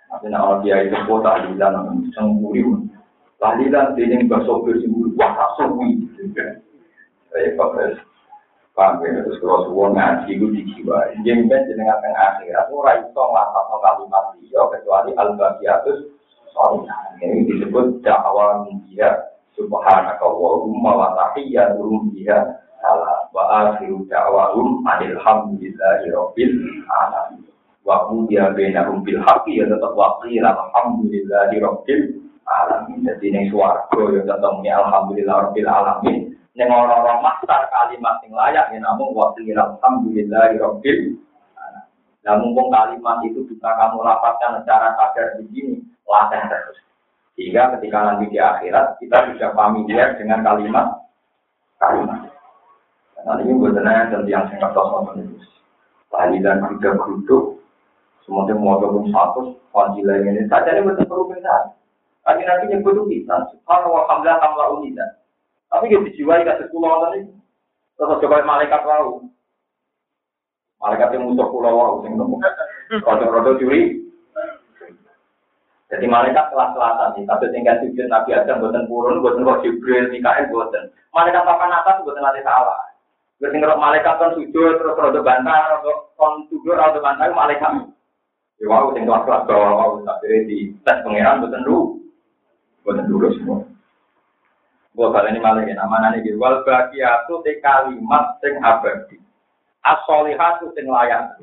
Tapi 0.07 0.31
nak 0.31 0.64
dia 0.64 0.88
itu 0.88 0.95
kota 1.03 1.35
alilan 1.35 2.07
semburi. 2.15 2.64
Tahlilan 3.44 3.91
dinding 3.99 4.31
bersopir 4.31 4.80
semburi. 4.80 5.11
Wah, 5.19 5.35
tak 5.35 5.52
semburi. 5.60 5.99
Repot, 7.35 7.76
Paham 8.78 9.02
ya, 9.02 9.26
terus 9.26 9.41
kalau 9.41 9.66
semua 9.66 9.90
ngaji 9.90 10.38
itu 10.38 10.45
dijiwa. 10.54 11.10
Jadi 11.26 11.49
kan 11.49 11.66
jenengan 11.66 11.98
tengah 11.98 12.38
akhirat, 12.38 12.70
ora 12.70 12.94
iso 13.02 13.22
nglapat 13.26 13.64
no 13.74 13.78
kalimat 13.82 14.24
dia 14.38 14.62
kecuali 14.70 15.12
al-baqiyatus 15.18 15.99
Ini 17.18 17.49
disebut 17.49 18.06
dakwah 18.06 18.70
dia 18.86 19.34
subhanaka 19.58 20.26
wa 20.30 21.10
tahiyyatuhum 21.18 22.14
biha 22.14 22.38
salam 22.78 23.26
wa 23.34 23.44
akhiru 23.66 24.06
da'wahum 24.06 24.86
alhamdulillahi 24.86 26.14
rabbil 26.14 26.58
alamin. 26.86 27.49
Wa 27.82 28.06
qudiya 28.14 28.54
bainahum 28.54 29.02
bil 29.02 29.26
haqqi 29.26 29.58
ya 29.58 29.66
tetap 29.66 29.98
wa 29.98 30.22
qila 30.22 30.54
alhamdulillahi 30.54 31.58
rabbil 31.66 32.06
alamin. 32.45 33.10
Jadi 33.10 33.26
ning 33.34 33.49
swarga 33.49 34.02
ya 34.14 34.22
tetap 34.22 34.54
alhamdulillah 34.62 35.49
rabbil 35.49 35.66
alamin. 35.66 36.27
Yang 36.57 36.73
orang-orang 36.73 37.21
master 37.21 37.69
kalimat 37.69 38.17
yang 38.25 38.34
layak 38.34 38.65
ya 38.73 38.79
namun 38.81 39.13
waktu 39.13 39.53
alhamdulillah 39.53 40.57
rabbil 40.57 40.99
Nah 42.27 42.35
mumpung 42.43 42.67
kalimat 42.67 43.23
itu 43.23 43.39
bisa 43.47 43.71
kamu 43.71 44.03
lapatkan 44.03 44.59
secara 44.59 44.99
sadar 44.99 45.39
begini, 45.39 45.79
latih 46.03 46.43
terus. 46.51 46.75
Sehingga 47.39 47.71
ketika 47.77 48.03
nanti 48.03 48.27
di 48.27 48.35
akhirat 48.35 48.99
kita 48.99 49.31
sudah 49.31 49.55
familiar 49.55 50.19
dengan 50.19 50.43
kalimat 50.43 51.07
kalimat. 51.79 52.27
Nah 53.23 53.39
ini 53.39 53.55
sebenarnya 53.55 54.11
dan 54.11 54.27
yang 54.27 54.43
saya 54.51 54.59
katakan 54.59 55.23
itu. 55.23 55.39
Tadi 56.11 56.38
dan 56.43 56.67
juga 56.67 56.99
geruduk 56.99 57.57
Semuanya 58.27 58.59
mau 58.59 58.75
pun 58.75 59.07
satu, 59.07 59.55
fadilah 59.71 60.19
ini 60.19 60.51
saja 60.51 60.75
ini 60.75 60.84
betul 60.84 61.07
perlu 61.07 61.31
besar. 61.31 61.71
Tapi 62.27 62.43
nanti 62.43 62.75
butuh 62.84 63.07
kita, 63.07 63.55
subhanallah, 63.55 64.03
alhamdulillah, 64.03 64.39
tambah 64.43 64.67
unida. 64.75 65.05
Tapi 65.68 65.91
kita 65.91 66.06
dijiwai 66.07 66.48
kasih 66.48 66.68
pulau 66.72 67.03
tadi, 67.07 67.27
terus 67.99 68.19
coba 68.23 68.45
malaikat 68.48 68.81
lalu. 68.88 69.27
Malaikat 70.80 71.11
yang 71.18 71.27
musuh 71.27 71.48
pulau 71.49 71.73
wau, 71.76 71.95
sing 72.06 72.15
nemu. 72.15 72.38
Rodo-rodo 73.03 73.60
curi. 73.60 74.07
Jadi 75.88 76.03
malaikat 76.03 76.52
kelas-kelasan 76.52 77.15
sih, 77.15 77.23
tapi 77.23 77.48
tinggal 77.56 77.80
sujud 77.80 78.11
Nabi 78.11 78.35
Adam 78.35 78.60
buatan 78.60 78.91
purun, 78.91 79.23
buatan 79.23 79.48
roh 79.48 79.64
Jibril, 79.64 80.11
Mikael 80.11 80.52
buatan. 80.52 80.91
Malaikat 81.15 81.48
papan 81.48 81.72
atas 81.72 82.03
buatan 82.03 82.23
nanti 82.27 82.44
salah. 82.44 82.91
Gue 83.39 83.53
tinggal 83.56 83.80
malaikat 83.80 84.19
kan 84.19 84.35
sujud 84.35 84.81
terus 84.81 84.98
rodo 84.99 85.23
bantah, 85.23 85.80
rodo 85.80 86.11
kon 86.19 86.44
sujud 86.52 86.76
rodo 86.76 86.99
bantah 86.99 87.31
malaikat. 87.31 87.88
Ya 88.60 88.65
wow, 88.68 88.91
sing 88.91 89.06
kelas-kelas 89.06 89.45
bawah 89.48 89.72
wow, 89.77 89.91
tapi 90.03 90.49
di 90.49 90.73
tes 90.84 90.99
pangeran 91.06 91.45
buatan 91.45 91.64
dulu. 91.64 92.02
Buatan 92.84 93.06
dulu 93.07 93.27
semua. 93.38 93.57
Kali 94.98 95.30
ini 95.30 95.38
malah 95.38 95.61
ya, 95.61 95.78
nama 95.78 96.02
nani 96.02 96.26
gitu. 96.26 96.41
Wal 96.41 96.65
bagiatu 96.65 97.45
te 97.45 97.61
kalimat 97.61 98.41
sing 98.41 98.57
abadi. 98.65 99.22
Asolihatu 99.86 100.74
sing 100.74 100.90
layak. 100.90 101.38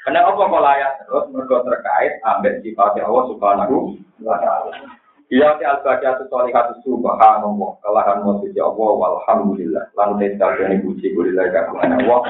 Karena 0.00 0.24
apa 0.24 0.40
kok 0.40 0.64
layak 0.64 0.92
terus 1.04 1.28
mergo 1.28 1.60
terkait 1.60 2.16
ambek 2.24 2.64
sifat 2.64 2.96
Allah 3.04 3.24
Subhanahu 3.28 4.00
wa 4.24 4.40
taala. 4.40 4.96
Iya 5.28 5.60
ti 5.60 5.68
al 5.68 5.84
bagiatu 5.84 6.24
solihatu 6.32 6.80
subhanallah. 6.88 7.70
Kalahan 7.84 8.24
musik 8.24 8.56
Allah 8.56 8.90
walhamdulillah. 8.96 9.92
Lan 9.92 10.16
te 10.16 10.32
dalane 10.40 10.80
puji 10.80 11.12
kulilah 11.12 11.52
kagungan 11.52 12.00
Allah. 12.00 12.20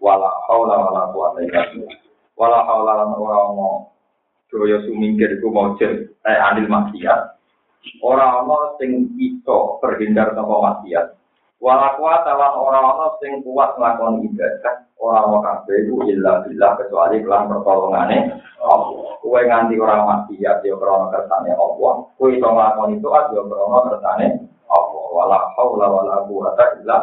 Wala 0.00 0.30
haula 0.48 0.76
wala 0.88 1.02
quwata 1.12 1.44
illa 1.44 1.68
billah. 1.68 2.04
wala 2.34 2.66
haula 2.66 2.92
lan 3.02 3.10
ora 3.14 3.38
ono 3.50 3.94
daya 4.50 4.78
sumingkir 4.86 5.38
iku 5.38 5.50
maujud 5.50 6.14
eh 6.14 6.38
anil 6.38 6.70
maksiat 6.70 7.33
ora 8.00 8.40
ono 8.40 8.76
sing 8.80 9.12
iso 9.20 9.78
terhindar 9.80 10.32
saka 10.32 10.54
maksiat. 10.54 11.06
Wala 11.60 11.96
kuwata 11.96 12.32
lan 12.36 12.52
ora 12.60 12.80
ono 12.80 13.06
sing 13.20 13.40
kuat 13.44 13.76
nglakoni 13.76 14.28
ibadah. 14.28 14.76
Ora 15.00 15.24
ono 15.28 15.40
kabeh 15.44 15.88
iku 15.88 16.04
illa 16.08 16.44
billah 16.44 16.72
kecuali 16.80 17.20
lan 17.24 17.48
pertolongane 17.48 18.18
Allah. 18.64 19.16
Kowe 19.20 19.40
nganti 19.40 19.74
ora 19.80 19.96
maksiat 20.04 20.64
ya 20.64 20.74
krana 20.76 21.06
kersane 21.12 21.50
Allah. 21.52 21.92
Kowe 22.16 22.28
iso 22.32 22.48
nglakoni 22.48 23.00
itu 23.00 23.08
aja 23.12 23.40
krana 23.40 23.78
kersane 23.88 24.26
Allah. 24.68 25.04
Wala 25.14 25.38
haula 25.56 25.86
wala 25.88 26.14
quwata 26.24 26.64
illa 26.80 26.98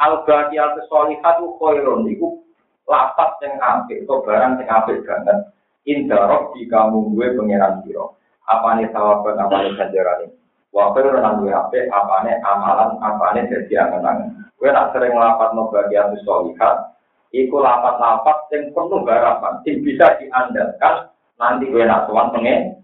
al-baqiyatu 0.00 0.88
sholihatu 0.88 1.60
khairun 1.60 2.08
iku 2.08 2.40
lapat 2.88 3.36
yang 3.44 3.60
apik 3.60 4.08
atau 4.08 4.24
barang 4.24 4.60
yang 4.60 4.68
apik 4.72 5.04
banget. 5.04 5.38
Di 5.80 6.62
kamu 6.68 7.16
gue 7.16 7.26
pangeran 7.34 7.82
siro 7.82 8.19
apa 8.50 8.68
nih 8.76 8.90
sawaban 8.90 9.38
apa 9.38 9.56
nih 9.62 9.72
ganjaran 9.78 10.28
waktu 10.74 10.98
itu 11.02 11.18
nang 11.22 11.34
gue 11.38 11.54
apik 11.54 11.86
apa 11.94 12.14
nih 12.26 12.34
amalan 12.42 12.90
apa 12.98 13.26
nih 13.38 13.44
angan-angan 13.78 14.34
gue 14.58 14.68
nak 14.68 14.90
sering 14.90 15.14
lapat 15.14 15.54
no 15.54 15.70
bagian 15.70 16.12
solihat 16.26 16.98
iku 17.30 17.62
lapat-lapat 17.62 18.38
yang 18.50 18.74
penuh 18.74 19.00
garapan 19.06 19.54
yang 19.62 19.76
bisa 19.86 20.06
diandalkan 20.18 21.08
nanti 21.38 21.70
gue 21.70 21.82
nak 21.86 22.10
tuan 22.10 22.34
pengen 22.34 22.80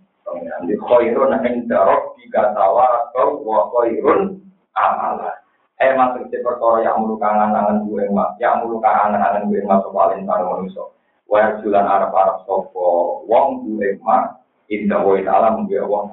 khairun 0.75 1.39
indarok 1.43 2.19
di 2.19 2.27
gatawa 2.31 3.07
atau 3.07 3.39
wa 3.47 3.71
khairun 3.71 4.43
amalan. 4.75 5.37
Eh 5.77 5.93
mas 5.93 6.17
tegese 6.17 6.41
perkara 6.41 6.81
yang 6.89 7.05
mulu 7.05 7.21
kangen-kangen 7.21 7.85
gue 7.85 8.09
mas 8.11 8.33
yang 8.41 8.65
mulu 8.65 8.81
kangen-kangen 8.81 9.53
gue 9.53 9.61
mas 9.63 9.85
paling 9.85 10.25
karo 10.25 10.57
manusa. 10.57 10.85
Wa 11.29 11.61
julan 11.61 11.85
arep-arep 11.85 12.49
sapa? 12.49 12.89
Wong 13.29 13.47
gue 13.69 14.01
mas 14.01 14.35
indah 14.73 15.01
wa 15.03 15.17
alam 15.19 15.67
gue 15.67 15.83
wong 15.83 16.11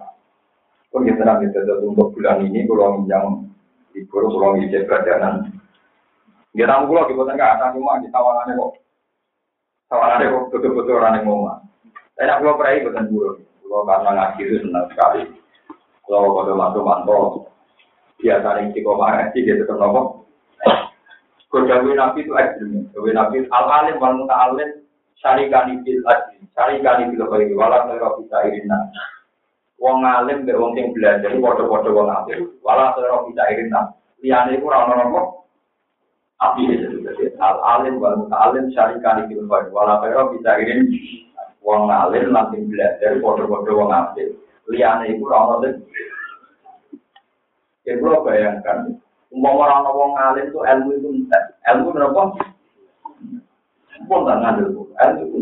pun 0.93 1.09
kita 1.09 1.25
nanti 1.25 1.49
kita 1.49 1.81
untuk 1.81 2.13
bulan 2.13 2.45
ini 2.45 2.69
kalau 2.69 3.01
minjam 3.01 3.49
libur 3.97 4.29
kalau 4.29 4.57
ngisi 4.57 4.85
pelajaran 4.85 5.53
dia 6.53 6.69
tamu 6.69 6.93
kalau 6.93 7.09
di 7.09 7.17
kota 7.17 7.33
nggak 7.33 7.53
ada 7.57 7.73
cuma 7.73 7.97
di 7.97 8.13
tawangannya 8.13 8.53
kok. 8.61 8.71
Tawangannya 9.89 10.29
kok 10.29 10.45
betul-betul 10.53 11.01
orang 11.01 11.17
yang 11.17 11.25
ngomong. 11.25 11.59
Saya 12.13 12.25
nak 12.29 12.39
pulau 12.45 12.57
perai 12.61 12.85
bukan 12.85 13.09
dulu 13.09 13.29
kalau 13.41 13.83
karena 13.89 14.09
ngaji 14.13 14.41
itu 14.45 14.55
senang 14.61 14.85
sekali. 14.93 15.21
Kalau 16.05 16.37
pada 16.37 16.53
masuk 16.53 16.85
mantau 16.85 17.49
biasa 18.21 18.47
nih 18.61 18.69
ciko 18.77 18.91
ngaji 19.01 19.37
dia 19.41 19.57
tetap 19.57 19.77
nopo. 19.81 20.29
Kodawi 21.49 21.97
nabi 21.97 22.21
itu 22.21 22.33
ekstrim. 22.37 22.85
Kodawi 22.93 23.17
nabi. 23.17 23.37
Al 23.49 23.65
alim 23.65 23.97
wal 23.97 24.13
muta 24.21 24.35
syarikani 25.21 25.81
bil 25.85 26.01
ajri 26.07 26.41
syarikani 26.55 27.11
bil 27.13 27.23
khairi 27.29 27.53
wala 27.53 27.85
khaira 27.89 28.09
bisa 28.17 28.37
irina. 28.47 28.77
Wong 29.81 30.05
alim 30.05 30.45
be 30.45 30.53
wong 30.55 30.73
sing 30.77 30.93
belajar 30.95 31.33
padha-padha 31.35 31.89
wong 31.91 32.09
alim 32.09 32.41
wala 32.63 32.93
khaira 32.95 33.25
bisa 33.27 33.43
irina. 33.53 33.79
Liyane 34.23 34.57
iku 34.57 34.65
ora 34.71 34.87
ono 34.87 34.93
nopo. 34.95 35.21
Api 36.41 36.61
itu 36.75 37.33
al 37.39 37.57
alim 37.77 37.99
wal 38.01 38.25
muta 38.25 38.37
alim 38.49 38.71
syarikani 38.71 39.29
bil 39.29 39.45
khairi 39.45 39.69
wala 39.69 39.99
khaira 39.99 40.31
bisa 40.31 40.51
irina. 40.61 40.85
Wong 41.61 41.91
alim 41.91 42.31
nanti 42.31 42.63
belajar 42.63 43.19
padha-padha 43.19 43.71
wong 43.73 43.91
alim. 43.91 44.29
Liyane 44.71 45.11
iku 45.11 45.27
ora 45.27 45.39
ono 45.59 45.67
Ya 47.83 47.99
kalau 47.99 48.23
bayangkan, 48.23 48.95
umum 49.27 49.59
orang 49.59 49.83
orang 49.83 50.11
ngalim 50.15 50.45
itu 50.47 50.59
ilmu 50.63 50.91
itu. 50.95 51.09
Ilmu 51.67 51.91
berapa? 51.91 52.23
Pun 54.09 54.27
tak 54.27 54.39
ngadil, 54.43 54.67
ilmu 54.91 55.23
itu. 55.29 55.39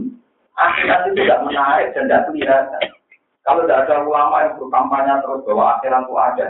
Akhirat 0.57 1.09
itu 1.09 1.25
tidak 1.25 1.41
menarik 1.47 1.95
dan 1.95 2.05
tidak 2.05 2.29
kelihatan. 2.29 2.85
Kalau 3.41 3.65
tidak 3.65 3.89
ada 3.89 4.05
ulama 4.05 4.45
yang 4.45 4.53
berkampanye 4.61 5.13
terus 5.25 5.41
bahwa 5.49 5.63
akhirat 5.77 6.01
itu 6.05 6.15
ada, 6.15 6.45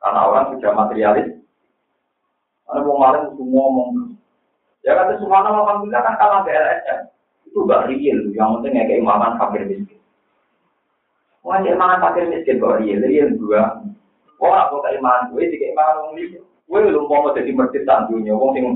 karena 0.00 0.20
orang 0.24 0.46
sudah 0.56 0.72
materialis. 0.72 1.28
Karena 2.64 2.86
mau 2.86 2.96
ngalim 3.02 3.22
itu 3.34 3.44
ngomong. 3.44 3.88
Ya 4.80 4.96
kata 4.96 5.20
semua 5.20 5.44
nama 5.44 5.66
kan 5.68 6.14
kalah 6.16 6.40
ke 6.46 6.56
LSM. 6.56 7.00
Itu 7.50 7.66
gak 7.66 7.90
real, 7.90 8.18
yang 8.32 8.62
penting 8.62 8.78
ya 8.78 8.84
keimaman 8.86 9.36
fakir 9.36 9.66
miskin. 9.66 9.98
Wah, 11.42 11.58
keimaman 11.60 12.00
fakir 12.00 12.30
miskin 12.30 12.62
kok 12.62 12.78
real, 12.80 13.02
real 13.02 13.28
juga. 13.36 13.84
Wong 14.40 14.54
aku 14.56 14.80
keimanan 14.86 15.34
gue, 15.36 15.50
di 15.50 15.58
keimanan. 15.60 16.16
Gue 16.70 16.80
belum 16.86 17.10
mau 17.10 17.28
jadi 17.34 17.50
masjid 17.52 17.82
tandunya, 17.84 18.32
wong 18.32 18.54
sing 18.54 18.66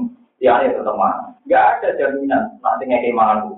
tiane 0.44 0.76
tetep 0.76 0.92
mana. 0.92 1.32
Gak 1.48 1.80
ada 1.80 1.88
jaminan 1.96 2.60
nanti 2.60 2.84
ngekei 2.84 3.16
gue. 3.16 3.56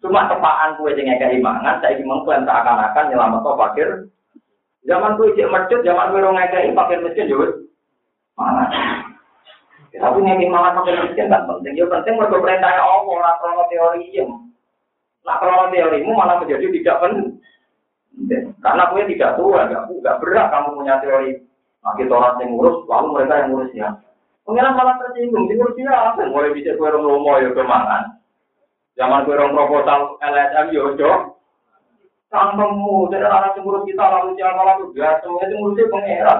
Cuma 0.00 0.24
tepaan 0.24 0.80
gue 0.80 0.96
sing 0.96 1.04
ngekei 1.04 1.36
keimanan, 1.36 1.84
saya 1.84 2.00
ingin 2.00 2.08
mengklaim 2.08 2.48
seakan-akan 2.48 3.12
nyelamat 3.12 3.40
to 3.44 3.52
fakir. 3.60 3.88
Zaman 4.88 5.20
gue 5.20 5.36
cek 5.36 5.52
masjid, 5.52 5.80
zaman 5.84 6.08
gue 6.12 6.24
orang 6.24 6.40
ngekei 6.40 6.72
fakir 6.72 6.98
miskin 7.04 7.28
juga. 7.28 7.60
Mana? 8.40 8.64
Tapi 9.92 10.18
ngekei 10.24 10.40
keimanan 10.48 10.76
fakir 10.80 10.96
miskin 11.04 11.28
kan 11.28 11.44
penting. 11.44 11.76
Ya 11.76 11.84
penting 11.92 12.16
mereka 12.16 12.40
perintahnya 12.40 12.80
Allah, 12.80 13.16
lah 13.20 13.34
krono 13.36 13.64
teori 13.68 14.08
yang. 14.16 14.28
Nah 15.28 15.36
krono 15.40 15.68
teorimu 15.68 16.12
malah 16.16 16.40
menjadi 16.40 16.72
tidak 16.72 17.00
penting. 17.04 17.28
Karena 18.64 18.88
kue 18.88 19.04
tidak 19.12 19.36
tua, 19.36 19.68
nggak 19.68 19.92
nggak 19.92 20.18
berat 20.24 20.46
kamu 20.48 20.68
punya 20.72 20.94
teori. 21.04 21.32
Makin 21.84 22.08
orang 22.08 22.40
yang 22.40 22.48
ngurus, 22.56 22.76
lalu 22.88 23.08
mereka 23.12 23.44
yang 23.44 23.48
ngurus 23.52 23.72
ya. 23.76 23.88
Pengiran 24.44 24.76
malah 24.76 25.00
tersinggung, 25.00 25.48
di 25.48 25.56
ngurus 25.56 25.80
ya, 25.80 26.12
mulai 26.28 26.52
bisa 26.52 26.76
kue 26.76 26.84
orang 26.84 27.00
lomo 27.00 27.40
ya 27.40 27.48
kemangan. 27.56 28.20
Zaman 28.92 29.24
kue 29.24 29.32
orang 29.32 29.56
proposal 29.56 30.20
LSM 30.20 30.66
yo 30.76 30.92
jo. 31.00 31.12
Kampungmu, 32.28 33.08
jadi 33.08 33.30
anak 33.30 33.56
yang 33.56 33.64
ngurus 33.64 33.88
kita 33.88 34.04
lalu 34.04 34.36
siapa 34.36 34.60
lalu 34.60 34.92
biasa, 34.92 35.24
itu 35.24 35.54
ngurusnya 35.56 35.88
pengiran. 35.88 36.38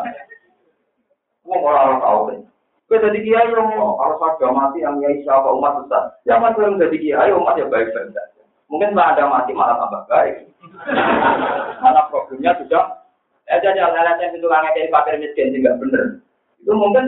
Mau 1.49 1.65
orang 1.65 2.01
tahu 2.05 2.21
kan. 2.29 2.39
Kue 2.85 3.01
jadi 3.01 3.19
kiai 3.25 3.49
yang 3.49 3.73
kalau 3.73 4.17
saya 4.21 4.53
mati 4.53 4.85
yang 4.85 5.01
kiai 5.01 5.25
siapa 5.25 5.49
umat 5.49 5.73
besar. 5.81 6.21
Zaman 6.29 6.53
kue 6.53 6.69
jadi 6.77 6.97
kiai 7.01 7.33
umat 7.33 7.57
ya 7.57 7.65
baik-baik 7.73 8.13
saja. 8.13 8.45
Mungkin 8.69 8.93
setelah 8.93 9.17
ada 9.17 9.25
mati 9.33 9.53
malah 9.57 9.81
tambah 9.81 10.03
baik. 10.13 10.35
Karena 11.81 12.03
problemnya 12.13 12.53
sudah 12.61 12.85
ya 13.49 13.57
jadi 13.61 13.81
alasan 13.81 14.37
itu 14.37 14.49
langit 14.49 14.73
dari 14.77 14.93
fakir 14.93 15.17
miskin 15.21 15.57
tidak 15.57 15.81
benar. 15.81 16.24
Itu 16.65 16.73
mungkin 16.73 17.05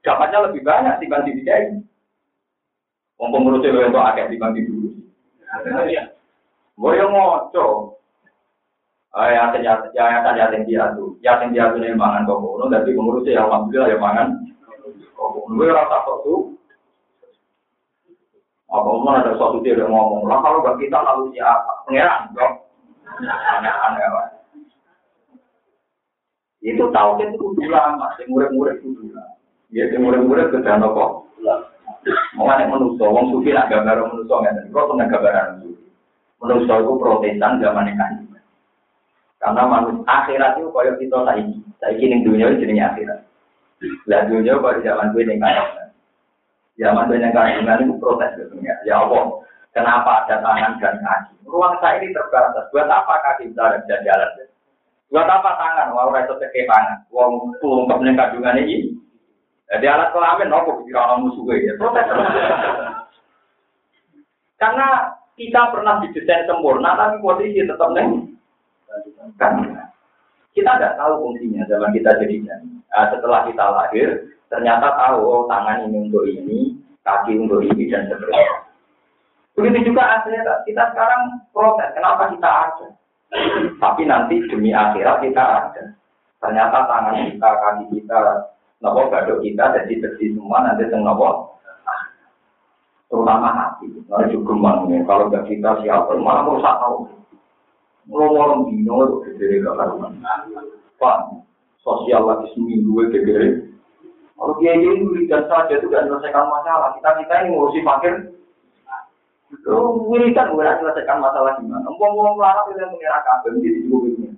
dapatnya 0.00 0.48
lebih 0.48 0.64
banyak 0.64 1.04
dibanding 1.04 1.44
dia 1.44 1.68
ini. 1.68 1.84
Wong 3.20 3.28
pengurus 3.28 3.60
itu 3.60 3.76
untuk 3.76 4.00
akeh 4.00 4.32
dibanding 4.32 4.64
dulu. 4.72 4.88
Boyo 6.80 7.04
ngoco. 7.12 7.66
Ya 9.12 9.52
ya 9.52 9.76
ya 9.92 10.32
ya 10.32 10.48
yang 10.48 10.64
dia 10.64 10.96
tuh, 10.96 11.20
ya 11.20 11.36
yang 11.44 11.52
dia 11.52 11.68
tuh 11.76 11.84
nih 11.84 11.92
mangan 11.92 12.24
kok 12.24 12.40
ngono, 12.40 12.72
tapi 12.72 12.96
pengurus 12.96 13.28
ya 13.28 13.44
alhamdulillah 13.44 13.92
ya 13.92 13.98
mangan. 14.00 14.40
Ngono 15.20 15.60
rasa 15.76 16.00
kok 16.00 16.24
tuh 16.24 16.56
apa 18.70 18.86
umum 18.86 19.12
ada 19.12 19.34
suatu 19.34 19.58
dia 19.66 19.74
yang 19.74 19.90
ngomong, 19.90 20.30
lah 20.30 20.38
kalau 20.46 20.62
gak 20.62 20.78
kita 20.78 20.94
lalu 20.94 21.34
siapa? 21.34 21.82
Pengeran, 21.90 22.30
dong. 22.38 22.54
Aneh-aneh. 23.18 24.39
Itu 26.60 26.92
tahu 26.92 27.24
itu 27.24 27.40
kudu 27.40 27.72
lama, 27.72 28.12
yang 28.20 28.28
murid-murid 28.36 28.84
kudu 28.84 29.16
lama. 29.16 29.36
Ya, 29.72 29.88
yang 29.88 30.04
murid-murid 30.04 30.52
ke 30.52 30.60
dana 30.60 30.92
kok. 30.92 31.30
Mengenai 32.36 32.68
manusia, 32.68 33.08
wong 33.08 33.32
sufi 33.32 33.52
nak 33.52 33.68
gambar 33.68 34.08
manusia 34.08 34.32
nggak 34.32 34.72
Kok 34.72 34.86
pernah 34.92 35.06
gambaran 35.08 35.46
sufi? 35.64 35.88
Manusia 36.40 36.74
itu 36.80 36.92
protesan 36.96 37.60
zaman 37.60 37.92
kan. 37.96 38.12
Karena 39.40 39.62
manusia 39.64 40.04
akhirat 40.04 40.60
itu 40.60 40.68
koyo 40.68 40.92
kita 41.00 41.18
saiki. 41.24 41.56
Saiki 41.80 42.04
ning 42.12 42.20
dunia 42.24 42.52
jenenge 42.60 42.84
akhirat. 42.84 43.20
Lah 44.04 44.28
dunia 44.28 44.60
pada 44.60 44.84
zaman 44.84 45.16
gue 45.16 45.24
ning 45.24 45.40
kan. 45.40 45.88
Zaman 46.76 47.08
gue 47.08 47.20
ning 47.20 47.32
kan 47.32 47.80
itu 47.80 47.96
protes 47.96 48.36
gitu 48.36 48.60
ya. 48.60 48.76
Allah, 49.00 49.40
kenapa 49.72 50.24
ada 50.24 50.44
tangan 50.44 50.76
dan 50.76 51.00
kaki? 51.00 51.40
Ruang 51.48 51.80
saya 51.80 52.04
ini 52.04 52.12
terbatas. 52.12 52.68
Buat 52.68 52.88
apa 52.92 53.14
kaki 53.24 53.48
bisa 53.48 53.80
bisa 53.80 53.96
jalan? 54.04 54.49
Buat 55.10 55.26
apa 55.26 55.50
tangan? 55.58 55.90
Mau 55.90 56.14
reso 56.14 56.38
teke 56.38 56.70
tangan. 56.70 57.02
Wong 57.10 57.58
tulung 57.58 57.90
kebening 57.90 58.14
kandungan 58.14 58.62
ini. 58.62 58.94
Jadi 59.70 59.86
alat 59.86 60.10
kelamin, 60.14 60.50
nopo 60.50 60.82
kira 60.86 61.18
musuh 61.18 61.46
ya. 61.54 61.74
Protes. 61.78 62.06
Karena 64.58 64.86
kita 65.34 65.70
pernah 65.70 66.02
didesain 66.02 66.46
sempurna, 66.46 66.98
tapi 66.98 67.22
posisi 67.22 67.62
tetap 67.62 67.90
neng. 67.94 68.34
Kita 70.50 70.70
tidak 70.74 70.98
tahu 70.98 71.12
fungsinya 71.22 71.62
zaman 71.70 71.94
kita 71.94 72.10
jadi 72.18 72.36
Nah, 72.90 73.06
setelah 73.14 73.46
kita 73.46 73.64
lahir, 73.70 74.08
ternyata 74.50 74.90
tahu 74.98 75.22
oh, 75.22 75.42
tangan 75.46 75.86
ini 75.86 76.10
untuk 76.10 76.26
ini, 76.26 76.74
kaki 77.06 77.38
untuk 77.38 77.62
ini 77.62 77.86
dan 77.86 78.10
seterusnya. 78.10 78.66
Begitu 79.54 79.94
juga 79.94 80.18
aslinya 80.18 80.66
kita 80.66 80.90
sekarang 80.90 81.38
protes, 81.54 81.94
kenapa 81.94 82.34
kita 82.34 82.50
ada? 82.50 82.88
Tapi 83.78 84.02
nanti 84.04 84.42
demi 84.50 84.74
akhirat 84.74 85.22
kita 85.22 85.42
ada. 85.42 85.84
Ternyata 86.40 86.78
tangan 86.88 87.16
kita, 87.30 87.48
kaki 87.48 87.84
kita, 87.94 88.18
nopo 88.82 89.12
gadok 89.12 89.44
kita 89.44 89.76
jadi 89.76 89.92
bersih 90.02 90.34
semua 90.34 90.64
nanti 90.64 90.88
teng 90.88 91.04
nopo 91.04 91.50
terutama 93.10 93.50
hati. 93.50 93.90
Nah, 94.06 94.22
juga 94.30 94.54
ya. 94.86 95.02
Kalau 95.02 95.24
nggak 95.28 95.46
kita 95.50 95.70
siapa, 95.82 96.14
malah 96.14 96.46
merusak 96.46 96.78
tahu. 96.78 97.10
Ngomong 98.06 98.70
dino 98.70 98.94
itu 99.06 99.16
gede 99.38 99.66
gak 99.66 99.76
karuan. 99.76 100.14
Pak, 100.98 101.18
sosial 101.82 102.26
lagi 102.26 102.46
seminggu 102.54 103.10
gede. 103.10 103.66
Kalau 104.38 104.56
dia 104.56 104.72
ini 104.72 105.04
wiridan 105.04 105.44
saja 105.50 105.76
itu 105.76 105.90
tidak 105.90 106.08
menyelesaikan 106.08 106.48
masalah. 106.48 106.96
Kita 106.96 107.10
kita 107.20 107.34
ini 107.44 107.48
ngurusi 107.52 107.84
fakir. 107.84 108.14
Lu 109.68 110.08
wiridan 110.08 110.56
bukan 110.56 110.80
menyelesaikan 110.80 111.20
masalah 111.20 111.52
gimana? 111.60 111.84
Ngomong-ngomong 111.84 112.40
larang 112.40 112.66
itu 112.72 112.80
yang 112.80 112.92
mengira 112.96 113.20
kabel 113.20 113.60
jadi 113.60 113.78
juga 113.84 113.96
begini. 114.08 114.28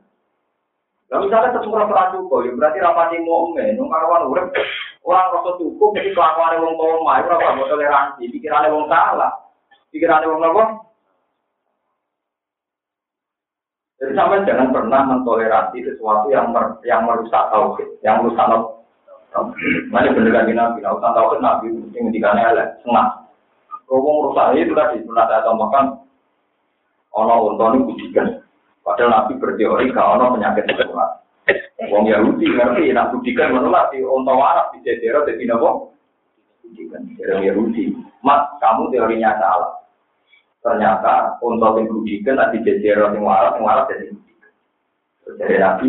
Nah 1.12 1.18
misalnya 1.20 1.52
sesuatu 1.52 1.86
pernah 1.92 2.08
cukup, 2.08 2.40
ya 2.40 2.50
berarti 2.56 2.78
rapati 2.80 3.20
mau 3.20 3.52
ome, 3.52 3.76
nungkarwan 3.76 4.32
urep, 4.32 4.48
orang 5.04 5.28
rasa 5.28 5.50
cukup, 5.60 5.92
jadi 5.92 6.08
kelakuan 6.16 6.56
wong 6.64 6.74
tua 6.80 7.04
mai, 7.04 7.20
berapa 7.20 7.52
mau 7.52 7.68
toleransi, 7.68 8.32
pikirannya 8.32 8.72
wong 8.72 8.88
salah, 8.88 9.28
pikirannya 9.92 10.32
wong 10.32 10.40
apa? 10.40 10.64
Jadi 14.00 14.12
sampai 14.16 14.48
jangan 14.48 14.72
pernah 14.72 15.00
mentoleransi 15.04 15.84
sesuatu 15.84 16.32
yang 16.32 16.48
mer, 16.48 16.80
yang 16.88 17.04
merusak 17.04 17.44
tauhid, 17.52 17.88
yang 18.00 18.24
merusak 18.24 18.48
Mana 19.88 20.12
bener 20.12 20.28
kan 20.28 20.44
nabi, 20.48 20.84
nah 20.84 20.92
usah 20.92 21.12
tahu 21.16 21.40
nabi 21.40 21.72
yang 21.96 22.08
ngendikan 22.08 22.36
elek, 22.36 22.68
senang. 22.84 23.21
Ngomong 23.92 24.32
rusak 24.32 24.56
itu 24.56 24.72
tadi 24.72 25.04
pernah 25.04 25.28
saya 25.28 25.44
tambahkan, 25.44 26.00
ono 27.12 27.52
untuk 27.52 27.68
ini 27.76 27.84
budikan. 27.84 28.40
Padahal 28.80 29.12
Nabi 29.12 29.36
berteori 29.36 29.92
gak 29.92 30.16
ono 30.16 30.32
penyakit 30.32 30.64
menular. 30.64 31.20
Wong 31.92 32.08
Yahudi 32.08 32.48
ngerti, 32.48 32.88
nak 32.96 33.12
budikan 33.12 33.52
menular 33.52 33.92
di 33.92 34.00
onto 34.00 34.32
Arab 34.32 34.72
di 34.72 34.80
Jadero 34.80 35.28
di 35.28 35.36
Binobo. 35.36 35.92
Budikan, 36.64 37.04
dari 37.20 37.52
Yahudi. 37.52 37.92
Mas, 38.24 38.48
kamu 38.64 38.88
teorinya 38.96 39.36
salah. 39.36 39.84
Ternyata 40.64 41.36
untuk 41.44 41.76
yang 41.76 41.92
budikan 41.92 42.40
di 42.48 42.64
Jadero 42.64 43.12
yang 43.12 43.28
waras, 43.28 43.60
yang 43.60 43.68
waras 43.68 43.92
jadi 43.92 44.08
budikan. 44.08 44.52
Jadi 45.36 45.56
Nabi, 45.60 45.88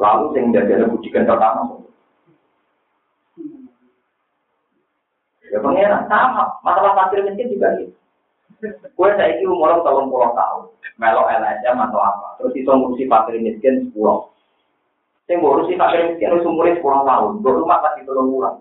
lalu 0.00 0.26
yang 0.32 0.46
Jadero 0.56 0.84
budikan 0.96 1.28
pertama. 1.28 1.76
Ya 5.48 5.58
pengiran 5.64 6.04
sama, 6.12 6.44
masalah 6.60 6.92
pasir 6.92 7.24
miskin 7.24 7.48
juga 7.48 7.72
gitu. 7.80 7.92
Kue 8.98 9.10
saya 9.14 9.38
itu 9.38 9.46
umur 9.48 9.80
tahun 9.86 10.10
puluh 10.10 10.34
tahun, 10.34 10.66
melo 10.98 11.22
LSM 11.30 11.78
atau 11.78 12.00
apa, 12.02 12.36
terus 12.42 12.52
itu 12.58 12.66
ngurusi 12.66 13.06
fakir 13.06 13.38
miskin 13.38 13.88
sepuluh. 13.88 14.28
Saya 15.24 15.38
ngurusi 15.38 15.78
fakir 15.78 16.10
miskin 16.10 16.36
itu 16.36 16.48
umurnya 16.48 16.76
sepuluh 16.76 17.06
tahun, 17.06 17.30
dua 17.40 17.54
rumah 17.54 17.78
masih 17.86 18.02
belum 18.02 18.26
pulang. 18.34 18.56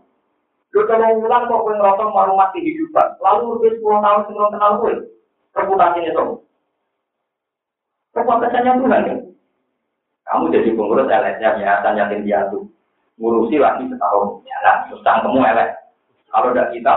Dua 0.70 0.84
tahun 0.86 1.18
pulang 1.26 1.44
kok 1.50 1.62
kue 1.66 1.74
ngerasa 1.76 2.02
mau 2.08 2.30
rumah 2.30 2.48
kehidupan, 2.54 3.08
lalu 3.20 3.44
lebih 3.58 3.72
sepuluh 3.82 4.00
tahun 4.06 4.22
sebelum 4.30 4.50
kenal 4.54 4.72
kue, 4.80 4.96
reputasinya 5.58 6.12
tuh. 6.14 6.30
Reputasinya 8.14 8.72
Tuhan 8.78 9.10
ya. 9.10 9.16
Kamu 10.28 10.44
jadi 10.54 10.70
pengurus 10.76 11.10
LSM 11.10 11.54
ya, 11.64 11.82
tanya 11.82 12.06
yatim 12.06 12.22
piatu, 12.22 12.60
ngurusi 13.18 13.58
lagi 13.58 13.88
setahun, 13.90 14.46
jalan, 14.46 14.78
terus 14.88 15.02
kamu 15.02 15.42
LSM. 15.42 15.87
Kalau 16.38 16.54
tidak 16.54 16.70
kita, 16.70 16.96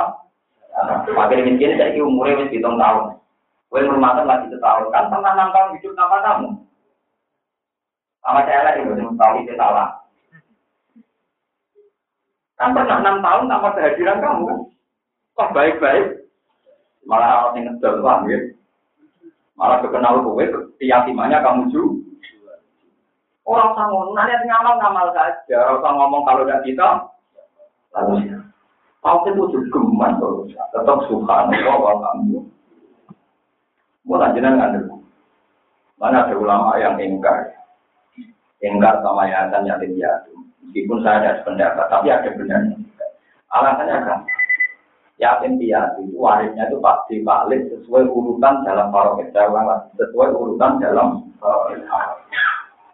Makin 1.10 1.44
miskin 1.44 1.76
saya 1.76 1.92
ini 1.92 2.00
umurnya 2.00 2.46
wis 2.46 2.52
hitung 2.54 2.78
tahun. 2.78 3.18
Kue 3.70 3.86
rumahnya 3.86 4.26
lagi 4.26 4.50
setahun 4.50 4.90
kan 4.90 5.10
pernah 5.10 5.32
enam 5.34 5.50
tahun 5.54 5.74
hidup 5.78 5.92
sama 5.94 6.18
kamu. 6.22 6.48
Sama 8.22 8.40
saya 8.46 8.60
lagi 8.66 8.80
belum 8.82 9.14
tahu 9.14 9.32
itu 9.42 9.54
salah. 9.54 9.88
Kan 12.58 12.74
pernah 12.74 12.96
enam 13.02 13.16
tahun 13.22 13.50
tanpa 13.50 13.68
kehadiran 13.78 14.18
kamu 14.22 14.42
kan. 14.46 14.58
Baik-baik. 15.54 16.06
Malah 17.08 17.48
orang 17.48 17.54
yang 17.56 17.64
ngedol 17.74 18.04
paham 18.04 18.28
ya. 18.28 18.38
Malah 19.56 19.78
kekenal 19.82 20.14
kue, 20.24 20.46
keyakinannya 20.78 21.38
kamu 21.42 21.62
juga. 21.72 22.54
Orang 23.48 23.74
sama 23.74 24.14
nanya 24.14 24.36
ngamal 24.46 24.74
ngamal 24.78 25.06
saja. 25.16 25.58
Orang 25.74 25.96
ngomong 25.98 26.22
kalau 26.22 26.46
tidak 26.46 26.62
kita, 26.62 26.88
lalu 27.96 28.29
Aku 29.00 29.32
itu 29.32 29.58
geman 29.72 30.20
tetap 30.76 30.98
subhanallah 31.08 31.76
wa 31.80 31.94
kamu. 32.04 32.44
Mau 34.04 34.20
nggak 34.20 34.76
dulu. 34.76 35.00
Mana 35.96 36.24
ada 36.24 36.34
ulama 36.36 36.76
yang 36.80 36.96
ingkar, 37.00 37.52
ingkar 38.60 39.00
sama 39.04 39.28
yayasan 39.28 39.68
yatim 39.68 39.96
piatu. 39.96 40.32
Meskipun 40.64 41.00
saya 41.04 41.20
ada 41.20 41.44
pendapat, 41.44 41.86
tapi 41.92 42.08
ada 42.08 42.28
benarnya. 42.32 42.76
Alasannya 43.52 43.96
kan, 44.04 44.20
yatim 45.20 45.60
piatu 45.60 46.00
itu 46.08 46.16
warisnya 46.16 46.68
itu 46.68 46.80
pasti 46.80 47.20
balik 47.20 47.68
sesuai 47.68 48.08
urutan 48.08 48.64
dalam 48.64 48.88
paroket 48.88 49.28
sesuai 49.32 50.32
urutan 50.32 50.80
dalam 50.80 51.28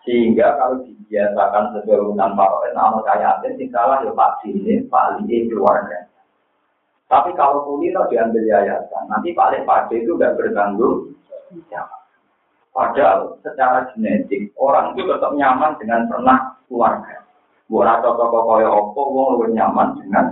sehingga 0.03 0.55
kalau 0.59 0.83
dibiasakan 1.07 1.79
sesuai 1.79 2.03
urutan 2.03 2.35
paroket, 2.35 2.75
namun 2.75 3.07
kayak 3.07 3.23
yatim 3.23 3.53
sih 3.63 3.71
salah 3.71 4.03
ya 4.03 4.11
pasti 4.11 4.51
ini 4.51 4.83
paling 4.91 5.31
keluarga. 5.47 6.11
Tapi 7.07 7.31
kalau 7.39 7.63
kulino 7.63 8.03
diambil 8.11 8.43
yayasan, 8.43 9.07
nanti 9.07 9.31
paling 9.31 9.63
pada 9.63 9.95
itu 9.95 10.19
udah 10.19 10.35
bertanggung 10.35 11.15
jawab. 11.71 12.03
Padahal 12.75 13.39
secara 13.47 13.87
genetik 13.95 14.51
orang 14.59 14.99
itu 14.99 15.07
tetap 15.07 15.31
nyaman 15.33 15.79
dengan 15.79 16.11
pernah 16.11 16.59
keluarga. 16.67 17.23
Buat 17.71 18.03
toko 18.03 18.27
kaya 18.47 18.69
opo, 18.69 19.01
wong 19.11 19.27
lebih 19.39 19.55
nyaman 19.55 19.95
dengan 20.03 20.25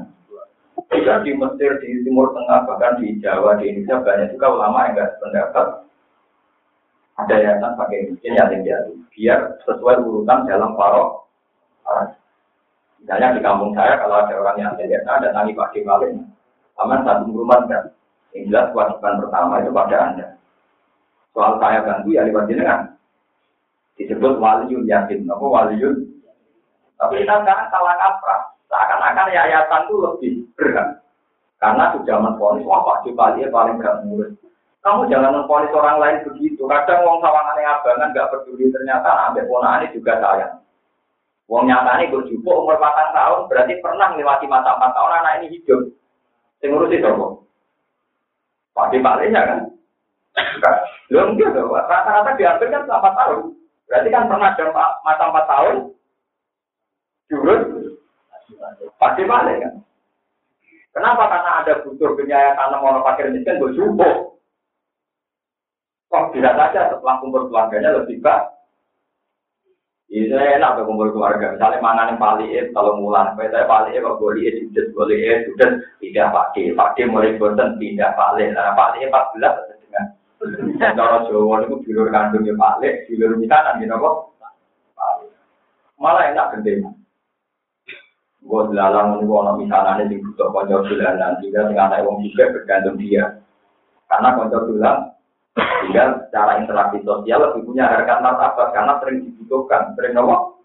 juga 0.90 1.22
di 1.22 1.32
Mesir, 1.34 1.78
di 1.82 2.02
Timur 2.02 2.34
Tengah, 2.34 2.66
bahkan 2.66 2.98
di 2.98 3.18
Jawa, 3.22 3.58
di 3.58 3.70
Indonesia 3.70 4.02
banyak 4.02 4.28
juga 4.34 4.46
ulama 4.50 4.86
yang 4.86 4.92
nggak 4.98 5.10
sependapat 5.18 5.66
ada 7.14 7.34
yayasan 7.38 7.78
pakai 7.78 8.10
miskin 8.10 8.34
yatim 8.34 8.66
piatu 8.66 8.92
biar 9.14 9.40
sesuai 9.62 10.02
urutan 10.02 10.46
dalam 10.50 10.74
parok. 10.74 11.30
Misalnya 12.98 13.36
di 13.36 13.40
kampung 13.44 13.76
saya 13.76 14.00
kalau 14.00 14.24
ada 14.24 14.34
orang 14.34 14.56
yang 14.58 14.74
yatim 14.80 15.06
ada 15.06 15.30
nani 15.30 15.54
pakai 15.54 15.86
malin, 15.86 16.26
Aman 16.82 17.06
satu 17.06 17.30
rumah 17.30 17.62
kan. 17.70 17.94
Yang 18.34 18.50
jelas 18.50 18.66
kewajiban 18.74 19.22
pertama 19.22 19.62
itu 19.62 19.70
pada 19.70 19.96
Anda. 20.10 20.26
Soal 21.30 21.54
saya 21.62 21.86
bantu 21.86 22.10
ya 22.10 22.26
lewat 22.26 22.50
jenengan. 22.50 22.98
Disebut 23.94 24.42
waliyun 24.42 24.90
yakin. 24.90 25.22
Apa 25.30 25.44
waliyun? 25.46 26.02
Tapi 26.98 27.22
kita 27.22 27.46
sekarang 27.46 27.70
salah 27.70 27.94
kaprah. 27.94 28.40
Seakan-akan 28.66 29.30
yayasan 29.30 29.86
itu 29.86 29.94
lebih 30.02 30.32
berat. 30.58 30.98
Karena 31.62 31.94
sudah 31.94 32.16
menfonis, 32.18 32.66
wah 32.66 32.82
Pak 32.82 33.06
Jupali 33.06 33.46
paling 33.46 33.78
gak 33.78 34.02
ngurus. 34.02 34.34
Kamu 34.84 35.08
jangan 35.08 35.32
menfonis 35.32 35.72
orang 35.72 35.96
lain 35.96 36.16
begitu. 36.28 36.60
Kadang 36.68 37.08
wong 37.08 37.24
sawangan 37.24 37.56
yang 37.56 37.80
abangan 37.80 38.12
gak 38.12 38.28
peduli 38.36 38.68
ternyata 38.68 39.32
ambil 39.32 39.48
ponaan 39.48 39.80
ini 39.88 39.96
juga 39.96 40.20
sayang. 40.20 40.60
Wong 41.48 41.64
nyata 41.64 42.04
ini 42.04 42.12
berjubuk 42.12 42.52
umur 42.52 42.76
4 42.76 43.16
tahun 43.16 43.48
berarti 43.48 43.80
pernah 43.80 44.12
melewati 44.12 44.44
masa 44.44 44.76
4 44.76 44.92
tahun 44.92 45.16
anak 45.24 45.32
ini 45.40 45.56
hidup. 45.56 45.88
Sing 46.60 46.68
ngurusi 46.72 47.00
sapa? 47.00 47.26
Pak 48.76 48.92
Palenya 48.92 49.40
kan? 49.48 49.60
Belum 51.08 51.38
gitu, 51.38 51.62
rata-rata 51.70 52.36
diambil 52.36 52.68
kan 52.68 52.82
selama 52.84 53.10
tahun. 53.16 53.40
Berarti 53.86 54.08
kan 54.10 54.26
pernah 54.26 54.48
ada 54.50 54.64
masa 55.04 55.24
empat 55.30 55.46
tahun, 55.46 55.76
jurus 57.32 57.62
Pak 59.00 59.16
Palenya 59.16 59.68
kan? 59.68 59.74
Kenapa? 60.92 61.22
Karena 61.26 61.50
ada 61.64 61.72
butuh 61.82 62.12
penyayang 62.14 62.54
karena 62.54 62.76
mau 62.78 63.00
fakir 63.02 63.32
miskin 63.32 63.58
bersyukur. 63.58 64.33
Kok 66.14 66.30
tidak 66.30 66.54
saja 66.54 66.94
setelah 66.94 67.18
kumpul 67.18 67.50
keluarganya 67.50 67.90
lebih 67.98 68.22
baik. 68.22 68.54
Ini 70.14 70.30
saya 70.30 70.62
enak 70.62 70.78
ke 70.78 70.82
kumpul 70.86 71.10
keluarga. 71.10 71.58
Misalnya 71.58 71.82
mana 71.82 72.06
yang 72.06 72.22
paling 72.22 72.54
kalau 72.70 73.02
mulan, 73.02 73.34
saya 73.34 73.66
paling 73.66 73.98
kok 73.98 74.22
boleh 74.22 74.46
sudah 74.46 74.86
boleh 74.94 75.42
sudah 75.50 75.70
tidak 75.98 76.30
pakai, 76.30 76.70
pakai 76.70 77.10
mulai 77.10 77.34
bosan 77.34 77.74
tidak 77.82 78.14
paling. 78.14 78.54
Nah 78.54 78.78
paling 78.78 79.10
empat 79.10 79.24
belas 79.34 79.54
dengan 79.82 80.94
cara 80.94 81.26
Jawa 81.26 81.66
itu 81.66 81.82
dulur 81.82 82.06
kandungnya 82.14 82.54
paling, 82.54 82.94
dulur 83.10 83.34
kita 83.42 83.56
nanti 83.58 83.84
nopo. 83.90 84.30
Malah 85.98 86.30
enak 86.30 86.50
gendeng. 86.54 86.94
Gue 88.44 88.60
dilalang 88.70 89.18
ini 89.18 89.26
kalau 89.26 89.56
misalnya 89.58 90.04
di 90.06 90.20
butuh 90.22 90.52
konco 90.52 90.84
bulanan, 90.86 91.42
sehingga 91.42 91.66
dengan 91.66 91.90
anak 91.90 92.06
wong 92.06 92.22
juga 92.28 92.54
bergantung 92.54 93.00
dia. 93.02 93.40
Karena 94.06 94.36
konco 94.36 94.68
bulan, 94.68 95.13
sehingga 95.84 96.24
secara 96.24 96.64
interaksi 96.64 97.04
sosial 97.04 97.44
lebih 97.44 97.68
punya 97.68 97.84
harga 97.84 98.24
martabat 98.24 98.72
karena 98.72 98.96
sering 99.04 99.28
dibutuhkan, 99.28 99.92
sering 99.92 100.16
ngomong. 100.16 100.56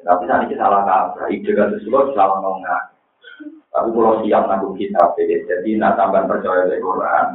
Tapi 0.00 0.24
saat 0.24 0.48
ini 0.48 0.56
salah 0.56 0.80
kaprah, 0.88 1.28
ide 1.28 1.52
kan 1.52 1.76
sesuatu 1.76 2.16
salah 2.16 2.40
ngomong. 2.40 2.64
Tapi 3.70 3.88
kalau 3.92 4.24
siap 4.24 4.42
nanggung 4.48 4.74
kita, 4.80 5.12
jadi 5.20 5.70
nak 5.76 6.00
tambah 6.00 6.24
percaya 6.24 6.64
dari 6.64 6.80
Quran, 6.80 7.26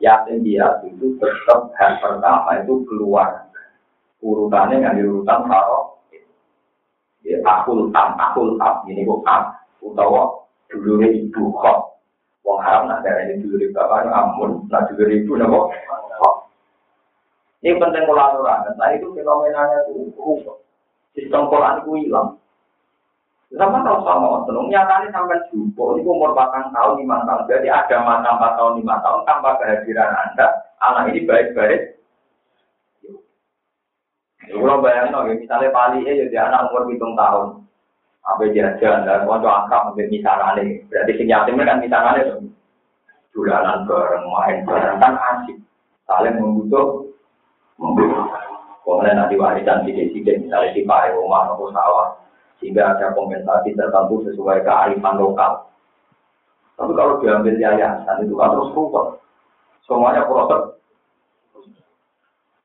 yakin 0.00 0.44
dia 0.44 0.80
itu 0.84 1.16
tetap 1.20 1.72
hal 1.76 1.92
pertama 2.00 2.60
itu 2.60 2.84
keluar 2.88 3.48
urutannya 4.24 4.80
yang 4.80 4.96
diurutan 4.96 5.44
kalau 5.44 6.00
ya 7.20 7.36
akul 7.44 7.92
tam 7.92 8.16
akul 8.16 8.56
tam 8.56 8.80
ini 8.88 9.04
kok 9.04 9.20
tam 9.28 9.42
utawa 9.84 10.40
dulu 10.72 11.04
ibu 11.04 11.52
kok 11.52 12.00
wong 12.44 12.58
haram 12.64 12.88
nak 12.88 13.04
darah 13.04 13.28
ini 13.28 13.44
dulu 13.44 13.60
bapak 13.76 14.08
amun 14.08 14.64
nak 14.72 14.88
dulu 14.88 15.04
ibu 15.04 15.32
nabo 15.36 15.68
ini 17.60 17.76
penting 17.76 18.08
kolaborasi 18.08 18.72
dan 18.72 18.74
tadi 18.80 18.94
itu 18.96 19.12
fenomenanya 19.12 19.76
itu 19.92 20.08
sistem 21.12 21.52
Quran 21.52 21.84
itu 21.84 21.92
hilang. 22.00 22.40
Sama 23.50 23.82
tahu 23.82 24.06
sama 24.06 24.46
seneng 24.46 24.70
nyatanya 24.70 25.10
sampai 25.10 25.42
jumbo 25.50 25.98
ini 25.98 26.06
umur 26.06 26.32
batang 26.38 26.70
tahun 26.70 27.02
lima 27.02 27.26
tahun. 27.26 27.50
Jadi 27.50 27.66
ada 27.66 27.96
mata 28.06 28.38
empat 28.38 28.52
tahun 28.54 28.78
lima 28.78 29.02
tahun 29.02 29.20
tanpa 29.26 29.58
kehadiran 29.58 30.14
anda. 30.14 30.46
Anak 30.80 31.10
ini 31.12 31.26
baik-baik. 31.26 31.98
Kalau 34.48 34.80
bayangin, 34.80 35.14
oke, 35.18 35.32
misalnya 35.36 35.74
Pali 35.74 36.06
ya 36.06 36.12
jadi 36.26 36.36
anak 36.48 36.72
umur 36.72 36.88
hitung 36.88 37.12
tahun, 37.12 37.60
apa 38.24 38.42
jajan 38.50 39.04
dan 39.04 39.28
konco 39.28 39.46
akrab 39.50 39.92
mungkin 39.92 40.08
misalnya. 40.08 40.64
Berarti 40.88 41.12
sing 41.18 41.28
yatim 41.28 41.60
kan 41.60 41.82
misalnya 41.82 42.40
bulanan 43.34 43.84
bareng, 43.86 44.24
main 44.26 44.56
bareng 44.66 44.96
kan 44.98 45.14
asik, 45.18 45.58
saling 46.06 46.34
membutuh, 46.38 47.09
Kemudian 47.80 49.16
nanti 49.16 49.34
warisan 49.40 49.88
sidik-sidik 49.88 50.44
misalnya 50.44 50.76
di 50.76 50.84
pare 50.84 51.16
rumah 51.16 51.48
atau 51.48 51.72
sawah, 51.72 52.12
sehingga 52.60 52.92
ada 52.92 53.16
kompensasi 53.16 53.72
tertentu 53.72 54.20
sesuai 54.28 54.60
kearifan 54.60 55.16
lokal. 55.16 55.64
Tapi 56.76 56.92
kalau 56.92 57.16
diambil 57.24 57.56
yayasan 57.56 58.24
itu 58.24 58.36
kan 58.36 58.52
terus 58.52 58.72
rumput, 58.76 59.20
semuanya 59.88 60.28
proses. 60.28 60.76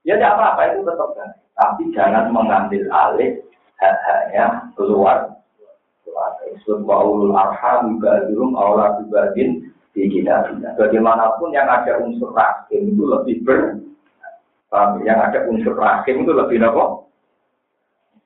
Ya 0.04 0.20
tidak 0.20 0.38
apa-apa 0.38 0.62
itu 0.76 0.86
tetap 0.86 1.10
kan 1.18 1.30
tapi 1.56 1.84
jangan 1.96 2.30
mengambil 2.36 2.84
alih 2.92 3.40
hak-haknya 3.80 4.70
keluar. 4.76 5.32
Islam 6.46 6.88
kaulul 6.88 7.36
arham 7.36 8.00
ibadum 8.00 8.56
Allah 8.56 8.96
ibadin 9.04 9.68
di 9.92 10.08
kita. 10.08 10.56
Bagaimanapun 10.80 11.52
yang 11.52 11.68
ada 11.68 12.00
unsur 12.00 12.32
rahim 12.32 12.96
itu 12.96 13.04
lebih 13.04 13.44
ber 13.44 13.60
yang 15.06 15.20
ada 15.22 15.46
unsur 15.48 15.78
rahim 15.78 16.26
itu 16.26 16.32
lebih 16.34 16.58
nopo. 16.60 17.08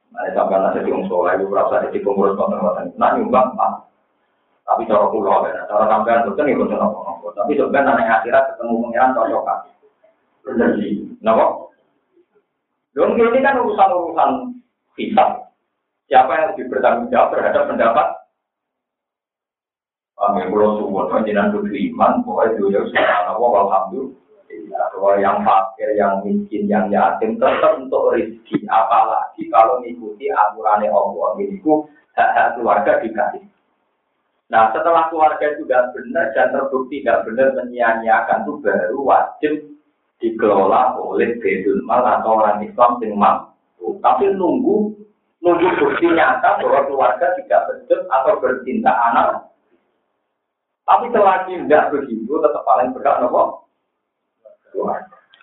Nah, 0.10 0.26
sampai 0.34 0.58
nanti 0.58 0.82
di 0.82 0.92
unsur 0.92 1.22
lagi 1.22 1.46
berasa 1.46 1.86
di 1.92 2.00
pengurus 2.02 2.34
konten 2.40 2.60
Nah, 2.98 3.10
nyumbang 3.14 3.54
pak. 3.54 3.72
Tapi 4.70 4.86
cara 4.86 5.10
pulau, 5.10 5.50
ya. 5.50 5.66
cara 5.66 5.90
sampean 5.90 6.30
itu 6.30 6.42
nih 6.42 6.56
betul 6.58 6.78
nopo. 6.80 7.30
Tapi 7.36 7.58
sebenarnya 7.58 7.88
nanti 7.94 8.04
akhirat 8.06 8.44
ketemu 8.56 8.74
pengiran 8.88 9.16
cocokan. 9.16 9.60
Benar 10.46 10.70
sih. 10.82 10.92
Nopo? 11.22 11.46
Dong 12.98 13.16
ini 13.16 13.40
kan 13.46 13.62
urusan-urusan 13.62 14.32
hisab. 14.98 15.54
Siapa 16.10 16.32
yang 16.34 16.48
lebih 16.54 16.74
bertanggung 16.74 17.14
jawab 17.14 17.38
terhadap 17.38 17.70
pendapat? 17.70 18.08
Kami 20.20 20.52
pulau 20.52 20.76
suwon 20.82 21.08
panjenengan 21.08 21.56
kudu 21.56 21.72
iman, 21.72 22.20
pokoknya 22.28 22.60
dunia 22.60 22.82
sudah 22.92 23.32
Allah, 23.32 23.52
alhamdulillah. 23.56 24.29
Bahwa 24.68 25.16
yang 25.22 25.46
fakir, 25.48 25.96
yang 25.96 26.20
miskin, 26.28 26.68
yang 26.68 26.92
yatim 26.92 27.40
tetap 27.40 27.80
untuk 27.80 28.12
rezeki. 28.12 28.68
Apalagi 28.68 29.48
kalau 29.48 29.80
mengikuti 29.80 30.28
aturannya 30.28 30.92
Allah, 30.92 31.28
ini 31.40 31.62
hak-hak 32.20 32.60
keluarga 32.60 33.00
dikasih. 33.00 33.44
Nah, 34.50 34.74
setelah 34.74 35.08
keluarga 35.14 35.46
itu 35.46 35.62
tidak 35.70 35.94
benar 35.94 36.26
dan 36.34 36.50
terbukti 36.50 37.06
tidak 37.06 37.22
benar 37.30 37.54
menyia-nyiakan 37.54 38.44
itu 38.44 38.54
baru 38.66 39.00
wajib 39.06 39.54
dikelola 40.18 40.98
oleh 40.98 41.38
Bedul 41.38 41.86
Mal 41.86 42.02
atau 42.02 42.42
orang 42.42 42.66
Islam 42.66 42.98
yang 43.00 43.14
mampu. 43.14 44.02
Tapi 44.02 44.34
nunggu 44.34 44.98
nunggu 45.46 45.68
bukti 45.78 46.08
nyata 46.10 46.60
bahwa 46.60 46.82
keluarga 46.90 47.38
tidak 47.38 47.62
betul 47.70 48.02
atau 48.10 48.34
bercinta 48.42 48.92
anak. 49.14 49.54
Tapi 50.90 51.14
selagi 51.14 51.54
tidak 51.70 51.94
begitu, 51.94 52.34
tetap 52.42 52.66
paling 52.66 52.90
berat 52.98 53.22
nopo 53.22 53.69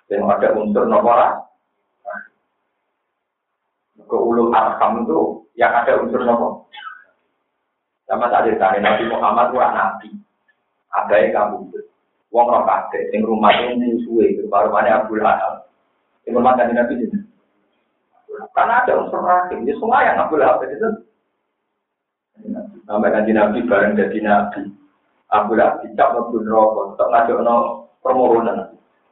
Yang 0.06 0.22
ada 0.38 0.48
unsur 0.54 0.84
nopo 0.86 1.12
ke 4.06 4.14
ulul 4.14 4.54
arham 4.54 5.02
itu 5.02 5.42
yang 5.58 5.72
ada 5.74 5.98
unsur 5.98 6.22
nopo. 6.22 6.70
Sama 8.06 8.30
tadi 8.30 8.54
tadi 8.54 8.78
Nabi 8.78 9.10
Muhammad 9.10 9.50
itu 9.50 9.58
nabi. 9.58 10.08
Ada 10.94 11.14
yang 11.26 11.32
kamu 11.34 11.58
Wong 12.34 12.52
ora 12.52 12.68
kabeh 12.68 13.08
sing 13.14 13.22
rumah 13.22 13.54
itu 13.54 13.80
musuhe 13.80 14.44
baru 14.50 14.68
mana 14.68 15.00
Abu 15.00 15.16
Lahab. 15.16 15.70
Sing 16.26 16.34
rumah 16.34 16.58
kan 16.58 16.68
Nabi 16.68 17.00
itu. 17.00 17.18
Karena 18.52 18.84
ada 18.84 18.92
unsur 19.00 19.24
rahim, 19.24 19.64
ya 19.64 19.72
semua 19.78 20.04
yang 20.04 20.20
Abu 20.20 20.36
Lahab 20.36 20.60
itu. 20.66 21.06
Sampai 22.84 23.14
kan 23.14 23.24
Nabi 23.24 23.64
bareng 23.64 23.96
jadi 23.96 24.18
Nabi. 24.20 24.68
Abu 25.32 25.56
Lahab 25.56 25.80
dicap 25.86 26.12
mlebu 26.12 26.44
neraka, 26.44 26.80
tetep 26.92 27.08
ngajokno 27.08 27.54
permohonan. 28.04 28.58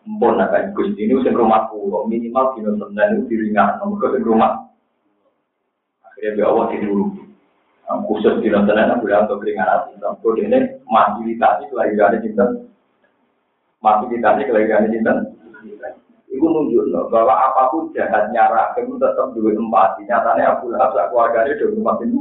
Mpun 0.05 0.37
akan 0.37 0.77
Gusti 0.77 1.09
ini 1.09 1.17
sing 1.25 1.33
rumahku, 1.33 1.89
minimal 2.05 2.53
dino 2.53 2.77
Senin 2.77 3.25
itu 3.25 3.33
diringan, 3.33 3.81
nomor 3.81 4.13
sing 4.13 4.21
rumah. 4.21 4.69
Akhirnya 6.05 6.37
dia 6.37 6.45
Allah 6.45 6.69
dulu. 6.77 7.05
Khusus 8.05 8.45
dino 8.45 8.61
Senin 8.69 8.93
Abu 8.93 9.09
Lahab 9.09 9.33
untuk 9.33 9.49
ringan 9.49 9.65
hati. 9.65 9.97
Sampai 9.97 10.45
ini 10.45 10.59
fasilitas 10.85 11.65
itu 11.65 11.73
lagi 11.73 11.97
ada 11.97 12.19
cinta 12.21 12.45
masih 13.85 14.09
ditanya 14.17 14.49
kelahiran 14.49 14.89
cinta. 14.89 15.13
Iku 16.35 16.51
nunjuk 16.51 16.91
loh, 16.91 17.07
bahwa 17.13 17.31
apa 17.31 17.71
pun 17.71 17.95
jahatnya 17.95 18.51
rahim 18.51 18.99
tetap 18.99 19.31
dua 19.39 19.55
empat. 19.55 20.03
Nyatanya 20.03 20.59
Abu 20.59 20.73
Lahab 20.73 20.97
keluarganya 21.13 21.55
dua 21.61 21.71
empat 21.79 21.97
itu 22.03 22.19